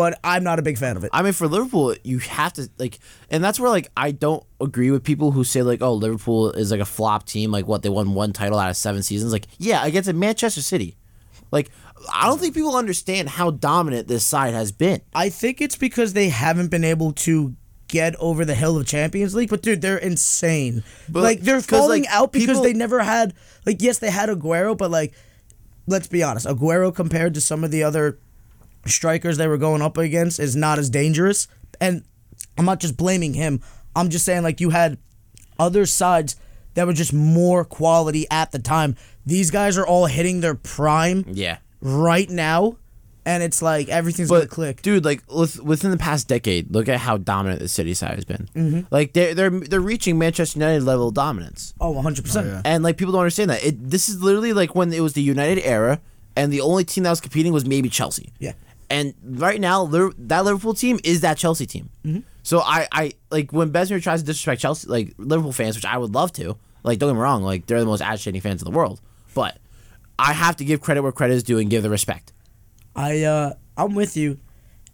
but 0.00 0.18
I'm 0.24 0.42
not 0.42 0.58
a 0.58 0.62
big 0.62 0.78
fan 0.78 0.96
of 0.96 1.04
it. 1.04 1.10
I 1.12 1.20
mean, 1.20 1.34
for 1.34 1.46
Liverpool, 1.46 1.94
you 2.04 2.20
have 2.20 2.54
to 2.54 2.70
like, 2.78 3.00
and 3.28 3.44
that's 3.44 3.60
where 3.60 3.68
like 3.68 3.90
I 3.98 4.12
don't 4.12 4.42
agree 4.58 4.90
with 4.90 5.04
people 5.04 5.30
who 5.30 5.44
say 5.44 5.60
like, 5.60 5.82
oh, 5.82 5.92
Liverpool 5.92 6.52
is 6.52 6.70
like 6.70 6.80
a 6.80 6.86
flop 6.86 7.26
team. 7.26 7.52
Like, 7.52 7.66
what 7.66 7.82
they 7.82 7.90
won 7.90 8.14
one 8.14 8.32
title 8.32 8.58
out 8.58 8.70
of 8.70 8.78
seven 8.78 9.02
seasons. 9.02 9.30
Like, 9.30 9.46
yeah, 9.58 9.84
against 9.84 10.10
Manchester 10.14 10.62
City. 10.62 10.96
Like, 11.52 11.68
I 12.10 12.28
don't 12.28 12.40
think 12.40 12.54
people 12.54 12.76
understand 12.76 13.28
how 13.28 13.50
dominant 13.50 14.08
this 14.08 14.24
side 14.24 14.54
has 14.54 14.72
been. 14.72 15.02
I 15.12 15.28
think 15.28 15.60
it's 15.60 15.76
because 15.76 16.14
they 16.14 16.30
haven't 16.30 16.68
been 16.68 16.84
able 16.84 17.12
to 17.12 17.54
get 17.86 18.16
over 18.16 18.46
the 18.46 18.54
hill 18.54 18.78
of 18.78 18.86
Champions 18.86 19.34
League. 19.34 19.50
But 19.50 19.60
dude, 19.60 19.82
they're 19.82 19.98
insane. 19.98 20.82
But, 21.10 21.24
like 21.24 21.40
they're 21.42 21.60
falling 21.60 22.04
like, 22.04 22.10
out 22.10 22.32
because 22.32 22.46
people- 22.46 22.62
they 22.62 22.72
never 22.72 23.02
had 23.02 23.34
like 23.66 23.82
yes, 23.82 23.98
they 23.98 24.10
had 24.10 24.30
Aguero, 24.30 24.78
but 24.78 24.90
like 24.90 25.12
let's 25.86 26.06
be 26.06 26.22
honest, 26.22 26.46
Aguero 26.46 26.94
compared 26.94 27.34
to 27.34 27.42
some 27.42 27.64
of 27.64 27.70
the 27.70 27.82
other 27.82 28.18
strikers 28.86 29.36
they 29.36 29.46
were 29.46 29.58
going 29.58 29.82
up 29.82 29.96
against 29.96 30.38
is 30.40 30.56
not 30.56 30.78
as 30.78 30.90
dangerous. 30.90 31.48
And 31.80 32.04
I'm 32.58 32.64
not 32.64 32.80
just 32.80 32.96
blaming 32.96 33.34
him. 33.34 33.60
I'm 33.96 34.10
just 34.10 34.24
saying 34.24 34.42
like 34.42 34.60
you 34.60 34.70
had 34.70 34.98
other 35.58 35.86
sides 35.86 36.36
that 36.74 36.86
were 36.86 36.92
just 36.92 37.12
more 37.12 37.64
quality 37.64 38.26
at 38.30 38.52
the 38.52 38.58
time. 38.58 38.96
These 39.26 39.50
guys 39.50 39.76
are 39.76 39.86
all 39.86 40.06
hitting 40.06 40.40
their 40.40 40.54
prime 40.54 41.24
Yeah. 41.28 41.58
right 41.80 42.28
now. 42.30 42.76
And 43.26 43.42
it's 43.42 43.60
like 43.60 43.88
everything's 43.90 44.30
gonna 44.30 44.46
click. 44.46 44.80
dude, 44.80 45.04
like 45.04 45.22
with- 45.30 45.60
within 45.62 45.90
the 45.90 45.98
past 45.98 46.26
decade, 46.26 46.72
look 46.74 46.88
at 46.88 47.00
how 47.00 47.18
dominant 47.18 47.60
the 47.60 47.68
City 47.68 47.92
side 47.92 48.14
has 48.14 48.24
been. 48.24 48.48
Mm-hmm. 48.56 48.80
Like 48.90 49.12
they're 49.12 49.34
they're 49.34 49.50
they're 49.50 49.80
reaching 49.80 50.18
Manchester 50.18 50.58
United 50.58 50.84
level 50.84 51.10
dominance. 51.10 51.74
Oh, 51.80 51.92
100%. 51.94 52.62
And 52.64 52.82
like 52.82 52.96
people 52.96 53.12
don't 53.12 53.20
understand 53.20 53.50
that. 53.50 53.62
It 53.62 53.90
this 53.90 54.08
is 54.08 54.22
literally 54.22 54.54
like 54.54 54.74
when 54.74 54.90
it 54.92 55.00
was 55.00 55.12
the 55.12 55.22
United 55.22 55.60
era, 55.64 56.00
and 56.34 56.50
the 56.50 56.62
only 56.62 56.82
team 56.84 57.04
that 57.04 57.10
was 57.10 57.20
competing 57.20 57.52
was 57.52 57.66
maybe 57.66 57.90
Chelsea. 57.90 58.32
Yeah. 58.38 58.52
And 58.90 59.14
right 59.22 59.60
now, 59.60 59.86
that 59.86 60.44
Liverpool 60.44 60.74
team 60.74 60.98
is 61.04 61.20
that 61.20 61.38
Chelsea 61.38 61.64
team. 61.64 61.90
Mm-hmm. 62.04 62.20
So 62.42 62.60
I, 62.60 62.88
I 62.90 63.12
like 63.30 63.52
when 63.52 63.70
Besmer 63.70 64.02
tries 64.02 64.20
to 64.20 64.26
disrespect 64.26 64.60
Chelsea, 64.60 64.88
like 64.88 65.14
Liverpool 65.16 65.52
fans, 65.52 65.76
which 65.76 65.84
I 65.84 65.96
would 65.96 66.12
love 66.12 66.32
to. 66.34 66.56
Like 66.82 66.98
don't 66.98 67.10
get 67.10 67.14
me 67.14 67.20
wrong, 67.20 67.42
like 67.42 67.66
they're 67.66 67.80
the 67.80 67.86
most 67.86 68.00
agitating 68.02 68.40
fans 68.40 68.62
in 68.62 68.70
the 68.70 68.76
world. 68.76 69.00
But 69.34 69.58
I 70.18 70.32
have 70.32 70.56
to 70.56 70.64
give 70.64 70.80
credit 70.80 71.02
where 71.02 71.12
credit 71.12 71.34
is 71.34 71.42
due 71.42 71.58
and 71.58 71.70
give 71.70 71.82
the 71.82 71.90
respect. 71.90 72.32
I 72.96 73.22
uh 73.22 73.54
I'm 73.76 73.94
with 73.94 74.16
you. 74.16 74.38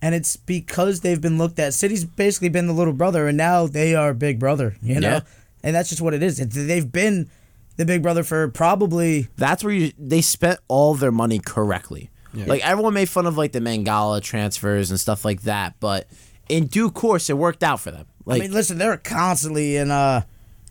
And 0.03 0.15
it's 0.15 0.37
because 0.37 1.01
they've 1.01 1.21
been 1.21 1.39
looked 1.39 1.59
at. 1.59 1.73
City's 1.73 2.05
basically 2.05 2.51
been 2.51 2.67
the 2.67 2.73
little 2.73 2.93
brother 2.93 3.27
and 3.29 3.37
now 3.37 3.67
they 3.67 3.95
are 3.95 4.13
big 4.13 4.39
brother, 4.39 4.77
you 4.83 5.01
know? 5.01 5.09
Yeah. 5.09 5.21
And 5.63 5.75
that's 5.75 5.89
just 5.89 6.03
what 6.03 6.13
it 6.13 6.23
is. 6.23 6.37
They've 6.39 6.93
been 6.93 7.31
the 7.77 7.87
big 7.87 8.03
brother 8.03 8.23
for 8.23 8.49
probably 8.49 9.29
That's 9.37 9.65
where 9.65 9.73
you, 9.73 9.93
they 9.99 10.21
spent 10.21 10.61
all 10.69 10.95
their 10.95 11.13
money 11.13 11.39
correctly. 11.39 12.11
Like 12.45 12.67
everyone 12.67 12.95
made 12.95 13.09
fun 13.09 13.27
of 13.27 13.37
like 13.39 13.53
the 13.53 13.61
Mangala 13.61 14.21
transfers 14.21 14.91
and 14.91 15.01
stuff 15.01 15.25
like 15.25 15.43
that, 15.43 15.75
but 15.81 16.07
in 16.49 16.67
due 16.67 16.91
course, 16.91 17.31
it 17.31 17.39
worked 17.39 17.63
out 17.63 17.81
for 17.81 17.91
them. 17.91 18.07
Like 18.25 18.41
I 18.43 18.45
mean, 18.45 18.53
listen, 18.53 18.79
they're 18.79 18.97
constantly 18.99 19.77
in 19.77 19.91
uh 19.91 20.23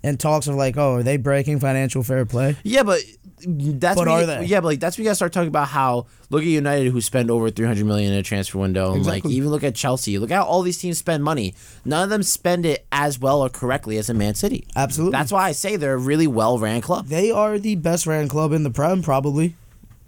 in 0.03 0.17
talks 0.17 0.47
of 0.47 0.55
like, 0.55 0.77
oh, 0.77 0.95
are 0.95 1.03
they 1.03 1.17
breaking 1.17 1.59
financial 1.59 2.03
fair 2.03 2.25
play? 2.25 2.55
Yeah, 2.63 2.83
but 2.83 2.99
that's 3.47 3.99
But 3.99 4.07
are 4.07 4.21
you- 4.21 4.25
they? 4.27 4.45
Yeah, 4.45 4.59
but 4.61 4.67
like 4.67 4.79
that's 4.79 4.97
when 4.97 5.05
you 5.07 5.13
start 5.15 5.33
talking 5.33 5.47
about 5.49 5.67
how 5.67 6.05
look 6.29 6.41
at 6.41 6.47
United 6.47 6.91
who 6.91 7.01
spend 7.01 7.29
over 7.31 7.49
three 7.49 7.65
hundred 7.65 7.85
million 7.85 8.13
in 8.13 8.19
a 8.19 8.23
transfer 8.23 8.57
window, 8.59 8.89
and 8.89 8.97
Exactly. 8.99 9.31
like 9.31 9.35
even 9.37 9.49
look 9.49 9.63
at 9.63 9.75
Chelsea. 9.75 10.17
Look 10.19 10.31
at 10.31 10.35
how 10.35 10.43
all 10.43 10.61
these 10.61 10.77
teams 10.77 10.97
spend 10.97 11.23
money. 11.23 11.53
None 11.83 12.03
of 12.03 12.09
them 12.09 12.23
spend 12.23 12.65
it 12.65 12.85
as 12.91 13.19
well 13.19 13.41
or 13.41 13.49
correctly 13.49 13.97
as 13.97 14.09
a 14.09 14.13
Man 14.13 14.35
City. 14.35 14.67
Absolutely. 14.75 15.11
That's 15.11 15.31
why 15.31 15.45
I 15.47 15.51
say 15.51 15.75
they're 15.75 15.95
a 15.95 15.97
really 15.97 16.27
well 16.27 16.57
ran 16.59 16.81
club. 16.81 17.07
They 17.07 17.31
are 17.31 17.57
the 17.59 17.75
best 17.75 18.05
ran 18.07 18.27
club 18.27 18.51
in 18.53 18.63
the 18.63 18.71
Prem, 18.71 19.01
probably. 19.01 19.55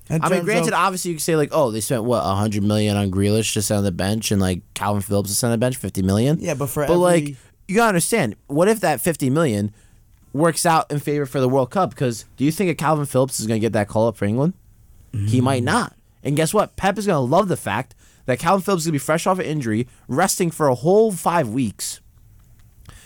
In 0.09 0.21
I 0.23 0.29
mean, 0.29 0.43
granted, 0.45 0.73
of- 0.73 0.79
obviously 0.79 1.11
you 1.11 1.17
could 1.17 1.23
say 1.23 1.35
like, 1.35 1.49
oh, 1.51 1.71
they 1.71 1.81
spent 1.81 2.03
what 2.03 2.21
hundred 2.23 2.63
million 2.63 2.95
on 2.95 3.11
Grealish 3.11 3.53
to 3.53 3.61
sit 3.61 3.75
on 3.75 3.83
the 3.83 3.91
bench, 3.91 4.31
and 4.31 4.41
like 4.41 4.61
Kalvin 4.73 5.03
Phillips 5.03 5.29
to 5.29 5.35
sit 5.35 5.47
on 5.47 5.51
the 5.51 5.57
bench, 5.57 5.75
fifty 5.75 6.01
million. 6.01 6.37
Yeah, 6.39 6.53
but 6.53 6.67
for 6.67 6.85
but 6.87 6.97
like 6.97 7.35
you 7.67 7.75
gotta 7.75 7.89
understand, 7.89 8.35
what 8.47 8.67
if 8.67 8.79
that 8.81 9.01
fifty 9.01 9.29
million 9.29 9.73
works 10.33 10.65
out 10.65 10.89
in 10.91 10.99
favor 10.99 11.25
for 11.25 11.39
the 11.39 11.49
World 11.49 11.71
Cup? 11.71 11.89
Because 11.89 12.25
do 12.37 12.45
you 12.45 12.51
think 12.51 12.69
that 12.69 12.83
Kalvin 12.83 13.07
Phillips 13.07 13.39
is 13.39 13.47
gonna 13.47 13.59
get 13.59 13.73
that 13.73 13.87
call 13.87 14.07
up 14.07 14.15
for 14.17 14.25
England? 14.25 14.53
He 15.13 15.41
might 15.41 15.63
not. 15.63 15.95
And 16.23 16.35
guess 16.35 16.53
what? 16.53 16.75
Pep 16.75 16.97
is 16.99 17.07
gonna 17.07 17.21
love 17.21 17.47
the 17.47 17.57
fact 17.57 17.95
that 18.25 18.39
Kalvin 18.39 18.63
Phillips 18.63 18.83
is 18.83 18.87
gonna 18.87 18.93
be 18.93 18.99
fresh 18.99 19.25
off 19.25 19.39
an 19.39 19.45
injury, 19.45 19.87
resting 20.07 20.51
for 20.51 20.67
a 20.67 20.75
whole 20.75 21.11
five 21.11 21.49
weeks. 21.49 22.01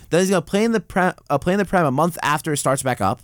Then 0.10 0.20
he's 0.20 0.30
gonna 0.30 0.42
play 0.42 0.64
in 0.66 0.74
the 0.74 0.82
pre- 0.82 1.14
uh, 1.30 1.38
play 1.38 1.54
in 1.54 1.60
the 1.60 1.66
prem 1.66 1.86
a 1.86 1.92
month 1.92 2.18
after 2.22 2.52
it 2.52 2.58
starts 2.58 2.84
back 2.84 3.00
up. 3.02 3.22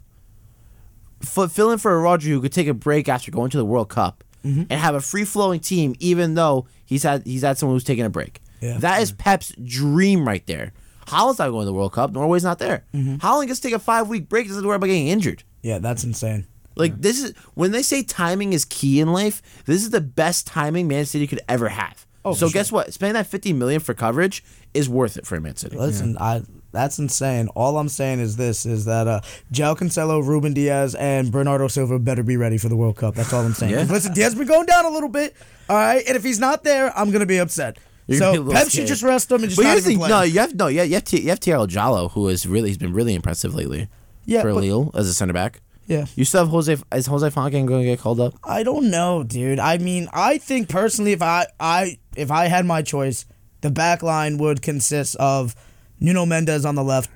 F- 1.24 1.52
fill 1.52 1.72
in 1.72 1.78
for 1.80 1.94
a 1.94 2.00
Roger 2.00 2.30
who 2.30 2.42
could 2.42 2.54
take 2.54 2.68
a 2.68 2.74
break 2.74 3.08
after 3.10 3.32
going 3.32 3.50
to 3.52 3.58
the 3.58 3.66
World 3.66 3.90
Cup 3.90 4.24
Mm-hmm. 4.46 4.62
and 4.70 4.80
have 4.80 4.96
a 4.96 5.02
free 5.02 5.26
flowing 5.26 5.60
team, 5.60 5.94
even 6.00 6.36
though 6.36 6.68
he's 6.86 7.04
had 7.04 7.26
he's 7.26 7.42
had 7.42 7.58
someone 7.58 7.76
who's 7.76 7.84
taking 7.84 8.06
a 8.06 8.10
break. 8.10 8.40
Yeah. 8.62 8.78
That 8.78 9.02
is 9.02 9.12
Pep's 9.12 9.52
dream 9.62 10.26
right 10.28 10.46
there. 10.46 10.72
Haaland's 11.08 11.40
not 11.40 11.50
going 11.50 11.62
to 11.64 11.66
the 11.66 11.74
World 11.74 11.92
Cup. 11.92 12.12
Norway's 12.12 12.44
not 12.44 12.60
there. 12.60 12.86
Mm-hmm. 12.94 13.18
Holland 13.18 13.48
gets 13.50 13.60
to 13.62 13.68
take 13.68 13.76
a 13.76 13.80
five 13.80 14.08
week 14.08 14.30
break. 14.30 14.48
Doesn't 14.48 14.66
worry 14.66 14.76
about 14.76 14.86
getting 14.88 15.08
injured. 15.08 15.44
yeah, 15.64 15.80
that's 15.80 16.04
insane. 16.04 16.46
Like 16.76 17.02
this 17.02 17.22
is 17.22 17.34
when 17.56 17.72
they 17.72 17.82
say 17.82 18.04
timing 18.04 18.54
is 18.54 18.64
key 18.64 19.02
in 19.02 19.12
life. 19.12 19.42
This 19.66 19.82
is 19.82 19.90
the 19.90 20.02
best 20.02 20.46
timing 20.48 20.88
Man 20.88 21.06
City 21.06 21.26
could 21.28 21.42
ever 21.50 21.70
have. 21.70 22.06
Oh, 22.24 22.34
so 22.34 22.48
for 22.48 22.54
guess 22.54 22.72
what? 22.72 22.94
Spending 22.94 23.16
that 23.16 23.28
fifty 23.28 23.52
million 23.54 23.82
for 23.82 23.96
coverage 23.96 24.44
is 24.76 24.88
worth 24.88 25.18
it 25.18 25.26
for 25.26 25.42
Man 25.42 25.56
City. 25.56 25.76
Listen, 25.78 26.16
I 26.20 26.44
That's 26.78 27.00
insane. 27.00 27.48
All 27.56 27.80
I'm 27.80 27.90
saying 27.90 28.20
is 28.20 28.36
this: 28.38 28.64
is 28.68 28.86
that 28.86 29.08
uh, 29.08 29.22
João 29.52 29.76
Cancelo, 29.76 30.24
Ruben 30.24 30.54
Dias, 30.54 30.94
and 30.94 31.32
Bernardo 31.32 31.68
Silva 31.68 31.98
better 31.98 32.22
be 32.22 32.38
ready 32.38 32.60
for 32.60 32.70
the 32.70 32.76
World 32.76 32.98
Cup. 32.98 33.16
That's 33.16 33.34
all 33.34 33.44
I'm 33.44 33.56
saying. 33.56 33.74
Yeah. 33.74 33.88
Listen, 33.90 34.14
Dias 34.14 34.36
been 34.36 34.46
going 34.48 34.68
down 34.68 34.86
a 34.86 34.90
little 34.92 35.10
bit. 35.10 35.36
All 35.70 35.76
right, 35.76 36.04
and 36.08 36.16
if 36.16 36.24
he's 36.24 36.38
not 36.40 36.64
there, 36.64 36.96
I'm 36.96 37.10
gonna 37.10 37.26
be 37.26 37.40
upset. 37.40 37.80
You're 38.06 38.20
gonna 38.20 38.44
be 38.44 38.52
a 38.52 38.52
so 38.52 38.54
Pep 38.54 38.70
should 38.70 38.86
just 38.86 39.02
rest 39.02 39.32
him 39.32 39.42
and 39.42 39.46
just 39.50 39.58
But 39.58 39.64
not 39.64 39.78
even 39.78 39.98
play. 39.98 40.08
no, 40.10 40.22
you 40.22 40.40
have 40.40 40.54
no, 40.54 40.68
yeah, 40.68 40.84
you 40.84 40.94
have 40.94 41.04
T- 41.04 41.22
you 41.22 41.30
have 41.30 41.40
Tiago 41.40 41.66
Djaló, 41.66 42.12
who 42.12 42.28
is 42.28 42.46
really 42.46 42.70
he's 42.70 42.78
been 42.78 42.94
really 42.94 43.16
impressive 43.16 43.56
lately. 43.56 43.90
Yeah, 44.26 44.44
for 44.44 44.54
but- 44.54 44.62
Lille 44.62 44.92
as 44.94 45.10
a 45.10 45.16
center 45.16 45.34
back. 45.34 45.62
Yeah. 45.88 46.06
You 46.16 46.26
still 46.26 46.42
have 46.42 46.50
Jose. 46.50 46.78
Is 46.94 47.08
Jose 47.08 47.30
Fontaine 47.32 47.66
going 47.66 47.82
to 47.84 47.88
get 47.88 48.00
called 48.00 48.20
up? 48.20 48.34
I 48.44 48.62
don't 48.64 48.92
know, 48.92 49.24
dude. 49.24 49.58
I 49.58 49.78
mean, 49.78 50.10
I 50.14 50.38
think 50.38 50.68
personally, 50.68 51.14
if 51.14 51.22
I, 51.22 51.48
I 51.62 51.98
if 52.16 52.30
I 52.30 52.48
had 52.48 52.66
my 52.66 52.82
choice, 52.82 53.26
the 53.62 53.72
back 53.72 54.04
line 54.04 54.38
would 54.38 54.62
consist 54.62 55.16
of 55.16 55.56
Nuno 56.00 56.26
Mendes 56.26 56.66
on 56.66 56.76
the 56.76 56.84
left. 56.84 57.10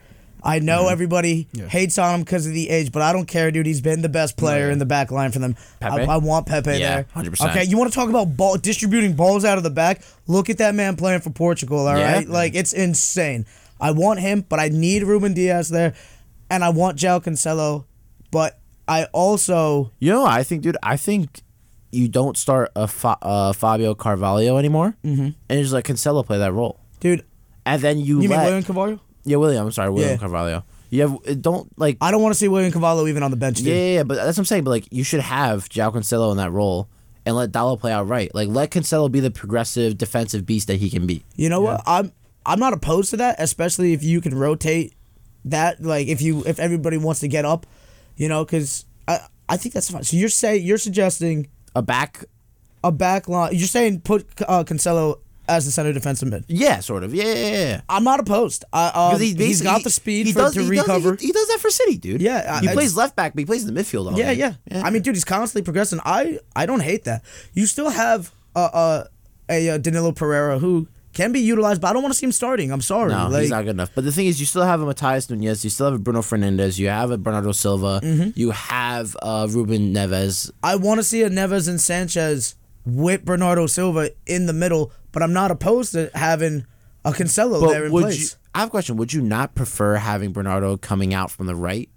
I 0.44 0.58
know 0.58 0.84
Mm-hmm. 0.86 0.92
everybody 0.94 1.48
hates 1.70 2.00
on 2.00 2.16
him 2.16 2.22
because 2.22 2.48
of 2.48 2.54
the 2.54 2.70
age, 2.70 2.92
but 2.92 3.04
I 3.04 3.14
don't 3.14 3.28
care, 3.28 3.52
dude. 3.52 3.68
He's 3.68 3.80
been 3.82 4.02
the 4.02 4.10
best 4.10 4.38
player 4.38 4.72
in 4.72 4.80
the 4.80 4.88
back 4.88 5.12
line 5.12 5.32
for 5.32 5.38
them. 5.38 5.56
Pepe? 5.80 6.02
I, 6.02 6.16
I 6.16 6.18
want 6.18 6.48
Pepe 6.48 6.78
Yeah, 6.80 7.04
there. 7.04 7.06
100%. 7.24 7.50
Okay, 7.52 7.64
you 7.66 7.78
want 7.78 7.92
to 7.92 7.96
talk 7.96 8.10
about 8.10 8.36
ball 8.36 8.58
distributing 8.58 9.14
balls 9.14 9.46
out 9.46 9.60
of 9.60 9.64
the 9.64 9.70
back? 9.70 10.02
Look 10.26 10.50
at 10.50 10.58
that 10.58 10.74
man 10.74 10.96
playing 10.96 11.22
for 11.22 11.30
Portugal. 11.30 11.88
All 11.88 11.94
right, 11.94 12.26
Yeah. 12.26 12.34
like 12.34 12.56
it's 12.56 12.74
insane. 12.74 13.46
I 13.80 13.92
want 13.92 14.20
him, 14.20 14.44
but 14.50 14.60
I 14.60 14.70
need 14.70 15.04
Ruben 15.04 15.36
Dias 15.36 15.70
there, 15.70 15.94
and 16.50 16.64
I 16.64 16.70
want 16.70 16.98
João 16.98 17.24
Cancelo, 17.24 17.86
but 18.32 18.60
I 18.88 19.06
also 19.14 19.92
You 20.00 20.12
know, 20.12 20.22
what 20.24 20.32
I 20.32 20.42
think, 20.42 20.64
dude. 20.64 20.78
I 20.82 20.98
think 20.98 21.42
you 21.92 22.08
don't 22.08 22.36
start 22.36 22.72
a 22.76 22.88
Fa- 22.88 23.18
uh, 23.22 23.54
Fabio 23.54 23.94
Carvalho 23.94 24.58
anymore, 24.58 24.96
mm-hmm. 25.04 25.30
and 25.50 25.62
just 25.62 25.72
let 25.72 25.84
Cancelo 25.86 26.26
play 26.26 26.40
that 26.40 26.52
role, 26.52 26.80
dude. 27.00 27.24
And 27.66 27.82
then 27.82 28.00
you, 28.00 28.22
You 28.22 28.30
mean 28.30 28.38
let 28.38 28.46
William 28.46 28.64
Carvalho? 28.64 29.00
yeah 29.24 29.38
William. 29.38 29.66
I'm 29.66 29.72
sorry, 29.72 29.90
William 29.90 30.12
Yeah. 30.12 30.18
Carvalho. 30.18 30.64
You 30.90 31.02
have 31.04 31.14
uh, 31.28 31.34
don't 31.40 31.72
like 31.80 31.98
I 32.02 32.12
don't 32.12 32.22
want 32.22 32.34
to 32.34 32.38
see 32.40 32.48
William 32.48 32.72
Cavallo 32.72 33.08
even 33.08 33.24
on 33.24 33.32
the 33.32 33.38
bench. 33.38 33.58
Dude. 33.58 33.68
yeah, 33.68 33.74
yeah, 33.76 33.94
yeah, 33.98 34.04
but 34.04 34.16
that's 34.16 34.38
what 34.38 34.40
I'm 34.42 34.46
saying. 34.46 34.64
But 34.66 34.72
like 34.72 34.88
you 34.92 35.04
should 35.04 35.22
have 35.22 35.70
João 35.70 35.94
Cancelo 35.94 36.32
in 36.32 36.38
that 36.38 36.52
role. 36.52 36.90
And 37.24 37.36
let 37.36 37.52
Dalot 37.52 37.80
play 37.80 37.92
out 37.92 38.08
right. 38.08 38.34
Like 38.34 38.50
let 38.50 38.72
Cancelo 38.72 39.10
be 39.12 39.20
the 39.20 39.30
progressive 39.30 39.96
defensive 39.98 40.44
beast 40.46 40.68
that 40.68 40.78
he 40.78 40.90
can 40.90 41.06
be. 41.06 41.24
You 41.36 41.50
know 41.50 41.62
what? 41.62 41.82
I'm 41.86 42.12
I'm 42.48 42.60
not 42.60 42.74
opposed 42.74 43.12
to 43.12 43.18
that, 43.18 43.36
especially 43.38 43.94
if 43.94 44.04
you 44.04 44.22
can 44.22 44.34
rotate 44.34 44.96
that. 45.46 45.82
Like 45.84 46.08
if 46.08 46.20
you 46.22 46.44
if 46.48 46.60
everybody 46.60 46.98
wants 46.98 47.20
to 47.20 47.28
get 47.28 47.46
up, 47.46 47.68
you 48.18 48.28
know, 48.28 48.44
because 48.44 48.86
I 49.08 49.20
I 49.48 49.58
think 49.58 49.76
that's 49.76 49.92
fine. 49.92 50.04
So 50.04 50.18
you're 50.18 50.30
saying 50.30 50.66
you're 50.66 50.80
suggesting 50.80 51.48
A 51.76 51.84
back, 51.84 52.26
a 52.84 52.92
back 52.92 53.28
line. 53.30 53.54
You're 53.54 53.68
saying 53.68 54.02
put 54.02 54.28
uh, 54.48 54.64
Cancelo 54.64 55.20
as 55.48 55.66
the 55.66 55.72
center 55.72 55.92
defensive 55.94 56.30
mid. 56.30 56.46
yeah, 56.48 56.80
sort 56.80 57.04
of, 57.04 57.14
yeah, 57.14 57.24
yeah, 57.26 57.50
yeah. 57.52 57.82
I'm 57.90 58.04
not 58.04 58.20
opposed. 58.20 58.64
I, 58.72 59.12
um, 59.14 59.20
he, 59.20 59.34
has 59.50 59.62
got 59.62 59.84
the 59.84 59.90
speed 59.90 60.28
he 60.28 60.34
for, 60.34 60.40
does- 60.40 60.54
to 60.54 60.62
he 60.64 60.70
does- 60.76 60.88
recover. 60.88 61.16
he, 61.16 61.28
he 61.28 61.32
does 61.32 61.48
that 61.50 61.60
for 61.60 61.70
City, 61.70 61.98
dude. 61.98 62.22
Yeah, 62.22 62.60
he 62.62 62.70
I 62.70 62.74
plays 62.74 62.96
left 62.96 63.16
back, 63.16 63.34
but 63.34 63.40
he 63.40 63.46
plays 63.46 63.66
in 63.68 63.74
the 63.74 63.80
midfield 63.82 64.12
all 64.12 64.18
Yeah, 64.18 64.34
day. 64.34 64.56
yeah, 64.70 64.84
I 64.84 64.90
mean, 64.90 65.02
dude, 65.02 65.16
he's 65.16 65.26
constantly 65.26 65.64
progressing. 65.64 66.00
I 66.06 66.40
I 66.56 66.66
don't 66.66 66.82
hate 66.82 67.04
that. 67.06 67.24
You 67.54 67.66
still 67.66 67.90
have 67.90 68.32
uh, 68.56 68.60
uh, 68.74 69.04
a 69.50 69.70
uh, 69.72 69.78
Danilo 69.78 70.12
Pereira 70.12 70.60
who 70.60 70.88
can 71.14 71.34
be 71.34 71.42
utilized, 71.42 71.82
but 71.82 71.90
I 71.90 71.94
don't 71.94 72.04
want 72.04 72.14
to 72.14 72.18
see 72.18 72.26
him 72.26 72.32
starting. 72.32 72.72
I'm 72.72 72.80
sorry. 72.82 73.12
no, 73.12 73.28
like, 73.28 73.42
he's 73.42 73.50
not 73.50 73.64
good 73.66 73.72
enough. 73.72 73.92
But 73.94 74.06
the 74.06 74.14
thing 74.14 74.28
is, 74.28 74.40
you 74.40 74.46
still 74.46 74.64
have 74.64 74.80
a 74.82 74.86
Matheus 74.86 75.30
Nunes, 75.30 75.62
you 75.66 75.70
still 75.70 75.88
have 75.88 75.96
a 75.96 76.00
Bruno 76.00 76.22
Fernandes, 76.22 76.80
you 76.80 76.88
have 76.88 77.12
a 77.12 77.18
Bernardo 77.18 77.52
Silva, 77.52 78.00
Mm-hmm. 78.02 78.30
you 78.36 78.52
have 78.52 79.18
uh, 79.22 79.46
Ruben 79.50 79.94
Neves. 79.94 80.50
I 80.64 80.78
want 80.78 81.00
to 81.00 81.04
see 81.04 81.24
a 81.24 81.30
Neves 81.30 81.68
and 81.68 81.80
Sanches 81.80 82.56
with 82.86 83.26
Bernardo 83.26 83.68
Silva 83.68 84.12
in 84.26 84.46
the 84.46 84.54
middle, 84.54 84.92
but 85.12 85.22
I'm 85.24 85.34
not 85.34 85.52
opposed 85.52 85.94
to 85.94 86.10
having 86.14 86.66
a 87.06 87.12
Cancelo 87.12 87.70
there 87.70 87.86
in 87.86 87.92
would 87.92 88.04
place. 88.04 88.34
you? 88.34 88.38
I 88.54 88.60
have 88.60 88.68
a 88.68 88.72
question. 88.72 88.98
Would 88.98 89.14
you 89.14 89.22
not 89.22 89.56
prefer 89.56 89.96
having 89.96 90.32
Bernardo 90.34 90.78
coming 90.78 91.14
out 91.14 91.32
from 91.32 91.48
the 91.48 91.56
right? 91.56 91.90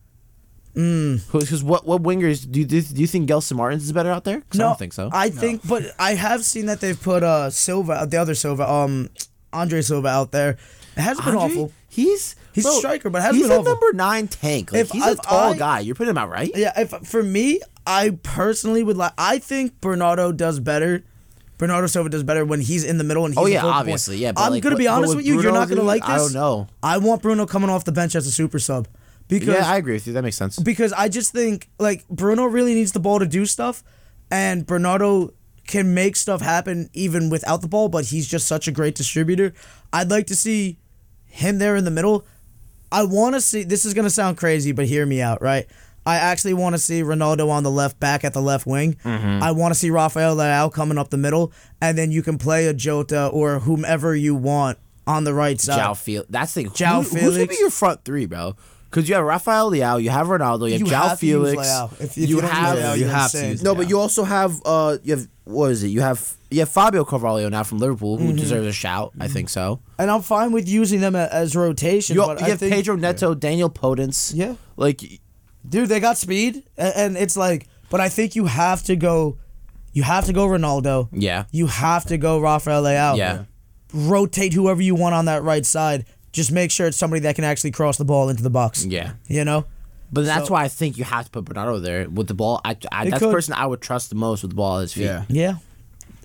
Because 0.74 1.62
what 1.62 1.86
what 1.86 2.02
wingers 2.02 2.50
do 2.50 2.58
you 2.60 2.66
do 2.66 2.76
you 2.76 3.06
think 3.06 3.28
Gelson 3.28 3.56
Martins 3.56 3.84
is 3.84 3.92
better 3.92 4.10
out 4.10 4.24
there? 4.24 4.40
'Cause 4.40 4.60
I 4.60 4.64
don't 4.64 4.78
think 4.78 4.92
so. 4.92 5.08
I 5.12 5.30
think, 5.30 5.66
but 5.66 5.94
I 5.98 6.14
have 6.14 6.44
seen 6.44 6.66
that 6.66 6.80
they've 6.80 7.00
put 7.00 7.22
uh 7.22 7.50
Silva, 7.50 8.06
the 8.10 8.16
other 8.16 8.34
Silva, 8.34 8.68
um, 8.70 9.08
Andre 9.52 9.82
Silva 9.82 10.08
out 10.08 10.32
there. 10.32 10.56
It 10.96 11.00
hasn't 11.00 11.24
been 11.26 11.36
Andre, 11.36 11.54
awful. 11.56 11.72
He's 11.88 12.34
He's 12.52 12.66
a 12.66 12.72
striker, 12.72 13.10
but 13.10 13.22
hasn't 13.22 13.36
he's 13.38 13.46
been 13.48 13.56
a 13.56 13.60
awful. 13.60 13.72
number 13.72 13.92
nine 13.94 14.26
tank. 14.28 14.72
Like, 14.72 14.82
If- 14.82 14.90
he's 14.90 15.04
a 15.06 15.14
tall 15.16 15.52
I- 15.54 15.56
guy. 15.56 15.80
You're 15.80 15.94
putting 15.96 16.10
him 16.10 16.18
out 16.18 16.28
right. 16.30 16.50
Yeah, 16.54 16.72
if 16.80 16.90
for 17.08 17.22
me, 17.22 17.60
I 17.86 18.10
personally 18.22 18.82
would 18.82 18.96
like. 18.96 19.12
I 19.18 19.38
think 19.38 19.80
Bernardo 19.80 20.32
does 20.32 20.58
better. 20.60 21.04
Bernardo 21.59 21.86
Silva 21.86 22.09
does 22.09 22.22
better 22.22 22.44
when 22.44 22.61
he's 22.61 22.84
in 22.84 22.98
the 22.98 23.05
middle 23.05 23.24
and 23.24 23.34
he's 23.34 23.38
Oh, 23.42 23.46
yeah, 23.46 23.62
point. 23.62 23.74
obviously, 23.74 24.16
yeah, 24.16 24.32
but, 24.32 24.42
I'm 24.42 24.50
like, 24.52 24.62
gonna 24.62 24.76
be 24.76 24.88
honest 24.88 25.11
with 25.11 25.18
with 25.18 25.26
you. 25.26 25.40
You're 25.40 25.52
not 25.52 25.68
gonna 25.68 25.76
dude, 25.76 25.84
like 25.84 26.02
this. 26.02 26.11
I 26.11 26.16
don't 26.16 26.32
know. 26.34 26.66
I 26.82 26.98
want 26.98 27.22
Bruno 27.22 27.46
coming 27.46 27.70
off 27.70 27.84
the 27.84 27.92
bench 27.92 28.14
as 28.16 28.26
a 28.26 28.30
super 28.30 28.59
sub 28.59 28.88
because 29.28 29.48
Yeah, 29.48 29.70
I 29.70 29.76
agree 29.76 29.94
with 29.94 30.07
you. 30.07 30.12
That 30.12 30.22
makes 30.22 30.36
sense. 30.36 30.59
because 30.59 30.92
I 30.92 31.09
just 31.09 31.32
think 31.32 31.68
like 31.78 32.07
Bruno 32.09 32.44
really 32.46 32.74
needs 32.74 32.92
the 32.92 33.00
ball 33.00 33.18
to 33.20 33.26
do 33.26 33.46
stuff, 33.46 33.82
and 34.30 34.66
Bernardo 34.66 35.32
can 35.66 35.94
make 35.94 36.16
stuff 36.16 36.40
happen 36.42 36.90
even 36.92 37.30
without 37.30 37.61
the 37.62 37.68
ball. 37.68 37.88
But 37.88 38.07
he's 38.07 38.26
just 38.26 38.46
such 38.48 38.66
a 38.68 38.72
great 38.72 38.94
distributor. 38.96 39.55
I'd 39.92 40.11
like 40.11 40.26
to 40.26 40.36
see 40.36 40.78
him 41.26 41.59
there 41.59 41.76
in 41.76 41.84
the 41.84 41.90
middle. 41.90 42.26
I 42.92 43.05
want 43.05 43.34
to 43.34 43.40
see. 43.40 43.62
This 43.64 43.84
is 43.84 43.94
gonna 43.94 44.11
sound 44.11 44.36
crazy, 44.38 44.72
but 44.72 44.86
hear 44.86 45.07
me 45.07 45.20
out, 45.22 45.40
right? 45.40 45.66
I 46.07 46.16
actually 46.16 46.55
want 46.55 46.74
to 46.74 46.78
see 46.78 47.02
Ronaldo 47.02 47.48
on 47.48 47.62
the 47.62 47.70
left, 47.70 47.98
back 47.98 48.24
at 48.24 48.34
the 48.34 48.42
left 48.42 48.66
wing. 48.66 48.94
Mm-hmm. 49.05 49.42
I 49.42 49.52
want 49.52 49.72
to 49.72 49.78
see 49.78 49.90
Rafael 49.90 50.36
Leao 50.36 50.72
coming 50.72 50.98
up 50.98 51.11
the 51.11 51.16
middle, 51.16 51.52
and 51.80 51.96
then 51.96 52.11
you 52.12 52.22
can 52.22 52.36
play 52.38 52.66
a 52.66 52.74
Jota 52.74 53.28
or 53.28 53.61
whomever 53.61 54.14
you 54.14 54.34
want 54.34 54.78
on 55.07 55.24
the 55.24 55.32
right 55.34 55.61
side. 55.61 55.80
João 55.80 55.96
Felix. 55.96 56.26
That's 56.30 56.52
the 56.55 56.64
thing. 56.64 56.72
Joao 56.74 57.02
Who, 57.02 57.16
who's 57.18 57.36
gonna 57.36 57.46
be 57.46 57.57
your 57.59 57.70
front 57.70 58.05
three, 58.05 58.26
bro? 58.26 58.55
Because 58.90 59.09
you 59.09 59.16
have 59.16 59.24
Rafael 59.24 59.70
Leao, 59.72 60.00
you 60.00 60.11
have 60.11 60.28
Ronaldo, 60.28 60.66
you 60.68 60.72
have 60.74 60.80
You 60.80 60.86
João 60.86 61.09
have 61.09 61.18
Felix. 61.18 61.68
If- 62.00 62.00
if 62.00 62.16
you, 62.18 62.26
you 62.36 62.40
have 62.40 62.78
Leao, 62.78 62.94
you 62.96 63.00
you're 63.05 63.09
have 63.11 63.30
to 63.32 63.48
use 63.48 63.62
no, 63.62 63.74
but 63.74 63.88
you 63.88 63.98
also 63.98 64.22
have 64.24 64.61
uh, 64.64 64.98
you 65.02 65.16
have 65.16 65.26
what 65.44 65.72
is 65.72 65.82
it? 65.82 65.88
You 65.88 66.00
have 66.00 66.34
you 66.50 66.61
have 66.61 66.68
Fabio 66.68 67.05
Carvalho 67.05 67.48
now 67.48 67.64
from 67.64 67.78
Liverpool, 67.78 68.16
Mm-hmm. 68.18 68.26
who 68.26 68.32
deserves 68.34 68.66
a 68.66 68.72
shout. 68.72 69.12
I 69.18 69.26
think 69.28 69.48
so. 69.48 69.80
and 69.98 70.11
I'm 70.11 70.22
fine 70.22 70.52
with 70.52 70.68
using 70.68 71.00
them 71.00 71.16
as 71.16 71.57
rotation. 71.57 72.14
You, 72.14 72.22
but 72.22 72.38
you 72.40 72.46
I 72.46 72.48
have 72.50 72.61
think, 72.61 72.72
Pedro 72.72 72.94
Neto, 72.96 73.34
Daniel 73.34 73.68
Podence. 73.70 74.32
Yeah. 74.34 74.55
like 74.76 75.02
dude, 75.68 75.88
they 75.88 76.00
got 76.00 76.16
speed, 76.18 76.62
and, 76.76 76.94
and 76.96 77.16
it's 77.16 77.36
like, 77.36 77.66
but 77.90 78.00
I 78.00 78.08
think 78.08 78.34
you 78.36 78.46
have 78.46 78.82
to 78.84 78.96
go, 78.96 79.38
you 79.92 80.02
have 80.02 80.26
to 80.26 80.32
go 80.32 80.46
Ronaldo. 80.46 81.08
yeah, 81.12 81.44
You 81.52 81.66
have 81.66 82.04
to 82.06 82.18
go 82.18 82.40
Rafael 82.40 82.82
Leao. 82.82 83.16
yeah. 83.16 83.44
Rotate 83.92 84.52
whoever 84.54 84.82
you 84.82 84.94
want 84.96 85.14
on 85.14 85.26
that 85.26 85.42
right 85.44 85.64
side. 85.64 86.04
Just 86.32 86.50
make 86.50 86.72
sure 86.72 86.88
it's 86.88 86.96
somebody 86.96 87.20
that 87.20 87.36
can 87.36 87.44
actually 87.44 87.70
cross 87.70 87.96
the 87.96 88.04
ball 88.04 88.28
into 88.28 88.42
the 88.42 88.50
box. 88.50 88.84
Yeah. 88.84 89.12
You 89.28 89.44
know? 89.44 89.66
But 90.12 90.24
that's 90.24 90.48
So- 90.48 90.54
why 90.54 90.64
I 90.64 90.68
think 90.68 90.98
you 90.98 91.04
have 91.04 91.26
to 91.26 91.30
put 91.30 91.44
Bernardo 91.44 91.78
there 91.78 92.08
with 92.10 92.26
the 92.26 92.34
ball. 92.34 92.60
I, 92.64 92.76
I 92.90 93.04
They 93.04 93.10
that's 93.10 93.22
the 93.22 93.30
person 93.30 93.54
I 93.54 93.66
would 93.66 93.80
trust 93.80 94.08
the 94.08 94.16
most 94.16 94.42
with 94.42 94.50
the 94.50 94.56
ball 94.56 94.78
at 94.78 94.82
his 94.82 94.94
feet. 94.94 95.04
Yeah. 95.04 95.24
Yeah. 95.28 95.54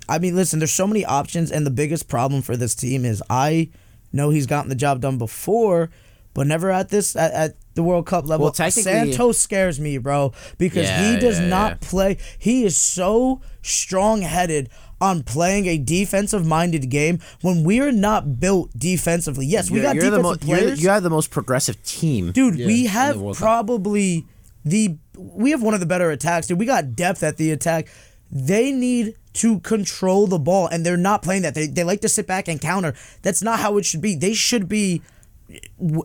I 0.08 0.18
mean, 0.18 0.36
listen, 0.36 0.58
there's 0.58 0.74
so 0.74 0.88
many 0.88 1.06
options, 1.06 1.52
and 1.52 1.64
the 1.68 1.70
biggest 1.72 2.08
problem 2.08 2.42
for 2.42 2.58
this 2.58 2.74
team 2.74 3.06
is 3.06 3.22
I 3.30 3.70
know 4.12 4.32
he's 4.32 4.48
gotten 4.48 4.70
the 4.70 4.76
job 4.76 5.02
done 5.02 5.20
before, 5.20 5.92
but 6.34 6.48
never 6.48 6.72
at 6.72 6.90
this 6.90 7.16
at, 7.16 7.32
at 7.34 7.56
the 7.80 7.84
World 7.84 8.06
Cup 8.06 8.28
level. 8.28 8.44
Well, 8.46 8.52
technically- 8.52 8.84
Santos 8.84 9.38
scares 9.38 9.80
me, 9.80 9.98
bro, 9.98 10.34
because 10.58 10.84
Yeah, 10.88 11.14
he 11.16 11.20
does 11.20 11.40
yeah, 11.40 11.48
not 11.48 11.72
yeah. 11.82 11.88
play. 11.90 12.18
He 12.38 12.66
is 12.66 12.76
so 12.76 13.42
strong 13.62 14.22
headed 14.22 14.70
on 15.02 15.24
playing 15.24 15.66
a 15.68 15.78
defensive 15.78 16.46
minded 16.46 16.90
game 16.90 17.20
when 17.42 17.64
we're 17.64 17.92
not 17.94 18.40
built 18.42 18.70
defensively. 18.78 19.46
Yes, 19.46 19.72
we 19.72 19.78
You're- 19.80 19.88
got 19.88 19.96
you're 19.96 20.12
the 20.12 20.18
defensive 20.18 20.48
mo- 20.48 20.48
you're 20.54 20.60
players. 20.60 20.84
you 20.84 20.90
have 20.90 21.04
the 21.04 21.10
most 21.10 21.32
progressive 21.32 21.82
team, 21.84 22.32
Dude, 22.34 22.58
we 22.58 22.86
have 22.88 23.16
the 23.16 23.22
World 23.24 23.38
Cup. 23.38 23.42
probably 23.44 24.26
the 24.66 24.98
we 25.18 25.52
have 25.52 25.62
one 25.62 25.74
of 25.74 25.80
the 25.80 25.86
better 25.86 26.12
attacks, 26.12 26.48
dude. 26.48 26.60
We 26.60 26.66
got 26.66 26.96
depth 26.96 27.24
at 27.24 27.38
the 27.38 27.52
attack. 27.52 27.88
They 28.32 28.72
need 28.72 29.16
to 29.34 29.60
control 29.62 30.28
the 30.28 30.38
ball, 30.40 30.68
and 30.68 30.86
they're 30.86 30.96
not 30.98 31.24
playing 31.24 31.42
that. 31.44 31.56
They, 31.56 31.68
they 31.68 31.84
like 31.84 32.02
to 32.02 32.10
sit 32.10 32.26
back 32.28 32.48
and 32.48 32.60
counter. 32.62 32.94
That's 33.22 33.42
not 33.42 33.60
how 33.60 33.78
it 33.78 33.86
should 33.86 34.02
be. 34.02 34.16
They 34.16 34.34
should 34.34 34.68
be 34.70 35.02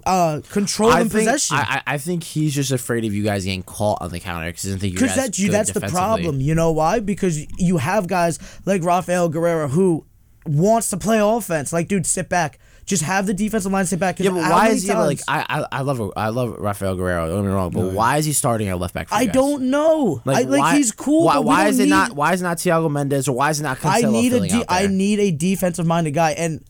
uh, 0.07 0.41
controlling 0.51 0.97
I 0.97 1.01
think, 1.01 1.13
possession. 1.13 1.57
I, 1.57 1.83
I 1.87 1.95
I 1.95 1.99
think 1.99 2.23
he's 2.23 2.55
just 2.55 2.71
afraid 2.71 3.05
of 3.05 3.13
you 3.13 3.23
guys 3.23 3.45
getting 3.45 3.63
caught 3.63 3.99
on 4.01 4.11
the 4.11 4.21
counter 4.21 4.47
because 4.49 4.63
he 4.63 4.69
doesn't 4.69 4.81
think 4.81 4.93
you're 4.95 5.01
Because 5.03 5.17
that's 5.17 5.39
you. 5.39 5.49
good 5.49 5.55
That's 5.55 5.73
the 5.73 5.81
problem. 5.81 6.41
You 6.41 6.55
know 6.55 6.73
why? 6.73 7.01
Because 7.01 7.45
you 7.59 7.77
have 7.79 8.07
guys 8.07 8.39
like 8.65 8.83
Raphael 8.83 9.31
Guerreiro 9.31 9.69
who 9.71 10.07
wants 10.47 10.91
to 10.91 10.97
play 10.97 11.19
offense. 11.21 11.73
Like, 11.73 11.89
dude, 11.89 12.07
sit 12.07 12.29
back. 12.29 12.59
Just 12.87 13.03
have 13.03 13.27
the 13.27 13.33
defensive 13.33 13.73
line 13.73 13.87
sit 13.87 13.99
back. 13.99 14.21
Yeah, 14.21 14.29
but 14.29 14.41
why 14.51 14.69
is 14.69 14.83
he 14.83 14.93
like? 14.93 15.19
I, 15.27 15.47
I 15.49 15.79
I 15.79 15.81
love 15.81 16.13
I 16.19 16.29
love 16.29 16.57
Raphael 16.59 16.97
Guerreiro. 16.97 17.29
Don't 17.29 17.43
get 17.43 17.49
me 17.49 17.55
wrong, 17.55 17.71
but 17.71 17.93
why 17.95 18.19
is 18.19 18.27
he 18.27 18.35
starting 18.35 18.69
at 18.69 18.79
left 18.79 18.93
back? 18.93 19.09
For 19.09 19.15
I 19.15 19.25
guys? 19.25 19.33
don't 19.35 19.71
know. 19.71 20.21
I, 20.27 20.43
like 20.43 20.61
why- 20.61 20.77
he's 20.77 20.93
cool. 20.93 21.25
Why, 21.25 21.35
but 21.37 21.43
we 21.43 21.47
why 21.49 21.65
don't 21.65 21.71
is 21.73 21.79
it 21.79 21.89
not? 21.89 22.13
Why 22.13 22.35
is 22.35 22.43
not 22.43 22.59
Thiago 22.59 22.91
Mendes 22.91 23.27
or 23.27 23.35
why 23.37 23.49
is 23.51 23.61
it 23.61 23.63
not 23.63 23.79
Cancelo 23.79 24.05
I 24.09 24.11
need 24.11 24.33
a 24.35 24.47
de- 24.49 24.55
out 24.59 24.65
I 24.69 24.87
need 24.87 25.19
a 25.19 25.31
defensive 25.31 25.87
minded 25.87 26.13
guy, 26.13 26.33
and 26.33 26.63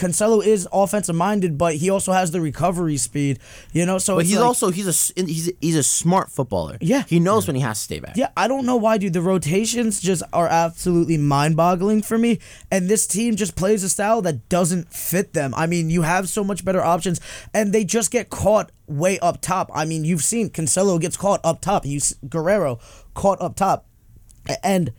Cancelo 0.00 0.42
is 0.42 0.66
offensive 0.72 1.14
minded, 1.14 1.58
but 1.58 1.74
he 1.74 1.90
also 1.90 2.12
has 2.12 2.30
the 2.30 2.40
recovery 2.40 2.96
speed. 2.96 3.38
You 3.74 3.84
know, 3.84 3.98
so 3.98 4.16
But 4.16 4.24
he's 4.24 4.36
like- 4.36 4.46
also 4.46 4.70
he's 4.70 4.88
a 4.88 5.22
he's 5.26 5.48
a, 5.48 5.52
he's 5.60 5.76
a 5.76 5.82
smart 5.82 6.30
footballer. 6.30 6.78
Yeah. 6.80 7.04
he 7.06 7.20
knows 7.20 7.46
when 7.46 7.54
he 7.54 7.60
has 7.60 7.76
to 7.78 7.84
stay 7.84 8.00
back. 8.00 8.16
Yeah, 8.16 8.30
I 8.34 8.48
don't 8.48 8.64
know 8.64 8.76
why, 8.76 8.96
dude. 8.96 9.12
The 9.12 9.20
rotations 9.20 10.00
just 10.00 10.22
are 10.32 10.48
absolutely 10.48 11.18
mind 11.18 11.54
boggling 11.56 12.00
for 12.00 12.16
me. 12.16 12.38
And 12.70 12.88
this 12.88 13.06
team 13.06 13.36
just 13.36 13.56
plays 13.56 13.84
a 13.84 13.90
style 13.90 14.22
that 14.22 14.48
doesn't 14.48 14.90
fit 14.92 15.34
them. 15.34 15.52
I 15.54 15.66
mean, 15.66 15.90
you 15.90 16.00
have 16.02 16.30
so 16.30 16.42
much 16.42 16.64
better 16.64 16.82
options, 16.82 17.20
and 17.52 17.72
they 17.74 17.84
just 17.84 18.10
get 18.10 18.30
caught 18.30 18.72
way 18.86 19.18
up 19.18 19.42
top. 19.42 19.70
I 19.74 19.84
mean, 19.84 20.06
you've 20.06 20.24
seen 20.24 20.48
Cancelo 20.48 20.98
gets 20.98 21.18
caught 21.18 21.40
up 21.44 21.60
top. 21.60 21.84
You 21.84 22.00
Guerreiro 22.00 22.80
caught 23.12 23.40
up 23.42 23.54
top. 23.54 23.86
And 24.64 24.92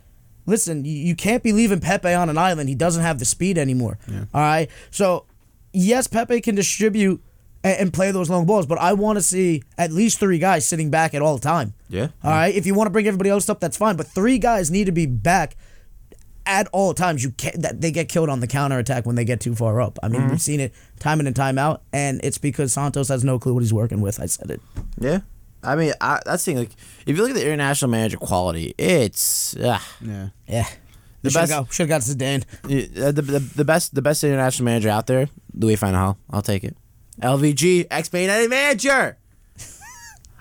listen, 0.52 0.86
you, 0.86 0.92
you 0.92 1.16
can't 1.16 1.42
be 1.42 1.52
leaving 1.52 1.80
Pepe 1.80 2.14
on 2.14 2.30
an 2.30 2.38
island. 2.38 2.70
He 2.70 2.76
doesn't 2.76 3.02
have 3.02 3.18
the 3.18 3.26
speed 3.26 3.58
anymore. 3.58 3.98
All 4.34 4.42
right. 4.42 4.70
So, 4.92 5.26
yes, 5.74 6.06
Pepe 6.06 6.42
can 6.42 6.54
distribute 6.54 7.24
and, 7.64 7.80
and 7.80 7.94
play 7.94 8.12
those 8.12 8.30
long 8.30 8.46
balls, 8.46 8.68
but 8.68 8.78
I 8.78 8.94
want 8.94 9.18
to 9.18 9.24
see 9.24 9.64
at 9.78 9.92
least 9.92 10.20
three 10.20 10.38
guys 10.38 10.66
sitting 10.66 10.92
back 10.92 11.14
at 11.14 11.22
all 11.22 11.40
time. 11.40 11.74
Yeah. 11.90 12.10
All 12.24 12.32
right. 12.32 12.54
If 12.54 12.66
you 12.68 12.76
want 12.76 12.88
to 12.88 12.92
bring 12.92 13.08
everybody 13.08 13.30
else 13.30 13.50
up, 13.50 13.60
that's 13.60 13.78
fine. 13.78 13.96
But 13.96 14.08
three 14.08 14.38
guys 14.38 14.70
need 14.70 14.86
to 14.86 14.92
be 14.92 15.08
back 15.08 15.56
at 16.46 16.68
all 16.72 16.94
times. 16.94 17.24
You 17.24 17.32
can't. 17.32 17.62
That 17.62 17.82
they 17.82 17.92
get 17.92 18.10
killed 18.10 18.30
on 18.30 18.40
the 18.40 18.48
counter 18.48 18.78
attack 18.78 19.06
when 19.06 19.16
they 19.16 19.26
get 19.26 19.40
too 19.40 19.56
far 19.56 19.82
up. 19.82 19.98
I 20.04 20.08
mean, 20.08 20.22
mm-hmm. 20.22 20.32
we've 20.32 20.42
seen 20.42 20.60
it 20.60 20.74
time 21.00 21.20
in 21.20 21.28
and 21.28 21.36
time 21.36 21.58
out, 21.58 21.84
and 21.94 22.20
it's 22.24 22.38
because 22.38 22.74
Santos 22.74 23.08
has 23.08 23.24
no 23.24 23.40
clue 23.40 23.54
what 23.54 23.64
he's 23.64 23.74
working 23.74 24.02
with. 24.02 24.20
I 24.20 24.26
said 24.26 24.52
it. 24.52 24.62
Yeah. 25.00 25.20
I 25.64 25.76
mean, 25.76 25.94
I, 26.02 26.20
that's 26.26 26.44
the 26.46 26.52
thing. 26.52 26.58
Like, 26.60 26.72
if 27.06 27.16
you 27.16 27.22
look 27.22 27.32
at 27.32 27.36
the 27.36 27.46
international 27.46 27.92
manager 27.92 28.18
quality, 28.18 28.74
it's 28.78 29.56
ah, 29.64 29.86
Yeah. 30.02 30.30
Yeah. 30.48 30.68
The 31.24 31.30
Should 31.30 31.40
have 31.50 31.50
best- 31.70 31.78
got, 31.88 32.02
Zidane. 32.02 32.44
the, 32.64 33.12
the, 33.12 33.40
the 33.40 33.66
best 33.66 33.94
the 33.94 34.02
best 34.02 34.24
international 34.24 34.66
manager 34.66 34.90
out 34.90 35.06
there, 35.06 35.30
Louis 35.54 35.76
Van 35.76 35.94
Gaal. 35.94 36.18
I'll 36.32 36.42
take 36.42 36.64
it. 36.64 36.76
LVG, 37.22 37.86
ex 37.92 38.08
Spain 38.08 38.50
manager. 38.50 39.18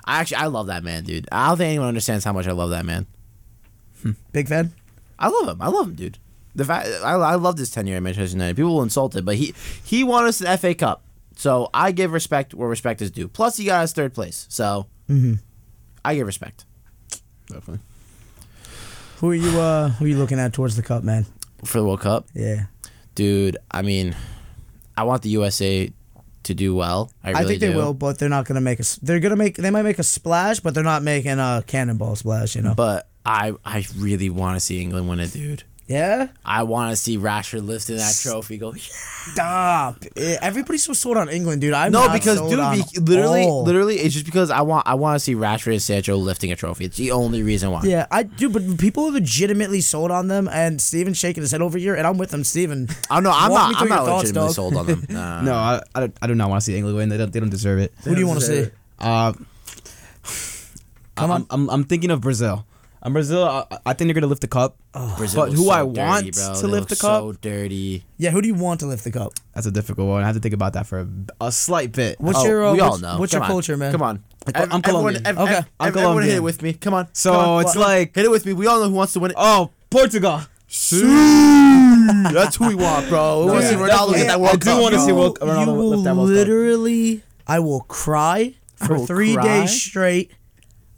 I 0.06 0.20
actually 0.20 0.38
I 0.38 0.46
love 0.46 0.68
that 0.68 0.82
man, 0.82 1.04
dude. 1.04 1.28
I 1.30 1.48
don't 1.48 1.58
think 1.58 1.68
anyone 1.68 1.88
understands 1.88 2.24
how 2.24 2.32
much 2.32 2.46
I 2.48 2.52
love 2.52 2.70
that 2.70 2.86
man. 2.86 3.06
Big 4.32 4.48
fan. 4.48 4.72
I 5.18 5.28
love 5.28 5.48
him. 5.48 5.60
I 5.60 5.68
love 5.68 5.88
him, 5.88 5.94
dude. 5.94 6.18
The 6.54 6.64
fact 6.64 6.88
I, 7.04 7.12
I 7.12 7.34
love 7.34 7.56
this 7.56 7.70
tenure 7.70 7.96
at 7.96 8.02
Manchester 8.02 8.34
United. 8.34 8.56
People 8.56 8.74
will 8.74 8.82
insult 8.82 9.14
it, 9.16 9.24
but 9.24 9.36
he 9.36 9.54
he 9.84 10.02
won 10.02 10.24
us 10.24 10.38
the 10.38 10.56
FA 10.56 10.74
Cup, 10.74 11.04
so 11.36 11.68
I 11.74 11.92
give 11.92 12.12
respect 12.12 12.54
where 12.54 12.68
respect 12.68 13.02
is 13.02 13.10
due. 13.10 13.28
Plus, 13.28 13.58
he 13.58 13.66
got 13.66 13.84
us 13.84 13.92
third 13.92 14.14
place, 14.14 14.46
so 14.48 14.86
I 16.04 16.14
give 16.14 16.26
respect 16.26 16.64
Definitely. 17.48 17.80
Who 19.18 19.30
are 19.30 19.34
you? 19.34 19.60
Uh, 19.60 19.88
who 19.90 20.04
are 20.04 20.08
you 20.08 20.16
looking 20.16 20.38
at 20.38 20.52
towards 20.52 20.76
the 20.76 20.82
cup, 20.82 21.02
man? 21.04 21.26
for 21.64 21.78
the 21.78 21.84
World 21.84 22.00
Cup, 22.00 22.26
Yeah. 22.34 22.66
dude. 23.14 23.58
I 23.70 23.82
mean, 23.82 24.16
I 24.96 25.02
want 25.02 25.20
the 25.22 25.28
USA 25.30 25.92
to 26.44 26.54
do 26.54 26.74
well. 26.74 27.10
I, 27.22 27.30
really 27.32 27.40
I 27.42 27.46
think 27.46 27.60
they 27.60 27.70
do. 27.72 27.76
will, 27.76 27.92
but 27.92 28.18
they're 28.18 28.30
not 28.30 28.46
gonna 28.46 28.62
make 28.62 28.78
a. 28.78 28.80
s- 28.80 28.98
They're 29.02 29.20
gonna 29.20 29.36
make. 29.36 29.56
They 29.56 29.70
might 29.70 29.82
make 29.82 29.98
a 29.98 30.02
splash, 30.02 30.60
but 30.60 30.72
they're 30.74 30.82
not 30.84 31.02
making 31.02 31.38
a 31.38 31.62
cannonball 31.66 32.16
splash. 32.16 32.56
You 32.56 32.62
know. 32.62 32.74
But 32.74 33.08
I 33.26 33.52
I 33.64 33.84
really 33.98 34.30
want 34.30 34.56
to 34.56 34.60
see 34.60 34.80
England 34.80 35.06
win 35.08 35.20
it, 35.20 35.32
dude. 35.34 35.64
Yeah. 35.90 36.28
I 36.44 36.62
want 36.62 36.90
to 36.92 36.96
see 36.96 37.18
Rashford 37.18 37.66
lifting 37.66 37.96
that 37.96 38.16
trophy. 38.22 38.58
Go 38.58 38.72
Stop. 38.74 40.04
Eh, 40.16 40.36
Everybody's 40.40 40.84
so 40.84 40.92
sold 40.92 41.16
on 41.16 41.28
England, 41.28 41.60
dude. 41.60 41.74
I'm 41.74 41.90
no, 41.90 42.06
not 42.06 42.12
because 42.14 42.38
sold 42.38 42.50
dude, 42.50 42.60
on 42.60 42.76
be, 42.76 43.00
literally, 43.00 43.42
all. 43.42 43.64
literally, 43.64 43.96
it's 43.96 44.14
just 44.14 44.24
because 44.24 44.50
I 44.50 44.60
want 44.62 44.86
I 44.86 44.94
want 44.94 45.16
to 45.16 45.20
see 45.20 45.34
Rashford 45.34 45.72
and 45.72 45.82
Sancho 45.82 46.16
lifting 46.16 46.52
a 46.52 46.56
trophy. 46.56 46.84
It's 46.84 46.96
the 46.96 47.10
only 47.10 47.42
reason 47.42 47.70
why. 47.72 47.82
Yeah, 47.82 48.06
I 48.10 48.22
do, 48.22 48.48
but 48.48 48.78
people 48.78 49.06
are 49.06 49.10
legitimately 49.12 49.80
sold 49.80 50.10
on 50.12 50.28
them, 50.28 50.48
and 50.52 50.80
Steven's 50.80 51.18
shaking 51.18 51.42
his 51.42 51.50
head 51.50 51.60
over 51.60 51.76
here, 51.76 51.94
and 51.96 52.06
I'm 52.06 52.18
with 52.18 52.32
him, 52.32 52.44
Steven. 52.44 52.88
I 53.10 53.20
know 53.20 53.32
I'm 53.34 53.50
not 53.52 53.74
I'm 53.82 53.88
not 53.88 54.06
thoughts, 54.06 54.32
legitimately 54.32 54.46
dog. 54.48 54.54
sold 54.54 54.76
on 54.76 54.86
them. 54.86 55.06
No, 55.10 55.40
No, 55.42 55.54
I, 55.54 55.82
I, 55.94 56.12
I 56.22 56.26
do 56.28 56.34
not 56.36 56.48
want 56.48 56.60
to 56.62 56.64
see 56.64 56.76
England 56.76 56.96
win. 56.96 57.08
They 57.08 57.18
don't, 57.18 57.32
they 57.32 57.40
don't 57.40 57.50
deserve 57.50 57.80
it. 57.80 57.92
Who 58.04 58.14
do 58.14 58.20
you 58.20 58.26
want 58.28 58.40
to 58.40 58.46
see? 58.46 58.70
Uh, 58.98 59.32
Come 61.16 61.30
I'm, 61.30 61.30
on. 61.30 61.46
I'm, 61.50 61.70
I'm 61.70 61.84
thinking 61.84 62.10
of 62.10 62.20
Brazil. 62.20 62.64
I'm 63.02 63.14
Brazil. 63.14 63.44
I, 63.44 63.64
I 63.86 63.92
think 63.94 64.08
they're 64.08 64.14
gonna 64.14 64.26
lift 64.26 64.42
the 64.42 64.46
cup. 64.48 64.76
Brazil 65.16 65.46
but 65.46 65.52
who 65.52 65.64
so 65.64 65.70
I 65.70 65.78
dirty, 65.84 65.98
want 66.00 66.34
bro. 66.34 66.54
to 66.54 66.60
They 66.60 66.66
lift 66.68 66.80
look 66.80 66.88
the 66.90 66.96
cup? 66.96 67.20
So 67.22 67.32
dirty. 67.32 68.04
Yeah, 68.18 68.30
who 68.30 68.42
do 68.42 68.48
you 68.48 68.54
want 68.54 68.80
to 68.80 68.86
lift 68.86 69.04
the 69.04 69.10
cup? 69.10 69.32
That's 69.54 69.66
a 69.66 69.70
difficult 69.70 70.08
one. 70.08 70.22
I 70.22 70.26
have 70.26 70.34
to 70.34 70.40
think 70.40 70.52
about 70.54 70.74
that 70.74 70.86
for 70.86 71.00
a, 71.00 71.46
a 71.46 71.50
slight 71.52 71.92
bit. 71.92 72.20
What's 72.20 72.38
Oh, 72.40 72.44
your 72.46 72.64
uh, 72.66 72.72
we 72.74 72.80
what's, 72.80 72.92
all 72.92 72.98
know. 72.98 73.18
What's 73.18 73.32
Come 73.32 73.38
your 73.38 73.44
on. 73.44 73.48
culture, 73.50 73.76
man? 73.78 73.92
Come 73.92 74.02
on. 74.02 74.22
I'm 74.46 74.54
Ev- 74.54 74.62
everyone, 74.62 74.82
Colombian. 74.82 75.26
ev- 75.26 75.38
Okay. 75.38 75.54
ev- 75.54 75.66
I'm 75.80 75.88
ev- 75.88 75.96
everyone 75.96 76.22
hit 76.24 76.34
it 76.36 76.42
with 76.42 76.60
me. 76.62 76.72
Come 76.74 76.92
on. 76.94 77.08
So 77.14 77.32
Come 77.32 77.40
on. 77.40 77.62
it's 77.62 77.74
Well, 77.76 77.88
like- 77.88 78.14
hit 78.14 78.24
it 78.26 78.30
with 78.30 78.44
me. 78.44 78.52
We 78.52 78.66
all 78.66 78.80
know 78.80 78.88
who 78.90 78.94
wants 78.94 79.14
to 79.14 79.20
win 79.20 79.30
it. 79.30 79.36
Oh, 79.38 79.70
Portugal. 79.88 80.42
That's 80.70 82.56
who 82.56 82.68
we 82.68 82.74
want, 82.74 83.08
bro. 83.08 83.40
We 83.40 83.46
No, 83.46 83.52
want 83.54 83.62
to 83.64 83.68
see 83.68 83.74
yeah, 83.74 83.80
Ronaldo 83.80 83.88
definitely. 83.88 84.18
get 84.18 84.26
that 84.28 84.40
I 84.40 84.56
do 84.56 84.80
wanna 84.82 84.98
see 84.98 85.10
Ronaldo 85.12 85.66
you 85.66 85.72
will 85.72 85.88
lift 85.90 86.04
that 86.04 86.16
World 86.16 86.28
Cup. 86.28 86.34
literally, 86.36 87.22
I 87.46 87.58
will 87.60 87.80
cry 87.82 88.54
for 88.76 88.98
three 89.06 89.36
days 89.36 89.70
straight. 89.82 90.30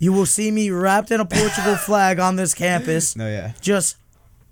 You 0.02 0.12
will 0.12 0.26
see 0.26 0.50
me 0.50 0.68
wrapped 0.70 1.12
in 1.12 1.20
a 1.20 1.24
Portugal 1.24 1.76
flag 1.86 2.18
on 2.18 2.34
this 2.34 2.54
campus. 2.54 3.14
No, 3.14 3.28
yeah. 3.28 3.52
Just 3.60 3.96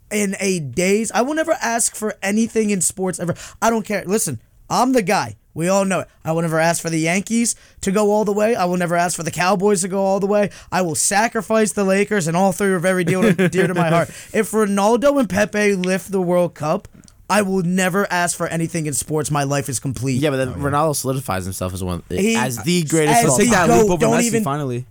in 0.09 0.37
a 0.39 0.61
daze. 0.61 1.11
I 1.11 1.23
will 1.23 1.35
never 1.35 1.57
ask 1.61 1.97
for 1.97 2.15
anything 2.23 2.71
in 2.71 2.81
sports 2.81 3.19
ever. 3.19 3.35
I 3.61 3.69
don't 3.69 3.85
care. 3.85 4.05
Listen, 4.07 4.39
I'm 4.71 4.93
the 4.93 5.03
guy. 5.03 5.35
We 5.53 5.67
all 5.67 5.85
know 5.85 6.01
it. 6.01 6.09
I 6.25 6.31
will 6.31 6.43
never 6.43 6.61
ask 6.61 6.81
for 6.81 6.89
the 6.89 7.01
Yankees 7.01 7.57
to 7.81 7.91
go 7.91 8.13
all 8.13 8.25
the 8.25 8.33
way. 8.33 8.55
I 8.55 8.65
will 8.67 8.77
never 8.77 8.95
ask 8.95 9.17
for 9.17 9.25
the 9.25 9.33
Cowboys 9.33 9.81
to 9.81 9.89
go 9.89 10.01
all 10.05 10.21
the 10.21 10.29
way. 10.29 10.51
I 10.71 10.83
will 10.83 10.95
sacrifice 10.95 11.73
the 11.73 11.83
Lakers, 11.83 12.29
and 12.29 12.37
all 12.37 12.53
three 12.53 12.69
are 12.71 12.79
very 12.79 13.03
dear 13.03 13.35
to, 13.35 13.49
dear 13.49 13.67
to 13.67 13.75
my 13.75 13.89
heart. 13.89 14.09
If 14.33 14.53
Ronaldo 14.53 15.19
and 15.19 15.29
Pepe 15.29 15.75
lift 15.75 16.13
the 16.13 16.21
World 16.23 16.55
Cup, 16.55 16.87
I 17.29 17.43
will 17.43 17.63
never 17.63 18.07
ask 18.13 18.37
for 18.37 18.47
anything 18.47 18.87
in 18.87 18.95
sports. 18.95 19.33
My 19.33 19.43
life 19.43 19.69
is 19.69 19.81
complete. 19.81 20.21
Yeah, 20.21 20.31
but 20.31 20.37
then 20.37 20.49
oh, 20.51 20.53
Ronaldo 20.53 20.95
solidifies 20.95 21.45
himself 21.45 21.75
as 21.75 21.83
one 21.83 22.05
He- 22.09 22.37
as 22.37 22.59
the 22.63 22.85
greatest 22.85 23.19
as 23.19 23.25
of 23.25 23.31
all 23.31 23.39
Take 23.39 23.51
that 23.51 23.67
time. 23.67 23.69
GOAT, 23.69 23.83
leap 23.83 23.91
over 23.91 24.01
don't 24.03 24.15
Messi 24.21 24.23
even- 24.27 24.45
finally. 24.45 24.87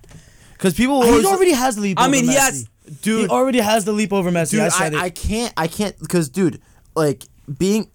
Because 0.60 0.74
people 0.74 1.02
He 1.04 1.10
always 1.10 1.26
already 1.26 1.54
has 1.54 1.78
the 1.78 1.82
leap. 1.82 1.98
I 1.98 2.04
over 2.04 2.12
mean, 2.12 2.26
Messi. 2.26 2.34
yes, 2.34 2.66
dude. 3.02 3.22
He 3.22 3.28
already 3.30 3.60
has 3.60 3.86
the 3.86 3.94
leap 3.94 4.12
over 4.12 4.30
Messi. 4.30 4.52
dude, 4.52 4.60
I 4.60 4.66
I, 4.66 4.70
said 4.70 4.94
I, 4.94 5.06
it. 5.06 5.16
can't, 5.16 5.54
I 5.56 5.68
can't, 5.68 5.98
because, 6.00 6.28
dude, 6.30 6.62
like 6.96 7.24
being. 7.58 7.90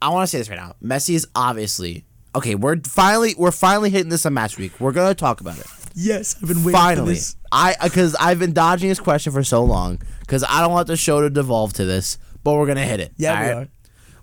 I 0.00 0.08
want 0.08 0.22
to 0.24 0.26
say 0.26 0.38
this 0.38 0.48
right 0.48 0.56
now. 0.56 0.74
Messi 0.82 1.14
is 1.14 1.26
obviously 1.36 2.04
okay. 2.34 2.54
We're 2.54 2.78
finally, 2.80 3.34
we're 3.36 3.50
finally 3.50 3.90
hitting 3.90 4.08
this 4.08 4.24
on 4.26 4.32
match 4.34 4.56
week. 4.58 4.72
We're 4.80 4.92
gonna 4.92 5.14
talk 5.14 5.40
about 5.42 5.58
it. 5.58 5.66
yes, 5.94 6.34
I've 6.42 6.48
been 6.48 6.64
waiting 6.64 6.96
for 6.96 7.04
this. 7.10 7.36
I 7.52 7.74
because 7.82 8.14
I've 8.16 8.38
been 8.38 8.54
dodging 8.54 8.88
this 8.88 8.98
question 9.00 9.32
for 9.32 9.44
so 9.44 9.62
long 9.64 10.00
because 10.20 10.44
I 10.48 10.60
don't 10.62 10.72
want 10.72 10.86
the 10.88 10.96
show 10.96 11.20
to 11.20 11.28
devolve 11.30 11.74
to 11.74 11.84
this, 11.84 12.16
but 12.42 12.54
we're 12.54 12.66
gonna 12.66 12.84
hit 12.86 13.00
it. 13.00 13.12
Yeah, 13.18 13.40
we 13.40 13.48
alright? 13.50 13.66
are. 13.68 13.70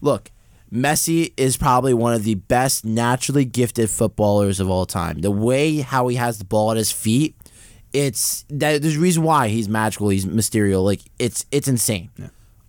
Look, 0.01 0.31
Messi 0.73 1.33
is 1.35 1.57
probably 1.57 1.93
one 1.93 2.13
of 2.13 2.23
the 2.23 2.35
best 2.35 2.85
naturally 2.85 3.43
gifted 3.43 3.89
footballers 3.89 4.59
of 4.59 4.69
all 4.69 4.85
time. 4.85 5.19
The 5.19 5.31
way 5.31 5.77
how 5.79 6.07
he 6.07 6.15
has 6.15 6.37
the 6.37 6.45
ball 6.45 6.71
at 6.71 6.77
his 6.77 6.91
feet, 6.91 7.35
it's 7.91 8.45
that 8.49 8.81
there's 8.81 8.95
a 8.95 8.99
reason 8.99 9.23
why 9.23 9.49
he's 9.49 9.67
magical. 9.67 10.09
He's 10.09 10.25
mysterious. 10.25 10.77
Like 10.77 11.01
it's 11.19 11.45
it's 11.51 11.67
insane. 11.67 12.09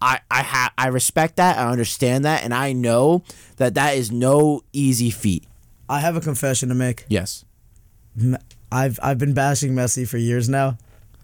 I 0.01 0.19
I 0.31 0.43
ha- 0.43 0.73
I 0.77 0.89
respect 0.89 1.37
that. 1.37 1.59
I 1.59 1.71
understand 1.71 2.25
that, 2.25 2.43
and 2.43 2.53
I 2.53 2.73
know 2.73 3.23
that 3.57 3.75
that 3.75 3.97
is 3.97 4.11
no 4.11 4.63
easy 4.73 5.11
feat. 5.11 5.45
I 5.89 6.01
have 6.01 6.17
a 6.17 6.21
confession 6.21 6.69
to 6.71 6.75
make. 6.75 7.05
Yes. 7.09 7.45
I've 8.73 8.99
I've 9.03 9.19
been 9.19 9.35
bashing 9.35 9.75
Messi 9.75 10.09
for 10.09 10.19
years 10.19 10.49
now. 10.49 10.77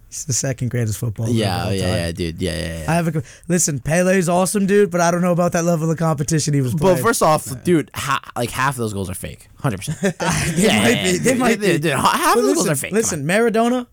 He's 0.09 0.24
the 0.24 0.32
second 0.32 0.70
greatest 0.70 0.98
footballer. 0.98 1.30
Yeah. 1.30 1.68
Yeah. 1.70 1.86
Yeah. 2.06 2.12
Dude. 2.12 2.40
Yeah. 2.40 2.52
Yeah. 2.59 2.78
yeah. 2.82 2.90
I 2.90 2.94
have 2.94 3.14
a 3.14 3.22
listen. 3.46 3.78
Pele's 3.78 4.28
awesome, 4.28 4.66
dude, 4.66 4.90
but 4.90 5.02
I 5.02 5.11
don't 5.11 5.20
know 5.20 5.32
about 5.32 5.52
that 5.52 5.64
level 5.64 5.90
of 5.90 5.98
competition 5.98 6.54
he 6.54 6.62
was 6.62 6.74
Playing. 6.74 6.96
But 6.96 7.02
first 7.02 7.22
off, 7.22 7.62
dude, 7.62 7.90
ha- 7.94 8.22
like 8.34 8.50
half 8.50 8.74
of 8.74 8.78
those 8.78 8.94
goals 8.94 9.11
are 9.11 9.14
fake. 9.14 9.48
Hundred 9.59 9.78
percent. 9.78 10.00
they 10.18 10.68
might 10.68 11.02
be. 11.04 11.18
They 11.18 11.34
might 11.34 11.61
be. 11.61 11.78
Dude, 11.78 11.92
half 11.92 12.34
But 12.34 12.40
of 12.40 12.44
those 12.46 12.54
goals 12.54 12.68
are 12.70 12.74
fake. 12.76 12.92
listen, 12.92 13.26
Maradona, 13.26 13.86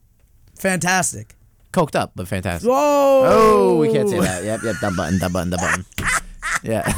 fantastic. 0.57 1.35
coked 1.73 1.95
up, 1.95 2.13
but 2.15 2.27
fantastic. 2.29 2.69
Whoa! 2.69 3.23
Oh, 3.25 3.77
we 3.77 3.91
can't 3.91 4.07
say 4.09 4.19
that. 4.19 4.43
Yep, 4.43 4.63
yep. 4.63 4.75
That 4.81 4.95
button, 4.95 5.19
that 5.19 5.33
button, 5.33 5.49
that 5.49 5.59
button. 5.59 5.85
Yeah. 6.63 6.91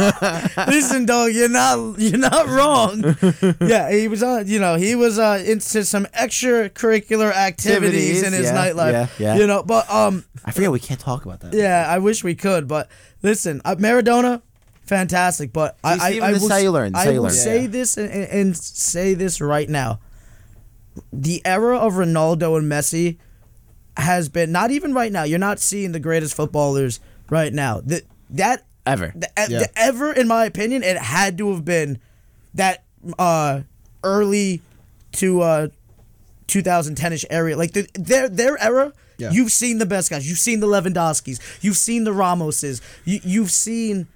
Listen, 0.68 1.04
dog, 1.06 1.32
you're 1.32 1.48
not 1.48 1.98
you're 1.98 2.18
not 2.18 2.46
wrong. 2.46 3.16
yeah, 3.60 3.90
he 3.90 4.08
was 4.08 4.22
on. 4.22 4.46
You 4.46 4.58
know, 4.58 4.76
he 4.76 4.94
was 4.94 5.18
uh, 5.18 5.42
into 5.44 5.84
some 5.84 6.06
extracurricular 6.06 7.32
activities, 7.32 8.22
Activities, 8.22 8.22
in 8.22 8.32
his 8.32 8.46
yeah, 8.46 8.54
nightlife. 8.54 8.92
yeah, 8.92 9.06
yeah. 9.18 9.36
You 9.36 9.46
know, 9.46 9.62
but 9.62 9.90
um, 9.90 10.24
I 10.44 10.52
forget 10.52 10.70
we 10.70 10.80
can't 10.80 11.00
talk 11.00 11.24
about 11.24 11.40
that. 11.40 11.52
yeah, 11.54 11.86
I 11.88 11.98
wish 11.98 12.24
we 12.24 12.34
could, 12.34 12.66
but 12.66 12.88
listen, 13.22 13.60
uh, 13.64 13.76
Maradona, 13.76 14.42
fantastic. 14.82 15.52
But 15.52 15.76
I, 15.84 16.18
I, 16.20 16.28
I 16.28 16.32
will, 16.32 16.36
is 16.36 16.50
how 16.50 16.56
you 16.56 16.70
learn. 16.70 16.92
This 16.92 16.98
I 16.98 17.02
is 17.02 17.06
how 17.06 17.12
you 17.12 17.22
will 17.22 17.30
say 17.30 17.66
this 17.66 17.96
and, 17.96 18.10
and, 18.10 18.24
and 18.30 18.56
say 18.56 19.14
this 19.14 19.40
right 19.40 19.68
now. 19.68 20.00
The 21.12 21.42
era 21.44 21.78
of 21.78 21.94
Ronaldo 21.94 22.58
and 22.58 22.70
Messi 22.70 23.18
has 23.96 24.28
been 24.28 24.50
not 24.52 24.70
even 24.70 24.94
right 24.94 25.12
now. 25.12 25.24
You're 25.24 25.38
not 25.38 25.60
seeing 25.60 25.92
the 25.92 26.00
greatest 26.00 26.34
footballers 26.34 27.00
right 27.28 27.52
now. 27.52 27.80
That 27.84 28.02
that 28.30 28.64
Ever. 28.86 29.12
the, 29.14 29.28
Yeah. 29.36 29.58
the 29.60 29.70
ever, 29.76 30.12
in 30.12 30.26
my 30.28 30.44
opinion, 30.46 30.82
it 30.82 30.96
had 30.96 31.36
to 31.38 31.52
have 31.52 31.64
been 31.64 31.98
that 32.54 32.82
uh, 33.18 33.60
early 34.02 34.62
to 35.12 35.40
uh, 35.42 35.68
2010ish 36.48 37.24
area. 37.30 37.56
Like 37.56 37.72
the, 37.72 37.88
their 37.94 38.28
their 38.28 38.62
era. 38.62 38.92
Yeah. 39.18 39.30
You've 39.32 39.52
seen 39.52 39.78
the 39.78 39.86
best 39.86 40.08
guys. 40.10 40.26
You've 40.28 40.38
seen 40.38 40.60
the 40.60 40.66
Lewandowskis. 40.66 41.40
You've 41.62 41.76
seen 41.76 42.04
the 42.04 42.10
Ramoses. 42.12 42.80
You, 43.04 43.20
you've 43.22 43.50
seen 43.50 44.06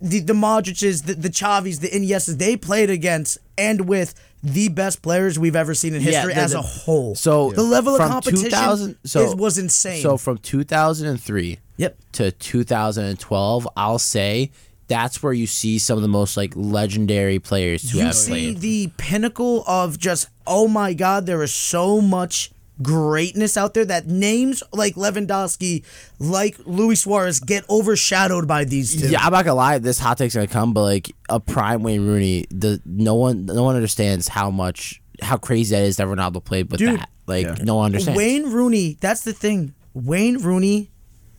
the 0.00 0.20
the 0.20 0.34
Modric's, 0.34 1.02
the 1.02 1.14
the 1.14 1.28
Xavis, 1.30 1.80
the 1.80 1.88
Iniestas, 1.88 2.38
they 2.38 2.56
played 2.56 2.88
against 2.90 3.38
and 3.58 3.88
with 3.88 4.14
the 4.42 4.68
best 4.68 5.02
players 5.02 5.38
we've 5.38 5.54
ever 5.56 5.74
seen 5.74 5.94
in 5.94 6.02
Yeah, 6.02 6.10
history 6.12 6.34
the- 6.34 6.40
as 6.40 6.52
the- 6.52 6.58
a 6.58 6.62
whole. 6.62 7.14
So 7.14 7.50
the 7.52 7.62
level 7.62 7.94
of 7.94 8.00
competition 8.08 8.96
so, 9.04 9.24
is, 9.26 9.34
was 9.36 9.58
insane. 9.58 10.02
So 10.02 10.16
from 10.16 10.38
2003 10.38 11.58
yep. 11.82 11.98
to 12.12 12.30
2012, 12.32 13.68
I'll 13.76 13.98
say 13.98 14.50
that's 14.88 15.22
where 15.22 15.32
you 15.32 15.46
see 15.46 15.78
some 15.78 15.96
of 15.96 16.02
the 16.02 16.08
most 16.08 16.36
like 16.36 16.52
legendary 16.56 17.38
players 17.38 17.90
to 17.90 17.96
You 17.98 18.04
have 18.04 18.14
see 18.14 18.30
played. 18.54 18.60
the 18.60 18.90
pinnacle 18.96 19.64
of 19.66 19.98
just 19.98 20.28
oh 20.46 20.68
my 20.68 20.92
god, 20.94 21.26
there 21.26 21.42
is 21.42 21.52
so 21.52 22.00
much 22.00 22.50
greatness 22.82 23.56
out 23.56 23.74
there 23.74 23.84
that 23.84 24.06
names 24.08 24.62
like 24.72 24.94
Lewandowski, 24.96 25.84
like 26.18 26.56
Luis 26.66 27.02
Suarez 27.02 27.38
get 27.38 27.68
overshadowed 27.70 28.48
by 28.48 28.64
these 28.64 29.00
two. 29.00 29.08
Yeah, 29.08 29.24
I'm 29.24 29.32
not 29.32 29.44
gonna 29.44 29.54
lie. 29.54 29.78
This 29.78 29.98
hot 29.98 30.18
take's 30.18 30.34
gonna 30.34 30.46
come, 30.46 30.72
but 30.72 30.82
like 30.82 31.12
a 31.28 31.38
prime 31.38 31.82
Wayne 31.82 32.04
Rooney, 32.06 32.46
the 32.50 32.80
no 32.84 33.14
one, 33.14 33.46
no 33.46 33.62
one 33.64 33.76
understands 33.76 34.28
how 34.28 34.50
much, 34.50 35.00
how 35.22 35.36
crazy 35.36 35.74
that 35.76 35.84
is 35.84 35.96
that 35.98 36.06
Ronaldo 36.06 36.42
played 36.44 36.70
with 36.70 36.78
Dude. 36.80 36.98
that. 37.00 37.08
Like 37.26 37.46
Yeah. 37.46 37.54
no 37.62 37.76
one 37.76 37.86
understands. 37.86 38.18
Wayne 38.18 38.50
Rooney, 38.50 38.96
that's 39.00 39.22
the 39.22 39.32
thing. 39.32 39.74
Wayne 39.94 40.38
Rooney 40.42 40.90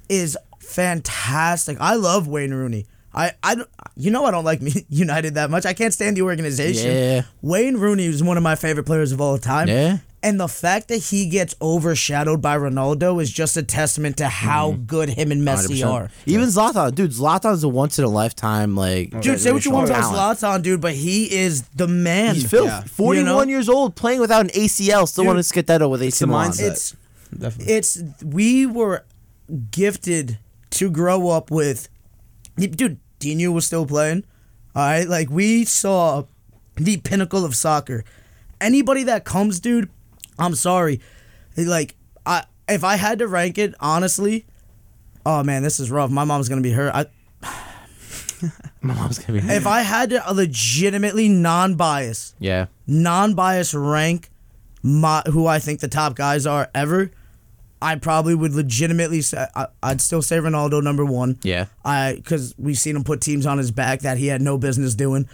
is 0.10 0.38
fantastic. 0.60 1.78
I 1.80 1.96
love 1.96 2.28
Wayne 2.28 2.54
Rooney. 2.54 2.86
I, 3.14 3.34
I 3.44 3.56
don't- 3.56 3.70
you 3.96 4.10
know 4.10 4.26
I 4.26 4.32
don't 4.32 4.44
like 4.44 4.62
me 4.62 4.86
United 4.90 5.36
that 5.36 5.50
much. 5.50 5.66
I 5.66 5.74
can't 5.74 5.94
stand 5.94 6.18
the 6.18 6.24
organization. 6.24 6.92
Yeah. 6.92 7.22
Wayne 7.42 7.78
Rooney 7.78 8.06
is 8.06 8.24
one 8.24 8.38
of 8.38 8.44
my 8.44 8.56
favorite 8.56 8.86
players 8.86 9.12
of 9.12 9.22
all 9.22 9.38
time. 9.38 9.68
Yeah. 9.68 10.00
And 10.24 10.40
the 10.40 10.48
fact 10.48 10.88
that 10.88 11.00
he 11.00 11.28
gets 11.28 11.54
overshadowed 11.62 12.42
by 12.42 12.58
Ronaldo 12.58 13.22
is 13.22 13.30
just 13.30 13.58
a 13.58 13.62
testament 13.62 14.18
to 14.18 14.30
how 14.30 14.72
mm-hmm. 14.72 14.84
good 14.84 15.10
him 15.10 15.34
and 15.34 15.46
Messi 15.46 15.84
100%. 15.84 15.92
are. 15.92 16.10
Even 16.26 16.48
Zlatan, 16.48 16.96
dude. 16.96 17.12
Zlatan's 17.12 17.62
a 17.66 17.68
once 17.68 18.00
in 18.00 18.06
a 18.06 18.10
lifetime 18.10 18.74
like. 18.74 19.10
Dude, 19.20 19.42
say 19.42 19.52
what 19.52 19.66
you 19.66 19.72
want 19.72 19.90
about. 19.90 20.14
Zlatan, 20.40 20.64
dude, 20.64 20.80
but 20.80 20.94
he 20.94 21.26
is 21.36 21.64
the 21.76 21.90
man. 21.90 22.36
He's 22.36 22.50
filth. 22.50 22.68
Yeah. 22.70 22.84
41 22.84 23.18
You 23.18 23.26
know? 23.26 23.42
years 23.44 23.68
old, 23.68 23.96
playing 23.98 24.22
without 24.22 24.42
an 24.46 24.52
ACL, 24.52 25.10
still 25.10 25.26
Dude, 25.26 25.32
on 25.32 25.38
a 25.38 25.42
Scudetto 25.42 25.90
with 25.90 26.02
AC 26.02 26.20
the 26.24 26.28
Milan. 26.28 26.54
It's 26.58 26.96
Definitely. 27.38 27.74
it's 27.74 28.04
we 28.24 28.66
were 28.66 29.04
gifted 29.72 30.40
to 30.72 30.90
grow 30.90 31.30
up 31.30 31.52
with. 31.52 31.90
Dude 32.58 33.00
Dino 33.20 33.52
was 33.52 33.66
still 33.66 33.86
playing 33.86 34.24
all 34.76 34.84
right 34.84 35.08
like 35.08 35.30
we 35.30 35.66
saw 35.66 36.24
the 36.76 36.98
pinnacle 36.98 37.46
of 37.46 37.56
soccer. 37.56 38.04
Anybody 38.60 39.04
that 39.04 39.26
comes 39.26 39.60
dude 39.60 39.90
i'm 40.38 40.56
sorry. 40.56 41.00
Like 41.58 41.96
i 42.26 42.44
if 42.68 42.84
i 42.84 42.96
had 42.96 43.20
to 43.20 43.28
rank 43.28 43.58
it 43.58 43.76
honestly 43.80 44.46
oh 45.26 45.44
man 45.44 45.64
this 45.64 45.80
is 45.80 45.90
rough. 45.90 46.10
My 46.12 46.24
mom's 46.24 46.50
gonna 46.50 46.62
be 46.62 46.72
hurt. 46.72 46.94
I, 46.94 47.06
My 48.82 48.94
mom's 48.94 49.20
gonna 49.20 49.42
be. 49.42 49.48
if 49.48 49.66
i 49.66 49.82
had 49.82 50.10
to 50.10 50.24
legitimately 50.34 51.30
non-bias 51.30 52.36
yeah. 52.40 52.66
non-bias 52.86 53.74
rank 53.74 54.30
my 54.84 55.24
who 55.28 55.48
I 55.48 55.60
think 55.60 55.80
the 55.80 55.88
top 55.88 56.16
guys 56.16 56.46
are 56.46 56.70
ever, 56.76 57.10
I 57.84 57.96
probably 57.96 58.34
would 58.34 58.54
legitimately 58.54 59.22
say 59.22 59.38
I, 59.38 59.42
uh, 59.42 59.48
uh, 59.64 59.68
I'd 59.84 60.00
still 60.00 60.22
say 60.22 60.38
Ronaldo 60.38 60.82
number 60.82 61.04
one. 61.04 61.38
Yeah. 61.44 61.66
I 61.84 62.14
because 62.16 62.56
we've 62.58 62.78
seen 62.78 62.96
him 62.96 63.04
put 63.04 63.20
teams 63.20 63.46
on 63.46 63.58
his 63.58 63.72
back 63.72 64.00
that 64.02 64.18
he 64.18 64.28
had 64.28 64.42
no 64.42 64.58
business 64.58 64.96
doing. 64.96 65.28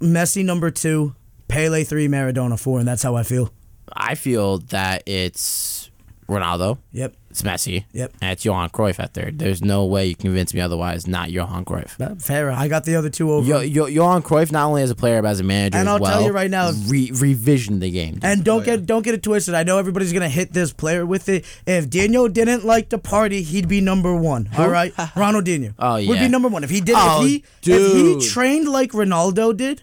Messi 0.00 0.44
number 0.44 0.72
two, 0.72 1.14
Pele 1.46 1.84
three, 1.84 2.08
Maradona 2.08 2.58
four, 2.58 2.80
and 2.80 2.88
that's 2.88 3.02
how 3.02 3.14
I 3.14 3.22
feel. 3.22 3.52
I 3.92 4.16
feel 4.16 4.58
that 4.58 5.04
it's 5.06 5.90
Ronaldo, 6.28 6.78
Yep. 6.90 7.14
It's 7.36 7.42
Messi, 7.42 7.84
Yep. 7.92 8.12
and 8.22 8.32
it's 8.32 8.44
Johan 8.44 8.70
Cruyff 8.70 8.98
at 8.98 9.12
third. 9.12 9.38
There's 9.38 9.62
no 9.62 9.84
way 9.84 10.06
you 10.06 10.16
convince 10.16 10.54
me 10.54 10.60
otherwise. 10.60 11.06
Not 11.06 11.30
Johan 11.30 11.64
Cruyff. 11.66 12.20
Fair. 12.22 12.50
I 12.50 12.68
got 12.68 12.84
the 12.84 12.96
other 12.96 13.10
two 13.10 13.30
over. 13.32 13.46
Yo, 13.46 13.60
yo, 13.60 13.86
Johan 13.86 14.22
Cruyff 14.22 14.50
not 14.50 14.66
only 14.66 14.82
as 14.82 14.90
a 14.90 14.94
player 14.94 15.20
but 15.20 15.28
as 15.28 15.40
a 15.40 15.44
manager 15.44 15.76
And 15.76 15.88
as 15.88 15.94
I'll 15.94 16.00
well. 16.00 16.12
tell 16.12 16.22
you 16.22 16.32
right 16.32 16.50
now- 16.50 16.72
re- 16.86 17.10
revision 17.12 17.80
the 17.80 17.90
game. 17.90 18.14
dude. 18.14 18.24
And 18.24 18.42
don't 18.44 18.60
Oh, 18.62 18.64
yeah. 18.70 18.76
get 18.76 18.86
don't 18.86 19.02
get 19.02 19.14
it 19.14 19.22
twisted. 19.22 19.54
I 19.54 19.62
know 19.64 19.78
everybody's 19.78 20.12
gonna 20.14 20.28
hit 20.30 20.52
this 20.54 20.72
player 20.72 21.04
with 21.04 21.28
it. 21.28 21.44
If 21.66 21.90
Daniel 21.90 22.28
didn't 22.28 22.64
like 22.64 22.88
to 22.90 22.98
party, 22.98 23.42
he'd 23.42 23.68
be 23.68 23.80
number 23.82 24.14
one. 24.16 24.48
All 24.56 24.68
right, 24.68 24.94
Ronaldinho. 24.96 25.74
Oh, 25.78 25.94
would 26.06 26.18
be 26.18 26.28
number 26.28 26.48
one 26.48 26.64
if 26.64 26.70
he 26.70 26.80
did. 26.80 26.94
Oh, 26.98 27.20
if 27.22 27.28
he 27.28 27.44
dude. 27.60 28.16
if 28.16 28.22
he 28.22 28.28
trained 28.28 28.68
like 28.68 28.92
Ronaldo 28.92 29.54
did. 29.56 29.82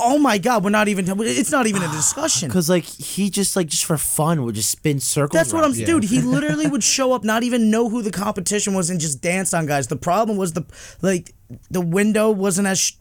Oh 0.00 0.18
my 0.18 0.38
God, 0.38 0.64
we're 0.64 0.70
not 0.70 0.88
even. 0.88 1.04
It's 1.20 1.50
not 1.52 1.66
even 1.66 1.82
a 1.82 1.88
discussion. 1.92 2.48
Because 2.48 2.68
like 2.70 2.84
he 2.84 3.28
just 3.30 3.54
like 3.56 3.66
just 3.68 3.84
for 3.84 3.98
fun 3.98 4.44
would 4.44 4.54
just 4.54 4.70
spin 4.70 4.98
circles. 5.00 5.32
That's 5.38 5.52
what 5.52 5.64
I'm, 5.64 5.72
around. 5.72 5.84
dude. 5.84 6.04
He 6.04 6.20
literally 6.20 6.66
would 6.72 6.82
show 6.84 7.12
up, 7.12 7.22
not 7.24 7.42
even 7.42 7.70
know 7.70 7.88
who 7.88 8.02
the 8.02 8.10
competition 8.10 8.74
was, 8.74 8.90
and 8.90 8.98
just 9.00 9.20
dance 9.20 9.52
on 9.54 9.66
guys. 9.66 9.86
The 9.88 9.96
problem 9.96 10.36
was 10.38 10.52
the 10.54 10.64
like 11.02 11.34
the 11.70 11.80
window 11.80 12.30
wasn't 12.30 12.66
as 12.68 12.78
sh- 12.80 12.92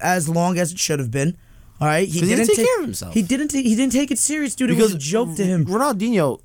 as 0.00 0.28
long 0.28 0.58
as 0.58 0.72
it 0.72 0.78
should 0.78 0.98
have 1.00 1.10
been. 1.10 1.36
All 1.80 1.86
right, 1.86 2.08
he 2.08 2.20
he 2.20 2.26
didn't 2.26 2.46
take 2.46 2.56
take 2.56 2.66
care 2.66 2.78
of 2.78 2.84
himself. 2.84 3.14
He 3.14 3.22
didn't. 3.22 3.48
Take, 3.48 3.64
he 3.64 3.74
didn't 3.76 3.92
take 3.92 4.10
it 4.10 4.18
serious, 4.18 4.54
dude. 4.54 4.70
it 4.70 4.76
was 4.78 4.94
a 4.94 4.98
joke 4.98 5.34
to 5.36 5.44
him. 5.44 5.64
Ronaldinho, 5.66 6.40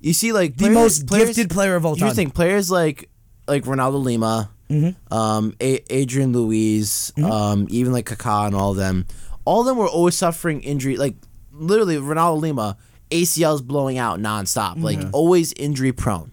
you 0.00 0.12
see, 0.14 0.32
like 0.32 0.52
The 0.56 0.64
players- 0.64 0.74
most 0.74 1.06
players- 1.06 1.26
gifted 1.28 1.50
player 1.50 1.76
of 1.76 1.84
all 1.84 1.94
time. 1.96 2.08
You 2.08 2.14
think 2.14 2.34
players 2.34 2.70
like 2.70 3.08
like 3.46 3.64
Ronaldo 3.64 4.02
Lima, 4.02 4.50
Mm-hmm. 4.72 5.14
um, 5.14 5.54
A- 5.60 5.92
Adrian 5.94 6.32
Luiz, 6.32 7.12
um, 7.22 7.66
even 7.70 7.92
like 7.92 8.06
Kaká 8.06 8.46
and 8.46 8.54
all 8.56 8.70
of 8.70 8.76
them, 8.76 9.06
all 9.44 9.60
of 9.60 9.66
them 9.66 9.76
were 9.76 9.88
always 9.88 10.14
suffering 10.14 10.60
injury. 10.62 10.96
Like 10.96 11.14
literally, 11.52 11.96
Ronaldo 11.96 12.40
Lima 12.40 12.76
ACLs 13.10 13.62
blowing 13.62 13.98
out 13.98 14.18
nonstop, 14.20 14.82
like 14.82 14.98
always 15.12 15.52
injury 15.54 15.92
prone. 15.92 16.32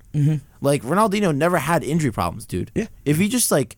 Like 0.62 0.84
Ronaldinho 0.84 1.36
never 1.36 1.58
had 1.58 1.84
injury 1.84 2.12
problems, 2.12 2.46
dude. 2.46 2.68
Mm-hmm. 2.70 2.80
Yeah. 2.80 2.88
If 3.06 3.18
he 3.18 3.28
just 3.30 3.52
like 3.52 3.76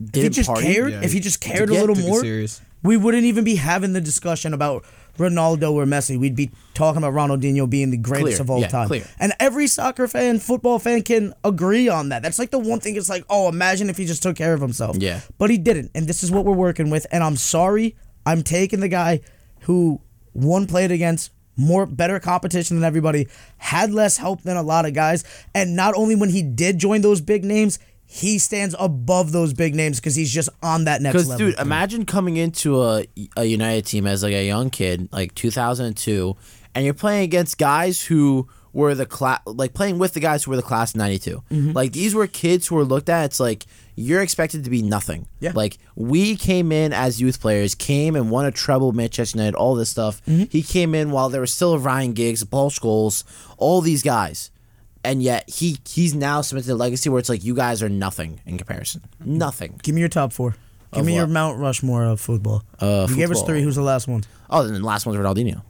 If 0.00 0.06
he 0.14 0.20
didn't 0.22 0.34
just 0.34 0.46
party, 0.48 0.62
cared, 0.72 0.92
Yeah, 0.92 1.00
if 1.02 1.12
he 1.12 1.18
he- 1.18 1.20
just 1.20 1.40
cared 1.40 1.70
a 1.70 1.72
little 1.74 1.96
more, 1.96 2.20
serious. 2.20 2.60
we 2.82 2.96
wouldn't 2.96 3.24
even 3.24 3.44
be 3.44 3.56
having 3.56 3.92
the 3.92 4.00
discussion 4.00 4.52
about 4.54 4.84
Ronaldo 5.18 5.72
or 5.72 5.84
Messi. 5.84 6.18
We'd 6.18 6.36
be 6.36 6.50
talking 6.74 7.02
about 7.02 7.12
Ronaldinho 7.14 7.68
being 7.68 7.90
the 7.90 7.96
greatest 7.96 8.36
Clear, 8.36 8.40
of 8.42 8.50
all 8.50 8.60
yeah, 8.60 8.68
time. 8.68 8.86
clear. 8.88 9.04
And 9.18 9.32
every 9.38 9.66
soccer 9.66 10.08
fan, 10.08 10.38
football 10.38 10.78
fan 10.78 11.02
can 11.02 11.34
agree 11.44 11.88
on 11.88 12.08
that. 12.10 12.22
That's 12.22 12.38
like 12.38 12.50
the 12.50 12.58
one 12.58 12.80
thing. 12.80 12.96
It's 12.96 13.08
like, 13.08 13.24
oh, 13.28 13.48
imagine 13.48 13.90
if 13.90 13.96
he 13.96 14.06
just 14.06 14.22
took 14.22 14.36
care 14.36 14.54
of 14.54 14.60
himself. 14.60 14.96
Yeah. 14.98 15.20
But 15.38 15.50
he 15.50 15.58
didn't, 15.58 15.90
and 15.94 16.06
this 16.06 16.22
is 16.22 16.30
what 16.30 16.44
we're 16.44 16.52
working 16.54 16.90
with. 16.90 17.06
And 17.12 17.22
I'm 17.22 17.36
sorry, 17.36 17.96
I'm 18.24 18.42
taking 18.42 18.80
the 18.80 18.88
guy 18.88 19.20
who 19.62 20.00
one 20.32 20.66
played 20.66 20.90
against 20.90 21.30
more 21.56 21.84
better 21.84 22.18
competition 22.18 22.76
than 22.76 22.84
everybody, 22.84 23.28
had 23.58 23.92
less 23.92 24.16
help 24.16 24.42
than 24.42 24.56
a 24.56 24.62
lot 24.62 24.86
of 24.86 24.94
guys, 24.94 25.22
and 25.54 25.76
not 25.76 25.94
only 25.94 26.16
when 26.16 26.30
he 26.30 26.42
did 26.42 26.78
join 26.78 27.02
those 27.02 27.20
big 27.20 27.44
names. 27.44 27.78
He 28.14 28.38
stands 28.38 28.74
above 28.78 29.32
those 29.32 29.54
big 29.54 29.74
names 29.74 29.98
because 29.98 30.14
he's 30.14 30.30
just 30.30 30.50
on 30.62 30.84
that 30.84 31.00
next 31.00 31.14
Because, 31.14 31.28
level. 31.28 31.46
dude, 31.50 31.58
imagine 31.58 32.04
coming 32.04 32.36
into 32.36 32.82
a, 32.82 33.06
a 33.38 33.44
United 33.46 33.86
team 33.86 34.06
as 34.06 34.22
like 34.22 34.34
a 34.34 34.44
young 34.46 34.68
kid, 34.68 35.08
like 35.12 35.34
2002, 35.34 36.36
and 36.74 36.84
you're 36.84 36.92
playing 36.92 37.22
against 37.24 37.56
guys 37.56 38.02
who 38.04 38.48
were 38.74 38.94
the 38.94 39.06
class, 39.06 39.40
like 39.46 39.72
playing 39.72 39.98
with 39.98 40.12
the 40.12 40.20
guys 40.20 40.44
who 40.44 40.50
were 40.50 40.58
the 40.58 40.62
class 40.62 40.90
of 40.92 40.96
'92. 40.98 41.42
Mm-hmm. 41.50 41.72
Like 41.72 41.92
these 41.92 42.14
were 42.14 42.26
kids 42.26 42.66
who 42.66 42.74
were 42.74 42.84
looked 42.84 43.08
at. 43.08 43.24
It's 43.24 43.40
like 43.40 43.64
you're 43.96 44.20
expected 44.20 44.64
to 44.64 44.70
be 44.70 44.82
nothing. 44.82 45.26
Yeah. 45.40 45.52
Like 45.54 45.78
we 45.96 46.36
came 46.36 46.70
in 46.70 46.92
as 46.92 47.18
youth 47.18 47.40
players, 47.40 47.74
came 47.74 48.14
and 48.14 48.30
won 48.30 48.44
a 48.44 48.50
treble, 48.50 48.92
Manchester 48.92 49.38
United, 49.38 49.56
all 49.56 49.74
this 49.74 49.88
stuff. 49.88 50.22
Mm-hmm. 50.26 50.44
He 50.50 50.62
came 50.62 50.94
in 50.94 51.12
while 51.12 51.30
there 51.30 51.40
was 51.40 51.52
still 51.54 51.78
Ryan 51.78 52.12
Giggs, 52.12 52.44
Paul 52.44 52.70
Scholes, 52.70 53.24
all 53.56 53.80
these 53.80 54.02
guys. 54.02 54.50
And 55.04 55.22
yet 55.22 55.48
he 55.50 55.78
he's 55.86 56.14
now 56.14 56.40
cemented 56.42 56.70
a 56.70 56.74
legacy 56.76 57.08
where 57.08 57.18
it's 57.18 57.28
like 57.28 57.42
you 57.44 57.54
guys 57.54 57.82
are 57.82 57.88
nothing 57.88 58.40
in 58.46 58.56
comparison. 58.58 59.02
Nothing. 59.24 59.80
Give 59.82 59.94
me 59.94 60.00
your 60.00 60.08
top 60.08 60.32
four. 60.32 60.54
Give 60.92 61.00
Of 61.00 61.06
me 61.06 61.14
your 61.16 61.24
what? 61.24 61.32
Mount 61.32 61.58
Rushmore 61.58 62.04
of 62.04 62.20
football. 62.20 62.62
Uh, 62.78 63.06
you 63.10 63.16
gave 63.16 63.30
us 63.30 63.38
football. 63.38 63.46
three. 63.46 63.62
Who's 63.62 63.76
the 63.76 63.82
last 63.82 64.06
one? 64.06 64.22
Oh, 64.50 64.62
then 64.62 64.74
the 64.74 64.86
last 64.86 65.06
one's 65.06 65.18
Ronaldinho. 65.18 65.62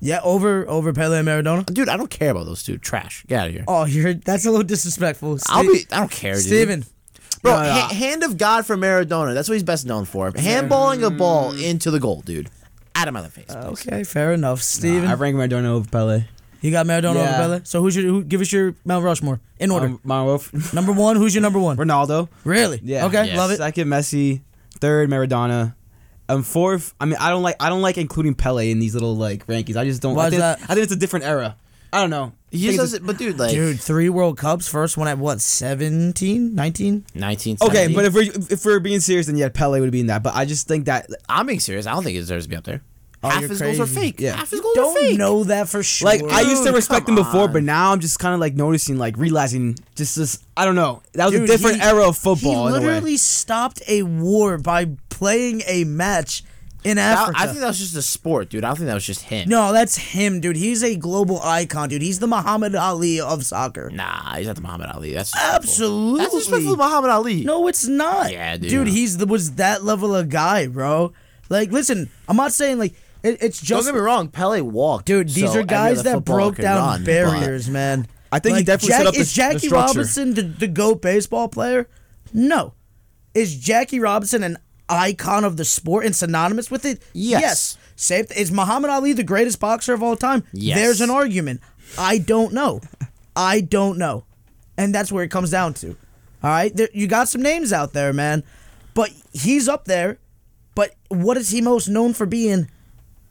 Yeah, 0.00 0.20
over 0.24 0.68
over 0.68 0.92
Pele 0.92 1.18
and 1.18 1.28
Maradona. 1.28 1.64
Dude, 1.66 1.88
I 1.88 1.96
don't 1.96 2.10
care 2.10 2.30
about 2.30 2.46
those 2.46 2.62
two. 2.62 2.78
Trash. 2.78 3.24
Get 3.28 3.40
out 3.40 3.46
of 3.48 3.52
here. 3.54 3.64
Oh, 3.68 3.84
you're 3.86 4.14
that's 4.14 4.44
a 4.44 4.50
little 4.50 4.64
disrespectful. 4.66 5.38
I'll 5.48 5.62
be. 5.62 5.86
I 5.92 5.98
don't 6.00 6.10
care, 6.10 6.34
dude. 6.34 6.42
Steven. 6.44 6.84
Bro, 7.42 7.52
No, 7.56 7.62
no, 7.62 7.72
ha- 7.72 7.88
hand 7.92 8.22
of 8.22 8.38
God 8.38 8.64
for 8.66 8.76
Maradona. 8.76 9.34
That's 9.34 9.48
what 9.48 9.54
he's 9.54 9.62
best 9.62 9.86
known 9.86 10.04
for. 10.06 10.30
Handballing 10.32 11.06
a 11.06 11.10
ball 11.10 11.52
into 11.52 11.90
the 11.90 12.00
goal, 12.00 12.22
dude. 12.22 12.48
Out 12.94 13.06
of 13.08 13.14
my 13.14 13.26
face. 13.28 13.44
please. 13.46 13.56
Okay, 13.86 14.04
fair 14.04 14.32
enough. 14.32 14.62
Steven. 14.62 15.08
I 15.08 15.14
rank 15.14 15.36
Maradona 15.36 15.66
over 15.66 15.88
Pele. 15.88 16.24
You 16.64 16.70
got 16.72 16.86
Maradona 16.86 17.14
Yeah. 17.16 17.20
over 17.20 17.42
Pele. 17.42 17.60
So 17.64 17.80
who's 17.82 17.94
your 17.94 18.04
who, 18.06 18.24
give 18.24 18.40
us 18.40 18.50
your 18.52 18.74
Mount 18.84 19.04
Rushmore 19.04 19.40
in 19.58 19.70
order. 19.70 19.86
Um, 19.86 20.00
my 20.02 20.22
wolf. 20.22 20.52
number 20.74 20.92
one. 20.92 21.16
Who's 21.16 21.34
your 21.34 21.42
number 21.42 21.58
one? 21.58 21.76
Ronaldo. 21.76 22.28
Really? 22.44 22.80
Yeah. 22.82 23.06
Okay, 23.06 23.26
Yes. 23.26 23.36
love 23.36 23.50
it. 23.50 23.58
Second, 23.58 23.88
Messi. 23.88 24.40
Third, 24.80 25.08
Maradona. 25.10 25.74
Um, 26.28 26.42
fourth. 26.42 26.94
I 27.00 27.04
mean, 27.04 27.16
I 27.20 27.28
don't 27.30 27.42
like. 27.42 27.56
I 27.60 27.68
don't 27.68 27.82
like 27.82 27.98
including 27.98 28.34
Pele 28.34 28.70
in 28.70 28.78
these 28.78 28.94
little 28.94 29.14
like 29.16 29.46
rankings. 29.46 29.76
I 29.76 29.84
just 29.84 30.00
don't. 30.02 30.14
Why 30.14 30.24
I 30.24 30.26
is 30.28 30.30
think, 30.32 30.40
that? 30.40 30.60
I 30.62 30.74
think 30.74 30.84
it's 30.84 30.92
a 30.92 30.96
different 30.96 31.26
era. 31.26 31.56
I 31.92 32.00
don't 32.00 32.10
know. 32.10 32.32
He 32.50 32.58
just 32.66 32.78
does 32.78 32.94
it's 32.94 33.02
it, 33.04 33.06
but 33.06 33.18
dude, 33.18 33.38
like 33.38 33.50
Dude, 33.52 33.78
three 33.80 34.08
World 34.08 34.36
Cups. 34.38 34.66
First 34.66 34.96
one 34.96 35.06
at 35.06 35.16
what? 35.18 35.40
17, 35.40 36.54
19? 36.54 37.04
19. 37.14 37.56
a- 37.60 37.64
Okay, 37.66 37.86
but 37.88 38.04
if 38.04 38.14
we're 38.14 38.30
if 38.50 38.64
we're 38.64 38.80
being 38.80 39.00
serious, 39.00 39.26
then 39.26 39.36
yeah, 39.36 39.48
Pele 39.48 39.80
would 39.80 39.90
be 39.92 40.00
in 40.00 40.06
that. 40.08 40.22
But 40.22 40.34
I 40.34 40.44
just 40.44 40.66
think 40.66 40.86
that 40.86 41.08
I'm 41.28 41.46
being 41.46 41.60
serious. 41.60 41.86
I 41.86 41.92
don't 41.92 42.02
think 42.02 42.14
he 42.14 42.20
deserves 42.20 42.46
to 42.46 42.48
be 42.50 42.56
up 42.56 42.64
there. 42.64 42.82
Half 43.30 43.40
you're 43.40 43.50
his 43.50 43.60
goals 43.62 43.80
are 43.80 43.86
fake. 43.86 44.20
Yeah. 44.20 44.36
Half 44.36 44.50
his 44.50 44.60
goals 44.60 44.76
are 44.76 44.80
Don't 44.80 44.98
fake. 45.00 45.18
know 45.18 45.44
that 45.44 45.68
for 45.68 45.82
sure. 45.82 46.06
Like 46.06 46.22
I 46.24 46.40
used 46.42 46.64
to 46.64 46.72
respect 46.72 47.08
him 47.08 47.14
before, 47.14 47.42
on. 47.42 47.52
but 47.52 47.62
now 47.62 47.92
I'm 47.92 48.00
just 48.00 48.18
kind 48.18 48.34
of 48.34 48.40
like 48.40 48.54
noticing, 48.54 48.98
like 48.98 49.16
realizing, 49.16 49.76
just 49.94 50.16
this. 50.16 50.38
I 50.56 50.64
don't 50.64 50.74
know. 50.76 51.02
That 51.12 51.26
was 51.26 51.34
a 51.34 51.46
different 51.46 51.76
he- 51.76 51.82
era 51.82 52.08
of 52.08 52.16
football. 52.18 52.68
He 52.68 52.74
in 52.74 52.82
a 52.82 52.86
way. 52.86 52.92
literally 52.94 53.16
stopped 53.16 53.82
a 53.88 54.02
war 54.02 54.58
by 54.58 54.86
playing 55.08 55.62
a 55.66 55.84
match 55.84 56.42
in 56.84 56.96
That- 56.98 57.18
Africa. 57.18 57.38
I 57.40 57.46
think 57.46 57.60
that 57.60 57.68
was 57.68 57.78
just 57.78 57.96
a 57.96 58.02
sport, 58.02 58.50
dude. 58.50 58.62
I 58.62 58.66
don't 58.68 58.76
think 58.76 58.88
that 58.88 58.94
was 58.94 59.06
just 59.06 59.22
him. 59.22 59.48
no, 59.48 59.72
that's 59.72 59.96
him, 59.96 60.40
dude. 60.40 60.56
He's 60.56 60.84
a 60.84 60.96
global 60.96 61.40
icon, 61.40 61.88
dude. 61.88 62.02
He's 62.02 62.18
the 62.18 62.26
Muhammad 62.26 62.74
Ali 62.74 63.20
of 63.20 63.46
soccer. 63.46 63.88
Nah, 63.90 64.34
he's 64.36 64.46
not 64.46 64.56
the 64.56 64.60
Muhammad 64.62 64.90
Ali. 64.94 65.14
That's 65.14 65.30
disrespectful. 65.32 65.56
Absolutely. 65.70 66.18
That's 66.20 66.34
disrespectful 66.34 66.76
to 66.76 66.82
Muhammad 66.82 67.10
Ali. 67.10 67.42
No, 67.44 67.68
it's 67.68 67.86
not. 67.86 68.30
Yeah, 68.32 68.58
dude. 68.58 68.68
dude. 68.68 68.88
he's 68.88 69.16
the 69.16 69.24
was 69.26 69.52
that 69.52 69.82
level 69.82 70.14
of 70.14 70.28
guy, 70.28 70.66
bro. 70.66 71.14
Like, 71.48 71.70
listen, 71.72 72.10
I'm 72.28 72.36
not 72.36 72.52
saying 72.52 72.78
like 72.78 72.92
it, 73.24 73.38
it's 73.42 73.60
Don't 73.60 73.84
get 73.84 73.94
me 73.94 74.00
wrong. 74.00 74.28
Pele 74.28 74.60
walked, 74.60 75.06
dude. 75.06 75.28
These 75.28 75.52
so 75.52 75.60
are 75.60 75.64
guys 75.64 76.02
that 76.04 76.24
broke 76.24 76.56
down 76.56 76.78
run, 76.78 77.04
barriers, 77.04 77.68
man. 77.68 78.06
I 78.30 78.38
think 78.38 78.58
he 78.58 78.64
definitely 78.64 78.88
Jack- 78.88 78.98
set 78.98 79.06
up 79.06 79.14
the- 79.14 79.20
Is 79.20 79.32
Jackie 79.32 79.54
the 79.54 79.60
structure. 79.60 79.98
Robinson 79.98 80.34
the, 80.34 80.42
the 80.42 80.66
goat 80.68 81.00
baseball 81.02 81.48
player? 81.48 81.88
No. 82.32 82.74
Is 83.34 83.56
Jackie 83.56 84.00
Robinson 84.00 84.42
an 84.42 84.58
icon 84.88 85.44
of 85.44 85.56
the 85.56 85.64
sport 85.64 86.04
and 86.04 86.14
synonymous 86.14 86.70
with 86.70 86.84
it? 86.84 87.02
Yes. 87.12 87.78
Same. 87.96 88.26
Th- 88.26 88.38
is 88.38 88.50
Muhammad 88.52 88.90
Ali 88.90 89.12
the 89.12 89.22
greatest 89.24 89.60
boxer 89.60 89.94
of 89.94 90.02
all 90.02 90.16
time? 90.16 90.44
Yes. 90.52 90.76
There's 90.78 91.00
an 91.00 91.10
argument. 91.10 91.60
I 91.96 92.18
don't 92.18 92.52
know. 92.52 92.80
I 93.36 93.60
don't 93.60 93.98
know, 93.98 94.24
and 94.76 94.94
that's 94.94 95.10
where 95.10 95.24
it 95.24 95.30
comes 95.30 95.50
down 95.50 95.74
to. 95.74 95.90
All 96.42 96.50
right, 96.50 96.74
there, 96.74 96.88
you 96.92 97.06
got 97.06 97.28
some 97.28 97.42
names 97.42 97.72
out 97.72 97.92
there, 97.92 98.12
man, 98.12 98.44
but 98.94 99.10
he's 99.32 99.68
up 99.68 99.86
there. 99.86 100.18
But 100.74 100.94
what 101.08 101.36
is 101.36 101.50
he 101.50 101.60
most 101.60 101.88
known 101.88 102.14
for 102.14 102.26
being? 102.26 102.68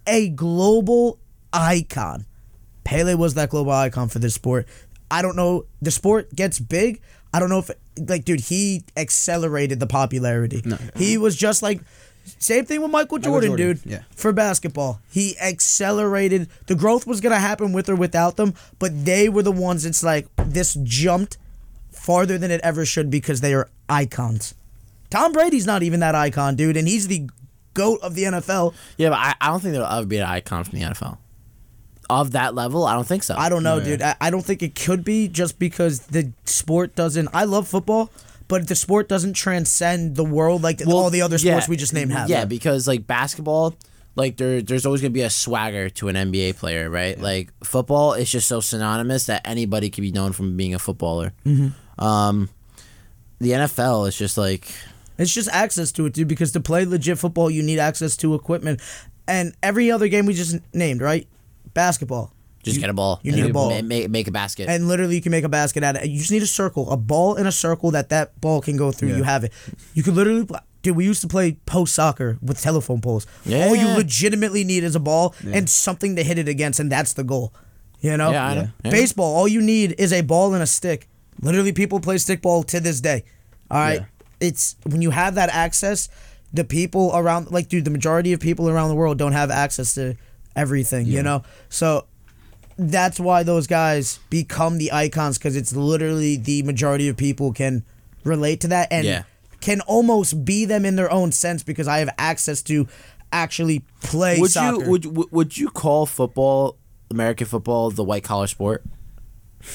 A 0.08 0.30
global 0.30 1.20
icon. 1.52 2.26
Pele 2.84 3.14
was 3.16 3.36
that 3.36 3.50
global 3.50 3.72
icon 3.72 4.10
for 4.10 4.20
this 4.20 4.34
sport. 4.34 4.68
I 5.10 5.22
don't 5.22 5.36
know. 5.36 5.66
The 5.82 5.92
sport 5.92 6.36
gets 6.36 6.60
big. 6.60 7.02
I 7.34 7.40
don't 7.40 7.50
know 7.50 7.60
if, 7.60 7.72
like, 7.98 8.26
dude, 8.26 8.42
he 8.42 8.84
accelerated 8.98 9.80
the 9.80 9.88
popularity. 9.88 10.64
He 10.96 11.18
was 11.18 11.36
just 11.36 11.64
like, 11.64 11.82
same 12.26 12.66
thing 12.66 12.82
with 12.82 12.92
Michael 12.92 13.18
Jordan, 13.18 13.50
Jordan, 13.52 13.68
dude. 13.68 13.82
yeah. 13.86 14.04
For 14.16 14.32
basketball, 14.32 15.02
he 15.12 15.38
accelerated. 15.40 16.48
The 16.68 16.76
growth 16.76 17.06
was 17.06 17.20
gonna 17.22 17.40
happen 17.40 17.74
with 17.74 17.90
or 17.90 17.96
without 17.96 18.38
them, 18.38 18.54
but 18.80 19.06
they 19.06 19.28
were 19.30 19.44
the 19.44 19.52
ones. 19.52 19.86
It's 19.86 20.04
like 20.04 20.28
this 20.38 20.76
jumped 20.84 21.38
farther 21.92 22.38
than 22.38 22.50
it 22.52 22.62
ever 22.64 22.86
should 22.86 23.10
because 23.10 23.42
they 23.42 23.54
are 23.54 23.70
icons. 23.90 24.56
Tom 25.10 25.32
Brady's 25.34 25.66
not 25.66 25.84
even 25.84 26.00
that 26.00 26.16
icon, 26.16 26.56
dude, 26.56 26.78
and 26.78 26.88
he's 26.88 27.08
the 27.08 27.30
goat 27.74 28.00
of 28.02 28.16
the 28.16 28.24
NFL. 28.24 28.74
Yeah, 28.98 29.10
but 29.10 29.18
I, 29.20 29.36
I 29.41 29.48
don't 29.48 29.60
think 29.60 29.74
there'll 29.74 29.88
ever 29.88 30.06
be 30.06 30.18
an 30.18 30.24
icon 30.26 30.64
from 30.64 30.80
the 30.80 30.86
NFL. 30.86 31.18
Of 32.10 32.32
that 32.32 32.54
level, 32.54 32.86
I 32.86 32.94
don't 32.94 33.08
think 33.08 33.24
so. 33.24 33.36
I 33.36 33.48
don't 33.50 33.64
know, 33.64 33.78
Yeah. 33.78 33.84
dude. 33.84 34.02
I, 34.02 34.16
I 34.20 34.30
don't 34.30 34.44
think 34.45 34.62
it 34.62 34.76
could 34.76 35.04
be 35.04 35.28
just 35.30 35.58
because 35.58 36.02
the 36.08 36.32
sport 36.45 36.95
doesn't. 36.95 37.30
I 37.34 37.45
love 37.45 37.68
football, 37.68 38.12
but 38.50 38.68
the 38.68 38.76
sport 38.76 39.08
doesn't 39.08 39.34
transcend 39.34 40.16
the 40.16 40.24
world 40.26 40.62
like 40.62 40.82
all 40.86 41.10
the 41.10 41.22
other 41.22 41.38
sports 41.38 41.66
yeah, 41.66 41.70
we 41.70 41.78
just 41.78 41.94
named 41.94 42.12
have. 42.12 42.30
Yeah, 42.30 42.44
because 42.45 42.88
like 42.90 43.08
basketball, 43.08 43.74
like 44.16 44.36
there, 44.38 44.62
there's 44.62 44.86
always 44.86 45.02
gonna 45.02 45.12
be 45.12 45.22
a 45.22 45.30
swagger 45.30 45.90
to 45.91 46.10
an 46.10 46.16
NBA 46.16 46.58
player, 46.58 46.90
right? 46.90 47.18
Like 47.20 47.52
football 47.64 48.14
is 48.14 48.30
just 48.30 48.48
so 48.50 48.60
synonymous 48.60 49.26
that 49.28 49.41
anybody 49.48 49.90
can 49.90 50.04
be 50.04 50.12
known 50.12 50.34
from 50.34 50.58
being 50.58 50.76
a 50.76 50.80
footballer. 50.80 51.32
Mm-hmm. 51.45 52.04
Um, 52.04 52.50
the 53.40 53.52
NFL 53.52 54.08
is 54.10 54.18
just 54.18 54.38
like 54.38 54.68
It's 55.18 55.31
just 55.34 55.49
access 55.49 55.91
to 55.94 56.06
it, 56.06 56.14
dude. 56.14 56.27
Because 56.27 56.52
to 56.53 56.60
play 56.60 56.85
legit 56.85 57.18
football, 57.19 57.49
you 57.52 57.61
need 57.64 57.80
access 57.80 58.18
to 58.18 58.34
equipment, 58.35 58.81
and 59.27 59.53
every 59.61 59.91
other 59.91 60.07
game 60.07 60.26
we 60.26 60.34
just 60.34 60.57
named, 60.73 61.02
right? 61.02 61.27
Basketball. 61.73 62.31
just 62.64 62.76
You- 62.76 62.81
get 62.81 62.90
a 62.90 62.94
ball. 62.94 63.19
you 63.23 63.34
need 63.34 63.45
a 63.45 63.49
ball. 63.52 63.69
ma- 63.72 63.81
Make, 63.81 64.10
make 64.10 64.27
a 64.30 64.31
basket. 64.31 64.69
and 64.69 64.88
literally 64.88 65.15
you 65.15 65.22
can 65.22 65.31
make 65.31 65.44
a 65.44 65.49
basket 65.49 65.84
out 65.84 65.98
of 65.98 66.03
it. 66.03 66.10
You 66.10 66.18
just 66.19 66.31
need 66.31 66.44
a 66.44 66.48
circle, 66.48 66.90
a 66.91 66.95
ball 66.95 67.35
in 67.35 67.45
a 67.45 67.52
circle 67.52 67.91
that 67.91 68.07
that 68.07 68.40
ball 68.40 68.61
can 68.61 68.77
go 68.77 68.90
through. 68.94 69.10
Yeah. 69.10 69.18
You 69.18 69.23
have 69.23 69.44
it. 69.44 69.52
You 69.94 70.02
could 70.02 70.14
literally, 70.15 70.45
pl- 70.45 70.60
dude. 70.81 70.95
We 70.95 71.03
used 71.03 71.19
to 71.23 71.27
play 71.27 71.57
post 71.65 71.94
soccer 71.94 72.38
with 72.41 72.61
telephone 72.61 73.02
poles. 73.02 73.27
Yeah. 73.45 73.65
All 73.68 73.76
you 73.76 73.88
legitimately 73.90 74.64
need 74.64 74.85
is 74.85 74.95
a 74.95 75.02
ball 75.02 75.35
and 75.45 75.69
something 75.69 76.15
to 76.15 76.23
hit 76.23 76.38
it 76.38 76.48
against, 76.48 76.80
and 76.80 76.90
that's 76.90 77.11
the 77.11 77.26
goal. 77.26 77.53
You 77.99 78.15
know, 78.15 78.31
Yeah, 78.31 78.45
I 78.48 78.56
know. 78.56 78.68
Yeah. 78.85 78.91
baseball. 78.91 79.35
All 79.35 79.48
you 79.48 79.61
need 79.61 79.95
is 79.98 80.14
a 80.14 80.22
ball 80.22 80.53
and 80.53 80.64
a 80.64 80.68
stick. 80.68 81.10
Literally, 81.41 81.73
people 81.73 81.99
play 81.99 82.15
stickball 82.15 82.65
to 82.68 82.80
this 82.80 83.02
day. 83.02 83.26
All 83.72 83.77
right, 83.80 83.99
Yeah. 84.02 84.06
It's 84.44 84.76
when 84.86 85.02
you 85.02 85.11
have 85.11 85.36
that 85.36 85.49
access. 85.49 86.10
The 86.56 86.64
people 86.64 87.10
around, 87.15 87.49
like, 87.49 87.68
dude, 87.68 87.84
the 87.84 87.90
majority 87.90 88.32
of 88.32 88.40
people 88.40 88.70
around 88.70 88.90
the 88.90 88.95
world 88.95 89.18
don't 89.18 89.32
have 89.32 89.49
access 89.49 89.95
to 89.95 90.15
everything. 90.56 91.07
You 91.07 91.24
know, 91.24 91.41
so 91.70 92.06
that's 92.78 93.20
why 93.20 93.41
those 93.44 93.65
guys 93.65 94.20
become 94.30 94.78
the 94.78 94.91
icons 94.91 95.38
because 95.40 95.56
it's 95.56 95.74
literally 95.76 96.38
the 96.38 96.61
majority 96.64 97.07
of 97.07 97.18
people 97.18 97.53
can 97.53 97.84
relate 98.24 98.60
to 98.61 98.68
that 98.68 98.88
and 98.91 99.06
Yeah. 99.06 99.24
can 99.61 99.82
almost 99.82 100.45
be 100.45 100.65
them 100.65 100.86
in 100.86 100.95
their 100.95 101.11
own 101.11 101.32
sense 101.32 101.64
because 101.64 101.88
I 101.88 101.99
have 101.99 102.10
access 102.20 102.61
to 102.64 102.88
actually 103.32 103.84
play 104.03 104.40
would 104.40 104.52
soccer. 104.52 104.84
you 104.84 104.90
would 104.91 105.06
would- 105.18 105.32
would 105.32 105.57
you 105.57 105.70
call 105.72 106.06
football 106.06 106.78
American 107.10 107.48
football 107.48 107.90
the 107.90 108.03
white 108.03 108.24
collar 108.24 108.45
sport? 108.48 108.84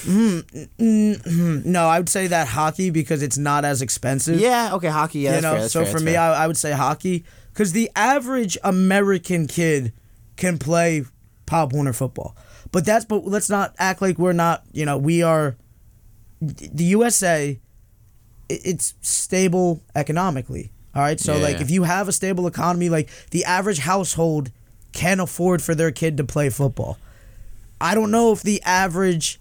Mm, 0.05 0.43
mm, 0.79 1.23
mm, 1.23 1.65
no, 1.65 1.87
I 1.89 1.99
would 1.99 2.09
say 2.09 2.27
that 2.27 2.49
hockey 2.49 2.91
because 2.91 3.23
it's 3.23 3.39
not 3.39 3.65
as 3.65 3.81
expensive. 3.83 4.39
Yeah. 4.39 4.75
Okay. 4.75 4.89
Hockey. 4.89 5.21
Yeah. 5.21 5.37
you 5.37 5.41
know, 5.43 5.57
fair, 5.57 5.69
so 5.69 5.85
fair, 5.85 5.93
for 5.93 6.01
me. 6.01 6.15
I, 6.17 6.45
I 6.45 6.47
would 6.47 6.57
say 6.57 6.73
hockey 6.73 7.25
because 7.53 7.73
the 7.73 7.91
average 7.97 8.59
American 8.63 9.47
kid 9.47 9.93
can 10.37 10.59
play 10.59 11.05
Pop 11.47 11.73
Warner 11.73 11.93
football. 11.93 12.37
But 12.71 12.85
that's 12.85 13.05
but 13.07 13.25
let's 13.27 13.49
not 13.49 13.75
act 13.79 14.03
like 14.03 14.19
we're 14.19 14.33
not. 14.35 14.63
You 14.73 14.85
know, 14.85 14.99
we 14.99 15.23
are. 15.23 15.57
The 16.41 16.85
USA, 16.85 17.59
it's 18.49 18.95
stable 19.01 19.83
economically. 19.97 20.71
All 20.95 21.03
right, 21.03 21.19
so 21.19 21.39
like 21.39 21.57
Yeah. 21.57 21.63
if 21.63 21.71
you 21.71 21.83
have 21.85 22.09
a 22.09 22.13
stable 22.13 22.47
economy, 22.47 22.89
like 22.89 23.09
the 23.31 23.45
average 23.45 23.79
household 23.79 24.51
can 24.93 25.21
afford 25.21 25.63
for 25.63 25.75
their 25.75 25.91
kid 25.91 26.17
to 26.17 26.25
play 26.25 26.49
football. 26.51 26.99
I 27.81 27.95
don't 27.95 28.11
know 28.11 28.33
if 28.33 28.43
the 28.43 28.61
average, 28.63 29.39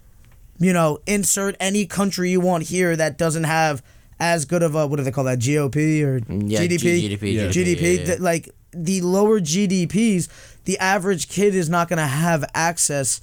you 0.60 0.74
know, 0.74 1.00
insert 1.06 1.56
any 1.60 1.86
country 1.86 2.32
you 2.32 2.40
want 2.42 2.64
here 2.64 2.96
that 2.96 3.18
doesn't 3.18 3.44
have 3.46 3.84
as 4.20 4.46
good 4.46 4.64
of 4.64 4.74
a 4.76 4.88
what 4.88 4.98
do 4.98 5.04
they 5.04 5.12
call 5.12 5.26
that 5.26 5.40
GOP 5.40 6.02
or 6.04 6.20
mm, 6.22 6.44
Yeah, 6.50 6.62
GDP? 6.62 6.80
G- 6.80 7.18
GDP, 7.18 7.34
Yeah. 7.34 7.48
GDP. 7.50 7.82
yeah, 7.82 7.90
yeah. 8.00 8.06
that, 8.06 8.20
like 8.22 8.50
the 8.72 9.02
lower 9.02 9.40
GDPs, 9.40 10.28
the 10.66 10.78
average 10.80 11.30
kid 11.30 11.54
is 11.56 11.70
not 11.70 11.88
going 11.88 11.98
to 11.98 12.08
have 12.08 12.44
access 12.54 13.22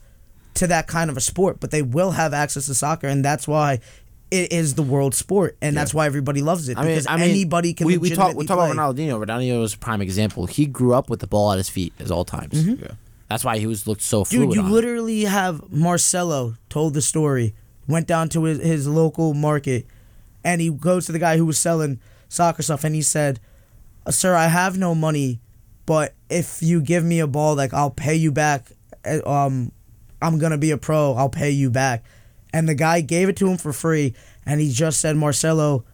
to 0.54 0.66
that 0.68 0.86
kind 0.86 1.10
of 1.10 1.16
a 1.16 1.20
sport, 1.20 1.58
but 1.60 1.70
they 1.72 1.82
will 1.82 2.12
have 2.12 2.32
access 2.32 2.66
to 2.66 2.74
soccer, 2.74 3.08
and 3.08 3.24
that's 3.24 3.48
why 3.48 3.80
it 4.30 4.52
is 4.52 4.74
the 4.76 4.82
world 4.82 5.14
sport, 5.14 5.56
and 5.60 5.76
that's 5.76 5.92
why 5.92 6.06
everybody 6.06 6.42
loves 6.42 6.68
it 6.68 6.78
I 6.78 6.82
mean, 6.82 6.90
because 6.92 7.06
I 7.08 7.16
mean, 7.16 7.30
anybody 7.30 7.74
can. 7.74 7.86
We, 7.88 7.98
we 7.98 8.10
talk 8.10 8.34
we 8.36 8.46
talk 8.46 8.58
play. 8.58 8.70
about 8.70 8.94
Ronaldinho. 8.96 9.24
Ronaldinho 9.24 9.62
is 9.64 9.74
a 9.74 9.78
prime 9.78 10.00
example. 10.00 10.46
He 10.46 10.66
grew 10.66 10.94
up 10.94 11.10
with 11.10 11.20
the 11.20 11.26
ball 11.26 11.52
at 11.52 11.58
his 11.58 11.68
feet 11.68 11.92
at 12.00 12.10
all 12.10 12.24
times. 12.24 12.52
Mm-hmm. 12.54 12.84
Yeah. 12.84 12.92
That's 13.34 13.44
why 13.44 13.58
he 13.58 13.66
was 13.66 13.84
looked 13.88 14.02
so 14.02 14.22
fluid. 14.22 14.50
Dude, 14.50 14.54
you 14.54 14.60
on 14.62 14.68
it. 14.68 14.72
literally 14.72 15.24
have 15.24 15.72
Marcelo 15.72 16.54
told 16.68 16.94
the 16.94 17.02
story. 17.02 17.52
Went 17.88 18.06
down 18.06 18.28
to 18.28 18.44
his, 18.44 18.60
his 18.60 18.86
local 18.86 19.34
market, 19.34 19.88
and 20.44 20.60
he 20.60 20.70
goes 20.70 21.06
to 21.06 21.12
the 21.12 21.18
guy 21.18 21.36
who 21.36 21.44
was 21.44 21.58
selling 21.58 21.98
soccer 22.28 22.62
stuff, 22.62 22.84
and 22.84 22.94
he 22.94 23.02
said, 23.02 23.40
"Uh, 24.06 24.12
"Sir, 24.12 24.36
I 24.36 24.46
have 24.46 24.78
no 24.78 24.94
money, 24.94 25.40
but 25.84 26.14
if 26.30 26.62
you 26.62 26.80
give 26.80 27.02
me 27.02 27.18
a 27.18 27.26
ball, 27.26 27.56
like 27.56 27.74
I'll 27.74 27.90
pay 27.90 28.14
you 28.14 28.30
back. 28.30 28.70
Uh, 29.04 29.28
Um, 29.28 29.72
I'm 30.22 30.38
gonna 30.38 30.56
be 30.56 30.70
a 30.70 30.78
pro. 30.78 31.14
I'll 31.14 31.28
pay 31.28 31.50
you 31.50 31.70
back." 31.70 32.04
And 32.52 32.68
the 32.68 32.76
guy 32.76 33.00
gave 33.00 33.28
it 33.28 33.36
to 33.38 33.48
him 33.48 33.58
for 33.58 33.72
free, 33.72 34.14
and 34.46 34.60
he 34.60 34.70
just 34.70 35.00
said, 35.00 35.16
"Marcelo, 35.16 35.84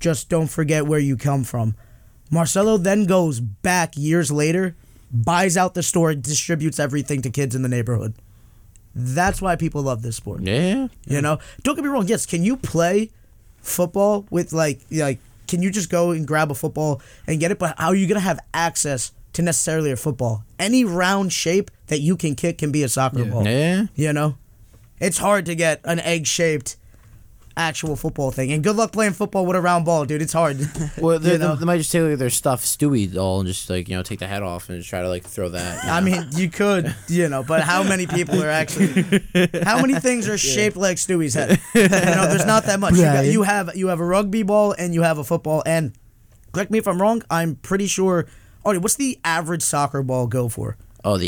just 0.00 0.28
don't 0.28 0.50
forget 0.50 0.88
where 0.88 0.98
you 0.98 1.16
come 1.16 1.44
from." 1.44 1.76
Marcelo 2.32 2.78
then 2.78 3.04
goes 3.04 3.38
back 3.38 3.96
years 3.96 4.32
later, 4.32 4.74
buys 5.14 5.56
out 5.56 5.74
the 5.74 5.82
store, 5.82 6.14
distributes 6.14 6.78
everything 6.78 7.22
to 7.22 7.30
kids 7.30 7.54
in 7.54 7.62
the 7.62 7.68
neighborhood. 7.68 8.14
That's 8.94 9.40
why 9.40 9.56
people 9.56 9.82
love 9.82 10.02
this 10.02 10.16
sport. 10.16 10.42
Yeah. 10.42 10.88
You 11.06 11.20
know, 11.20 11.38
don't 11.62 11.76
get 11.76 11.84
me 11.84 11.90
wrong. 11.90 12.06
Yes, 12.06 12.26
can 12.26 12.44
you 12.44 12.56
play 12.56 13.10
football 13.60 14.26
with 14.30 14.52
like 14.52 14.80
like? 14.90 15.18
Can 15.46 15.62
you 15.62 15.70
just 15.70 15.90
go 15.90 16.10
and 16.10 16.26
grab 16.26 16.50
a 16.50 16.54
football 16.54 17.02
and 17.26 17.38
get 17.38 17.50
it? 17.50 17.58
But 17.58 17.78
how 17.78 17.88
are 17.88 17.94
you 17.94 18.06
gonna 18.06 18.20
have 18.20 18.40
access 18.52 19.12
to 19.34 19.42
necessarily 19.42 19.90
a 19.90 19.96
football? 19.96 20.44
Any 20.58 20.84
round 20.84 21.32
shape 21.32 21.70
that 21.88 22.00
you 22.00 22.16
can 22.16 22.34
kick 22.34 22.58
can 22.58 22.72
be 22.72 22.82
a 22.82 22.88
soccer 22.88 23.24
ball. 23.24 23.44
Yeah. 23.46 23.86
You 23.94 24.12
know, 24.12 24.36
it's 25.00 25.18
hard 25.18 25.44
to 25.46 25.54
get 25.54 25.80
an 25.84 26.00
egg 26.00 26.26
shaped 26.26 26.76
actual 27.56 27.96
football 27.96 28.30
thing. 28.30 28.52
And 28.52 28.62
good 28.62 28.76
luck 28.76 28.92
playing 28.92 29.12
football 29.12 29.46
with 29.46 29.56
a 29.56 29.60
round 29.60 29.84
ball, 29.84 30.04
dude. 30.04 30.22
It's 30.22 30.32
hard. 30.32 30.58
Well, 30.98 31.18
they, 31.18 31.32
You 31.32 31.38
know? 31.38 31.56
they 31.56 31.64
might 31.64 31.78
just 31.78 31.90
take 31.92 32.02
like 32.02 32.18
their 32.18 32.30
stuffed 32.30 32.64
Stewie 32.64 33.12
doll 33.12 33.40
and 33.40 33.48
just 33.48 33.68
like 33.68 33.88
you 33.88 33.96
know 33.96 34.02
take 34.02 34.18
the 34.20 34.26
head 34.26 34.42
off 34.42 34.68
and 34.68 34.78
just 34.78 34.88
try 34.88 35.02
to 35.02 35.08
like 35.08 35.24
throw 35.24 35.48
that. 35.50 35.84
I 35.84 36.00
know? 36.00 36.06
mean, 36.06 36.28
you 36.32 36.48
could, 36.50 36.94
you 37.08 37.28
know, 37.28 37.42
but 37.42 37.62
how 37.62 37.82
many 37.82 38.06
people 38.06 38.42
are 38.42 38.48
actually? 38.48 39.22
How 39.64 39.80
many 39.80 39.94
things 39.94 40.28
are 40.28 40.38
shaped 40.38 40.76
like 40.76 40.96
Stewie's 40.96 41.34
head? 41.34 41.60
You 41.74 41.88
know, 41.88 42.28
there's 42.28 42.46
not 42.46 42.64
that 42.64 42.80
much. 42.80 42.94
You, 42.94 43.02
got, 43.02 43.24
you 43.26 43.42
have 43.42 43.74
you 43.74 43.88
have 43.88 44.00
a 44.00 44.04
rugby 44.04 44.42
ball 44.42 44.72
and 44.78 44.94
you 44.94 45.02
have 45.02 45.18
a 45.18 45.24
football. 45.24 45.62
And 45.66 45.92
correct 46.52 46.70
me 46.70 46.78
if 46.78 46.86
I'm 46.86 47.00
wrong. 47.00 47.22
I'm 47.30 47.56
pretty 47.56 47.86
sure 47.86 48.26
Artie, 48.64 48.78
what's 48.78 48.96
the 48.96 49.18
average 49.24 49.62
soccer 49.62 50.02
ball 50.02 50.26
go 50.26 50.48
for? 50.48 50.76
Oh, 51.04 51.18
the. 51.18 51.26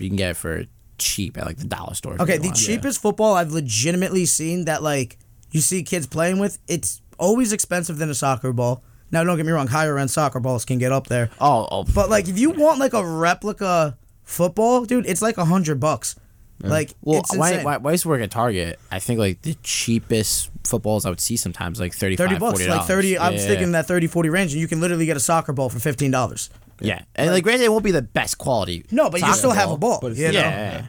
You 0.00 0.08
can 0.08 0.16
get 0.16 0.30
it 0.30 0.36
for 0.36 0.64
cheap 0.98 1.36
at 1.36 1.44
like 1.46 1.58
the 1.58 1.66
dollar 1.66 1.94
store. 1.94 2.16
Okay, 2.20 2.38
the 2.38 2.48
want. 2.48 2.56
cheapest 2.56 3.02
football 3.02 3.34
I've 3.34 3.52
legitimately 3.52 4.24
seen 4.26 4.64
that 4.64 4.82
like 4.82 5.18
you 5.50 5.60
see 5.60 5.82
kids 5.82 6.06
playing 6.06 6.38
with, 6.38 6.58
it's 6.68 7.00
always 7.18 7.52
expensive 7.52 7.98
than 7.98 8.10
a 8.10 8.14
soccer 8.14 8.52
ball. 8.52 8.82
Now, 9.10 9.22
don't 9.24 9.36
get 9.36 9.46
me 9.46 9.52
wrong, 9.52 9.68
higher 9.68 9.98
end 9.98 10.10
soccer 10.10 10.40
balls 10.40 10.64
can 10.64 10.78
get 10.78 10.90
up 10.92 11.06
there, 11.06 11.30
Oh, 11.40 11.68
oh, 11.70 11.84
but 11.94 12.10
like 12.10 12.28
if 12.28 12.38
you 12.38 12.50
want 12.50 12.78
like 12.80 12.92
a 12.92 13.06
replica 13.06 13.96
football, 14.24 14.84
dude, 14.84 15.06
it's 15.06 15.22
like 15.22 15.38
a 15.38 15.44
hundred 15.44 15.78
bucks. 15.80 16.16
Like, 16.62 16.94
Well, 17.02 17.18
it's 17.20 17.36
why, 17.36 17.62
why, 17.62 17.76
why 17.76 17.90
I 17.90 17.92
used 17.92 18.04
to 18.04 18.08
work 18.08 18.22
at 18.22 18.30
Target. 18.30 18.78
I 18.90 18.98
think 18.98 19.20
like 19.20 19.42
the 19.42 19.54
cheapest 19.62 20.50
footballs 20.64 21.04
I 21.04 21.10
would 21.10 21.20
see 21.20 21.36
sometimes 21.36 21.78
like 21.78 21.92
35 21.92 22.28
30 22.28 22.40
bucks, 22.40 22.60
$40. 22.62 22.68
like 22.68 22.86
30. 22.86 23.18
I 23.18 23.30
was 23.30 23.42
Yeah, 23.42 23.48
thinking 23.48 23.72
that 23.72 23.86
30, 23.86 24.06
40 24.06 24.28
range, 24.30 24.52
and 24.52 24.60
you 24.60 24.66
can 24.66 24.80
literally 24.80 25.04
get 25.06 25.16
a 25.16 25.20
soccer 25.20 25.52
ball 25.52 25.68
for 25.68 25.78
$15. 25.78 26.48
Yeah, 26.80 27.02
and 27.14 27.30
like 27.30 27.44
granted, 27.44 27.64
it 27.64 27.70
won't 27.72 27.84
be 27.84 27.90
the 27.90 28.02
best 28.02 28.38
quality. 28.38 28.84
No, 28.90 29.08
but 29.10 29.20
you 29.20 29.34
still 29.34 29.52
have 29.52 29.70
a 29.70 29.76
ball. 29.76 30.00
you 30.02 30.32
know? 30.32 30.38
Yeah, 30.40 30.86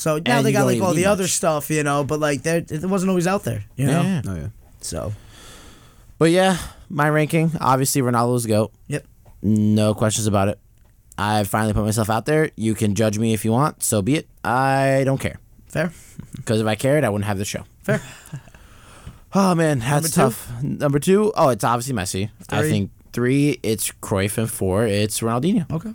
So 0.00 0.16
now 0.16 0.38
And 0.38 0.46
they 0.46 0.52
got 0.52 0.64
like 0.64 0.80
all 0.80 0.94
the 0.94 1.00
need 1.02 1.04
other 1.04 1.28
stuff, 1.28 1.68
you 1.68 1.82
know, 1.82 2.04
but 2.04 2.20
like 2.20 2.42
there, 2.42 2.64
it 2.66 2.84
wasn't 2.86 3.10
always 3.10 3.26
out 3.26 3.44
there, 3.44 3.64
you 3.76 3.86
know? 3.86 4.00
yeah. 4.00 4.22
Oh 4.26 4.34
yeah. 4.34 4.48
So, 4.80 5.12
But 6.16 6.30
yeah, 6.30 6.56
my 6.88 7.10
ranking 7.10 7.50
obviously 7.60 8.00
Ronaldo's 8.00 8.46
goat. 8.46 8.72
yep. 8.88 9.04
No 9.42 9.92
questions 9.92 10.26
about 10.26 10.48
it. 10.48 10.58
I 11.18 11.44
finally 11.44 11.74
put 11.74 11.84
myself 11.84 12.08
out 12.08 12.24
there. 12.24 12.50
You 12.56 12.74
can 12.74 12.94
judge 12.94 13.18
me 13.18 13.34
if 13.34 13.44
you 13.44 13.52
want. 13.52 13.82
So 13.82 14.00
be 14.00 14.14
it. 14.16 14.26
I 14.42 15.02
don't 15.04 15.20
care. 15.20 15.36
Fair. 15.68 15.92
Because 16.34 16.62
if 16.62 16.66
I 16.66 16.76
cared, 16.76 17.04
I 17.04 17.10
wouldn't 17.10 17.26
have 17.26 17.36
the 17.36 17.44
show. 17.44 17.64
Fair. 17.82 18.00
Oh 19.32 19.54
man, 19.54 19.78
that's 19.78 19.90
Number 19.90 20.08
two? 20.08 20.14
tough. 20.14 20.62
Number 20.62 20.98
two, 20.98 21.32
oh, 21.36 21.50
it's 21.50 21.62
obviously 21.62 21.94
Messi. 21.94 22.30
I 22.48 22.62
think 22.62 22.90
three, 23.12 23.60
it's 23.62 23.92
Cruyff, 24.02 24.38
and 24.38 24.50
four, 24.50 24.86
it's 24.86 25.20
Ronaldinho. 25.20 25.70
Okay. 25.70 25.92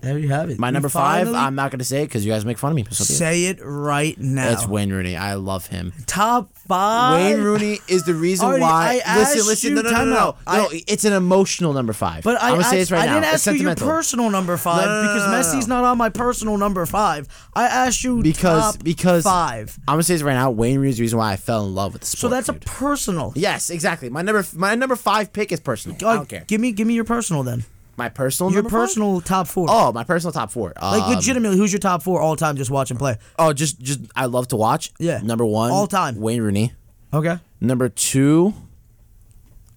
There 0.00 0.16
you 0.16 0.28
have 0.28 0.48
it. 0.48 0.58
My 0.60 0.68
You 0.68 0.72
number 0.74 0.88
five, 0.88 1.26
finally 1.26 1.38
I'm 1.38 1.56
not 1.56 1.72
gonna 1.72 1.82
say 1.82 2.02
it 2.02 2.06
because 2.06 2.24
you 2.24 2.30
guys 2.32 2.44
make 2.44 2.56
fun 2.56 2.70
of 2.70 2.76
me. 2.76 2.84
So 2.90 3.04
be 3.04 3.12
it. 3.12 3.16
Say 3.16 3.44
it 3.46 3.58
right 3.62 4.16
now. 4.18 4.52
It's 4.52 4.66
Wayne 4.66 4.92
Rooney. 4.92 5.16
I 5.16 5.34
love 5.34 5.66
him. 5.66 5.92
Top 6.06 6.54
five. 6.68 7.14
Wayne 7.36 7.42
Rooney 7.42 7.80
is 7.88 8.04
the 8.04 8.14
reason 8.14 8.60
why. 8.60 9.00
I 9.04 9.18
listen, 9.18 9.38
asked 9.38 9.46
listen, 9.48 9.70
you- 9.70 9.76
no, 9.76 9.82
no, 9.82 9.90
no, 9.90 9.96
time 9.96 10.08
no, 10.10 10.14
no. 10.14 10.20
out. 10.20 10.36
no. 10.46 10.52
I- 10.70 10.82
it's 10.86 11.04
an 11.04 11.12
emotional 11.14 11.72
number 11.72 11.92
five. 11.92 12.22
But 12.22 12.40
I, 12.40 12.46
I'm 12.50 12.52
gonna 12.52 12.64
say 12.64 12.76
this 12.78 12.92
right 12.92 13.02
I 13.02 13.06
now. 13.06 13.14
didn't 13.14 13.34
It's 13.34 13.34
ask 13.34 13.46
you 13.46 13.52
your 13.62 13.70
sentimental. 13.70 13.88
personal 13.88 14.30
number 14.30 14.56
five 14.56 14.84
No, 14.86 14.86
no, 14.86 15.02
no, 15.02 15.08
because 15.08 15.26
no, 15.26 15.32
no, 15.32 15.58
Messi's 15.58 15.66
not 15.68 15.82
on 15.84 15.98
my 15.98 16.10
personal 16.10 16.56
number 16.58 16.86
five. 16.86 17.26
I 17.56 17.64
asked 17.64 18.04
you 18.04 18.22
because 18.22 18.74
top 18.76 18.84
because 18.84 19.24
five. 19.24 19.76
I'm 19.88 19.94
gonna 19.94 20.04
say 20.04 20.14
this 20.14 20.22
right 20.22 20.34
now. 20.34 20.50
Wayne 20.52 20.78
Rooney's 20.78 20.98
the 20.98 21.02
reason 21.02 21.18
why 21.18 21.32
I 21.32 21.36
fell 21.36 21.66
in 21.66 21.74
love 21.74 21.92
with 21.94 22.02
the 22.02 22.06
sport. 22.06 22.20
So 22.20 22.28
that's 22.28 22.48
a 22.48 22.52
dude. 22.52 22.66
personal. 22.66 23.32
yes, 23.34 23.68
exactly. 23.68 24.10
My 24.10 24.22
number 24.22 24.44
my 24.54 24.76
number 24.76 24.94
five 24.94 25.32
pick 25.32 25.50
is 25.50 25.58
personal. 25.58 25.96
I 26.08 26.14
don't 26.14 26.28
care. 26.28 26.44
Give 26.46 26.60
me, 26.60 26.70
give 26.70 26.86
me 26.86 26.94
your 26.94 27.04
personal 27.04 27.42
then. 27.42 27.64
My 27.98 28.08
personal 28.08 28.52
Your 28.52 28.62
five? 28.62 28.70
personal 28.70 29.20
top 29.20 29.48
four. 29.48 29.66
Oh, 29.68 29.92
my 29.92 30.04
personal 30.04 30.32
top 30.32 30.50
four. 30.52 30.72
like 30.80 31.02
Um, 31.02 31.14
legitimately, 31.16 31.56
who's 31.58 31.72
your 31.72 31.80
top 31.80 32.02
four 32.02 32.20
all 32.20 32.36
time? 32.36 32.56
Just 32.56 32.70
watch 32.70 32.90
and 32.90 32.98
play. 32.98 33.18
Oh, 33.38 33.52
just 33.52 33.80
just 33.80 34.00
I 34.14 34.26
love 34.26 34.46
to 34.48 34.56
watch. 34.56 34.92
Yeah. 35.00 35.18
Number 35.22 35.44
one, 35.44 35.72
All 35.72 35.86
time. 35.88 36.16
Wayne 36.16 36.40
Rooney. 36.40 36.72
Okay. 37.12 37.38
Number 37.60 37.88
two, 37.88 38.54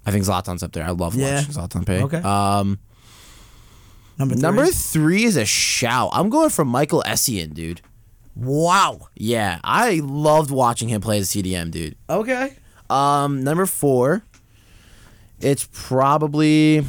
I 0.06 0.12
think 0.12 0.24
Zlatan's 0.24 0.62
up 0.62 0.72
there. 0.72 0.86
I 0.86 0.92
love 0.92 1.16
Yeah. 1.16 1.38
watching 1.40 1.54
Zlatan 1.54 1.86
play. 1.86 2.04
Okay. 2.04 2.18
Um, 2.22 2.78
Number 4.20 4.36
three. 4.36 4.42
number 4.42 4.66
three 4.68 5.24
is 5.24 5.36
a 5.36 5.46
shout. 5.46 6.12
I'm 6.14 6.30
going 6.30 6.50
for 6.52 6.64
Michael 6.64 7.04
Essien, 7.08 7.54
dude. 7.56 7.82
Wow. 8.36 9.08
Yeah, 9.16 9.60
I 9.64 10.00
loved 10.04 10.52
watching 10.52 10.90
him 10.90 11.02
play 11.02 11.18
as 11.18 11.34
a 11.36 11.40
CDM, 11.40 11.72
dude. 11.72 11.96
Okay. 12.10 12.54
Um, 12.90 13.44
number 13.44 13.66
four, 13.66 14.22
it's 15.40 15.68
probably 15.72 16.86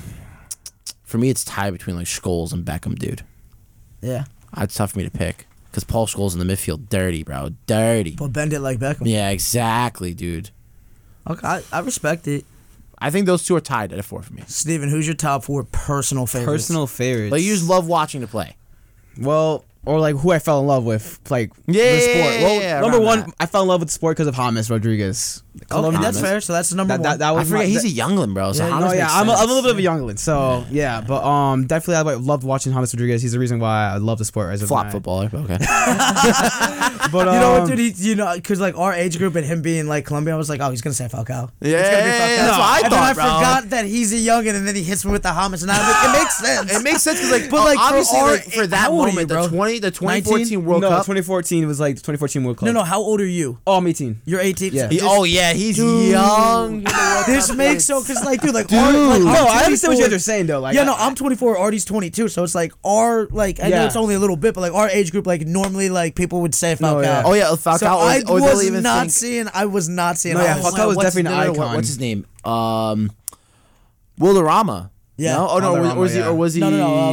for 1.13 1.19
me. 1.19 1.31
It's 1.31 1.45
tied 1.45 1.73
between 1.73 1.95
like 1.97 2.07
Scholes 2.07 2.53
and 2.53 2.65
Beckham, 2.65 2.99
dude. 2.99 3.23
Yeah. 4.01 4.25
It's 4.57 4.75
tough 4.75 4.93
for 4.93 4.99
me 4.99 5.05
to 5.05 5.11
pick 5.11 5.47
because 5.71 5.85
Paul 5.85 6.07
Scholes 6.09 6.33
in 6.39 6.45
the 6.47 6.53
midfield, 6.53 6.89
dirty, 6.89 7.23
bro, 7.23 7.51
dirty. 7.67 8.17
But 8.17 8.33
bend 8.33 8.53
it 8.53 8.61
like 8.61 8.79
Beckham. 8.79 9.03
Yeah, 9.05 9.31
exactly, 9.31 10.13
dude. 10.13 10.51
Okay. 11.31 11.47
I, 11.47 11.63
I 11.73 11.79
respect 11.81 12.27
it. 12.27 12.45
I 12.99 13.11
think 13.11 13.27
those 13.27 13.45
two 13.45 13.57
are 13.57 13.61
tied 13.61 13.93
at 13.93 13.99
a 13.99 14.03
four 14.03 14.23
for 14.23 14.33
me. 14.33 14.43
Steven, 14.47 14.89
who's 14.89 15.07
your 15.07 15.17
top 15.17 15.45
four 15.45 15.65
personal 15.65 16.27
favorites? 16.27 16.65
Personal 16.65 16.87
favorites. 16.87 17.31
But 17.31 17.43
you 17.43 17.55
just 17.55 17.69
love 17.69 17.87
watching 17.89 18.21
to 18.21 18.27
play. 18.27 18.57
Well, 19.19 19.65
or 19.85 19.99
like 19.99 20.17
who 20.17 20.31
I 20.31 20.39
fell 20.39 20.61
in 20.61 20.67
love 20.67 20.85
with, 20.85 21.19
like 21.29 21.51
Yeah, 21.67 21.83
the 21.93 22.01
sport. 22.01 22.17
yeah, 22.17 22.43
Well, 22.43 22.55
yeah, 22.55 22.61
yeah, 22.61 22.81
number 22.81 22.99
around 22.99 23.07
one, 23.07 23.21
that. 23.21 23.35
I 23.41 23.47
fell 23.47 23.63
in 23.63 23.69
love 23.69 23.81
with 23.81 23.89
the 23.89 23.93
sport 23.95 24.17
because 24.17 24.29
of 24.29 24.35
James 24.37 24.71
Rodriguez. 24.71 25.43
Okay, 25.71 25.99
that's 26.01 26.19
fair. 26.21 26.41
So 26.41 26.53
that's 26.55 26.71
the 26.71 26.77
number 26.77 26.95
That, 26.97 27.01
one. 27.01 27.11
that, 27.11 27.19
that 27.19 27.35
I 27.35 27.45
forget 27.45 27.59
my, 27.59 27.65
he's 27.67 27.83
that- 27.83 27.89
a 27.89 27.91
youngling, 27.91 28.33
bro. 28.35 28.53
So 28.53 28.65
Yeah, 28.65 28.71
James 28.71 28.85
No, 28.85 28.93
yeah, 28.93 29.09
I'm 29.11 29.29
a, 29.29 29.33
I'm 29.33 29.45
a 29.45 29.53
little 29.53 29.63
bit 29.63 29.73
of 29.73 29.79
a 29.79 29.83
youngling, 29.83 30.17
so 30.17 30.65
yeah, 30.71 31.01
but 31.03 31.23
um, 31.25 31.67
definitely 31.67 32.11
I 32.13 32.15
loved 32.17 32.43
watching 32.45 32.73
James 32.73 32.95
Rodriguez. 32.95 33.21
He's 33.23 33.33
the 33.33 33.39
reason 33.39 33.59
why 33.61 33.91
I 33.91 33.97
love 33.99 34.19
the 34.19 34.25
sport 34.25 34.53
as 34.53 34.63
of 34.63 34.69
flop 34.69 34.87
now. 34.87 34.93
footballer. 34.93 35.31
Okay. 35.33 35.59
But 37.13 37.29
um, 37.29 37.35
you 37.35 37.41
know 37.41 37.53
what, 37.61 37.69
dude? 37.69 37.79
He, 37.79 38.09
you 38.11 38.15
know, 38.15 38.33
because 38.35 38.61
like 38.61 38.79
our 38.79 38.93
age 38.95 39.19
group 39.19 39.35
and 39.35 39.45
him 39.45 39.61
being 39.61 39.87
like 39.87 40.07
Colombia, 40.07 40.33
I 40.35 40.37
was 40.39 40.49
like, 40.49 40.61
oh, 40.61 40.71
he's 40.71 40.81
gonna 40.81 40.95
say 40.95 41.07
Falcao. 41.07 41.51
Yeah, 41.61 41.79
it's 41.79 41.91
gonna 41.91 42.03
be 42.05 42.09
yeah, 42.09 42.19
Falcao. 42.19 42.37
yeah, 42.37 42.47
that's 42.47 42.59
what 42.59 42.61
I 42.67 42.81
and 42.85 42.93
then 42.93 42.99
I 43.03 43.13
bro. 43.13 43.25
forgot 43.25 43.71
that 43.71 43.85
he's 43.87 44.13
a 44.13 44.17
youngin, 44.17 44.55
and 44.55 44.67
then 44.67 44.75
he 44.77 44.83
hits 44.83 45.05
me 45.05 45.11
with 45.13 45.23
the 45.23 45.31
homage, 45.33 45.63
and 45.63 45.71
I'm 45.71 45.81
like, 45.83 46.05
it 46.17 46.19
makes 46.23 46.39
sense. 46.39 46.73
It 46.73 46.83
makes 46.83 47.03
sense 47.03 47.19
because, 47.19 47.33
like, 47.33 47.51
But, 47.51 47.65
like, 47.65 47.77
for 47.77 47.83
obviously, 47.85 48.19
our- 48.21 48.31
like, 48.31 48.45
for 48.45 48.67
that 48.69 48.77
how 48.77 48.91
you, 48.93 49.07
moment, 49.13 49.29
the 49.29 49.49
twenty, 49.49 49.79
the 49.81 49.91
2014 49.91 50.65
World 50.65 50.83
no, 50.83 50.89
Cup. 50.91 50.99
2014 51.01 51.67
was 51.67 51.81
like 51.81 51.97
the 51.97 52.01
2014 52.01 52.45
World 52.45 52.59
Cup. 52.59 52.67
no, 52.67 52.73
no. 52.73 52.83
How 52.83 53.01
old 53.01 53.21
are 53.21 53.27
you? 53.27 53.59
Oh, 53.67 53.77
I'm 53.79 53.87
18. 53.87 54.23
You're 54.25 54.41
18. 54.41 54.73
Yeah. 54.73 54.89
Oh 55.03 55.25
yeah, 55.25 55.42
he's 55.53 55.77
Dude. 55.77 56.11
young. 56.11 56.85
This 57.27 57.53
makes 57.53 57.85
so 57.85 58.01
because 58.01 58.25
like 58.25 58.41
dude 58.41 58.55
like 58.55 58.67
Dude. 58.69 58.79
our, 58.79 58.93
like, 58.93 59.19
I'm 59.21 59.25
No, 59.25 59.47
I 59.49 59.65
understand 59.65 59.93
what 59.95 59.99
you 59.99 60.05
guys 60.05 60.15
are 60.15 60.19
saying 60.19 60.47
though. 60.47 60.61
Like, 60.61 60.75
yeah, 60.75 60.85
no, 60.85 60.95
I- 60.95 61.07
I'm 61.07 61.15
24. 61.15 61.59
Artie's 61.59 61.85
22, 61.85 62.29
so 62.29 62.45
it's 62.45 62.55
like 62.55 62.73
our 62.85 63.27
like 63.33 63.59
I 63.61 63.65
know 63.69 63.77
Yeah. 63.77 63.87
it's 63.87 63.97
only 63.97 64.15
a 64.15 64.19
little 64.19 64.37
bit, 64.37 64.55
but 64.55 64.61
like 64.61 64.73
our 64.73 64.89
age 64.89 65.11
group, 65.13 65.27
like 65.27 65.43
normally 65.47 65.89
like 65.91 66.15
people 66.15 66.41
would 66.43 66.55
say 66.55 66.75
Falcao. 66.77 66.81
No, 66.81 67.01
yeah. 67.01 67.23
Oh 67.25 67.35
yeah, 67.35 67.45
Falcao. 67.51 67.79
So 67.79 67.87
or, 67.87 67.91
I 68.03 68.23
or 68.29 68.41
they'll 68.41 68.55
was 68.57 68.67
even 68.67 68.83
not 68.83 69.01
think, 69.03 69.11
seeing. 69.13 69.49
I 69.53 69.67
was 69.67 69.89
not 69.89 70.19
seeing. 70.19 70.37
No, 70.37 70.43
yeah, 70.43 70.57
all 70.57 70.71
this. 70.71 70.75
Falcao 70.75 70.87
was 70.89 70.97
what's- 70.97 71.15
definitely 71.15 71.33
an 71.33 71.39
no, 71.47 71.53
no, 71.53 71.59
what- 71.59 71.61
icon. 71.67 71.75
What's 71.77 71.89
his 71.89 71.99
name? 71.99 72.27
Um, 72.45 73.11
Wilderama. 74.21 74.91
Yeah. 75.17 75.37
No? 75.37 75.49
Oh 75.49 75.59
no. 75.59 75.73
Valderrama, 75.75 75.95
or 75.95 76.01
was 76.01 76.15
he? 76.15 76.23
Or 76.23 76.35
was 76.35 76.55
he? 76.55 76.61
No, 76.61 76.71
no, 76.71 76.77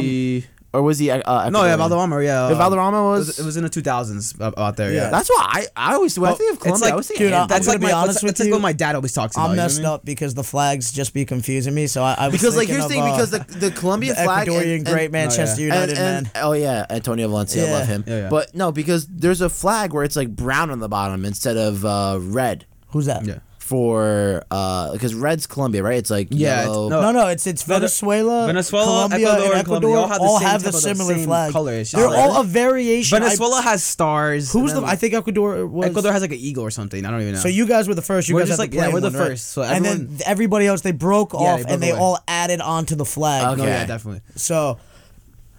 or 0.72 0.82
was 0.82 0.98
he? 0.98 1.10
Uh, 1.10 1.50
no, 1.50 1.64
yeah, 1.64 1.76
Valderrama, 1.76 2.22
yeah. 2.22 2.46
If 2.46 2.52
um, 2.52 2.58
Valderrama 2.58 3.02
was, 3.02 3.26
was, 3.26 3.38
it 3.40 3.44
was 3.44 3.56
in 3.56 3.64
the 3.64 3.70
2000s 3.70 4.40
out- 4.40 4.56
out 4.56 4.76
there. 4.76 4.92
Yeah. 4.92 5.02
Yeah, 5.04 5.10
That's 5.10 5.28
why 5.28 5.64
I, 5.76 5.90
I 5.90 5.94
always 5.94 6.18
when 6.18 6.30
I 6.30 6.34
think 6.34 6.50
of 6.52 6.56
it's 6.56 6.62
Colombia. 6.62 6.84
like- 6.84 6.90
I 6.90 6.92
always 6.92 7.06
think 7.08 7.18
Dude, 7.18 7.26
Andy. 7.32 7.36
I'm 7.42 7.48
that's 7.48 7.66
gonna 7.66 7.74
like 7.74 7.80
be 7.80 7.86
my, 7.86 7.92
honest 7.92 8.06
that's, 8.14 8.22
with 8.22 8.30
that's 8.30 8.40
like 8.40 8.46
you. 8.46 8.52
what 8.52 8.62
my 8.62 8.72
dad 8.72 8.94
always 8.94 9.12
talks 9.12 9.36
about. 9.36 9.44
I'm 9.46 9.50
you 9.50 9.56
know 9.56 9.62
what 9.62 9.64
I 9.64 9.66
messed 9.66 9.78
mean? 9.78 9.86
up 9.86 10.04
because 10.04 10.34
the 10.34 10.44
flags 10.44 10.92
just 10.92 11.12
be 11.12 11.24
confusing 11.24 11.74
me. 11.74 11.86
So 11.88 12.02
I, 12.02 12.14
I 12.18 12.28
was 12.28 12.32
because 12.40 12.56
like 12.56 12.68
thinking 12.68 12.88
here's 12.88 12.88
the 12.88 12.94
thing 12.94 13.02
uh, 13.02 13.12
because 13.12 13.30
the 13.60 13.70
the 13.70 13.70
Colombian 13.72 14.14
the 14.14 14.22
flag 14.22 14.48
Ecuadorian 14.48 14.76
and, 14.76 14.86
great 14.86 15.04
and, 15.06 15.12
Manchester 15.12 15.60
yeah. 15.62 15.66
United 15.66 15.98
and, 15.98 16.24
man. 16.26 16.32
oh 16.44 16.52
yeah, 16.52 16.86
Antonio 16.88 17.28
Valencia, 17.28 17.64
I 17.64 17.66
Yeah. 17.66 17.72
love 17.72 17.86
him. 17.88 18.04
Yeah, 18.06 18.18
yeah. 18.22 18.28
But 18.28 18.54
no, 18.54 18.70
because 18.70 19.06
there's 19.08 19.40
a 19.40 19.48
flag 19.48 19.92
where 19.92 20.04
it's 20.04 20.16
like 20.16 20.28
brown 20.34 20.70
on 20.70 20.78
the 20.78 20.88
bottom 20.88 21.24
instead 21.24 21.56
of 21.56 21.84
uh, 21.84 22.18
red 22.20 22.66
Who's 22.88 23.06
that? 23.06 23.24
Yeah. 23.24 23.38
For 23.70 24.42
uh 24.50 24.90
because 24.92 25.14
red's 25.14 25.46
Colombia, 25.46 25.80
right? 25.84 25.96
It's 25.98 26.10
like 26.10 26.26
Yeah, 26.32 26.62
it's- 26.62 26.74
no, 26.74 26.88
No, 26.88 27.12
no, 27.12 27.28
it's 27.28 27.46
it's 27.46 27.62
Venezuela, 27.62 28.46
Venezuela, 28.48 28.84
Colombia, 28.84 29.18
Ecuador, 29.28 29.44
and 29.44 29.52
and 29.52 29.60
Ecuador 29.60 29.80
Colombia 29.94 30.18
all 30.18 30.28
all 30.32 30.38
have 30.40 30.50
have 30.50 30.62
the 30.64 30.72
the 30.72 30.78
same 30.78 30.96
similar 30.96 31.12
type 31.14 31.20
of 31.20 31.26
flag. 31.26 31.52
color. 31.52 31.72
It's 31.74 31.92
They're 31.92 32.04
just 32.04 32.16
all 32.18 32.30
like- 32.34 32.44
a 32.44 32.48
variation. 32.48 33.16
I- 33.16 33.20
Venezuela 33.26 33.62
has 33.62 33.84
stars. 33.84 34.50
who's 34.52 34.72
the? 34.74 34.80
then 34.80 34.88
I 34.90 34.96
think 34.96 35.14
Ecuador 35.14 35.66
was. 35.68 35.86
Ecuador 35.86 36.12
has 36.12 36.20
like 36.22 36.32
an 36.32 36.38
eagle 36.38 36.64
or 36.64 36.72
something. 36.72 37.06
I 37.06 37.10
don't 37.12 37.20
even 37.22 37.34
know. 37.34 37.40
So 37.40 37.48
you 37.48 37.64
guys 37.66 37.86
were 37.86 37.94
the 37.94 38.02
first. 38.02 38.28
You 38.28 38.34
We're 38.34 38.40
guys 38.42 38.48
just 38.48 38.58
like- 38.58 38.72
the 38.72 38.78
yeah, 38.78 38.88
we're 38.92 38.98
the 39.00 39.10
one, 39.10 39.20
right? 39.20 39.28
first, 39.28 39.52
so 39.52 39.62
and 39.62 39.84
then 39.84 40.18
everybody 40.26 40.66
else 40.66 40.80
they 40.80 40.90
broke 40.92 41.32
Yeah, 41.32 41.38
off 41.38 41.58
they 41.58 41.62
broke 41.62 41.72
and 41.72 41.82
they 41.82 41.92
all 41.92 42.18
added 42.26 42.60
onto 42.60 42.96
the 42.96 43.04
flag. 43.04 43.56
no, 43.56 43.62
Okay. 43.62 43.70
yeah, 43.72 43.86
definitely. 43.86 44.22
So, 44.34 44.78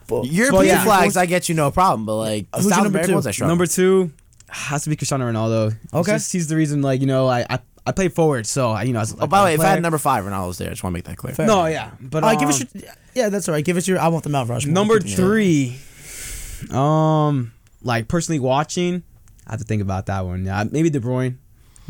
but- 0.07 0.25
European 0.25 0.53
Well, 0.53 0.63
yeah. 0.65 0.83
flags, 0.83 1.15
I 1.15 1.25
get 1.27 1.47
you 1.47 1.55
no 1.55 1.71
problem, 1.71 2.05
but 2.05 2.15
like 2.17 2.47
Who's 2.53 2.65
South 2.67 2.83
number 2.83 2.89
American 2.89 3.09
two? 3.11 3.15
ones, 3.15 3.27
I 3.27 3.31
struggle. 3.31 3.51
Number 3.51 3.67
two 3.67 4.11
has 4.49 4.83
to 4.83 4.89
be 4.89 4.97
Cristiano 4.97 5.31
Ronaldo. 5.31 5.77
Okay. 5.93 6.11
just- 6.11 6.33
he's 6.33 6.47
the 6.47 6.57
reason. 6.57 6.81
Like 6.81 6.99
you 6.99 7.07
know, 7.07 7.27
I 7.29 7.45
I, 7.49 7.59
I 7.85 7.91
play 7.91 8.09
forward, 8.09 8.45
so 8.45 8.69
I, 8.69 8.83
you 8.83 8.93
know. 8.93 8.99
As, 8.99 9.15
Oh, 9.19 9.27
by 9.27 9.39
the 9.39 9.45
way, 9.45 9.53
if 9.55 9.59
I 9.59 9.65
had 9.69 9.81
number 9.81 9.97
five, 9.97 10.23
Ronaldo's 10.23 10.57
there. 10.59 10.67
I 10.67 10.71
just 10.71 10.83
want 10.83 10.93
to 10.93 10.97
make 10.97 11.05
that 11.05 11.17
clear. 11.17 11.33
Fair. 11.33 11.47
no, 11.47 11.65
yeah, 11.65 11.91
but 11.99 12.23
All 12.23 12.29
right, 12.29 12.39
give 12.39 12.49
us 12.49 12.61
um, 12.61 12.67
your. 12.73 12.83
Yeah, 13.15 13.29
that's 13.29 13.49
all 13.49 13.53
right. 13.53 13.65
Give 13.65 13.75
us 13.77 13.87
your. 13.87 13.99
I 13.99 14.07
want 14.09 14.23
the 14.23 14.29
Mount 14.29 14.49
Rushmore. 14.49 14.73
number 14.73 14.99
three. 14.99 15.79
Um, 16.69 17.53
like 17.81 18.07
personally 18.07 18.39
watching, 18.39 19.03
I 19.47 19.51
have 19.51 19.59
to 19.59 19.65
think 19.65 19.81
about 19.81 20.05
that 20.05 20.25
one. 20.25 20.45
Yeah, 20.45 20.63
maybe 20.69 20.89
De 20.89 20.99
Bruyne. 20.99 21.37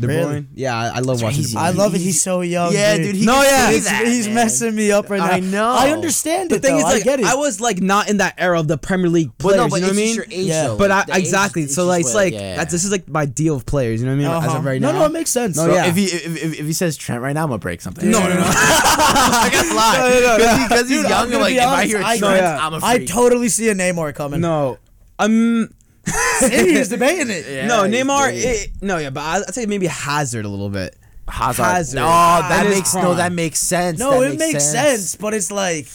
De 0.00 0.06
Really? 0.08 0.46
Yeah, 0.54 0.76
I, 0.76 0.96
I 0.96 0.98
love 1.00 1.22
watching. 1.22 1.42
De 1.42 1.42
Crazy. 1.42 1.56
Bruyne. 1.56 1.60
I 1.60 1.70
love 1.70 1.94
it. 1.94 1.98
He's- 1.98 2.12
He's 2.14 2.22
so 2.22 2.40
young. 2.40 2.72
Yeah, 2.72 2.96
dude. 2.96 3.06
dude, 3.06 3.14
he 3.16 3.26
No, 3.26 3.40
yeah. 3.42 3.70
He's, 3.70 3.84
that, 3.84 4.04
he's 4.06 4.26
messing 4.28 4.74
me 4.74 4.90
up 4.90 5.08
right 5.10 5.18
now. 5.18 5.26
I 5.30 5.40
know. 5.40 5.70
I 5.70 5.90
understand 5.92 6.50
The 6.50 6.56
it. 6.56 6.62
thing 6.62 6.72
though. 6.72 6.78
is, 6.78 6.84
like, 6.84 7.00
I 7.02 7.04
get 7.04 7.20
it. 7.20 7.26
I 7.26 7.34
was 7.36 7.60
like 7.60 7.80
not 7.80 8.08
in 8.10 8.16
that 8.16 8.34
era 8.38 8.58
of 8.58 8.66
the 8.68 8.76
Premier 8.78 9.08
League 9.08 9.36
players. 9.38 9.58
But 9.58 9.62
no, 9.64 9.68
but 9.68 9.76
you 9.76 9.82
know 9.82 9.86
what 9.88 9.92
I 9.92 9.96
mean? 9.96 10.14
your 10.16 10.24
age, 10.24 10.46
Yeah. 10.48 10.64
though. 10.68 10.78
But 10.78 10.90
I, 10.90 10.96
Like, 10.96 11.06
the 11.06 11.12
age- 11.14 11.18
exactly. 11.20 11.62
it's 11.62 11.74
So 11.74 11.84
like, 11.86 12.00
it's 12.00 12.08
what- 12.14 12.24
like 12.24 12.32
yeah. 12.34 12.56
that's, 12.56 12.72
this 12.72 12.84
is 12.84 12.90
like 12.90 13.08
my 13.08 13.26
deal 13.26 13.54
of 13.54 13.64
players. 13.66 14.00
You 14.00 14.06
know 14.06 14.12
what 14.16 14.24
I 14.24 14.28
mean? 14.28 14.42
As 14.42 14.48
Uh-huh. 14.48 14.58
of 14.58 14.64
right 14.64 14.80
no, 14.80 14.88
now. 14.88 14.92
no, 14.94 14.98
no, 15.00 15.06
it 15.06 15.12
makes 15.12 15.30
sense. 15.30 15.56
No, 15.56 15.66
So 15.66 15.74
yeah. 15.74 15.86
if 15.86 15.94
he 15.94 16.04
if, 16.06 16.36
if, 16.42 16.60
if 16.60 16.66
he 16.66 16.72
says 16.72 16.96
Trent 16.96 17.20
right 17.22 17.32
now, 17.34 17.42
I'm 17.44 17.48
gonna 17.50 17.58
break 17.58 17.80
something. 17.80 18.10
No, 18.10 18.18
no, 18.20 18.34
no. 18.34 18.40
I 18.44 19.48
got 19.52 19.76
lie. 19.76 19.98
No, 19.98 20.20
no, 20.20 20.36
no. 20.56 20.68
Because 20.68 20.88
he's 20.88 21.08
young. 21.08 21.30
Like 21.30 21.54
if 21.54 21.62
I 21.62 21.84
hear 21.86 21.98
Trent, 22.00 22.20
No. 22.20 22.28
I'm 22.60 22.74
a 22.74 22.80
I 22.84 22.96
freak. 22.96 23.08
totally 23.08 23.48
see 23.48 23.68
a 23.68 23.74
Neymar 23.74 24.14
coming. 24.14 24.40
no, 24.40 24.78
um, 25.18 25.70
he's 26.50 26.88
debating 26.88 27.30
it. 27.30 27.46
Yeah, 27.48 27.66
no, 27.66 27.82
Neymar. 27.82 28.32
It, 28.34 28.70
no, 28.80 28.98
yeah, 28.98 29.10
but 29.10 29.20
I, 29.20 29.36
I'd 29.38 29.54
say 29.54 29.66
maybe 29.66 29.86
Hazard 29.86 30.44
a 30.44 30.48
little 30.48 30.68
bit. 30.70 30.96
Hazard. 31.28 31.62
Hazard. 31.62 31.98
Oh, 32.00 32.02
that 32.02 32.48
That 32.48 32.66
is 32.66 32.74
makes 32.76 32.94
no. 32.94 33.14
That 33.14 33.32
makes 33.32 33.58
sense. 33.60 33.98
No, 33.98 34.20
That 34.20 34.32
it 34.32 34.38
makes 34.38 34.64
sense. 34.64 35.14
but 35.16 35.34
it's 35.34 35.50
like 35.52 35.86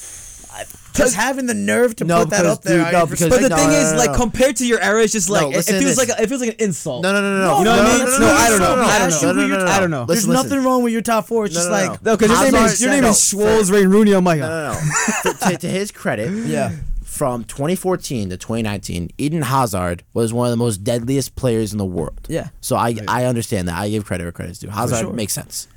just 0.93 1.15
having 1.15 1.45
the 1.45 1.53
nerve 1.53 1.95
to 1.97 2.05
No, 2.05 2.21
put 2.21 2.31
that 2.31 2.45
up 2.47 2.63
there. 2.63 2.83
dude, 2.85 2.91
no, 2.93 3.05
because- 3.05 3.29
But 3.29 3.41
the 3.41 3.49
No, 3.49 3.55
thing 3.55 3.67
no, 3.69 3.73
is, 3.75 3.91
no, 3.91 3.97
like 3.99 4.13
compared 4.15 4.55
to 4.55 4.65
your 4.65 4.79
era, 4.81 5.03
it's 5.03 5.13
just 5.13 5.29
like 5.29 5.53
it, 5.53 5.69
it 5.69 5.79
feels 5.79 5.95
like 5.97 6.09
a, 6.09 6.19
it 6.19 6.27
feels 6.27 6.41
like 6.41 6.51
an 6.51 6.55
insult. 6.65 7.03
No, 7.03 7.13
no, 7.13 7.21
no, 7.21 7.37
no. 7.37 7.43
No, 7.45 7.57
You 7.59 7.63
know 7.65 7.71
what 7.71 7.79
I 7.85 7.97
mean? 7.97 8.05
no, 8.05 8.05
No, 8.05 8.19
no, 8.19 8.33
I 8.33 8.49
don't 8.49 8.59
know. 8.59 8.65
I 8.83 8.99
don't 8.99 9.09
know. 9.21 9.41
you 9.41 9.47
who 9.47 9.47
your 9.47 9.67
I 9.67 9.79
don't 9.79 9.91
know. 9.91 10.05
There's 10.05 10.27
Listen, 10.27 10.49
nothing 10.49 10.63
wrong 10.65 10.81
with 10.81 10.93
your 10.93 11.03
top 11.03 11.27
four. 11.27 11.45
It's 11.45 11.53
just 11.53 11.69
no, 11.69 11.75
no. 11.85 11.89
like 11.91 12.01
No, 12.03 12.17
because 12.17 12.31
your 12.41 12.51
name 12.51 12.65
is 12.65 12.81
your 12.81 12.91
name 12.91 13.03
is 13.03 13.33
no. 13.35 13.61
Ray 13.75 13.85
Rooney. 13.85 14.13
I'm 14.13 14.23
like, 14.23 14.39
No, 14.39 14.47
no, 14.47 14.73
no. 14.73 15.33
to, 15.33 15.37
to, 15.51 15.57
to 15.57 15.67
his 15.67 15.91
credit, 15.91 16.31
Yeah. 16.47 16.71
From 17.17 17.43
2014 17.45 18.29
to 18.29 18.37
2019, 18.37 19.09
Eden 19.17 19.41
Hazard 19.41 20.03
was 20.13 20.31
one 20.33 20.47
of 20.47 20.51
the 20.51 20.57
most 20.57 20.83
deadliest 20.83 21.35
players 21.35 21.71
in 21.71 21.77
the 21.77 21.85
world. 21.85 22.19
Yeah. 22.29 22.49
So 22.61 22.75
I 22.75 22.95
I 23.07 23.25
understand 23.25 23.67
that. 23.67 23.77
I 23.77 23.89
give 23.89 24.05
credit 24.05 24.23
where 24.23 24.31
credit's 24.31 24.59
due. 24.59 24.69
Hazard 24.69 24.99
sure. 24.99 25.13
makes 25.13 25.33
sense. 25.33 25.67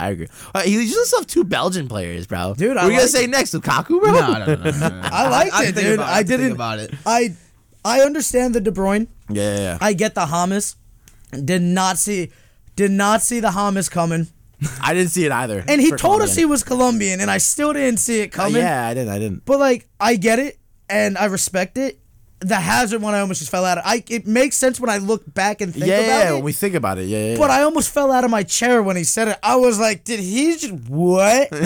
I 0.00 0.10
agree. 0.10 0.28
Uh, 0.54 0.60
he 0.62 0.72
he 0.80 0.86
just 0.88 1.14
have 1.16 1.26
two 1.26 1.44
Belgian 1.44 1.88
players, 1.88 2.26
bro. 2.26 2.54
Dude, 2.56 2.70
what 2.70 2.78
I 2.78 2.86
are 2.86 2.90
you 2.90 2.96
gonna 2.96 3.08
say 3.08 3.26
next, 3.26 3.54
Lukaku, 3.54 4.00
bro? 4.00 4.12
no, 4.12 4.32
no, 4.32 4.44
no, 4.46 4.54
no, 4.54 4.70
no. 4.88 5.00
I 5.04 5.28
liked 5.28 5.54
I 5.54 5.64
it, 5.66 5.74
dude. 5.74 5.94
about 5.94 6.08
it. 6.10 6.12
I 6.12 6.22
didn't. 6.22 6.52
about 6.52 6.78
it. 6.80 6.94
I 7.06 7.34
I 7.84 8.00
understand 8.00 8.54
the 8.54 8.60
De 8.60 8.70
Bruyne. 8.72 9.06
Yeah, 9.28 9.54
yeah, 9.56 9.60
yeah. 9.60 9.78
I 9.80 9.92
get 9.92 10.14
the 10.14 10.22
Hamas. 10.26 10.76
Did 11.44 11.62
not 11.62 11.98
see, 11.98 12.30
did 12.76 12.90
not 12.92 13.22
see 13.22 13.40
the 13.40 13.48
Hamas 13.50 13.90
coming. 13.90 14.28
I 14.82 14.94
didn't 14.94 15.10
see 15.10 15.26
it 15.26 15.32
either. 15.32 15.64
And 15.66 15.80
he 15.80 15.90
told 15.92 16.22
us 16.22 16.34
he 16.36 16.44
was 16.44 16.62
Colombian, 16.62 17.20
and 17.20 17.30
I 17.30 17.38
still 17.38 17.72
didn't 17.72 17.98
see 18.00 18.20
it 18.20 18.32
Uh, 18.34 18.42
coming. 18.44 18.62
yeah, 18.62 18.86
I 18.86 18.94
didn't. 18.94 19.10
I 19.10 19.18
didn't. 19.18 19.44
But 19.44 19.58
like, 19.58 19.88
I 20.00 20.16
get 20.16 20.38
it, 20.38 20.58
and 20.88 21.16
I 21.18 21.26
respect 21.26 21.78
it. 21.78 21.98
The 22.40 22.56
Hazard 22.56 23.00
one, 23.00 23.14
I 23.14 23.20
almost 23.20 23.38
just 23.38 23.50
fell 23.50 23.64
out. 23.64 23.78
Of, 23.78 23.84
I 23.86 24.04
it 24.10 24.26
makes 24.26 24.56
sense 24.56 24.78
when 24.78 24.90
I 24.90 24.98
look 24.98 25.22
back 25.32 25.62
and 25.62 25.72
think 25.72 25.86
Yeah, 25.86 25.94
about 26.00 26.06
yeah, 26.18 26.30
it. 26.30 26.32
when 26.34 26.42
we 26.42 26.52
think 26.52 26.74
about 26.74 26.98
it, 26.98 27.04
yeah, 27.06 27.30
yeah. 27.30 27.36
but 27.38 27.48
yeah. 27.48 27.56
I 27.60 27.62
almost 27.62 27.88
fell 27.88 28.12
out 28.12 28.22
of 28.22 28.30
my 28.30 28.42
chair 28.42 28.82
when 28.82 28.96
he 28.96 29.04
said 29.04 29.28
it. 29.28 29.38
I 29.42 29.56
was 29.56 29.78
like, 29.78 30.04
did 30.04 30.20
he 30.20 30.54
just 30.56 30.74
what? 30.90 31.48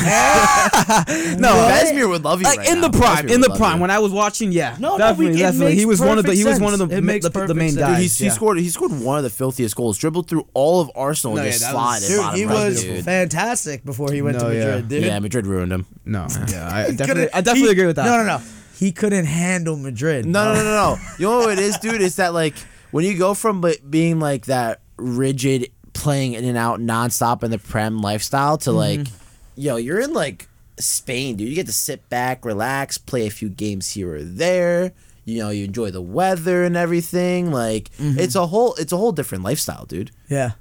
No, 1.39 1.55
What? 1.57 1.85
Vesemir 1.86 2.09
would 2.09 2.23
love 2.23 2.40
you 2.40 2.45
like 2.45 2.59
right 2.59 2.69
in 2.69 2.81
now. 2.81 2.89
the 2.89 2.97
prime, 2.99 3.27
Vesemir 3.27 3.35
in 3.35 3.40
the 3.40 3.51
prime 3.57 3.77
you. 3.77 3.81
when 3.82 3.90
I 3.90 3.99
was 3.99 4.12
watching, 4.12 4.53
yeah, 4.53 4.77
No, 4.78 4.93
no, 4.93 4.99
definitely, 4.99 5.32
we- 5.32 5.39
definitely. 5.39 5.74
He 5.74 5.85
was 5.86 6.01
one 6.01 6.19
of 6.19 6.24
the 6.24 6.35
he 6.35 6.45
was 6.45 6.61
one 6.61 6.74
of 6.74 6.78
the. 6.89 6.97
It 6.97 7.03
makes 7.03 7.24
the, 7.24 7.31
the 7.31 7.39
perfect 7.40 7.57
main 7.59 7.70
sense. 7.70 7.81
guys. 7.81 7.90
Dude, 7.97 8.03
he's, 8.03 8.19
he 8.19 8.24
yeah. 8.27 8.31
scored. 8.32 8.59
He 8.59 8.69
scored 8.69 8.93
one 8.93 9.19
of 9.19 9.24
the 9.24 9.31
filthiest 9.31 9.74
goals. 9.74 9.99
Dribbled 9.99 10.28
through 10.28 10.47
all 10.55 10.81
of 10.81 10.90
Arsenal, 10.95 11.35
No, 11.36 11.40
and 11.43 11.47
yeah, 11.47 11.53
just 11.53 11.65
that 11.65 11.73
slide 11.73 11.95
was- 12.01 12.09
Dude, 12.09 12.19
bottom 12.20 12.39
he 12.39 12.45
right, 12.45 12.55
was 12.66 12.82
dude. 12.85 13.05
fantastic 13.05 13.85
before 13.85 14.12
he 14.12 14.23
went 14.23 14.39
No, 14.39 14.51
to. 14.51 14.55
Madrid. 14.82 15.03
Yeah, 15.03 15.19
Madrid 15.19 15.47
ruined 15.47 15.73
him. 15.73 15.86
No, 16.05 16.27
yeah, 16.51 16.69
I 16.73 16.90
definitely, 16.95 17.32
I 17.32 17.40
definitely 17.40 17.73
agree 17.73 17.86
with 17.86 17.97
that. 17.97 18.05
No, 18.05 18.16
no, 18.19 18.24
no. 18.24 18.43
He 18.78 18.92
couldn't 18.92 19.24
handle 19.24 19.76
Madrid. 19.76 20.24
No, 20.24 20.44
no, 20.44 20.55
no, 20.55 20.62
no, 20.62 20.70
no. 20.70 20.96
You 21.18 21.26
know 21.26 21.38
what 21.38 21.52
it 21.55 21.59
is, 21.59 21.78
dude? 21.78 22.00
It's 22.00 22.14
that 22.16 22.32
like 22.32 22.55
when 22.92 23.05
you 23.05 23.18
go 23.18 23.34
from 23.34 23.60
but 23.60 23.90
being 23.90 24.20
like 24.20 24.46
that 24.46 24.82
rigid, 24.96 25.72
playing 25.94 26.34
in 26.34 26.44
and 26.44 26.56
out 26.56 26.78
nonstop 26.78 27.42
in 27.42 27.50
the 27.50 27.59
prem 27.59 28.00
lifestyle 28.00 28.56
to 28.59 28.70
mm-hmm. 28.70 29.00
like, 29.00 29.09
yo, 29.56 29.76
you're 29.76 30.00
in 30.00 30.12
like 30.12 30.48
Spain, 30.78 31.34
dude. 31.34 31.48
You 31.48 31.56
get 31.56 31.66
to 31.66 31.72
sit 31.72 32.09
back, 32.09 32.44
relax, 32.44 32.98
play 32.98 33.26
a 33.26 33.30
few 33.30 33.48
games 33.48 33.90
here 33.90 34.14
or 34.14 34.22
there. 34.22 34.92
You 35.24 35.40
know, 35.40 35.50
you 35.50 35.64
enjoy 35.64 35.90
the 35.90 36.00
weather 36.00 36.62
and 36.62 36.76
everything. 36.76 37.50
Like, 37.50 37.90
mm-hmm. 37.96 38.20
it's 38.20 38.36
a 38.36 38.46
whole, 38.46 38.74
it's 38.74 38.92
a 38.92 38.96
whole 38.96 39.10
different 39.10 39.42
lifestyle, 39.42 39.86
dude. 39.86 40.12
Yeah. 40.28 40.52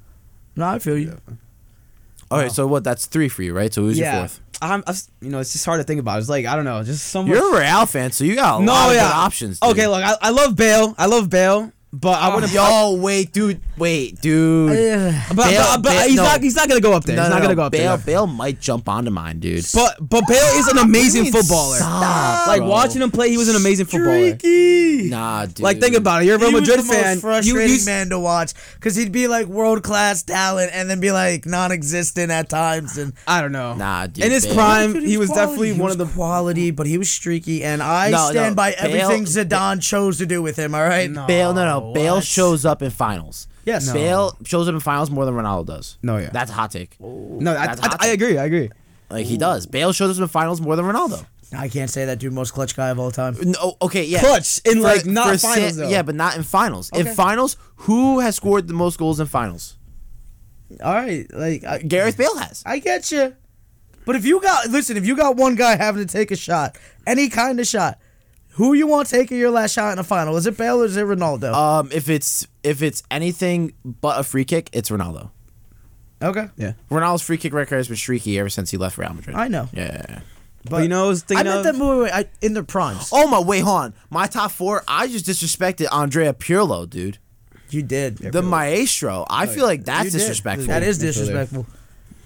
No, 0.56 0.66
I 0.66 0.80
feel 0.80 0.98
you. 0.98 1.20
All 2.30 2.38
right, 2.38 2.52
so 2.52 2.66
what? 2.66 2.84
That's 2.84 3.06
three 3.06 3.28
for 3.28 3.42
you, 3.42 3.54
right? 3.54 3.72
So 3.72 3.82
who's 3.82 3.98
your 3.98 4.12
fourth? 4.12 4.40
I'm, 4.60 4.82
I 4.86 4.94
you 5.20 5.30
know, 5.30 5.38
it's 5.38 5.52
just 5.52 5.64
hard 5.64 5.80
to 5.80 5.84
think 5.84 6.00
about. 6.00 6.18
It's 6.18 6.28
like 6.28 6.46
I 6.46 6.56
don't 6.56 6.64
know, 6.64 6.82
just 6.82 7.06
some. 7.08 7.26
You're 7.26 7.56
a 7.56 7.60
Real 7.60 7.86
fan, 7.86 8.12
so 8.12 8.24
you 8.24 8.34
got 8.34 8.60
a 8.60 8.64
no, 8.64 8.72
lot 8.72 8.88
of 8.88 8.94
good 8.94 9.02
options. 9.02 9.60
Dude. 9.60 9.70
Okay, 9.70 9.86
look, 9.86 10.02
I, 10.02 10.14
I 10.20 10.30
love 10.30 10.56
Bale. 10.56 10.94
I 10.98 11.06
love 11.06 11.30
Bale, 11.30 11.72
but 11.92 12.18
I 12.20 12.30
oh, 12.30 12.34
wouldn't. 12.34 12.52
Yo, 12.52 12.94
wait, 13.00 13.32
dude, 13.32 13.60
wait, 13.78 14.20
dude. 14.20 14.72
Eh, 14.72 15.24
but, 15.28 15.36
but, 15.36 15.50
Bale- 15.50 15.64
but 15.74 15.82
Bale- 15.82 16.08
he's 16.08 16.16
no. 16.16 16.22
not. 16.24 16.42
He's 16.42 16.54
not 16.56 16.68
gonna 16.68 16.80
go 16.80 16.92
up 16.92 17.04
there. 17.04 17.16
He's 17.16 17.24
no, 17.24 17.34
not 17.34 17.40
gonna 17.42 17.54
go 17.54 17.62
up 17.62 17.72
Bale, 17.72 17.96
there. 17.96 18.06
Bale 18.06 18.26
might 18.26 18.60
jump 18.60 18.88
onto 18.88 19.10
mine, 19.10 19.38
dude. 19.38 19.64
But 19.74 19.96
but 20.00 20.24
Bale 20.28 20.58
is 20.58 20.68
an 20.68 20.78
amazing 20.78 21.26
footballer. 21.32 21.76
stop, 21.76 22.46
like 22.48 22.60
bro? 22.60 22.68
watching 22.68 23.00
him 23.00 23.10
play, 23.10 23.30
he 23.30 23.38
was 23.38 23.48
an 23.48 23.56
amazing 23.56 23.86
footballer. 23.86 24.36
Streaky. 24.36 25.08
nah, 25.08 25.46
dude. 25.46 25.60
Like 25.60 25.80
think 25.80 25.96
about 25.96 26.22
it. 26.22 26.26
You're 26.26 26.36
a 26.36 26.38
Real 26.38 26.50
He 26.50 26.54
was 26.56 26.62
Madrid 26.68 26.80
the 26.80 26.84
most 26.84 27.02
fan. 27.02 27.14
You, 27.16 27.20
frustrating 27.20 27.78
you, 27.78 27.84
man 27.86 28.10
to 28.10 28.18
watch 28.18 28.52
because 28.74 28.94
he'd 28.96 29.12
be 29.12 29.26
like 29.28 29.46
world 29.46 29.82
class 29.82 30.22
talent 30.22 30.70
and 30.74 30.90
then 30.90 31.00
be 31.00 31.10
like 31.12 31.46
non-existent 31.46 32.30
at 32.30 32.48
times. 32.48 32.98
And 32.98 33.14
I 33.26 33.40
don't 33.40 33.52
know. 33.52 33.74
Nah, 33.74 34.08
dude, 34.08 34.24
In 34.24 34.30
his 34.32 34.44
Bale- 34.44 34.54
prime, 34.54 34.94
he 35.04 35.16
was 35.16 35.30
definitely 35.30 35.72
one 35.72 35.90
of 35.90 35.96
the. 35.96 36.08
quality, 36.18 36.70
but 36.70 36.86
he 36.86 36.98
was 36.98 37.08
streaky, 37.10 37.62
and 37.62 37.82
I 37.82 38.10
No, 38.10 38.30
stand 38.30 38.52
no, 38.52 38.56
by 38.56 38.70
Bale- 38.72 38.78
everything 39.02 39.24
Zidane 39.24 39.80
chose 39.80 40.18
to 40.18 40.26
do 40.26 40.42
with 40.42 40.56
him. 40.56 40.74
All 40.74 40.82
right. 40.82 41.12
Bale, 41.26 41.54
no, 41.54 41.64
no, 41.64 41.77
Bale 41.80 42.16
what? 42.16 42.24
shows 42.24 42.64
up 42.64 42.82
in 42.82 42.90
finals. 42.90 43.48
Yes. 43.64 43.86
No. 43.86 43.92
Bale 43.94 44.36
shows 44.44 44.68
up 44.68 44.74
in 44.74 44.80
finals 44.80 45.10
more 45.10 45.24
than 45.24 45.34
Ronaldo 45.34 45.66
does. 45.66 45.98
No, 46.02 46.16
yeah. 46.16 46.30
that's 46.30 46.50
a 46.50 46.54
hot 46.54 46.70
take. 46.70 46.98
No, 47.00 47.52
I, 47.52 47.66
That's 47.66 47.80
I, 47.80 47.88
hot 47.88 47.96
I 48.00 48.04
take. 48.06 48.14
agree. 48.14 48.38
I 48.38 48.44
agree. 48.44 48.70
Like 49.10 49.26
he 49.26 49.36
does. 49.36 49.66
Bale 49.66 49.92
shows 49.92 50.18
up 50.18 50.22
in 50.22 50.28
finals 50.28 50.60
more 50.60 50.76
than 50.76 50.84
Ronaldo. 50.84 51.24
I 51.56 51.68
can't 51.68 51.88
say 51.90 52.04
that 52.04 52.18
dude 52.18 52.32
most 52.32 52.52
clutch 52.52 52.76
guy 52.76 52.90
of 52.90 52.98
all 52.98 53.10
time. 53.10 53.34
No, 53.40 53.54
oh, 53.62 53.76
okay, 53.82 54.04
yeah, 54.04 54.20
Clutch 54.20 54.60
in, 54.66 54.82
like, 54.82 55.06
not 55.06 55.40
Sa- 55.40 55.48
finals, 55.54 55.76
though. 55.76 55.88
Yeah, 55.88 56.02
but 56.02 56.14
not 56.14 56.36
in 56.36 56.42
finals. 56.42 56.90
In 56.92 57.06
Okay. 57.06 57.14
finals, 57.14 57.56
who 57.76 58.20
has 58.20 58.36
scored 58.36 58.68
the 58.68 58.74
most 58.74 58.98
goals 58.98 59.18
in 59.18 59.26
finals? 59.26 59.78
All 60.84 60.92
right, 60.94 61.26
like 61.32 61.64
I, 61.64 61.78
Gareth 61.78 62.18
Bale 62.18 62.36
has. 62.36 62.62
I 62.66 62.78
get 62.80 63.10
you, 63.10 63.34
but 64.04 64.14
if 64.16 64.26
you 64.26 64.42
got 64.42 64.68
listen, 64.68 64.98
if 64.98 65.06
you 65.06 65.16
got 65.16 65.36
one 65.36 65.54
guy 65.54 65.76
having 65.76 66.06
to 66.06 66.12
take 66.12 66.30
a 66.30 66.36
shot, 66.36 66.76
any 67.06 67.30
kind 67.30 67.58
of 67.58 67.66
shot, 67.66 67.98
who 68.58 68.74
you 68.74 68.86
want 68.88 69.08
taking 69.08 69.38
your 69.38 69.50
last 69.50 69.72
shot 69.72 69.92
in 69.92 69.98
a 69.98 70.04
final? 70.04 70.36
Is 70.36 70.46
it 70.46 70.56
Bale 70.58 70.82
or 70.82 70.84
is 70.84 70.96
it 70.96 71.04
Ronaldo? 71.06 71.54
Um, 71.54 71.88
if 71.92 72.08
it's 72.08 72.46
if 72.62 72.82
it's 72.82 73.02
anything 73.10 73.72
but 73.84 74.18
a 74.18 74.24
free 74.24 74.44
kick, 74.44 74.68
it's 74.72 74.90
Ronaldo. 74.90 75.30
okay, 76.20 76.48
Yeah. 76.56 76.72
Ronaldo's 76.90 77.22
free 77.22 77.38
kick 77.38 77.52
record 77.54 77.76
has 77.76 77.86
been 77.88 77.96
streaky 77.96 78.38
ever 78.38 78.48
since 78.48 78.70
he 78.72 78.76
left 78.76 78.98
Real 78.98 79.14
Madrid. 79.14 79.36
I 79.36 79.46
know. 79.48 79.68
Yeah. 79.72 79.82
yeah, 79.84 80.06
yeah. 80.08 80.20
But, 80.68 80.82
you 80.82 80.88
know, 80.88 81.04
I 81.04 81.08
was 81.08 81.24
I 81.30 81.34
meant 81.34 81.48
of. 81.48 81.64
that 81.64 81.76
movie 81.76 82.02
wait, 82.02 82.12
I, 82.12 82.24
in 82.42 82.52
their 82.52 82.64
primes. 82.64 83.10
Oh 83.12 83.28
my, 83.28 83.38
wait, 83.40 83.60
hold 83.60 83.78
on. 83.78 83.94
My 84.10 84.26
top 84.26 84.50
four. 84.50 84.82
I 84.88 85.06
just 85.06 85.24
disrespected 85.24 85.86
Andrea 85.92 86.34
Pirlo, 86.34 86.90
dude. 86.90 87.18
You 87.70 87.82
did. 87.82 88.18
The 88.18 88.42
maestro. 88.42 89.24
I 89.30 89.46
feel 89.46 89.64
like 89.64 89.84
that's 89.84 90.06
You 90.06 90.10
disrespectful. 90.10 90.66
That 90.66 90.82
is 90.82 90.98
That's 90.98 91.16
disrespectful. 91.16 91.66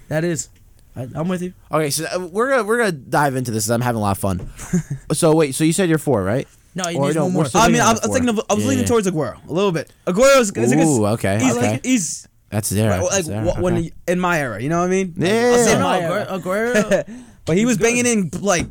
That 0.08 0.24
is. 0.24 0.48
I, 0.94 1.08
I'm 1.14 1.28
with 1.28 1.42
you. 1.42 1.54
Okay, 1.70 1.90
so 1.90 2.04
uh, 2.04 2.18
we're 2.30 2.50
gonna 2.50 2.64
we're 2.64 2.78
gonna 2.78 2.92
dive 2.92 3.34
into 3.36 3.50
this. 3.50 3.68
I'm 3.70 3.80
having 3.80 3.98
a 3.98 4.02
lot 4.02 4.12
of 4.12 4.18
fun. 4.18 4.48
so 5.12 5.34
wait, 5.34 5.54
so 5.54 5.64
you 5.64 5.72
said 5.72 5.88
you're 5.88 5.98
four, 5.98 6.22
right? 6.22 6.46
No, 6.74 6.88
you 6.88 6.98
need 7.00 7.14
no, 7.14 7.24
one 7.24 7.32
more. 7.34 7.46
I 7.54 7.68
mean, 7.68 7.80
I 7.80 7.90
of 7.90 7.98
was 7.98 8.00
four. 8.06 8.14
thinking 8.14 8.28
of. 8.30 8.40
I 8.48 8.54
was 8.54 8.64
Yeah, 8.64 8.70
leaning 8.70 8.84
towards 8.86 9.06
Aguero 9.06 9.46
a 9.48 9.52
little 9.52 9.72
bit. 9.72 9.92
Aguero's. 10.06 10.50
is 10.50 10.50
good- 10.52 10.70
Ooh, 10.78 11.06
okay, 11.08 11.38
He's 11.38 11.56
okay. 11.56 11.70
like 11.72 11.84
he's 11.84 12.28
That's 12.50 12.70
there. 12.70 12.90
like, 13.00 13.10
that's 13.10 13.28
there, 13.28 13.42
wh- 13.44 13.60
when 13.62 13.76
he- 13.76 13.92
in 14.08 14.18
my 14.20 14.38
era. 14.40 14.62
You 14.62 14.68
know 14.70 14.78
what 14.80 14.86
I 14.86 14.88
mean? 14.88 15.14
Like, 15.16 15.28
Yeah. 15.30 15.50
I'll 15.52 15.58
say 15.64 15.72
Yeah. 15.72 15.78
No, 15.78 15.84
my 16.30 16.38
Aguero, 16.38 17.24
but 17.44 17.56
he 17.56 17.64
was 17.66 17.78
banging 17.78 18.06
in 18.06 18.30
like 18.40 18.66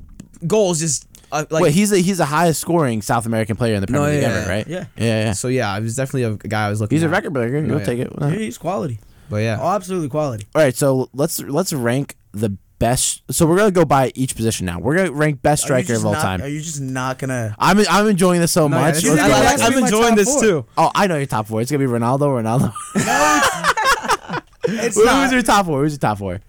goals. 0.48 0.80
Just 0.80 1.08
uh, 1.32 1.46
like 1.50 1.64
Wait, 1.64 1.74
he's 1.74 1.90
the 1.92 2.00
he's 2.00 2.18
the 2.18 2.26
highest 2.26 2.60
scoring 2.62 3.02
South 3.02 3.26
American 3.26 3.56
player 3.56 3.76
in 3.76 3.82
the 3.82 3.88
Premier 3.88 4.08
No, 4.08 4.12
League 4.14 4.22
yeah, 4.24 4.30
ever, 4.30 4.50
right? 4.50 4.68
yeah. 4.68 4.86
yeah, 4.98 5.26
yeah. 5.26 5.34
so 5.34 5.48
yeah. 5.48 5.72
I 5.72 5.80
was 5.80 5.96
definitely 5.96 6.24
a 6.24 6.36
guy 6.36 6.66
I 6.68 6.70
was 6.70 6.82
looking. 6.82 6.96
He's 6.96 7.04
a 7.04 7.10
record 7.10 7.34
breaker. 7.34 7.60
You'll 7.60 7.80
yeah. 7.80 7.86
take 7.86 8.00
it. 8.00 8.12
Yeah, 8.20 8.30
he's 8.32 8.58
quality. 8.58 9.00
But 9.32 9.38
yeah. 9.38 9.58
Oh, 9.60 9.70
absolutely 9.70 10.10
quality. 10.10 10.46
All 10.54 10.62
right, 10.62 10.76
so 10.76 11.10
let's 11.14 11.40
let's 11.40 11.74
rank 11.74 12.16
the 12.34 12.56
best. 12.78 13.24
So 13.32 13.46
we're 13.48 13.58
gonna 13.58 13.72
go 13.72 13.86
by 13.86 14.12
each 14.14 14.36
position 14.36 14.66
now. 14.68 14.80
We're 14.80 14.96
gonna 14.98 15.12
rank 15.14 15.42
best 15.42 15.64
striker 15.64 15.94
of 15.96 16.06
all 16.06 16.14
not- 16.14 16.22
time. 16.22 16.42
Are 16.42 16.48
you 16.48 16.62
just 16.62 16.82
not 16.82 17.18
gonna? 17.18 17.56
I'm 17.58 17.80
I'm 17.90 18.08
enjoying 18.08 18.42
this 18.42 18.52
so 18.52 18.68
No, 18.68 18.78
much. 18.78 18.96
this 18.96 19.04
You 19.04 19.12
is- 19.12 19.16
didn't 19.18 19.32
I 19.32 19.36
even 19.38 19.44
like, 19.46 19.60
ask 19.60 19.72
me 19.72 19.78
I'm 19.78 19.84
enjoying 19.86 20.16
this 20.16 20.34
four. 20.34 20.42
too. 20.44 20.66
oh, 20.78 20.92
I 20.94 21.08
know 21.08 21.16
your 21.18 21.26
top 21.28 21.48
four. 21.48 21.62
It's 21.62 21.72
gonna 21.72 21.84
be 21.86 21.92
Ronaldo. 21.92 22.28
Ronaldo. 22.44 22.74
It's 24.64 24.96
Who's 24.96 25.06
not. 25.06 25.32
your 25.32 25.42
top 25.42 25.66
four? 25.66 25.82
Who's 25.82 25.94
your 25.94 26.00
top 26.00 26.20
four? 26.20 26.40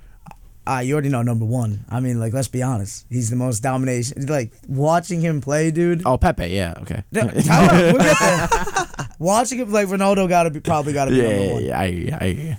Ah, 0.67 0.81
you 0.81 0.93
already 0.93 1.09
know 1.09 1.23
number 1.23 1.45
one. 1.47 1.85
I 1.89 1.99
mean, 2.01 2.21
like, 2.21 2.33
let's 2.35 2.47
be 2.47 2.63
honest. 2.63 3.07
He's 3.09 3.31
the 3.31 3.37
most 3.37 3.61
domination. 3.61 4.27
Like 4.27 4.53
watching 4.69 5.21
him 5.21 5.41
play, 5.41 5.71
dude. 5.71 6.03
Oh, 6.07 6.19
Pepe. 6.19 6.47
Yeah. 6.49 6.75
Okay. 6.83 7.03
No, 7.11 7.23
time 7.23 7.41
out. 7.49 7.73
We'll 7.73 7.99
get 7.99 8.19
there. 8.21 9.09
Watching 9.19 9.59
him 9.59 9.73
like 9.73 9.89
Ronaldo 9.89 10.29
got 10.29 10.45
to 10.45 10.51
be 10.51 10.61
probably 10.61 10.93
got 10.93 11.07
to 11.07 11.11
be 11.11 11.17
Yeah, 11.17 11.23
number 11.23 11.43
yeah, 11.45 11.53
one. 11.55 11.65
yeah, 11.65 11.79
I, 11.79 11.85
I, 12.25 12.29
hear 12.29 12.47
you. 12.51 12.57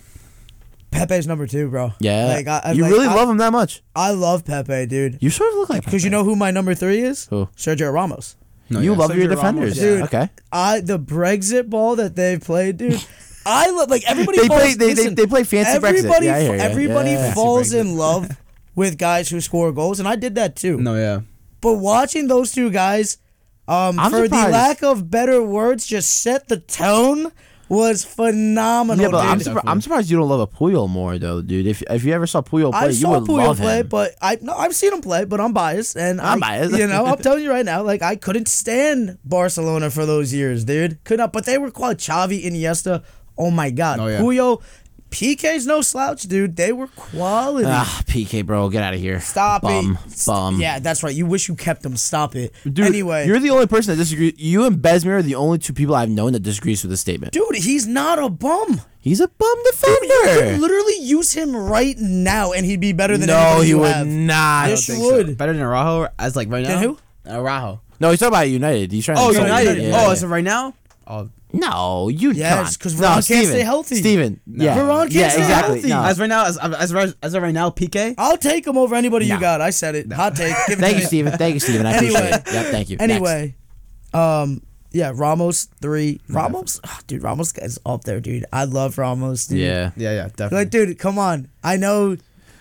Pepe's 0.93 1.27
number 1.27 1.47
two, 1.47 1.69
bro. 1.69 1.93
yeah. 1.99 2.25
like 2.27 2.47
I, 2.47 2.61
I- 2.65 2.71
you 2.73 2.83
like, 2.83 2.91
really 2.91 3.07
I, 3.07 3.13
love 3.15 3.29
him 3.29 3.37
that 3.37 3.51
much? 3.51 3.81
I 3.95 4.11
love 4.11 4.45
Pepe, 4.45 4.85
dude. 4.85 5.17
You 5.21 5.29
sort 5.29 5.51
of 5.51 5.57
look 5.57 5.69
like 5.69 5.83
Because 5.85 6.03
you 6.03 6.09
know 6.09 6.23
who 6.23 6.35
my 6.35 6.51
number 6.51 6.73
three 6.75 7.01
is? 7.01 7.25
Who? 7.27 7.47
Sergio 7.57 7.91
Ramos. 7.93 8.35
No, 8.69 8.79
you 8.79 8.91
yeah, 8.93 8.97
love 8.97 9.15
your 9.15 9.27
defenders, 9.27 9.77
Ramos, 9.77 9.99
Dude. 9.99 10.01
Okay. 10.03 10.29
I 10.51 10.79
the 10.79 10.97
Brexit 10.97 11.69
ball 11.69 11.97
that 11.97 12.15
they've 12.15 12.39
played, 12.41 12.77
dude. 12.77 13.03
I 13.45 13.69
love 13.71 13.89
like 13.89 14.03
everybody. 14.09 14.39
They 14.39 14.47
falls, 14.47 14.61
play- 14.61 14.73
they- 14.75 14.85
they- 14.87 14.95
listen, 14.95 15.15
they 15.15 15.27
play 15.27 15.43
fancy 15.43 15.79
Brexit. 15.79 15.89
everybody, 15.97 16.25
Yeah, 16.27 16.35
I 16.35 16.41
hear 16.41 16.55
ya. 16.55 16.63
Everybody 16.63 17.09
Yeah. 17.11 17.33
falls 17.33 17.73
in 17.73 17.97
love 17.97 18.29
with 18.73 18.97
guys 18.97 19.29
who 19.29 19.41
score 19.41 19.71
goals, 19.73 19.99
and 19.99 20.07
I 20.07 20.15
did 20.15 20.35
that 20.35 20.55
too. 20.55 20.77
No, 20.79 20.95
yeah. 20.95 21.21
But 21.59 21.73
watching 21.73 22.27
those 22.27 22.51
two 22.51 22.71
guys, 22.71 23.17
um, 23.67 23.99
I'm 23.99 24.11
for 24.11 24.23
surprised. 24.23 24.47
the 24.47 24.51
lack 24.51 24.81
of 24.83 25.11
better 25.11 25.43
words, 25.43 25.85
just 25.85 26.21
set 26.21 26.47
the 26.47 26.57
tone 26.57 27.31
was 27.73 28.05
phenomenal. 28.05 29.03
Yeah, 29.03 29.11
but 29.11 29.25
I'm, 29.25 29.37
dude. 29.37 29.47
surpri- 29.47 29.63
I'm 29.65 29.81
surprised 29.81 30.09
you 30.09 30.17
don't 30.17 30.29
love 30.29 30.39
a 30.39 30.47
Puyol 30.47 30.89
more 30.89 31.17
though, 31.17 31.41
dude. 31.41 31.67
If 31.67 31.81
if 31.89 32.03
you 32.03 32.13
ever 32.13 32.27
saw 32.27 32.41
Puyol 32.41 32.71
play, 32.71 32.79
I 32.79 32.85
you 32.87 32.93
saw 32.93 33.19
would 33.19 33.27
Puyol 33.29 33.47
love 33.47 33.57
play, 33.57 33.79
him. 33.79 33.87
but 33.87 34.15
I 34.21 34.37
no, 34.41 34.53
I've 34.53 34.75
seen 34.75 34.93
him 34.93 35.01
play, 35.01 35.25
but 35.25 35.39
I'm 35.41 35.53
biased, 35.53 35.95
and 35.97 36.21
I'm 36.21 36.37
I- 36.43 36.47
biased. 36.47 36.77
You 36.77 36.87
know, 36.87 37.05
I'm 37.05 37.17
telling 37.27 37.43
you 37.43 37.49
right 37.51 37.65
now, 37.65 37.81
like 37.83 38.01
I 38.01 38.15
couldn't 38.15 38.47
stand 38.47 39.17
Barcelona 39.25 39.89
for 39.89 40.05
those 40.05 40.33
years, 40.33 40.63
dude. 40.65 41.03
Could 41.03 41.17
not, 41.19 41.33
but 41.33 41.45
they 41.45 41.57
were 41.57 41.71
called 41.71 41.97
Xavi, 41.97 42.45
Iniesta. 42.45 43.03
Oh 43.35 43.49
my 43.49 43.71
God, 43.71 43.99
Oh, 43.99 44.07
yeah. 44.07 44.19
Puyol, 44.19 44.61
Piqué's 45.13 45.67
no 45.67 45.81
slouch, 45.81 46.23
dude. 46.23 46.55
They 46.55 46.73
were 46.73 46.87
quality. 46.87 47.67
Ah, 47.69 48.01
Piqué, 48.07 48.43
bro, 48.43 48.67
get 48.69 48.81
out 48.83 48.95
of 48.95 48.99
here. 48.99 49.19
Stop 49.19 49.61
bum, 49.61 49.99
it. 50.07 50.23
Bum. 50.25 50.59
Yeah, 50.59 50.79
that's 50.79 51.03
right. 51.03 51.13
You 51.13 51.27
wish 51.27 51.47
you 51.47 51.55
kept 51.55 51.83
them. 51.83 51.95
Stop 51.95 52.35
it. 52.35 52.51
Dude, 52.63 52.79
anyway, 52.79 53.27
you're 53.27 53.39
the 53.39 53.51
only 53.51 53.67
person 53.67 53.91
that 53.93 53.97
disagrees. 53.97 54.33
You 54.37 54.65
and 54.65 54.77
Besmir 54.77 55.19
are 55.19 55.21
the 55.21 55.35
only 55.35 55.59
two 55.59 55.71
people 55.73 55.93
I've 55.93 56.09
known 56.09 56.33
that 56.33 56.39
disagrees 56.41 56.81
with 56.83 56.89
this 56.89 57.01
statement. 57.01 57.31
dude, 57.31 57.55
he's 57.55 57.85
not 57.85 58.17
a 58.17 58.27
bum. 58.27 58.81
He's 58.99 59.19
a 59.21 59.27
bum 59.27 59.57
defender. 59.65 60.05
You 60.47 60.51
could 60.53 60.59
literally 60.61 60.97
use 61.01 61.33
him 61.33 61.55
right 61.55 61.95
now, 61.99 62.51
and 62.53 62.65
he'd 62.65 62.79
be 62.79 62.91
better 62.93 63.15
than 63.17 63.27
No, 63.27 63.61
he 63.61 63.69
you 63.69 63.79
would 63.79 63.91
have. 63.93 64.07
not. 64.07 64.69
Yes, 64.69 64.87
you 64.87 64.95
think 64.95 65.05
so. 65.05 65.15
would. 65.17 65.37
Better 65.37 65.53
than 65.53 65.61
Araujo 65.61 66.11
as 66.17 66.35
like 66.35 66.49
right 66.49 66.65
Than 66.65 66.81
now. 66.81 66.87
who? 66.87 66.97
Araujo. 67.27 67.81
No, 67.99 68.09
he's 68.09 68.19
talking 68.19 68.33
about 68.33 68.49
United. 68.49 68.91
He's 68.91 69.05
trying. 69.05 69.19
Oh, 69.19 69.31
to 69.31 69.37
United. 69.39 69.77
Yeah, 69.77 69.89
oh, 69.95 70.05
yeah. 70.07 70.11
as 70.11 70.23
of 70.23 70.31
right 70.31 70.43
now. 70.43 70.73
Oh, 71.05 71.29
no, 71.53 72.09
you. 72.09 72.31
Yes, 72.31 72.77
come 72.77 72.91
'cause 72.91 72.99
on. 72.99 73.05
Varane 73.05 73.09
no, 73.09 73.13
can't 73.13 73.23
Steven, 73.25 73.45
stay 73.47 73.61
healthy. 73.61 73.95
Steven, 73.97 74.39
yeah, 74.47 74.75
Varane 74.77 75.01
can't 75.01 75.11
yeah, 75.13 75.29
stay 75.29 75.41
exactly. 75.41 75.73
healthy. 75.75 75.89
No. 75.89 76.03
as 76.03 76.19
right 76.19 76.27
now, 76.27 76.45
as 76.45 76.57
as 76.57 76.93
as, 76.93 77.15
as 77.21 77.33
of 77.35 77.43
right 77.43 77.53
now, 77.53 77.69
Piqué. 77.69 78.15
I'll 78.17 78.37
take 78.37 78.65
him 78.65 78.77
over 78.77 78.95
anybody 78.95 79.27
No. 79.27 79.35
you 79.35 79.39
got. 79.41 79.61
I 79.61 79.69
said 79.69 79.95
it. 79.95 80.11
Hot 80.11 80.35
take. 80.35 80.55
Give 80.67 80.79
Thank 80.79 80.95
you, 80.97 81.01
me. 81.01 81.05
Steven. 81.07 81.37
Thank 81.37 81.53
you, 81.53 81.59
Steven. 81.59 81.85
I 81.85 81.93
Anyway. 81.93 82.13
appreciate 82.15 82.33
it. 82.47 82.53
Yep, 82.53 82.65
thank 82.71 82.89
you. 82.89 82.97
Next. 82.97 83.11
Anyway, 83.11 83.55
um, 84.13 84.61
yeah, 84.91 85.11
Ramos 85.13 85.67
three. 85.81 86.21
Ramos, 86.29 86.79
ah, 86.85 86.99
dude, 87.07 87.23
Ramos 87.23 87.53
is 87.57 87.79
up 87.85 88.03
there, 88.03 88.19
dude. 88.19 88.45
I 88.51 88.65
love 88.65 88.97
Ramos, 88.97 89.47
dude. 89.47 89.59
Yeah. 89.59 89.91
Yeah, 89.95 90.13
yeah, 90.13 90.23
definitely. 90.27 90.57
Like, 90.57 90.69
dude, 90.71 90.99
come 90.99 91.17
on. 91.19 91.49
I 91.63 91.77
know. 91.77 92.17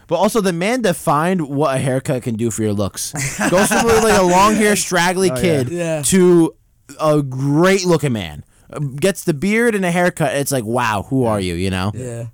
But 0.08 0.16
also, 0.16 0.40
the 0.42 0.52
man 0.52 0.82
defined 0.82 1.48
what 1.48 1.74
a 1.74 1.78
haircut 1.78 2.22
can 2.24 2.34
do 2.36 2.50
for 2.50 2.62
your 2.62 2.72
looks. 2.74 3.12
Goes 3.48 3.68
from 3.68 3.86
like 3.86 4.18
a 4.18 4.22
long 4.22 4.54
hair, 4.54 4.76
straggly 4.76 5.30
Oh, 5.30 5.34
yeah. 5.36 5.40
kid 5.40 5.68
Yeah. 5.70 6.02
to 6.02 6.54
a 7.00 7.22
great 7.22 7.86
looking 7.86 8.12
man. 8.12 8.44
Uh, 8.72 8.78
Gets 8.80 9.24
the 9.24 9.34
beard 9.34 9.74
and 9.74 9.84
a 9.84 9.90
haircut. 9.90 10.34
It's 10.34 10.52
like, 10.52 10.64
wow, 10.64 11.06
who 11.08 11.24
are 11.24 11.40
you? 11.40 11.54
You 11.54 11.70
know? 11.70 11.92
Yeah. 11.94 12.26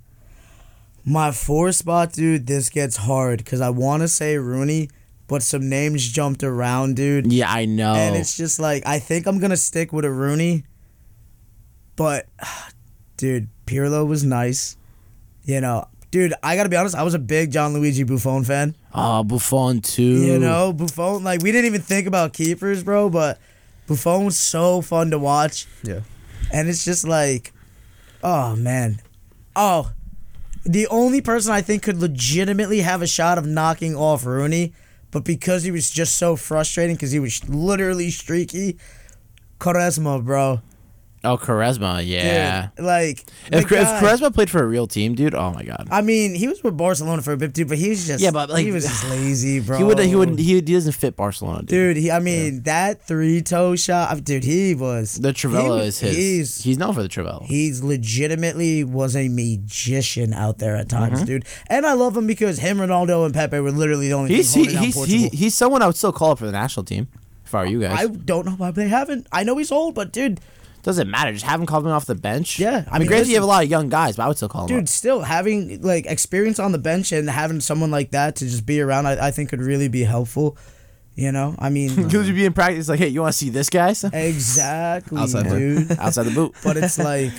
My 1.04 1.32
four 1.32 1.72
spot, 1.72 2.12
dude. 2.12 2.46
This 2.46 2.68
gets 2.68 2.96
hard 2.98 3.38
because 3.38 3.60
I 3.60 3.70
want 3.70 4.02
to 4.02 4.08
say 4.08 4.36
Rooney, 4.36 4.90
but 5.26 5.42
some 5.42 5.68
names 5.68 6.06
jumped 6.06 6.42
around, 6.42 6.96
dude. 6.96 7.32
Yeah, 7.32 7.50
I 7.50 7.64
know. 7.64 7.94
And 7.94 8.14
it's 8.16 8.36
just 8.36 8.58
like 8.58 8.86
I 8.86 8.98
think 8.98 9.26
I'm 9.26 9.38
gonna 9.38 9.56
stick 9.56 9.92
with 9.92 10.04
a 10.04 10.10
Rooney. 10.10 10.64
But, 11.96 12.26
dude, 13.16 13.48
Pirlo 13.66 14.06
was 14.06 14.22
nice. 14.22 14.76
You 15.44 15.62
know, 15.62 15.86
dude, 16.10 16.34
I 16.42 16.56
gotta 16.56 16.68
be 16.68 16.76
honest. 16.76 16.94
I 16.94 17.02
was 17.04 17.14
a 17.14 17.18
big 17.18 17.52
Gianluigi 17.52 18.06
Buffon 18.06 18.44
fan. 18.44 18.76
oh, 18.94 19.24
Buffon 19.24 19.80
too. 19.80 20.02
You 20.02 20.38
know, 20.38 20.74
Buffon. 20.74 21.24
Like 21.24 21.42
we 21.42 21.52
didn't 21.52 21.66
even 21.66 21.80
think 21.80 22.06
about 22.06 22.34
keepers, 22.34 22.82
bro. 22.84 23.08
But 23.08 23.38
Buffon 23.86 24.26
was 24.26 24.38
so 24.38 24.82
fun 24.82 25.10
to 25.12 25.18
watch, 25.18 25.66
yeah. 25.82 26.00
And 26.52 26.68
it's 26.68 26.84
just 26.84 27.06
like, 27.06 27.52
oh 28.22 28.56
man, 28.56 29.00
oh, 29.56 29.92
the 30.64 30.86
only 30.88 31.20
person 31.20 31.52
I 31.52 31.62
think 31.62 31.82
could 31.82 31.98
legitimately 31.98 32.80
have 32.80 33.02
a 33.02 33.06
shot 33.06 33.38
of 33.38 33.46
knocking 33.46 33.94
off 33.94 34.26
Rooney, 34.26 34.72
but 35.10 35.24
because 35.24 35.62
he 35.62 35.70
was 35.70 35.90
just 35.90 36.16
so 36.16 36.36
frustrating 36.36 36.96
because 36.96 37.12
he 37.12 37.20
was 37.20 37.48
literally 37.48 38.10
streaky, 38.10 38.78
Quaresma, 39.58 40.24
bro. 40.24 40.60
Oh, 41.24 41.36
Quaresma. 41.36 42.06
Yeah. 42.06 42.68
Dude, 42.76 42.84
like 42.86 43.24
If, 43.52 43.68
the 43.68 43.80
if 43.80 43.88
Quaresma 44.00 44.32
played 44.32 44.48
for 44.50 44.62
a 44.62 44.66
real 44.66 44.86
team, 44.86 45.14
dude, 45.14 45.34
oh 45.34 45.52
my 45.52 45.62
god. 45.64 45.88
I 45.90 46.00
mean, 46.00 46.34
he 46.34 46.46
was 46.46 46.62
with 46.62 46.76
Barcelona 46.76 47.22
for 47.22 47.32
a 47.32 47.36
bit 47.36 47.54
too, 47.54 47.64
but 47.64 47.76
he 47.78 47.88
was 47.88 48.06
just 48.06 48.22
Yeah, 48.22 48.30
but, 48.30 48.50
like, 48.50 48.64
he 48.64 48.70
was 48.70 48.84
just 48.84 49.08
lazy, 49.10 49.58
bro. 49.66 49.78
He 49.78 49.84
would. 49.84 49.98
He 49.98 50.14
would. 50.14 50.38
He, 50.38 50.54
he 50.54 50.60
doesn't 50.60 50.92
fit 50.92 51.16
Barcelona, 51.16 51.58
dude. 51.60 51.68
Dude, 51.68 51.96
he, 51.96 52.10
I 52.10 52.20
mean 52.20 52.62
that 52.62 53.02
three 53.06 53.42
toe 53.42 53.74
shot, 53.76 54.22
dude. 54.24 54.44
He 54.44 54.74
was 54.74 55.14
The 55.16 55.32
Trivela 55.32 55.84
is 55.84 55.98
his. 55.98 56.16
He's 56.16 56.62
He's, 56.62 56.78
known 56.78 56.94
for 56.94 57.02
the 57.02 57.08
Trivela. 57.08 57.44
he's 57.46 57.82
legitimately 57.82 58.84
was 58.84 59.16
a 59.16 59.28
magician 59.28 60.32
out 60.32 60.58
there 60.58 60.76
at 60.76 60.88
Mm-hmm. 60.88 61.14
times, 61.14 61.22
dude. 61.24 61.44
And 61.68 61.84
I 61.84 61.92
love 61.94 62.16
him 62.16 62.26
because 62.26 62.58
him, 62.58 62.78
Ronaldo, 62.78 63.24
and 63.26 63.34
Pepe 63.34 63.58
were 63.60 63.70
literally 63.72 64.08
the 64.08 64.14
only 64.14 64.34
He's 64.34 64.54
he, 64.54 64.64
he's 64.66 65.04
he, 65.04 65.28
he's 65.28 65.54
someone 65.54 65.82
I 65.82 65.86
would 65.86 65.96
still 65.96 66.12
call 66.12 66.30
up 66.32 66.38
for 66.38 66.46
the 66.46 66.52
national 66.52 66.84
team. 66.84 67.08
If 67.44 67.54
I 67.54 67.60
were 67.62 67.66
you 67.66 67.80
guys, 67.80 67.98
I 67.98 68.06
don't 68.06 68.44
know 68.46 68.52
why 68.52 68.70
they 68.70 68.88
haven't. 68.88 69.26
I 69.32 69.42
know 69.44 69.56
he's 69.58 69.72
old, 69.72 69.94
but 69.94 70.12
dude, 70.12 70.40
doesn't 70.88 71.10
matter. 71.10 71.32
Just 71.32 71.44
have 71.44 71.60
him 71.60 71.66
coming 71.66 71.92
off 71.92 72.06
the 72.06 72.14
bench. 72.14 72.58
Yeah, 72.58 72.84
I 72.90 72.96
I 72.96 72.98
mean, 72.98 73.00
mean, 73.00 73.08
granted, 73.08 73.28
you 73.28 73.34
have 73.34 73.44
a 73.44 73.46
lot 73.46 73.62
of 73.62 73.70
young 73.70 73.88
guys, 73.88 74.16
but 74.16 74.24
I 74.24 74.28
would 74.28 74.36
still 74.38 74.48
call 74.48 74.62
him. 74.62 74.68
dude, 74.76 74.88
still 74.88 75.20
having 75.20 75.80
like 75.82 76.06
experience 76.06 76.58
on 76.58 76.72
the 76.72 76.78
bench 76.78 77.12
and 77.12 77.28
having 77.28 77.60
someone 77.60 77.90
like 77.90 78.10
that 78.12 78.36
to 78.36 78.44
just 78.46 78.64
be 78.66 78.80
around, 78.80 79.06
I, 79.06 79.28
I 79.28 79.30
think 79.30 79.50
could 79.50 79.60
really 79.62 79.88
be 79.88 80.02
helpful. 80.02 80.56
You 81.14 81.32
know, 81.32 81.54
I 81.58 81.68
mean, 81.68 81.94
Because 82.04 82.26
you'd 82.28 82.34
be 82.36 82.44
in 82.44 82.52
practice, 82.52 82.88
like, 82.88 83.00
hey, 83.00 83.08
you 83.08 83.20
want 83.22 83.32
to 83.32 83.38
see 83.38 83.50
this 83.50 83.68
guy? 83.70 83.90
exactly, 84.12 85.18
Outside 85.18 85.46
the- 85.50 85.58
dude. 85.58 85.90
Outside 85.98 86.22
the 86.24 86.30
boot. 86.30 86.54
but 86.64 86.76
it's 86.76 86.98
like, 86.98 87.32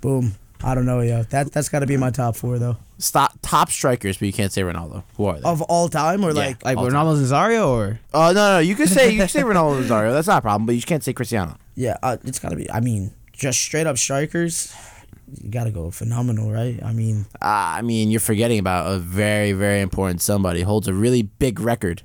boom. 0.00 0.34
I 0.62 0.74
don't 0.74 0.86
know, 0.86 1.00
yo. 1.02 1.22
That 1.22 1.52
that's 1.52 1.68
got 1.68 1.80
to 1.80 1.86
be 1.86 1.96
my 1.96 2.10
top 2.10 2.34
four 2.34 2.58
though 2.58 2.76
Stop 2.98 3.32
top 3.42 3.70
strikers, 3.70 4.16
but 4.18 4.26
you 4.26 4.32
can't 4.32 4.52
say 4.52 4.62
Ronaldo. 4.62 5.04
Who 5.16 5.26
are 5.26 5.38
they? 5.38 5.48
of 5.48 5.62
all 5.62 5.88
time, 5.88 6.24
or 6.24 6.30
Yeah. 6.32 6.46
like 6.48 6.64
Like 6.64 6.76
All 6.76 6.86
Ronaldo 6.90 7.16
Nazario 7.22 7.68
or 7.68 8.00
Oh 8.12 8.32
no, 8.32 8.54
no, 8.54 8.58
you 8.58 8.74
could 8.74 8.88
say 8.88 9.12
you 9.12 9.20
could 9.20 9.30
say 9.30 9.42
Ronaldo 9.42 9.84
Nazario. 9.84 10.12
That's 10.12 10.26
not 10.26 10.38
a 10.38 10.42
problem, 10.42 10.66
but 10.66 10.74
you 10.74 10.82
can't 10.82 11.04
say 11.04 11.12
Cristiano. 11.12 11.56
Yeah, 11.78 11.96
uh, 12.02 12.16
it's 12.24 12.40
got 12.40 12.48
to 12.48 12.56
be. 12.56 12.68
I 12.70 12.80
mean, 12.80 13.12
just 13.32 13.60
straight 13.60 13.86
up 13.86 13.98
strikers, 13.98 14.74
you 15.40 15.48
got 15.48 15.64
to 15.64 15.70
go 15.70 15.92
phenomenal, 15.92 16.50
right? 16.50 16.82
I 16.82 16.92
mean, 16.92 17.26
Uh, 17.40 17.78
I 17.78 17.82
mean, 17.82 18.10
you're 18.10 18.18
forgetting 18.18 18.58
about 18.58 18.90
a 18.92 18.98
very, 18.98 19.52
very 19.52 19.80
important 19.80 20.20
somebody. 20.20 20.62
Holds 20.62 20.88
a 20.88 20.92
really 20.94 21.22
big 21.22 21.60
record. 21.60 22.02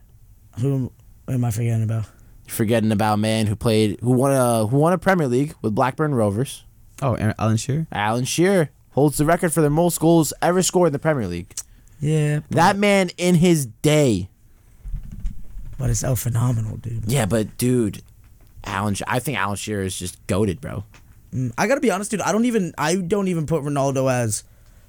who 0.60 0.92
am 1.28 1.44
I 1.44 1.50
forgetting 1.50 1.82
about? 1.84 2.06
You're 2.46 2.54
forgetting 2.56 2.92
about 2.92 3.16
a 3.16 3.18
man 3.18 3.48
who 3.48 3.56
played, 3.56 4.00
who 4.02 4.12
won 4.12 4.32
a, 4.32 4.68
who 4.68 4.78
won 4.78 4.94
a 4.94 5.00
Premier 5.00 5.28
League 5.28 5.56
with 5.64 5.74
Blackburn 5.74 6.14
Rovers. 6.14 6.66
oh 7.02 7.16
Aaron- 7.16 7.34
Alan 7.40 7.58
Shearer. 7.58 7.88
Alan 7.92 8.26
Shearer 8.26 8.70
holds 8.92 9.18
the 9.18 9.26
record 9.26 9.52
for 9.54 9.62
the 9.62 9.72
most 9.72 10.00
goals 10.00 10.34
ever 10.40 10.62
scored 10.62 10.88
in 10.88 10.94
the 10.94 11.00
Premier 11.00 11.28
League. 11.28 11.52
Yeah, 12.00 12.42
That 12.52 12.78
man 12.78 13.10
in 13.18 13.34
his 13.36 13.66
day. 13.82 14.30
but 15.80 15.90
it's 15.90 16.02
so 16.02 16.16
phenomenal, 16.16 16.78
dude. 16.78 17.06
Yeah, 17.08 17.26
but 17.26 17.58
dude, 17.58 18.04
Alan, 18.64 18.96
I 19.08 19.20
think 19.20 19.38
Alan 19.38 19.56
Shearer 19.56 19.84
is 19.84 19.98
just 19.98 20.26
goaded, 20.28 20.62
bro. 20.62 20.84
Mm, 21.34 21.54
I 21.58 21.68
gotta 21.68 21.82
be 21.82 21.92
honest, 21.92 22.12
dude. 22.12 22.22
I 22.22 22.32
don't 22.32 22.46
even. 22.46 22.74
I 22.78 22.96
don't 22.96 23.28
even 23.28 23.46
put 23.46 23.64
Ronaldo 23.64 24.12
as. 24.12 24.44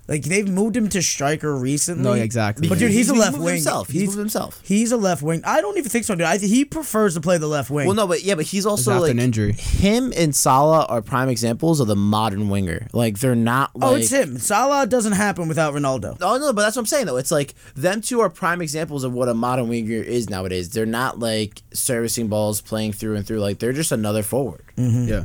Like 0.07 0.23
they've 0.25 0.49
moved 0.49 0.77
him 0.77 0.91
to 0.91 1.03
striker 1.03 1.57
recently. 1.57 2.05
No, 2.05 2.13
exactly. 2.13 2.69
But 2.69 2.79
dude, 2.79 2.91
he's, 2.91 3.09
a 3.09 3.15
left 3.15 3.33
moved 3.33 3.45
wing. 3.45 3.55
Himself. 3.55 3.89
He's, 3.89 4.07
moved 4.09 4.19
himself. 4.19 4.61
He's 4.63 4.93
a 4.93 4.99
left 4.99 5.23
wing. 5.23 5.41
I 5.47 5.63
don't 5.63 5.79
even 5.79 5.89
think 5.89 6.05
so, 6.05 6.15
dude. 6.15 6.27
I 6.27 6.37
he 6.37 6.67
prefers 6.67 7.15
to 7.15 7.23
play 7.23 7.39
the 7.39 7.47
left 7.47 7.71
wing. 7.71 7.87
Well, 7.87 7.97
no, 7.97 8.07
but 8.07 8.23
yeah, 8.23 8.35
but 8.35 8.45
he's 8.45 8.67
also 8.67 8.91
after 8.91 9.01
like 9.01 9.13
an 9.13 9.19
injury. 9.19 9.53
Him 9.53 10.13
and 10.15 10.37
Salah 10.37 10.85
are 10.91 11.01
prime 11.01 11.31
examples 11.31 11.81
of 11.81 11.87
the 11.87 11.97
modern 11.97 12.51
winger. 12.51 12.87
Like 12.93 13.19
they're 13.21 13.35
not. 13.35 13.75
Like, 13.75 13.91
oh, 13.91 13.95
it's 13.95 14.11
him. 14.11 14.37
Salah 14.37 14.87
doesn't 14.87 15.13
happen 15.13 15.49
without 15.49 15.73
Ronaldo. 15.73 16.19
Oh 16.21 16.37
no, 16.37 16.53
but 16.53 16.63
that's 16.63 16.77
what 16.77 16.83
I'm 16.83 16.87
saying 16.87 17.07
though. 17.07 17.17
It's 17.17 17.31
like 17.31 17.55
them 17.75 18.03
two 18.03 18.21
are 18.21 18.29
prime 18.29 18.61
examples 18.61 19.05
of 19.05 19.15
what 19.15 19.31
a 19.31 19.35
modern 19.35 19.69
winger 19.69 20.03
is 20.03 20.29
nowadays. 20.29 20.69
They're 20.69 20.85
not 20.85 21.19
like 21.19 21.63
servicing 21.73 22.29
balls, 22.29 22.61
playing 22.61 22.93
through 22.93 23.17
and 23.17 23.27
through. 23.27 23.41
Like 23.41 23.59
they're 23.59 23.73
just 23.73 23.91
another 23.91 24.23
forward. 24.23 24.65
Mm-hmm. 24.77 25.09
Yeah. 25.09 25.25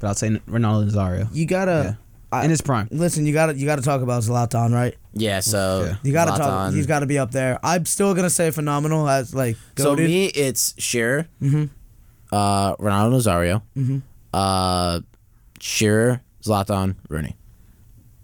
But 0.00 0.06
I'll 0.06 0.14
say 0.14 0.30
Ronaldo 0.30 0.82
and 0.82 0.90
Nazario 0.90 1.28
You 1.34 1.44
gotta. 1.44 1.98
I- 2.32 2.44
in 2.44 2.50
his 2.50 2.60
prime. 2.60 2.88
Listen, 2.90 3.26
you 3.26 3.32
gotta 3.32 3.54
you 3.56 3.66
gotta 3.66 3.82
talk 3.82 4.02
about 4.02 4.22
Zlatan, 4.22 4.72
right? 4.72 4.94
Yeah, 5.12 5.40
so 5.40 5.84
Yeah. 5.86 5.96
You 6.02 6.12
gotta 6.12 6.30
talk. 6.38 6.72
He's 6.74 6.86
got 6.86 7.00
to 7.00 7.06
be 7.06 7.18
up 7.18 7.32
there. 7.32 7.58
I'm 7.64 7.84
still 7.86 8.14
gonna 8.14 8.30
say 8.30 8.50
phenomenal 8.52 9.08
as 9.08 9.34
like 9.34 9.56
So 9.76 9.96
goated. 9.96 10.06
me, 10.06 10.26
it's 10.26 10.74
Shearer, 10.78 11.26
Mm-hmm. 11.42 11.64
uh, 12.32 12.76
Ronaldo 12.76 13.62
Nazario, 13.74 14.02
uh, 14.32 15.00
Shearer, 15.60 16.20
Zlatan, 16.42 16.94
Rooney. 17.08 17.36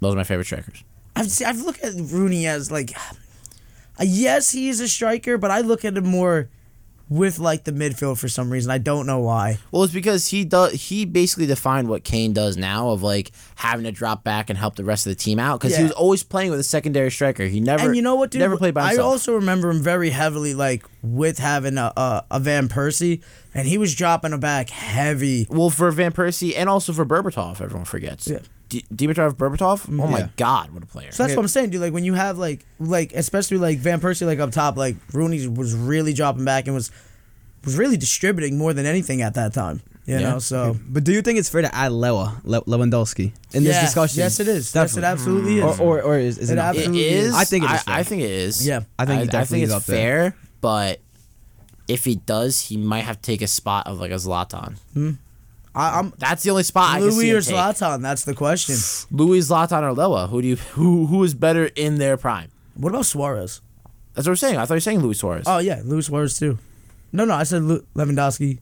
Those 0.01 0.15
are 0.15 0.17
my 0.17 0.25
favorite 0.25 0.45
strikers. 0.45 0.85
I've 1.17 1.31
see, 1.31 1.45
I've 1.45 1.61
looked 1.61 1.83
at 1.83 1.95
Rooney 1.97 2.47
as 2.47 2.71
like, 2.71 2.93
uh, 2.97 3.15
yes, 4.05 4.53
he 4.53 4.69
is 4.69 4.81
a 4.81 4.89
striker, 4.89 5.39
but 5.39 5.51
I 5.51 5.61
look 5.63 5.85
at 5.85 5.97
him 5.97 6.07
more 6.07 6.49
with 7.09 7.39
like 7.39 7.65
the 7.65 7.73
midfield 7.73 8.19
for 8.19 8.29
some 8.29 8.51
reason. 8.51 8.71
I 8.71 8.79
don't 8.79 9.07
know 9.07 9.21
why. 9.21 9.59
Well, 9.71 9.85
it's 9.85 9.93
because 9.93 10.29
he 10.29 10.45
does. 10.45 10.73
He 10.73 11.05
basically 11.05 11.47
defined 11.47 11.89
what 11.89 12.03
Kane 12.03 12.33
does 12.33 12.57
now 12.57 12.91
of 12.91 13.03
like 13.03 13.31
having 13.55 13.85
to 13.85 13.93
drop 13.93 14.25
back 14.25 14.51
and 14.51 14.59
help 14.59 14.75
the 14.77 14.85
rest 14.85 15.07
of 15.07 15.11
the 15.11 15.17
team 15.17 15.39
out 15.39 15.61
because 15.61 15.73
Yeah. 15.73 15.79
he 15.79 15.83
was 15.85 15.93
always 15.93 16.23
playing 16.23 16.51
with 16.51 16.59
a 16.61 16.65
secondary 16.65 17.11
striker. 17.11 17.45
He 17.45 17.61
never. 17.61 17.87
and 17.87 17.95
you 17.97 18.03
know 18.03 18.17
what, 18.17 18.31
dude? 18.31 18.41
Never 18.41 18.57
played 18.57 18.75
by 18.75 18.89
himself. 18.89 19.07
I 19.07 19.11
also 19.11 19.35
remember 19.35 19.71
him 19.71 19.83
very 19.83 20.11
heavily 20.11 20.55
like 20.55 20.85
with 21.03 21.39
having 21.39 21.79
a, 21.79 21.93
a 21.97 22.25
a 22.33 22.41
Van 22.41 22.69
Persie, 22.69 23.23
and 23.55 23.69
he 23.69 23.79
was 23.79 23.95
dropping 23.95 24.33
a 24.33 24.39
back 24.39 24.71
heavy. 24.71 25.47
Well, 25.49 25.71
for 25.71 25.91
Van 25.93 26.13
Persie 26.13 26.55
and 26.57 26.69
also 26.69 26.93
for 26.93 27.07
Berbatov, 27.07 27.61
everyone 27.61 27.85
forgets. 27.85 28.27
Yeah. 28.29 28.39
D- 28.69 28.85
Dimitar 28.93 29.33
Berbatov. 29.33 29.83
Mm-hmm. 29.83 30.01
Oh 30.01 30.07
my 30.09 30.19
Yeah. 30.21 30.29
God, 30.37 30.71
what 30.73 30.83
a 30.83 30.87
player! 30.87 31.13
So 31.13 31.23
that's 31.23 31.37
what 31.37 31.43
I'm 31.43 31.49
saying, 31.49 31.71
dude. 31.71 31.81
Like 31.81 31.93
when 31.93 32.05
you 32.05 32.15
have 32.15 32.37
like 32.39 32.65
like 32.81 33.13
especially 33.15 33.59
like 33.59 33.79
Van 33.79 34.01
Persie 34.01 34.27
like 34.27 34.39
up 34.41 34.51
top, 34.51 34.77
like 34.77 34.97
Rooney 35.13 35.47
was 35.47 35.75
really 35.75 36.13
dropping 36.13 36.45
back 36.45 36.67
and 36.67 36.75
was 36.75 36.91
was 37.65 37.77
really 37.77 37.97
distributing 37.97 38.59
more 38.59 38.73
than 38.73 38.87
anything 38.87 39.23
at 39.23 39.35
that 39.35 39.53
time. 39.55 39.83
You 40.05 40.15
Yeah. 40.19 40.31
know, 40.31 40.39
so 40.39 40.77
But 40.89 41.03
do 41.03 41.13
you 41.13 41.21
think 41.21 41.39
it's 41.41 41.49
fair 41.49 41.63
to 41.63 41.75
add 41.75 41.91
Lewa, 41.91 42.41
Le- 42.45 42.63
Lewandowski, 42.65 43.33
in 43.53 43.63
Yeah. 43.65 43.73
this 43.73 43.81
discussion? 43.87 44.19
Yes, 44.21 44.39
it 44.39 44.47
is. 44.47 44.73
Yes, 44.73 44.97
it 44.97 45.03
absolutely 45.03 45.61
Or, 45.61 45.73
is. 45.73 45.81
or, 45.81 46.01
or 46.03 46.17
is, 46.19 46.39
is 46.39 46.51
it, 46.51 46.53
It 46.53 46.57
not? 46.57 46.77
It 46.77 46.79
absolutely 46.79 47.09
is. 47.09 47.35
I 47.35 47.45
think 47.45 47.65
it 47.65 47.71
is 47.73 47.73
I, 47.73 47.77
fair. 47.79 47.95
I 47.95 48.03
think 48.05 48.23
it 48.23 48.31
is. 48.31 48.67
Yeah. 48.67 48.81
I 49.01 49.05
think 49.05 49.17
he 49.23 49.23
I, 49.23 49.27
definitely 49.27 49.47
think 49.47 49.63
is 49.65 49.71
it's 49.71 49.77
up 49.77 49.87
there. 49.87 50.31
fair, 50.31 50.37
but 50.61 51.01
if 51.89 52.05
he 52.05 52.17
does, 52.17 52.61
he 52.63 52.77
might 52.77 53.01
have 53.05 53.17
to 53.17 53.23
take 53.23 53.43
a 53.43 53.49
spot 53.49 53.89
of 53.89 53.99
like 53.99 54.13
a 54.13 54.15
Zlatan. 54.15 54.77
Hmm. 54.95 55.11
I, 55.77 55.99
I'm 55.99 56.13
That's 56.19 56.43
the 56.43 56.51
only 56.51 56.63
spot 56.63 56.97
I 56.97 57.01
can 57.01 57.13
see 57.13 57.33
Louis 57.33 57.33
or. 57.33 57.39
Zlatan. 57.55 58.01
That's 58.03 58.25
the 58.25 58.35
question. 58.35 58.77
Louis, 59.17 59.41
Zlatan, 59.41 59.83
or 59.83 59.95
Lewa. 59.95 60.29
Who 60.31 60.41
do 60.43 60.49
you 60.49 60.57
who 60.57 61.07
who 61.07 61.23
is 61.23 61.35
better 61.35 61.67
in 61.77 61.99
their 61.99 62.17
prime? 62.17 62.51
What 62.75 62.89
about 62.91 63.05
Suarez? 63.07 63.61
That's 64.15 64.27
what 64.27 64.33
we're 64.33 64.37
saying. 64.37 64.57
I 64.57 64.61
thought 64.65 64.75
you 64.75 64.77
were 64.77 64.81
saying 64.81 65.01
Luis 65.01 65.19
Suarez. 65.21 65.45
Oh 65.47 65.59
yeah, 65.59 65.83
Luis 65.85 66.07
Suarez 66.07 66.39
too. 66.39 66.59
No, 67.13 67.25
no, 67.27 67.35
I 67.35 67.43
said 67.45 67.63
Lu- 67.63 67.85
Lewandowski. 67.95 68.59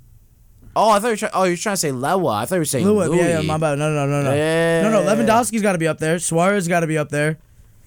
oh, 0.76 0.90
I 0.90 0.98
thought 0.98 1.06
you 1.06 1.12
were 1.12 1.16
trying. 1.16 1.32
Oh, 1.34 1.44
you're 1.44 1.56
trying 1.56 1.74
to 1.74 1.76
say 1.78 1.90
Lewa. 1.90 2.34
I 2.34 2.46
thought 2.46 2.56
you 2.56 2.60
were 2.60 2.64
saying 2.64 2.84
Louis, 2.86 3.06
Louis. 3.08 3.18
yeah, 3.18 3.40
yeah, 3.40 3.46
my 3.46 3.58
bad. 3.58 3.78
No, 3.78 3.92
no, 3.94 4.06
no, 4.06 4.22
no, 4.22 4.34
Yeah. 4.34 4.82
no, 4.82 4.90
no. 4.90 5.02
Lewandowski's 5.02 5.62
got 5.62 5.72
to 5.72 5.78
be 5.78 5.86
up 5.88 5.98
there. 5.98 6.18
Suarez 6.18 6.66
got 6.68 6.80
to 6.80 6.86
be 6.88 6.98
up 6.98 7.10
there. 7.10 7.38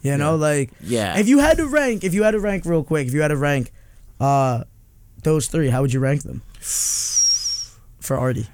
You 0.04 0.16
know, 0.16 0.36
like 0.38 0.72
Yeah. 0.82 1.18
If 1.18 1.28
you 1.28 1.40
had 1.40 1.58
to 1.58 1.68
rank, 1.68 2.04
if 2.06 2.14
you 2.14 2.24
had 2.24 2.32
to 2.32 2.40
rank 2.40 2.64
real 2.66 2.84
quick, 2.84 3.08
if 3.08 3.14
you 3.14 3.22
had 3.22 3.28
to 3.30 3.36
rank, 3.38 3.72
uh, 4.22 4.64
those 5.24 5.48
three, 5.48 5.68
how 5.70 5.82
would 5.82 5.92
you 5.92 6.00
rank 6.00 6.24
them? 6.24 6.42
For 8.00 8.18
Artie. 8.18 8.48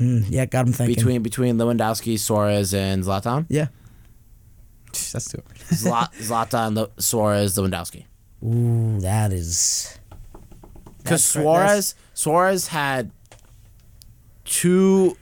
Mm, 0.00 0.24
yeah, 0.30 0.46
got 0.46 0.66
him 0.66 0.72
thinking. 0.72 0.94
between 0.96 1.22
between 1.22 1.56
Lewandowski, 1.58 2.18
Suarez, 2.18 2.72
and 2.74 3.04
Zlatan. 3.04 3.46
yeah. 3.48 3.66
That's 5.12 5.30
too 5.30 5.42
hard. 5.46 5.58
Zla- 5.58 6.12
Zlatan, 6.20 6.74
Le- 6.74 6.90
Suarez, 7.00 7.56
Lewandowski. 7.56 8.06
Ooh, 8.42 8.98
that 9.00 9.32
is. 9.32 9.98
Because 10.98 11.22
That's 11.32 11.44
Suarez 11.44 11.94
Suarez 12.14 12.66
had 12.68 13.10
two 14.44 15.16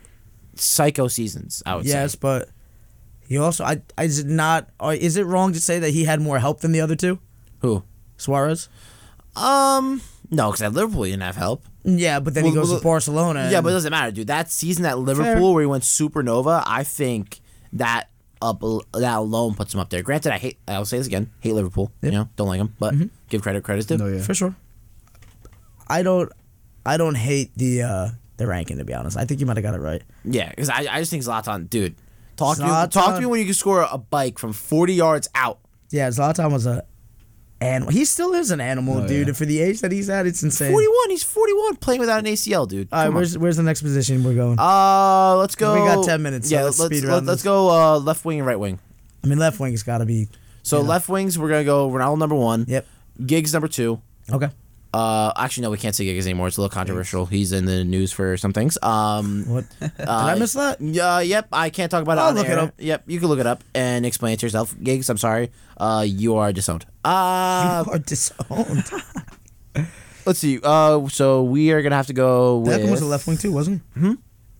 psycho 0.55 1.07
seasons. 1.07 1.61
I 1.65 1.75
would 1.75 1.85
Yes, 1.85 1.93
say. 1.93 1.99
Yes, 2.01 2.15
but 2.15 2.49
he 3.27 3.37
also 3.37 3.63
I, 3.63 3.81
I 3.97 4.03
is 4.05 4.19
it 4.19 4.27
not 4.27 4.69
is 4.81 5.17
it 5.17 5.25
wrong 5.25 5.53
to 5.53 5.59
say 5.61 5.79
that 5.79 5.89
he 5.91 6.05
had 6.05 6.21
more 6.21 6.39
help 6.39 6.61
than 6.61 6.71
the 6.71 6.81
other 6.81 6.95
two? 6.95 7.19
Who? 7.59 7.83
Suarez? 8.17 8.69
Um, 9.35 10.01
no, 10.31 10.47
because 10.47 10.61
at 10.61 10.73
Liverpool 10.73 11.03
he 11.03 11.11
didn't 11.11 11.23
have 11.23 11.35
help. 11.35 11.63
Yeah, 11.83 12.19
but 12.19 12.33
then 12.33 12.43
he 12.45 12.51
Well, 12.51 12.61
goes 12.61 12.69
well, 12.69 12.79
to 12.79 12.83
Barcelona. 12.83 13.47
Yeah, 13.49 13.57
and- 13.57 13.63
but 13.63 13.69
it 13.69 13.73
doesn't 13.73 13.91
matter, 13.91 14.11
dude. 14.11 14.27
That 14.27 14.51
season 14.51 14.85
at 14.85 14.99
Liverpool 14.99 15.53
where 15.53 15.61
he 15.61 15.67
went 15.67 15.83
supernova, 15.83 16.63
I 16.65 16.83
think 16.83 17.39
that 17.73 18.09
up 18.41 18.61
that 18.93 19.17
alone 19.17 19.53
puts 19.53 19.73
him 19.73 19.79
up 19.79 19.89
there. 19.89 20.01
Granted, 20.01 20.31
I 20.33 20.37
hate. 20.37 20.57
I'll 20.67 20.85
say 20.85 20.97
this 20.97 21.07
again. 21.07 21.29
Hate 21.41 21.53
Liverpool. 21.53 21.91
Yeah. 22.01 22.09
You 22.09 22.15
know, 22.17 22.29
don't 22.35 22.47
like 22.47 22.59
him, 22.59 22.73
but 22.79 22.95
give 23.29 23.41
credit 23.41 23.63
credit 23.63 23.87
due. 23.87 23.97
No, 23.97 24.07
yeah. 24.07 24.21
for 24.21 24.33
sure. 24.33 24.55
I 25.87 26.03
don't 26.03 26.31
I 26.85 26.97
don't 26.97 27.15
hate 27.15 27.51
the 27.55 27.81
uh 27.83 28.09
the 28.37 28.47
ranking 28.47 28.77
to 28.77 28.85
be 28.85 28.93
honest. 28.93 29.17
I 29.17 29.25
think 29.25 29.39
you 29.39 29.45
might 29.45 29.57
have 29.57 29.63
got 29.63 29.75
it 29.75 29.79
right. 29.81 30.01
Yeah, 30.23 30.49
because 30.49 30.69
I, 30.69 30.85
I 30.89 30.99
just 30.99 31.11
think 31.11 31.23
Zlatan, 31.23 31.69
dude. 31.69 31.95
Talk 32.37 32.57
to 32.57 32.63
me. 32.63 32.69
Talk 32.89 33.15
to 33.15 33.19
me 33.19 33.25
when 33.25 33.39
you 33.39 33.45
can 33.45 33.53
score 33.53 33.85
a 33.89 33.97
bike 33.97 34.39
from 34.39 34.53
forty 34.53 34.93
yards 34.93 35.27
out. 35.35 35.59
Yeah, 35.91 36.07
Zlatan 36.09 36.51
was 36.51 36.65
a 36.65 36.85
animal. 37.61 37.91
He 37.91 38.05
still 38.05 38.33
is 38.33 38.51
an 38.51 38.61
animal, 38.61 38.99
Oh, 38.99 39.07
dude. 39.07 39.27
yeah. 39.27 39.33
For 39.33 39.45
the 39.45 39.59
age 39.61 39.81
that 39.81 39.91
he's 39.91 40.09
at, 40.09 40.25
it's 40.27 40.43
insane. 40.43 40.71
Forty-one. 40.71 41.09
He's 41.09 41.23
forty-one, 41.23 41.75
playing 41.77 41.99
without 41.99 42.19
an 42.19 42.25
ACL, 42.25 42.67
dude. 42.67 42.87
All 42.91 42.99
right, 42.99 43.05
Come 43.05 43.09
on. 43.09 43.15
where's 43.15 43.37
where's 43.37 43.57
the 43.57 43.63
next 43.63 43.81
position 43.81 44.23
we're 44.23 44.35
going? 44.35 44.57
Uh, 44.59 45.35
let's 45.37 45.55
go. 45.55 45.73
We 45.73 45.79
got 45.79 46.03
10 46.05 46.21
minutes, 46.21 46.49
so 46.49 46.55
Yeah, 46.55 46.63
let's 46.63 46.79
let's 46.79 46.87
speed 46.89 47.03
let's, 47.03 47.15
around 47.17 47.25
let's 47.27 47.41
this. 47.41 47.43
go 47.43 47.69
uh, 47.69 47.99
left 47.99 48.23
wing 48.25 48.39
and 48.39 48.47
right 48.47 48.59
wing. 48.59 48.79
I 49.23 49.27
mean, 49.27 49.39
left 49.39 49.59
wing's 49.59 49.83
got 49.83 49.97
to 49.99 50.05
be. 50.05 50.27
So 50.63 50.81
left 50.81 51.09
wings, 51.09 51.37
we're 51.39 51.49
gonna 51.49 51.63
go 51.63 51.89
Ronaldo 51.89 52.17
number 52.19 52.35
one. 52.35 52.65
Yep. 52.67 52.85
Giggs 53.25 53.53
number 53.53 53.67
two. 53.67 54.01
Okay. 54.31 54.49
Uh, 54.93 55.31
actually, 55.37 55.63
no, 55.63 55.69
we 55.69 55.77
can't 55.77 55.93
say 55.95 56.05
Giggs 56.05 56.25
anymore. 56.25 56.47
It's 56.47 56.57
a 56.57 56.61
little 56.61 56.73
controversial. 56.73 57.25
He's 57.27 57.51
in 57.51 57.65
the 57.65 57.83
news 57.83 58.11
for 58.11 58.37
some 58.37 58.53
things. 58.53 58.77
Um, 58.81 59.45
What? 59.47 59.65
Did 59.79 59.91
uh, 59.99 60.05
I 60.07 60.35
miss 60.35 60.53
that? 60.53 60.81
Yeah, 60.81 61.19
yep. 61.19 61.47
I 61.51 61.69
can't 61.69 61.91
talk 61.91 62.01
about 62.01 62.17
it. 62.17 62.21
I'll 62.21 62.29
on 62.29 62.35
look 62.35 62.47
it 62.47 62.51
air. 62.51 62.59
up. 62.59 62.73
Yep, 62.77 63.03
you 63.07 63.19
can 63.19 63.27
look 63.29 63.39
it 63.39 63.45
up 63.45 63.63
and 63.75 64.05
explain 64.05 64.33
it 64.33 64.39
to 64.39 64.45
yourself. 64.47 64.75
Giggs, 64.81 65.09
I'm 65.09 65.17
sorry. 65.17 65.51
Uh, 65.77 66.03
you 66.07 66.37
are 66.37 66.51
disowned. 66.51 66.85
Uh, 67.05 67.83
you 67.85 67.93
are 67.93 67.99
disowned. 67.99 68.89
let's 70.25 70.39
see. 70.39 70.59
Uh, 70.63 71.07
so 71.07 71.43
we 71.43 71.71
are 71.71 71.81
gonna 71.81 71.95
have 71.95 72.07
to 72.07 72.13
go 72.13 72.57
with 72.59 72.79
Beckham 72.81 72.91
was 72.91 73.01
a 73.01 73.05
left 73.05 73.27
wing 73.27 73.37
too, 73.37 73.51
wasn't 73.51 73.81
he? 73.93 73.99
Hmm. 73.99 74.13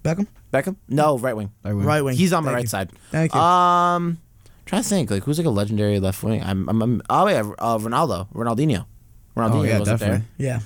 Beckham, 0.04 0.28
Beckham. 0.54 0.76
No, 0.88 1.18
right 1.18 1.36
wing. 1.36 1.52
Right 1.64 1.74
wing. 1.74 1.86
right 1.86 2.02
wing. 2.02 2.16
He's 2.16 2.32
on 2.34 2.44
my 2.44 2.50
Thank 2.52 2.56
right 2.56 2.64
you. 2.64 2.68
side. 2.70 2.92
Thank 3.12 3.34
you. 3.34 3.40
Um, 3.40 4.20
trying 4.66 4.84
to 4.84 4.88
think 4.88 5.12
like 5.12 5.24
who's 5.24 5.38
like 5.38 5.48
a 5.48 5.50
legendary 5.50 6.00
left 6.00 6.24
wing. 6.24 6.42
I'm, 6.42 6.70
I'm, 6.70 6.82
I'm 6.82 7.02
oh 7.10 7.28
yeah, 7.28 7.42
uh, 7.60 7.78
Ronaldo, 7.78 8.32
Ronaldinho, 8.34 8.86
Ronaldinho 9.40 9.60
Oh, 9.60 9.64
yeah, 9.64 9.80
wasn't 9.80 10.00
definitely. 10.00 10.26
there. 10.38 10.48
yeah. 10.48 10.60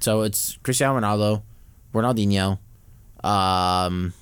So 0.00 0.22
it's 0.22 0.58
Cristiano 0.62 0.98
Ronaldo, 0.98 1.42
Ronaldinho. 1.94 2.58
Um, 3.24 4.12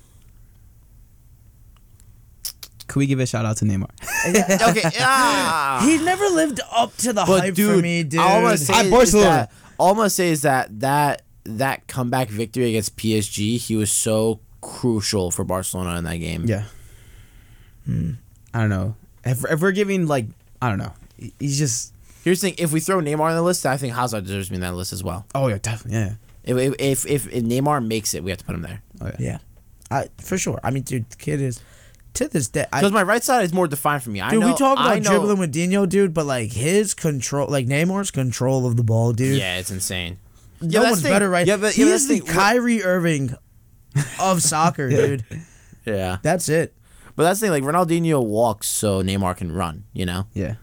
Could 2.87 2.99
we 2.99 3.05
give 3.07 3.19
a 3.19 3.25
shout 3.25 3.45
out 3.45 3.57
to 3.57 3.65
Neymar? 3.65 3.89
okay, 4.69 4.89
yeah. 4.93 5.81
He 5.85 5.97
never 6.03 6.25
lived 6.29 6.59
up 6.71 6.95
to 6.97 7.13
the 7.13 7.23
but 7.25 7.41
hype 7.41 7.53
dude, 7.53 7.75
for 7.77 7.81
me, 7.81 8.03
dude. 8.03 8.19
all 8.19 8.37
I'm 8.37 8.43
gonna 8.43 8.57
say 8.57 8.73
At 8.73 8.85
is 8.85 8.91
Barcelona. 8.91 9.29
that 9.29 9.51
all 9.77 9.91
I'm 9.91 9.95
gonna 9.97 10.09
say 10.09 10.29
is 10.29 10.41
that 10.41 10.79
that 10.79 11.21
that 11.45 11.87
comeback 11.87 12.27
victory 12.29 12.69
against 12.69 12.97
PSG, 12.97 13.57
he 13.57 13.75
was 13.75 13.91
so 13.91 14.39
crucial 14.61 15.31
for 15.31 15.43
Barcelona 15.45 15.97
in 15.97 16.03
that 16.03 16.17
game. 16.17 16.45
Yeah. 16.45 16.63
I 17.87 18.59
don't 18.59 18.69
know. 18.69 18.95
If, 19.23 19.43
if 19.49 19.61
we're 19.61 19.71
giving 19.71 20.05
like 20.07 20.25
I 20.61 20.69
don't 20.69 20.77
know, 20.79 20.93
he's 21.39 21.57
just 21.57 21.93
Here's 22.23 22.41
the 22.41 22.49
thing: 22.49 22.55
if 22.57 22.71
we 22.71 22.79
throw 22.79 22.97
Neymar 22.99 23.29
on 23.29 23.35
the 23.35 23.41
list, 23.41 23.65
I 23.65 23.77
think 23.77 23.93
Hazard 23.93 24.25
deserves 24.25 24.47
to 24.47 24.51
be 24.51 24.55
in 24.55 24.61
that 24.61 24.75
list 24.75 24.93
as 24.93 25.03
well. 25.03 25.25
oh 25.35 25.47
yeah 25.47 25.57
definitely 25.61 25.99
yeah 25.99 26.13
If 26.43 26.57
if 26.57 26.73
if, 26.79 27.05
if, 27.05 27.33
if 27.33 27.43
Neymar 27.43 27.85
makes 27.85 28.13
it, 28.13 28.23
we 28.23 28.31
have 28.31 28.39
to 28.39 28.45
put 28.45 28.55
him 28.55 28.61
there. 28.61 28.81
oh 29.01 29.07
yeah. 29.07 29.15
yeah, 29.19 29.37
I 29.91 30.07
for 30.21 30.37
sure. 30.37 30.59
I 30.63 30.71
mean, 30.71 30.83
dude, 30.83 31.09
the 31.09 31.15
kid 31.17 31.41
is 31.41 31.61
to 32.15 32.27
this 32.27 32.47
day. 32.47 32.65
Because 32.71 32.91
my 32.91 33.03
right 33.03 33.23
side 33.23 33.43
is 33.45 33.53
more 33.53 33.67
defined 33.67 34.01
for 34.03 34.09
me. 34.09 34.19
I 34.19 34.31
Dude, 34.31 34.39
know, 34.41 34.47
we 34.47 34.55
talk 34.55 34.79
I 34.79 34.95
about 34.95 35.03
know, 35.03 35.09
dribbling 35.11 35.37
with 35.37 35.51
Dino, 35.51 35.85
dude, 35.85 36.13
but 36.13 36.25
like 36.25 36.51
his 36.51 36.93
control, 36.95 37.47
like 37.47 37.67
Neymar's 37.67 38.09
control 38.11 38.65
of 38.65 38.75
the 38.77 38.83
ball, 38.83 39.13
dude. 39.13 39.37
Yeah, 39.37 39.57
it's 39.59 39.69
insane. 39.71 40.17
no 40.59 40.67
Yeah, 40.67 40.79
that's 40.79 40.89
one's 40.91 41.01
thing. 41.03 41.11
better, 41.11 41.29
right? 41.29 41.45
Yeah, 41.47 41.57
but 41.57 41.73
he 41.75 41.83
yeah, 41.87 41.93
is 41.93 42.07
the 42.07 42.17
thing. 42.19 42.27
Kyrie 42.27 42.83
Irving 42.83 43.35
of 44.19 44.41
soccer, 44.51 44.89
dude. 44.89 45.23
Yeah, 45.85 46.17
That's 46.23 46.49
it. 46.49 46.73
but 47.15 47.23
that's 47.23 47.39
the 47.39 47.47
thing. 47.47 47.63
Like 47.63 47.75
Ronaldinho 47.75 48.25
walks 48.25 48.67
so 48.67 49.01
Neymar 49.03 49.37
can 49.37 49.51
run. 49.51 49.85
You 49.93 50.05
know. 50.07 50.27
yeah. 50.33 50.55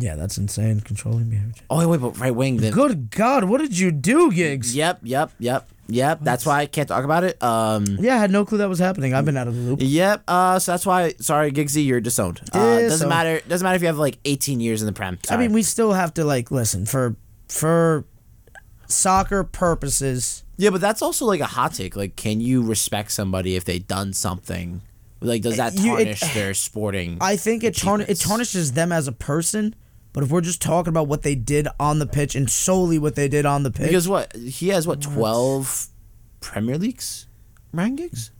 Yeah, 0.00 0.14
that's 0.16 0.38
insane. 0.38 0.80
Controlling 0.80 1.30
behavior. 1.30 1.52
Oh 1.70 1.86
wait, 1.88 2.00
but 2.00 2.18
right 2.18 2.34
wing. 2.34 2.56
Then. 2.56 2.72
Good 2.72 3.10
God, 3.10 3.44
what 3.44 3.58
did 3.60 3.78
you 3.78 3.90
do, 3.92 4.32
Giggs? 4.32 4.74
Yep, 4.74 5.00
yep, 5.02 5.30
yep, 5.38 5.68
yep. 5.88 6.18
That's 6.22 6.44
why 6.46 6.60
I 6.60 6.66
can't 6.66 6.88
talk 6.88 7.04
about 7.04 7.24
it. 7.24 7.42
Um. 7.42 7.84
Yeah, 8.00 8.14
I 8.16 8.18
had 8.18 8.30
no 8.30 8.44
clue 8.44 8.58
that 8.58 8.68
was 8.68 8.78
happening. 8.78 9.14
I've 9.14 9.24
been 9.24 9.36
out 9.36 9.46
of 9.48 9.54
the 9.54 9.60
loop. 9.60 9.78
Yep. 9.82 10.22
Uh. 10.26 10.58
So 10.58 10.72
that's 10.72 10.86
why. 10.86 11.12
Sorry, 11.20 11.52
Giggsy, 11.52 11.84
you're 11.84 12.00
disowned. 12.00 12.40
Uh, 12.54 12.58
Yeah, 12.80 12.88
doesn't 12.88 13.08
matter. 13.08 13.40
Doesn't 13.46 13.64
matter 13.64 13.76
if 13.76 13.82
you 13.82 13.88
have 13.88 13.98
like 13.98 14.18
18 14.24 14.60
years 14.60 14.82
in 14.82 14.86
the 14.86 14.92
prem. 14.92 15.18
I 15.28 15.36
mean, 15.36 15.52
we 15.52 15.62
still 15.62 15.92
have 15.92 16.14
to 16.14 16.24
like 16.24 16.50
listen 16.50 16.86
for 16.86 17.16
for 17.48 18.04
soccer 18.86 19.44
purposes. 19.44 20.44
yeah, 20.56 20.70
but 20.70 20.80
that's 20.80 21.02
also 21.02 21.24
like 21.26 21.40
a 21.40 21.46
hot 21.46 21.74
take. 21.74 21.96
Like, 21.96 22.16
can 22.16 22.40
you 22.40 22.62
respect 22.62 23.12
somebody 23.12 23.56
if 23.56 23.64
they 23.64 23.78
done 23.78 24.12
something? 24.12 24.82
Like, 25.22 25.42
does 25.42 25.58
that 25.58 25.74
You- 25.74 25.96
it- 25.98 26.04
tarnish 26.18 26.34
their 26.34 26.54
sporting? 26.54 27.18
I 27.20 27.36
think 27.36 27.62
it 27.62 27.76
tarn- 27.76 28.00
it 28.08 28.18
tarnishes 28.18 28.72
them 28.72 28.90
as 28.90 29.06
a 29.06 29.12
person. 29.12 29.74
But 30.12 30.24
if 30.24 30.30
we're 30.30 30.40
just 30.40 30.60
talking 30.60 30.88
about 30.88 31.06
what 31.06 31.22
they 31.22 31.34
did 31.36 31.68
on 31.78 31.98
the 32.00 32.06
pitch 32.06 32.34
and 32.34 32.50
solely 32.50 32.98
what 32.98 33.14
they 33.14 33.28
did 33.28 33.46
on 33.46 33.62
the 33.62 33.70
pitch, 33.70 33.86
Because 33.88 34.08
what 34.08 34.34
he 34.36 34.68
has 34.68 34.86
what 34.86 35.00
12 35.00 35.86
Premier 36.40 36.76
Leagues, 36.78 37.26
Ryan 37.72 37.96
Giggs. 37.96 38.30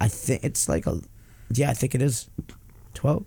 I 0.00 0.08
think 0.08 0.42
it's 0.44 0.68
like 0.68 0.86
a 0.86 1.00
yeah, 1.50 1.70
I 1.70 1.74
think 1.74 1.94
it 1.94 2.02
is 2.02 2.28
twelve. 2.94 3.24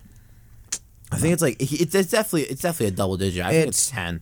I 1.11 1.18
think 1.18 1.34
it's 1.34 1.41
like 1.41 1.61
it's, 1.61 1.93
it's 1.95 2.11
definitely 2.11 2.43
it's 2.43 2.61
definitely 2.61 2.88
a 2.93 2.97
double 2.97 3.18
digit. 3.18 3.45
I 3.45 3.51
think 3.51 3.68
it's 3.69 3.88
It's- 3.89 3.91
ten. 3.91 4.22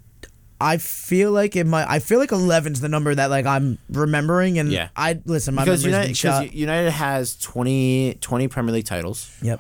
I 0.62 0.78
feel 0.78 1.32
like 1.34 1.58
it 1.58 1.66
might. 1.68 1.86
I 1.90 2.00
feel 2.00 2.18
like 2.18 2.30
11's 2.30 2.80
the 2.80 2.88
number 2.88 3.14
that 3.14 3.30
like 3.30 3.46
I'm 3.46 3.78
remembering, 3.90 4.58
and 4.58 4.72
Yeah. 4.72 4.88
I 4.96 5.20
listen. 5.26 5.54
My 5.54 5.64
Because 5.66 5.84
memory's 5.84 5.86
United, 5.86 6.08
been 6.08 6.14
shot. 6.16 6.44
because 6.44 6.56
United 6.56 6.92
has 6.92 7.36
20, 7.38 8.18
20 8.22 8.48
Premier 8.48 8.74
League 8.74 8.86
titles. 8.86 9.30
Yep. 9.42 9.60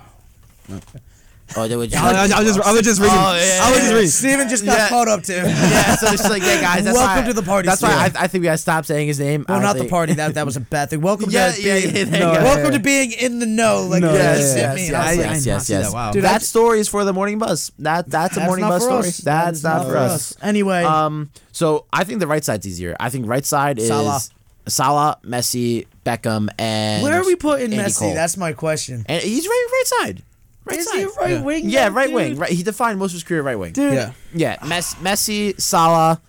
Oh, 1.56 1.68
they 1.68 1.76
would. 1.76 1.94
I, 1.94 2.24
was- 2.24 2.32
I 2.32 2.40
was 2.42 2.48
just 2.56 2.68
I 2.68 2.72
was 2.74 2.82
just 2.82 3.00
reading. 3.00 3.16
Oh, 3.16 3.36
yeah, 3.36 3.60
I 3.62 3.70
was 3.70 3.78
yeah, 3.78 3.84
just 3.84 3.94
reading. 3.94 4.10
Steven 4.10 4.50
just 4.50 4.66
got 4.66 4.78
Yeah. 4.78 4.90
caught 4.90 5.08
up 5.08 5.22
too. 5.24 5.34
yeah, 5.34 5.96
so 5.96 6.08
it's 6.08 6.18
just 6.24 6.30
like 6.30 6.42
yeah, 6.42 6.60
guys. 6.60 6.84
That's 6.84 6.98
Welcome 6.98 7.22
why, 7.24 7.28
to 7.28 7.34
the 7.34 7.44
party, 7.44 7.68
That's 7.68 7.82
why 7.84 7.90
I, 7.94 8.10
Steven. 8.10 8.18
I 8.24 8.28
think 8.28 8.42
we 8.42 8.46
gotta 8.46 8.58
stop 8.58 8.86
saying 8.86 9.08
his 9.08 9.20
name. 9.20 9.46
I 9.48 9.52
Well, 9.52 9.60
don't 9.60 9.64
not 9.68 9.74
the 9.74 9.80
think- 9.82 9.92
party. 9.92 10.14
That 10.16 10.34
that 10.34 10.46
was 10.46 10.58
a 10.58 10.62
bad 10.62 10.90
thing. 10.90 11.02
Welcome 11.02 11.30
Yeah, 11.30 11.52
to 11.52 11.62
yeah, 11.62 11.80
being, 11.82 11.96
yeah, 11.96 12.04
there 12.06 12.20
you 12.22 12.26
no, 12.26 12.34
go. 12.40 12.44
welcome 12.44 12.66
Yeah. 12.66 12.72
to 12.72 12.80
being 12.80 13.12
in 13.12 13.40
the 13.40 13.46
know. 13.46 13.86
Like 13.88 14.02
Yes, 14.02 14.12
you 14.12 14.18
yes, 14.18 14.38
just 14.40 14.58
yes, 14.58 14.76
me. 14.76 14.82
yes, 14.88 14.94
I 14.96 14.98
was 14.98 15.18
yes, 15.18 15.28
like, 15.28 15.46
yes, 15.46 15.46
I 15.46 15.74
yes, 15.74 15.86
that, 15.92 15.94
wow. 15.94 16.12
Dude, 16.12 16.24
that 16.24 16.42
story 16.42 16.80
is 16.80 16.88
for 16.88 17.04
the 17.06 17.14
morning 17.14 17.38
bus. 17.38 17.72
That 17.80 18.10
that's 18.10 18.38
a 18.38 18.46
morning 18.46 18.64
not 18.64 18.70
buzz 18.70 18.84
for 18.84 18.90
story. 18.90 19.08
us. 19.10 19.18
That's 19.18 19.62
That 19.62 19.78
is 19.78 19.84
not 19.84 19.88
for 19.88 19.98
us. 19.98 20.36
Anyway, 20.42 20.84
Um, 20.84 21.30
so 21.52 21.86
I 21.94 22.04
think 22.06 22.20
the 22.22 22.28
right 22.28 22.44
side's 22.44 22.66
easier. 22.68 22.96
I 23.00 23.10
think 23.10 23.28
right 23.28 23.46
side 23.46 23.78
is 23.80 23.88
Salah. 23.88 24.20
Salah, 24.68 25.18
Messi, 25.24 25.86
Beckham, 26.04 26.50
and 26.58 27.04
where 27.04 27.22
are 27.22 27.26
we 27.26 27.36
putting 27.36 27.66
Andy 27.72 27.78
Messi? 27.78 28.00
Cole. 28.00 28.14
That's 28.16 28.36
my 28.36 28.52
question. 28.54 29.06
and 29.08 29.22
he's 29.22 29.46
right 29.48 29.68
right 29.72 29.84
side. 30.08 30.24
Right 30.66 30.80
Is 30.80 30.90
side. 30.90 30.98
he 31.00 31.06
right 31.06 31.30
Yeah. 31.32 31.42
wing? 31.42 31.70
Yeah, 31.70 31.90
right 31.92 32.08
dude? 32.08 32.16
wing. 32.16 32.36
Right, 32.38 32.50
he 32.52 32.64
defined 32.64 32.98
most 33.00 33.12
of 33.12 33.16
his 33.16 33.24
career 33.24 33.42
right 33.44 33.58
wing. 33.58 33.74
Dude, 33.74 33.94
Yeah. 33.94 34.12
Yeah, 34.34 34.58
Mess, 34.66 34.96
Messi, 34.96 35.60
Salah, 35.62 36.20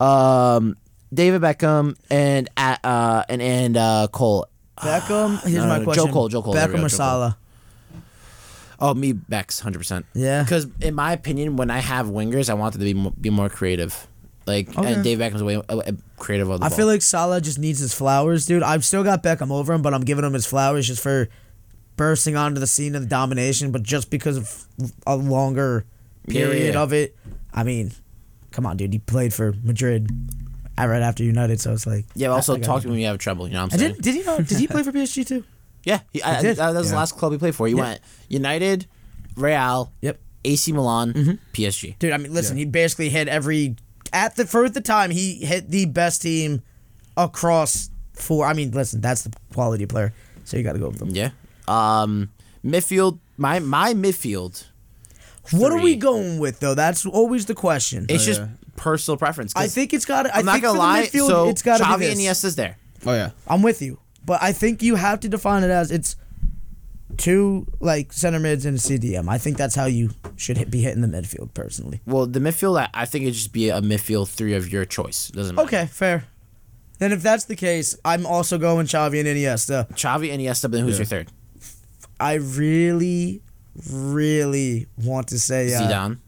um, 0.00 0.76
David 1.14 1.40
Beckham, 1.40 1.96
and 2.10 2.50
uh, 2.56 2.76
uh 2.84 3.22
and 3.28 3.40
and 3.40 3.76
uh, 3.76 4.08
Cole. 4.12 4.46
Beckham. 4.78 5.40
Here's 5.42 5.54
No, 5.54 5.66
my 5.66 5.78
no, 5.78 5.84
question. 5.84 6.06
Joe 6.06 6.12
Cole, 6.12 6.28
Joe 6.28 6.42
Cole, 6.42 6.54
Beckham 6.54 6.68
or 6.68 6.72
Joe 6.74 6.80
Cole. 6.80 6.88
Salah? 6.90 7.38
Oh, 8.78 8.92
me, 8.92 9.12
Bex, 9.12 9.60
hundred 9.60 9.78
percent. 9.78 10.04
Yeah. 10.14 10.42
Because 10.42 10.66
in 10.82 10.94
my 10.94 11.12
opinion, 11.12 11.56
when 11.56 11.70
I 11.70 11.78
have 11.78 12.06
wingers, 12.08 12.50
I 12.50 12.54
want 12.54 12.74
them 12.74 12.80
to 12.80 12.84
be 12.84 12.92
more, 12.94 13.12
be 13.18 13.30
more 13.30 13.48
creative. 13.48 14.06
Like 14.46 14.68
Okay. 14.78 14.92
and 14.92 15.02
Dave 15.02 15.18
Beckham's 15.18 15.42
way 15.42 15.56
uh, 15.68 15.92
creative 16.18 16.48
of 16.50 16.60
the 16.60 16.66
I 16.66 16.68
ball. 16.68 16.76
feel 16.76 16.86
like 16.86 17.02
Salah 17.02 17.40
just 17.40 17.58
needs 17.58 17.78
his 17.80 17.94
flowers, 17.94 18.44
dude. 18.46 18.62
I've 18.62 18.84
still 18.84 19.02
got 19.02 19.22
Beckham 19.22 19.50
over 19.50 19.72
him, 19.72 19.80
but 19.82 19.92
I'm 19.94 20.02
giving 20.02 20.24
him 20.24 20.34
his 20.34 20.46
flowers 20.46 20.86
just 20.86 21.02
for 21.02 21.28
bursting 21.96 22.36
onto 22.36 22.60
the 22.60 22.66
scene 22.66 22.94
of 22.94 23.02
the 23.02 23.08
domination. 23.08 23.70
But 23.72 23.82
just 23.82 24.10
because 24.10 24.36
of 24.36 24.66
a 25.06 25.16
longer 25.16 25.84
Yeah, 26.26 26.40
yeah, 26.40 26.46
period 26.46 26.74
yeah. 26.74 26.80
of 26.82 26.92
it, 26.92 27.16
I 27.52 27.62
mean, 27.64 27.92
come 28.50 28.66
on, 28.66 28.76
dude. 28.76 28.92
He 28.92 28.98
played 28.98 29.32
for 29.34 29.54
Madrid 29.62 30.08
right 30.78 31.02
after 31.02 31.24
United, 31.24 31.60
so 31.60 31.72
it's 31.72 31.86
like 31.86 32.04
yeah. 32.14 32.28
but 32.28 32.32
I- 32.32 32.36
Also, 32.36 32.54
I 32.56 32.58
talk 32.58 32.82
to 32.82 32.88
me 32.88 32.92
when 32.92 33.00
you 33.00 33.06
have 33.06 33.18
trouble. 33.18 33.46
You 33.48 33.54
know 33.54 33.62
what 33.64 33.72
I'm 33.74 33.78
saying? 33.78 33.92
did. 33.94 34.02
Did 34.02 34.14
he 34.14 34.22
not? 34.22 34.46
Did 34.46 34.58
he 34.58 34.66
play 34.74 34.82
for 34.82 34.92
PSG 34.92 35.26
too? 35.26 35.44
Yeah, 35.84 36.00
he, 36.12 36.20
I, 36.22 36.42
did. 36.42 36.56
that 36.56 36.74
was 36.74 36.90
the 36.90 36.96
last 36.96 37.16
club 37.16 37.30
he 37.32 37.38
played 37.38 37.54
for. 37.54 37.66
He 37.68 37.74
Yeah. 37.74 37.80
went 37.82 38.00
United, 38.28 38.86
Real, 39.36 39.92
Yep. 40.02 40.18
AC 40.44 40.72
Milan, 40.72 41.12
Mm-hmm. 41.12 41.32
PSG. 41.52 41.96
Dude, 41.98 42.12
I 42.12 42.16
mean, 42.18 42.34
listen, 42.34 42.56
he 42.56 42.64
basically 42.64 43.08
hit 43.08 43.28
every 43.28 43.76
at 44.12 44.34
the 44.36 44.46
for 44.46 44.68
the 44.68 44.80
time 44.80 45.10
he 45.10 45.36
hit 45.44 45.70
the 45.70 45.84
best 45.86 46.22
team 46.22 46.62
across 47.16 47.90
four. 48.14 48.46
I 48.46 48.52
mean, 48.52 48.70
listen, 48.72 49.00
that's 49.00 49.22
the 49.22 49.32
quality 49.54 49.86
player, 49.86 50.12
so 50.44 50.56
you 50.56 50.62
got 50.62 50.72
to 50.74 50.78
go 50.78 50.88
with 50.88 51.00
him. 51.00 51.10
Yeah. 51.10 51.30
Um, 51.68 52.30
midfield. 52.64 53.18
My 53.36 53.58
my 53.58 53.94
midfield. 53.94 54.64
What 55.52 55.70
are 55.72 55.80
we 55.80 55.94
going 55.96 56.38
with 56.38 56.60
though? 56.60 56.74
That's 56.74 57.06
always 57.06 57.46
the 57.46 57.54
question. 57.54 58.06
It's 58.08 58.24
Oh, 58.24 58.26
just 58.26 58.40
yeah. 58.40 58.48
personal 58.76 59.16
preference. 59.16 59.52
'cause 59.52 59.62
I 59.64 59.68
think 59.68 59.92
it's 59.92 60.04
got. 60.04 60.26
I 60.26 60.38
I'm 60.40 60.44
not 60.46 60.60
gonna 60.62 60.78
lie. 60.78 61.04
midfield, 61.04 61.28
so 61.28 61.48
it's 61.48 61.62
got 61.62 61.80
Xavi 61.80 61.92
and 61.92 62.02
this. 62.02 62.18
Iniesta's 62.20 62.56
there. 62.56 62.76
Oh 63.04 63.12
yeah. 63.14 63.30
I'm 63.46 63.62
with 63.62 63.80
you, 63.82 63.98
but 64.24 64.42
I 64.42 64.52
think 64.52 64.82
you 64.82 64.96
have 64.96 65.20
to 65.20 65.28
define 65.28 65.62
it 65.62 65.70
as 65.70 65.90
it's 65.92 66.16
two 67.16 67.66
like 67.80 68.12
center 68.12 68.38
mids 68.40 68.66
and 68.66 68.76
a 68.76 68.80
CDM. 68.80 69.28
I 69.28 69.38
think 69.38 69.56
that's 69.56 69.74
how 69.74 69.86
you 69.86 70.10
should 70.36 70.58
hit, 70.58 70.70
be 70.70 70.80
hitting 70.80 71.00
the 71.02 71.08
midfield 71.08 71.54
personally. 71.54 72.00
Well, 72.06 72.26
the 72.26 72.40
midfield. 72.40 72.78
I, 72.80 72.88
I 72.92 73.04
think 73.04 73.22
it'd 73.22 73.34
just 73.34 73.52
be 73.52 73.68
a 73.70 73.80
midfield 73.80 74.28
three 74.28 74.54
of 74.54 74.72
your 74.72 74.84
choice. 74.84 75.28
Doesn't 75.28 75.54
matter. 75.54 75.66
Okay, 75.66 75.86
fair. 75.86 76.24
Then 76.98 77.12
if 77.12 77.22
that's 77.22 77.44
the 77.44 77.56
case, 77.56 77.96
I'm 78.04 78.26
also 78.26 78.58
going 78.58 78.86
Xavi 78.86 79.20
and 79.20 79.28
Iniesta. 79.28 79.88
Xavi, 79.92 80.32
and 80.32 80.40
Iniesta. 80.42 80.62
But 80.62 80.72
then 80.72 80.84
who's 80.84 80.94
Yeah. 80.94 80.98
your 81.00 81.06
third? 81.06 81.28
I 82.18 82.34
really, 82.34 83.42
really 83.90 84.86
want 84.96 85.28
to 85.28 85.38
say 85.38 85.74
uh, 85.74 85.80
Zidane. 85.80 86.18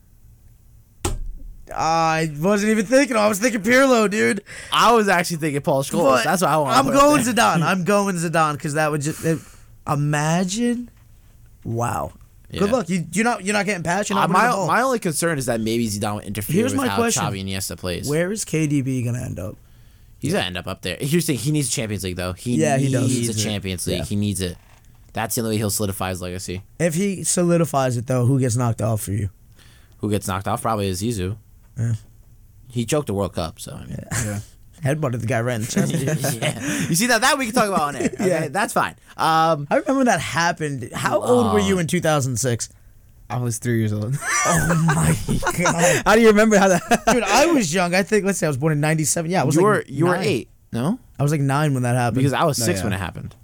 I 1.75 2.33
wasn't 2.39 2.71
even 2.71 2.87
thinking. 2.87 3.17
I 3.17 3.29
was 3.29 3.39
thinking 3.39 3.63
Pirlo, 3.63 4.11
dude. 4.11 4.43
I 4.73 4.93
was 4.93 5.09
actually 5.09 5.39
thinking 5.39 5.61
Paul 5.61 5.83
Scholes. 5.83 6.03
But 6.03 6.25
That's 6.25 6.43
what 6.43 6.51
I 6.51 6.57
want. 6.57 6.77
I'm 6.87 6.87
going 6.93 7.23
Zidane. 7.23 7.63
I'm 7.63 7.85
going 7.85 8.17
Zidane 8.17 8.55
because 8.55 8.75
that 8.75 8.91
would 8.91 9.03
just 9.03 9.25
it, 9.25 9.39
imagine. 9.87 10.91
Wow. 11.65 12.13
Good 12.51 12.71
luck. 12.71 12.89
You 12.89 13.05
you're 13.13 13.25
not 13.25 13.45
you're 13.45 13.53
not 13.53 13.67
getting 13.67 13.83
passion. 13.83 14.17
Uh, 14.17 14.21
not 14.21 14.31
my 14.31 14.47
the 14.47 14.53
ball. 14.55 14.67
my 14.67 14.81
only 14.81 14.99
concern 14.99 15.37
is 15.37 15.47
that 15.47 15.61
maybe 15.61 15.87
Zidane 15.87 16.17
would 16.17 16.25
interfere 16.25 16.57
Here's 16.57 16.73
with 16.73 16.81
my 16.81 16.89
how 16.89 16.97
question. 16.97 17.23
Xavi 17.23 17.41
and 17.41 17.49
Iniesta 17.49 17.77
plays. 17.77 18.09
Where 18.09 18.33
is 18.33 18.45
KDB 18.45 19.05
gonna 19.05 19.21
end 19.23 19.39
up? 19.39 19.57
He's 20.19 20.33
gonna 20.33 20.47
end 20.47 20.57
up 20.57 20.67
up 20.67 20.81
there. 20.81 20.97
Here's 20.99 21.27
the 21.27 21.35
thing: 21.35 21.45
he 21.45 21.53
needs 21.53 21.69
a 21.69 21.71
Champions 21.71 22.05
League 22.05 22.17
though. 22.17 22.33
He 22.33 22.57
Yeah, 22.57 22.79
he 22.79 22.95
needs 22.95 23.27
does. 23.27 23.39
a. 23.39 23.45
Champions 23.45 23.87
League. 23.87 23.99
Yeah. 23.99 24.05
He 24.05 24.17
needs 24.17 24.41
it. 24.41 24.57
That's 25.19 25.35
the 25.35 25.41
only 25.41 25.55
way 25.55 25.59
he'll 25.59 25.71
solidify 25.71 26.11
his 26.11 26.23
legacy. 26.23 26.63
If 26.79 26.95
he 26.95 27.25
solidifies 27.25 27.97
it 27.97 28.07
though, 28.07 28.25
who 28.25 28.39
gets 28.39 28.55
knocked 28.55 28.81
off 28.81 29.01
for 29.01 29.11
you? 29.11 29.31
Who 29.99 30.11
gets 30.11 30.29
knocked 30.29 30.47
off? 30.47 30.63
Probably 30.63 30.87
is 30.87 31.03
Zizou. 31.03 31.37
Yeah. 31.77 31.95
He 32.71 32.85
choked 32.87 33.09
the 33.09 33.15
World 33.15 33.35
Cup, 33.35 33.59
so 33.59 33.73
I 33.75 33.85
mean, 33.87 33.97
Yeah. 34.13 34.41
Headbutted 34.85 35.21
the 35.21 35.27
guy 35.27 35.41
right 35.41 35.57
in 35.57 35.63
the 35.63 35.67
chest. 35.73 35.93
yeah. 36.41 36.61
You 36.89 36.95
see 36.95 37.07
that? 37.09 37.21
That 37.23 37.37
we 37.37 37.47
can 37.47 37.55
talk 37.55 37.67
about 37.67 37.81
on 37.81 37.97
air. 37.97 38.11
Okay? 38.15 38.29
Yeah. 38.29 38.47
that's 38.49 38.73
fine. 38.73 38.95
Um, 39.17 39.67
I 39.73 39.79
remember 39.79 39.97
when 39.97 40.07
that 40.07 40.21
happened. 40.21 40.91
How 40.95 41.21
old 41.21 41.53
were 41.53 41.59
you 41.59 41.81
in 41.81 41.89
2006? 41.89 42.69
I 43.29 43.39
was 43.39 43.59
three 43.59 43.81
years 43.81 43.93
old. 43.93 44.17
Oh 44.47 44.85
my 44.87 45.17
god, 45.59 46.03
How 46.07 46.15
do 46.15 46.21
you 46.21 46.29
remember 46.29 46.57
how 46.59 46.69
that? 46.69 47.03
dude! 47.13 47.25
I 47.25 47.47
was 47.47 47.75
young. 47.75 47.93
I 47.95 48.03
think. 48.05 48.25
Let's 48.25 48.39
say 48.39 48.47
I 48.47 48.51
was 48.51 48.57
born 48.57 48.73
in 48.73 48.81
'97. 48.81 49.31
Yeah, 49.31 49.43
I 49.43 49.45
was 49.45 49.57
you 49.57 49.61
like 49.63 49.65
were 49.67 49.85
you 49.89 50.07
were 50.07 50.15
eight, 50.17 50.49
no? 50.73 50.99
I 51.19 51.23
was 51.25 51.33
like 51.33 51.41
nine 51.43 51.75
when 51.75 51.83
that 51.83 51.95
happened. 51.97 52.15
Because 52.19 52.33
I 52.33 52.45
was 52.45 52.59
No, 52.59 52.65
six 52.67 52.79
yeah. 52.79 52.85
when 52.85 52.93
it 52.95 52.99
happened. 52.99 53.35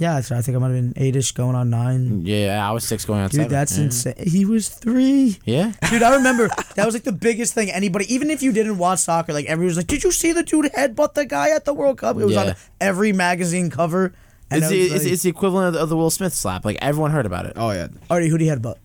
Yeah, 0.00 0.20
so 0.22 0.34
I 0.36 0.40
think 0.42 0.56
I 0.56 0.58
might 0.58 0.68
have 0.72 0.76
been 0.76 0.92
eight-ish, 0.96 1.32
going 1.32 1.54
on 1.54 1.70
nine. 1.70 2.26
Yeah, 2.26 2.66
I 2.68 2.72
was 2.72 2.84
six 2.84 3.04
going 3.04 3.20
on 3.20 3.28
Dude, 3.28 3.36
seven. 3.36 3.50
that's 3.52 3.76
yeah. 3.78 3.84
insane. 3.84 4.14
He 4.26 4.44
was 4.44 4.68
three. 4.68 5.38
Yeah. 5.44 5.72
Dude, 5.90 6.02
I 6.02 6.16
remember 6.16 6.48
that 6.74 6.86
was 6.86 6.94
like 6.94 7.04
the 7.04 7.12
biggest 7.12 7.54
thing 7.54 7.70
anybody, 7.70 8.12
even 8.12 8.30
if 8.30 8.42
you 8.42 8.50
didn't 8.52 8.78
watch 8.78 9.00
soccer, 9.00 9.32
like 9.32 9.46
everyone 9.46 9.68
was 9.68 9.76
like, 9.76 9.86
"Did 9.86 10.02
you 10.02 10.10
see 10.10 10.32
the 10.32 10.42
dude 10.42 10.72
headbutt 10.72 11.14
the 11.14 11.26
guy 11.26 11.50
at 11.50 11.64
the 11.66 11.74
World 11.74 11.98
Cup?" 11.98 12.16
It 12.18 12.24
was 12.24 12.34
Yeah. 12.34 12.44
on 12.50 12.54
every 12.80 13.12
magazine 13.12 13.70
cover. 13.70 14.12
And 14.50 14.64
It's, 14.64 14.72
it 14.72 14.74
the, 14.74 14.82
was 14.82 14.92
it's, 15.04 15.12
it's 15.12 15.22
the 15.22 15.28
equivalent 15.28 15.68
of 15.68 15.74
the, 15.74 15.80
of 15.80 15.88
the 15.90 15.96
Will 15.96 16.10
Smith 16.10 16.32
slap. 16.32 16.64
Like 16.64 16.78
everyone 16.82 17.12
heard 17.12 17.26
about 17.26 17.46
it. 17.46 17.52
Oh 17.56 17.70
yeah. 17.70 17.86
Already, 18.10 18.28
who 18.28 18.38
did 18.38 18.44
he 18.46 18.50
headbutt? 18.50 18.76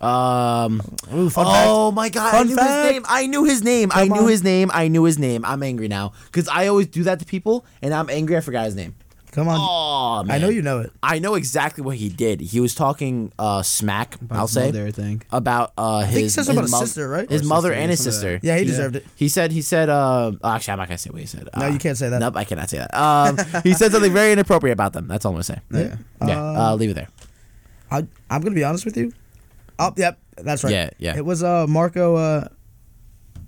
Um. 0.00 0.82
Ooh, 1.14 1.30
fun 1.30 1.46
oh 1.48 1.90
my 1.90 2.10
god! 2.10 2.30
Fun 2.32 2.40
I 2.40 2.44
knew 2.44 2.56
fact. 2.56 2.84
his 2.84 2.92
name. 2.92 3.02
I 3.08 3.26
knew 3.26 3.44
his 3.44 3.64
name. 3.64 3.90
I 3.94 4.04
knew 4.04 4.20
on. 4.24 4.28
his 4.28 4.44
name. 4.44 4.70
I 4.74 4.88
knew 4.88 5.04
his 5.04 5.18
name. 5.18 5.42
I'm 5.46 5.62
angry 5.62 5.88
now 5.88 6.12
because 6.26 6.48
I 6.48 6.66
always 6.66 6.88
do 6.88 7.02
that 7.04 7.18
to 7.20 7.24
people, 7.24 7.64
and 7.80 7.94
I'm 7.94 8.10
angry. 8.10 8.36
I 8.36 8.40
forgot 8.40 8.66
his 8.66 8.76
name. 8.76 8.94
Fact. 9.44 9.46
Come 9.46 9.48
on, 9.48 9.58
Oh 9.60 10.24
man! 10.24 10.34
I 10.34 10.38
know 10.38 10.48
you 10.48 10.62
know 10.62 10.80
it. 10.80 10.92
I 11.02 11.18
know 11.18 11.34
exactly 11.34 11.84
what 11.84 11.96
he 11.96 12.08
did. 12.08 12.40
He 12.40 12.58
was 12.60 12.74
talking 12.74 13.32
uh, 13.38 13.62
smack. 13.62 14.14
About 14.20 14.36
I'll 14.38 14.46
his 14.46 14.54
say 14.54 14.66
mother, 14.66 14.86
I 14.86 14.90
think. 14.90 15.26
about 15.30 15.72
uh, 15.78 16.00
his. 16.00 16.08
think 16.14 16.22
he 16.24 16.28
said 16.30 16.44
something 16.46 16.62
his 16.62 16.70
about 16.72 16.80
his 16.80 16.80
mo- 16.80 16.86
sister, 16.86 17.08
right? 17.08 17.30
His 17.30 17.42
Or 17.42 17.44
mother 17.46 17.68
sister, 17.68 17.80
and 17.80 17.90
his 17.90 17.98
something 18.00 18.12
like 18.12 18.14
sister. 18.14 18.38
that. 18.38 18.44
Yeah, 18.46 18.56
he 18.56 18.62
Yeah. 18.62 18.66
deserved 18.70 18.96
it. 18.96 19.06
He 19.16 19.28
said. 19.28 19.52
He 19.52 19.62
said. 19.62 19.88
Uh, 19.88 20.32
actually, 20.44 20.72
I'm 20.72 20.78
not 20.78 20.88
gonna 20.88 20.98
say 20.98 21.10
what 21.10 21.20
he 21.20 21.26
said. 21.26 21.48
No, 21.56 21.66
Uh, 21.66 21.68
you 21.68 21.78
can't 21.78 21.96
say 21.98 22.08
that. 22.08 22.18
Nope, 22.18 22.36
I 22.36 22.44
cannot 22.44 22.70
say 22.70 22.78
that. 22.78 22.94
Um, 22.94 23.36
he 23.62 23.74
said 23.74 23.92
something 23.92 24.12
very 24.12 24.32
inappropriate 24.32 24.72
about 24.72 24.92
them. 24.94 25.06
That's 25.08 25.24
all 25.24 25.30
I'm 25.32 25.36
gonna 25.36 25.44
say. 25.44 25.60
Yeah. 25.70 25.96
Yeah, 26.26 26.70
uh, 26.70 26.74
leave 26.76 26.90
it 26.90 26.94
there. 26.94 27.08
I, 27.90 28.06
I'm 28.30 28.40
gonna 28.40 28.54
be 28.54 28.64
honest 28.64 28.84
with 28.84 28.96
you. 28.96 29.12
Oh, 29.78 29.92
yep, 29.96 30.18
that's 30.38 30.64
right. 30.64 30.72
Yeah, 30.72 30.90
yeah. 30.98 31.16
It 31.16 31.24
was 31.24 31.42
uh 31.42 31.66
Marco 31.68 32.16
uh 32.16 32.48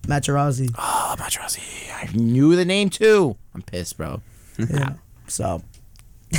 Materazzi. 0.03 0.71
Oh, 0.79 1.17
Matrossi. 1.19 1.61
I 1.93 2.09
knew 2.15 2.55
the 2.57 2.65
name 2.65 2.91
too. 2.91 3.37
I'm 3.55 3.63
pissed, 3.63 3.97
bro. 3.97 4.21
Yeah. 4.59 4.95
So. 5.27 5.63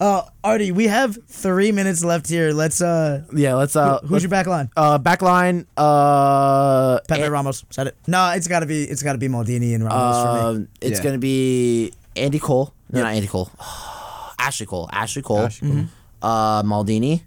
uh, 0.00 0.22
Artie, 0.42 0.72
we 0.72 0.86
have 0.86 1.18
three 1.28 1.72
minutes 1.72 2.02
left 2.04 2.28
here. 2.28 2.52
Let's 2.52 2.80
uh, 2.80 3.24
Yeah, 3.34 3.54
let's 3.54 3.76
uh, 3.76 4.00
who's 4.00 4.22
your 4.22 4.30
back 4.30 4.46
line? 4.46 4.70
uh 4.76 4.98
back 4.98 5.22
line? 5.22 5.66
Uh, 5.76 7.00
Pepe 7.08 7.22
An- 7.22 7.32
Ramos. 7.32 7.64
Said 7.70 7.88
it. 7.88 7.96
No, 8.06 8.32
it's 8.34 8.48
gotta 8.48 8.66
be 8.66 8.84
it's 8.84 9.02
gotta 9.02 9.18
be 9.18 9.28
Maldini 9.28 9.74
and 9.74 9.84
Ramos 9.84 10.22
for 10.22 10.34
me. 10.34 10.40
Um, 10.62 10.68
it's 10.80 10.98
Yeah. 10.98 11.04
gonna 11.04 11.18
be 11.18 11.92
Andy 12.16 12.38
Cole. 12.38 12.72
No, 12.90 13.02
not 13.02 13.14
Andy 13.14 13.26
Cole. 13.28 13.50
Ashley 14.38 14.66
Cole. 14.66 14.88
Ashley 14.92 15.22
Cole. 15.22 15.40
Ashley 15.40 15.70
Cole. 15.70 15.84
Uh, 16.22 16.62
Maldini. 16.62 17.22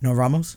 No 0.00 0.12
Ramos. 0.12 0.56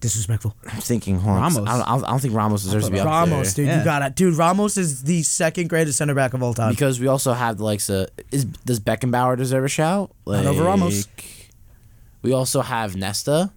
Disrespectful. 0.00 0.56
I'm 0.66 0.80
thinking. 0.80 1.18
Hold 1.20 1.36
on, 1.36 1.42
Ramos. 1.42 1.68
I 1.68 1.76
don't, 1.94 2.04
I 2.04 2.10
don't- 2.10 2.20
think 2.20 2.34
Ramos 2.34 2.62
deserves 2.62 2.86
to 2.86 2.90
be 2.90 3.00
up 3.00 3.06
Ramos, 3.06 3.52
there 3.54 3.66
dude, 3.66 3.72
you 3.72 3.78
Yeah. 3.80 3.84
got 3.84 4.02
it. 4.02 4.16
Dude, 4.16 4.34
Ramos 4.34 4.78
is 4.78 5.02
the 5.02 5.22
second 5.22 5.68
greatest 5.68 5.98
center 5.98 6.14
back 6.14 6.32
of 6.32 6.42
all 6.42 6.54
time. 6.54 6.70
because 6.70 6.98
we 6.98 7.06
also 7.06 7.34
have 7.34 7.58
the 7.58 7.64
likes 7.64 7.90
of. 7.90 8.08
Is 8.32 8.46
does 8.46 8.80
Beckenbauer 8.80 9.36
deserve 9.36 9.64
a 9.64 9.68
shout? 9.68 10.10
Not 10.26 10.46
over 10.46 10.64
Ramos. 10.64 11.06
We 12.22 12.32
also 12.32 12.62
have 12.62 12.96
Nesta. 12.96 13.50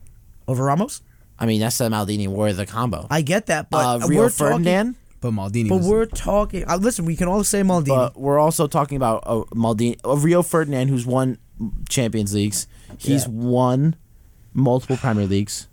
Over 0.47 0.65
Ramos? 0.65 1.01
I 1.39 1.45
mean, 1.45 1.61
Nesta 1.61 1.85
and 1.85 1.93
Maldini 1.93 2.27
were 2.27 2.51
the 2.53 2.65
combo. 2.65 3.07
I 3.09 3.21
get 3.21 3.45
that, 3.47 3.69
but 3.69 3.77
uh, 3.85 3.99
we're 4.03 4.07
Rio 4.09 4.21
talking. 4.29 4.35
Ferdinand. 4.37 4.95
But 5.21 5.31
Maldini. 5.31 5.69
But 5.69 5.77
was, 5.77 5.87
we're 5.87 6.05
talking. 6.05 6.65
Uh, 6.67 6.75
listen, 6.75 7.05
we 7.05 7.15
can 7.15 7.29
all 7.29 7.43
say 7.45 7.61
Maldini. 7.61 7.87
But 7.87 8.17
we're 8.19 8.39
also 8.39 8.67
talking 8.67 8.97
about 8.97 9.23
uh, 9.25 9.43
Maldini, 9.55 9.97
uh, 10.05 10.17
Rio 10.17 10.43
Ferdinand, 10.43 10.89
who's 10.89 11.05
won 11.05 11.37
Champions 11.87 12.33
Leagues. 12.33 12.67
He's 12.97 13.23
Yeah. 13.25 13.31
won 13.31 13.95
multiple 14.53 14.97
Premier 14.97 15.25
Leagues. 15.25 15.67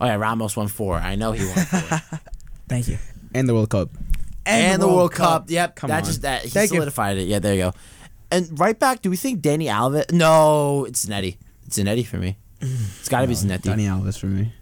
Oh 0.00 0.06
yeah, 0.06 0.14
Ramos 0.16 0.56
won 0.56 0.68
four. 0.68 0.96
I 0.96 1.16
know 1.16 1.32
he 1.32 1.44
won 1.46 1.56
four. 1.64 2.20
Thank 2.68 2.88
you. 2.88 2.98
and 3.34 3.48
the 3.48 3.54
World 3.54 3.70
Cup. 3.70 3.90
and, 4.46 4.80
the 4.80 4.86
World 4.88 5.12
Cup. 5.12 5.50
Yep, 5.50 5.76
Come 5.76 5.88
that 5.88 5.98
on. 5.98 6.04
just 6.04 6.22
that 6.22 6.42
he 6.42 6.48
Thank 6.50 6.70
you. 6.70 6.76
solidified 6.76 7.18
it. 7.18 7.28
Yeah, 7.28 7.38
there 7.40 7.54
you 7.54 7.62
go. 7.62 7.72
And 8.30 8.58
right 8.60 8.78
back, 8.78 9.02
do 9.02 9.10
we 9.10 9.16
think 9.16 9.40
Dani 9.40 9.64
Alves? 9.64 10.12
No, 10.12 10.84
it's 10.84 11.06
Zanetti. 11.06 11.38
It's 11.66 11.78
Zanetti 11.78 12.06
for 12.06 12.18
me. 12.18 12.36
It's 12.60 13.08
got 13.08 13.22
to 13.22 13.26
be 13.26 13.32
Zanetti. 13.34 13.62
Dani 13.62 13.82
Alves 13.88 14.18
for 14.18 14.26
me. 14.26 14.52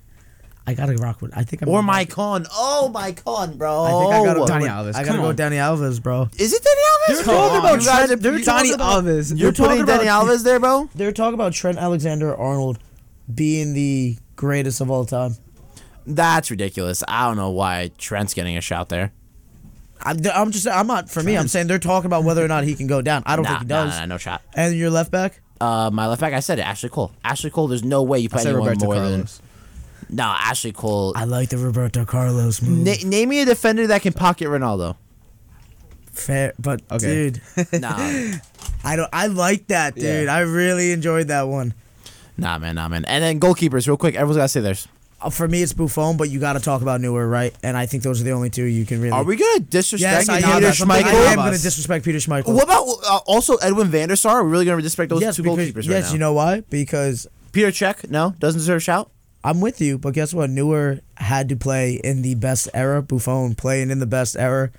I 0.68 0.74
gotta 0.74 0.94
rock 0.96 1.22
with. 1.22 1.30
I 1.36 1.44
think 1.44 1.62
I'm 1.62 1.68
Or 1.68 1.74
gonna- 1.78 1.86
Mike 1.86 2.10
Con. 2.10 2.44
Oh, 2.50 2.90
Maicon, 2.92 3.56
bro. 3.56 3.84
I 3.84 3.90
think 4.00 4.12
I 4.14 4.24
gotta 4.24 4.40
go 4.40 4.46
Dani 4.46 4.68
Alves, 4.68 4.88
I 4.96 5.04
gotta 5.04 5.06
come 5.06 5.16
go 5.18 5.28
on. 5.28 5.36
Dani 5.36 5.58
Alves, 5.58 6.02
bro. 6.02 6.28
Is 6.38 6.52
it 6.52 6.60
Dani 6.64 6.68
Alves? 6.90 7.14
They're 7.14 7.24
talking 7.24 7.58
about 7.58 7.80
You 7.80 7.86
guys 7.86 8.06
Trent- 8.06 8.10
are- 8.10 8.16
they're 8.16 8.38
Dani 8.40 8.74
about- 8.74 9.04
Alves. 9.04 9.28
You're 9.30 9.38
You're 9.38 9.52
talking 9.52 9.84
putting 9.86 10.06
Dani 10.06 10.08
Alves 10.10 10.42
there, 10.42 10.58
bro? 10.58 10.88
They're 10.96 11.12
talking 11.12 11.34
about 11.34 11.52
Trent 11.52 11.78
Alexander 11.78 12.34
Arnold 12.36 12.80
being 13.32 13.74
the 13.74 14.16
greatest 14.36 14.80
of 14.80 14.90
all 14.90 15.04
time. 15.04 15.34
That's 16.06 16.50
ridiculous. 16.50 17.02
I 17.08 17.26
don't 17.26 17.36
know 17.36 17.50
why 17.50 17.90
Trent's 17.98 18.32
getting 18.34 18.56
a 18.56 18.60
shout 18.60 18.88
there. 18.90 19.12
I'm, 20.02 20.18
I'm 20.32 20.50
just. 20.52 20.68
I'm 20.68 20.86
not. 20.86 21.10
For 21.10 21.22
me, 21.22 21.36
I'm 21.36 21.48
saying 21.48 21.66
they're 21.66 21.78
talking 21.78 22.06
about 22.06 22.22
whether 22.22 22.44
or 22.44 22.48
not 22.48 22.64
he 22.64 22.74
can 22.74 22.86
go 22.86 23.02
down. 23.02 23.22
I 23.26 23.34
don't 23.34 23.44
Nah, 23.44 23.48
think 23.50 23.62
he 23.62 23.66
does. 23.68 23.98
nah, 23.98 24.06
no 24.06 24.18
shot. 24.18 24.42
And 24.54 24.76
your 24.76 24.90
left 24.90 25.10
back, 25.10 25.40
Uh, 25.60 25.90
my 25.92 26.06
left 26.06 26.20
back, 26.20 26.32
I 26.34 26.40
said 26.40 26.58
it. 26.58 26.62
Ashley 26.66 26.90
Cole. 26.90 27.12
Ashley 27.24 27.50
Cole. 27.50 27.66
There's 27.66 27.82
no 27.82 28.02
way 28.02 28.18
you 28.20 28.28
I 28.30 28.34
put 28.34 28.40
said 28.42 28.48
anyone 28.50 28.68
Roberto 28.68 28.84
more 28.86 28.94
Carlos. 28.94 29.40
than 30.08 30.16
no 30.16 30.24
Ashley 30.24 30.72
Cole. 30.72 31.12
I 31.16 31.24
like 31.24 31.48
the 31.48 31.56
Roberto 31.58 32.04
Carlos 32.04 32.60
move. 32.62 32.78
Na- 32.86 33.08
name 33.08 33.30
me 33.30 33.40
a 33.40 33.46
defender 33.46 33.86
that 33.88 34.02
can 34.02 34.12
pocket 34.12 34.48
Ronaldo. 34.48 34.96
Fair, 36.12 36.52
but 36.58 36.82
Okay. 36.90 37.30
dude, 37.30 37.40
Nah, 37.80 37.96
I 38.84 38.96
don't. 38.96 39.10
I 39.12 39.26
like 39.26 39.66
that, 39.68 39.94
dude. 39.96 40.26
Yeah. 40.26 40.34
I 40.34 40.40
really 40.40 40.92
enjoyed 40.92 41.28
that 41.28 41.48
one. 41.48 41.74
Nah, 42.38 42.58
man, 42.58 42.74
nah, 42.74 42.88
man. 42.88 43.04
And 43.06 43.24
then 43.24 43.40
goalkeepers, 43.40 43.86
real 43.86 43.96
quick. 43.96 44.14
Everyone's 44.14 44.36
gotta 44.36 44.48
say 44.48 44.60
theirs. 44.60 44.88
uh, 45.20 45.30
for 45.30 45.48
me, 45.48 45.62
it's 45.62 45.72
Buffon, 45.72 46.16
but 46.16 46.28
you 46.28 46.38
got 46.38 46.52
to 46.54 46.60
talk 46.60 46.82
about 46.82 47.00
Neuer, 47.00 47.26
right? 47.26 47.54
And 47.62 47.76
I 47.76 47.86
think 47.86 48.02
those 48.02 48.20
are 48.20 48.24
the 48.24 48.32
only 48.32 48.50
two 48.50 48.64
you 48.64 48.84
can 48.84 49.00
really. 49.00 49.12
Are 49.12 49.24
we 49.24 49.36
gonna 49.36 49.60
disrespect 49.60 50.26
Yes, 50.26 50.28
I 50.28 50.36
Peter 50.42 50.48
Schmeichel? 50.48 50.60
Navas. 50.60 50.80
I'm 50.82 50.90
I 50.90 50.96
thinking 50.96 51.14
Schmeichel? 51.14 51.16
am 51.16 51.36
Navas. 51.36 51.36
going 51.36 51.56
to 51.56 51.62
disrespect 51.62 52.04
Peter 52.04 52.18
Schmeichel. 52.18 52.54
What 52.54 52.64
about 52.64 52.86
uh, 53.08 53.20
also 53.26 53.56
Edwin 53.56 53.88
van 53.88 54.08
der 54.08 54.16
Sar? 54.16 54.40
Are 54.40 54.44
we 54.44 54.50
really 54.50 54.64
gonna 54.66 54.82
disrespect 54.82 55.10
those 55.10 55.22
yes, 55.22 55.36
two 55.36 55.42
because, 55.42 55.58
goalkeepers 55.58 55.76
right 55.76 55.86
yes, 55.86 56.08
now? 56.08 56.12
you 56.12 56.18
know 56.18 56.32
why? 56.34 56.60
Because 56.68 57.26
Peter 57.52 57.70
Čech, 57.70 58.10
no, 58.10 58.34
doesn't 58.38 58.58
deserve 58.58 58.76
a 58.76 58.80
shout. 58.80 59.10
I'm 59.42 59.60
with 59.60 59.80
you, 59.80 59.96
but 59.96 60.12
guess 60.12 60.34
what? 60.34 60.50
Neuer 60.50 61.00
had 61.16 61.48
to 61.50 61.56
play 61.56 62.00
in 62.02 62.22
the 62.22 62.34
best 62.34 62.68
era. 62.74 63.00
Buffon 63.00 63.54
playing 63.54 63.90
in 63.90 64.00
the 64.00 64.06
best 64.06 64.36
era. 64.36 64.70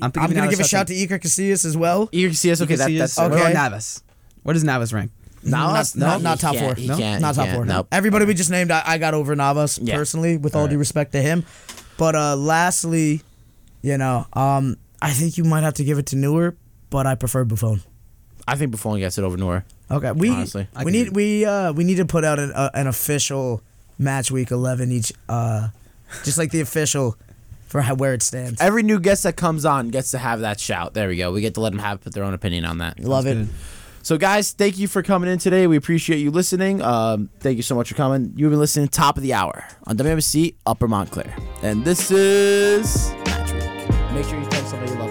I'm, 0.00 0.12
I'm 0.14 0.32
going 0.32 0.48
to 0.48 0.56
give 0.56 0.60
a 0.60 0.68
shout 0.68 0.86
to 0.86 0.94
Iker 0.94 1.20
Casillas 1.20 1.64
as 1.66 1.76
well. 1.76 2.08
You 2.12 2.28
can 2.28 2.34
see 2.34 2.50
us. 2.52 2.62
Okay, 2.62 2.76
that, 2.76 2.90
that's 2.90 3.18
okay. 3.18 3.28
What 3.28 3.40
about 3.40 3.52
Navas? 3.52 4.02
What 4.44 4.54
does 4.54 4.64
Navas 4.64 4.92
rank? 4.92 5.10
Not, 5.42 5.94
no, 5.96 6.06
not, 6.06 6.16
he 6.18 6.22
not 6.22 6.40
top 6.40 6.56
four. 6.56 6.74
he 6.74 6.86
no? 6.86 6.96
can't, 6.96 7.22
not 7.22 7.34
he 7.34 7.36
top 7.36 7.44
can't, 7.46 7.56
four. 7.56 7.64
nope. 7.64 7.88
Everybody 7.92 8.24
we 8.26 8.34
just 8.34 8.50
named, 8.50 8.70
I, 8.70 8.82
I 8.84 8.98
got 8.98 9.14
over 9.14 9.34
Navas 9.34 9.78
Yeah. 9.78 9.96
personally, 9.96 10.36
with 10.36 10.54
all 10.54 10.68
due 10.68 10.78
respect 10.78 11.12
to 11.12 11.22
him. 11.22 11.44
But 11.96 12.14
uh, 12.14 12.36
lastly, 12.36 13.22
you 13.82 13.96
know, 13.98 14.26
um, 14.34 14.76
I 15.00 15.10
think 15.12 15.38
you 15.38 15.44
might 15.44 15.62
have 15.62 15.74
to 15.74 15.84
give 15.84 15.98
it 15.98 16.06
to 16.06 16.16
Neuer, 16.16 16.56
but 16.90 17.06
I 17.06 17.14
prefer 17.14 17.44
Buffon. 17.44 17.82
I 18.46 18.56
think 18.56 18.72
Buffon 18.72 18.98
gets 18.98 19.16
it 19.16 19.24
over 19.24 19.36
Neuer. 19.36 19.64
Okay, 19.90 20.12
we 20.12 20.30
Honestly. 20.30 20.68
We 20.84 20.92
need 20.92 21.14
we 21.16 21.44
uh 21.44 21.72
we 21.72 21.84
need 21.84 21.96
to 21.96 22.04
put 22.04 22.24
out 22.24 22.38
an 22.38 22.52
uh, 22.52 22.70
an 22.74 22.86
official 22.86 23.60
match 23.98 24.30
week 24.30 24.50
eleven 24.50 24.92
each 24.92 25.12
uh 25.28 25.68
just 26.24 26.38
like 26.38 26.50
the 26.52 26.60
official 26.60 27.16
for 27.66 27.80
how, 27.82 27.94
where 27.94 28.14
it 28.14 28.22
stands. 28.22 28.60
Every 28.60 28.82
new 28.82 28.98
guest 29.00 29.22
that 29.24 29.36
comes 29.36 29.64
on 29.64 29.88
gets 29.88 30.10
to 30.12 30.18
have 30.18 30.40
that 30.40 30.58
shout. 30.60 30.94
There 30.94 31.08
we 31.08 31.16
go. 31.16 31.32
We 31.32 31.40
get 31.40 31.54
to 31.54 31.60
let 31.60 31.70
them 31.70 31.78
have 31.80 32.00
put 32.02 32.14
their 32.14 32.24
own 32.24 32.34
opinion 32.34 32.64
on 32.64 32.78
that. 32.78 32.98
Love 33.00 33.26
it. 33.26 33.34
good. 33.34 33.48
So, 34.02 34.16
guys, 34.16 34.52
thank 34.52 34.78
you 34.78 34.88
for 34.88 35.02
coming 35.02 35.30
in 35.30 35.38
today. 35.38 35.66
We 35.66 35.76
appreciate 35.76 36.18
you 36.18 36.30
listening. 36.30 36.80
Um, 36.82 37.30
thank 37.40 37.56
you 37.56 37.62
so 37.62 37.74
much 37.74 37.88
for 37.90 37.94
coming. 37.94 38.32
You've 38.34 38.50
been 38.50 38.58
listening 38.58 38.88
to 38.88 38.92
Top 38.92 39.16
of 39.16 39.22
the 39.22 39.34
Hour 39.34 39.66
on 39.86 39.96
WMSC 39.96 40.54
Upper 40.66 40.88
Montclair. 40.88 41.36
And 41.62 41.84
this 41.84 42.10
is 42.10 43.10
Week. 43.10 43.90
Make 44.12 44.24
sure 44.26 44.40
you 44.40 44.46
tell 44.48 44.64
somebody 44.66 44.92
you 44.92 44.98
love. 44.98 45.09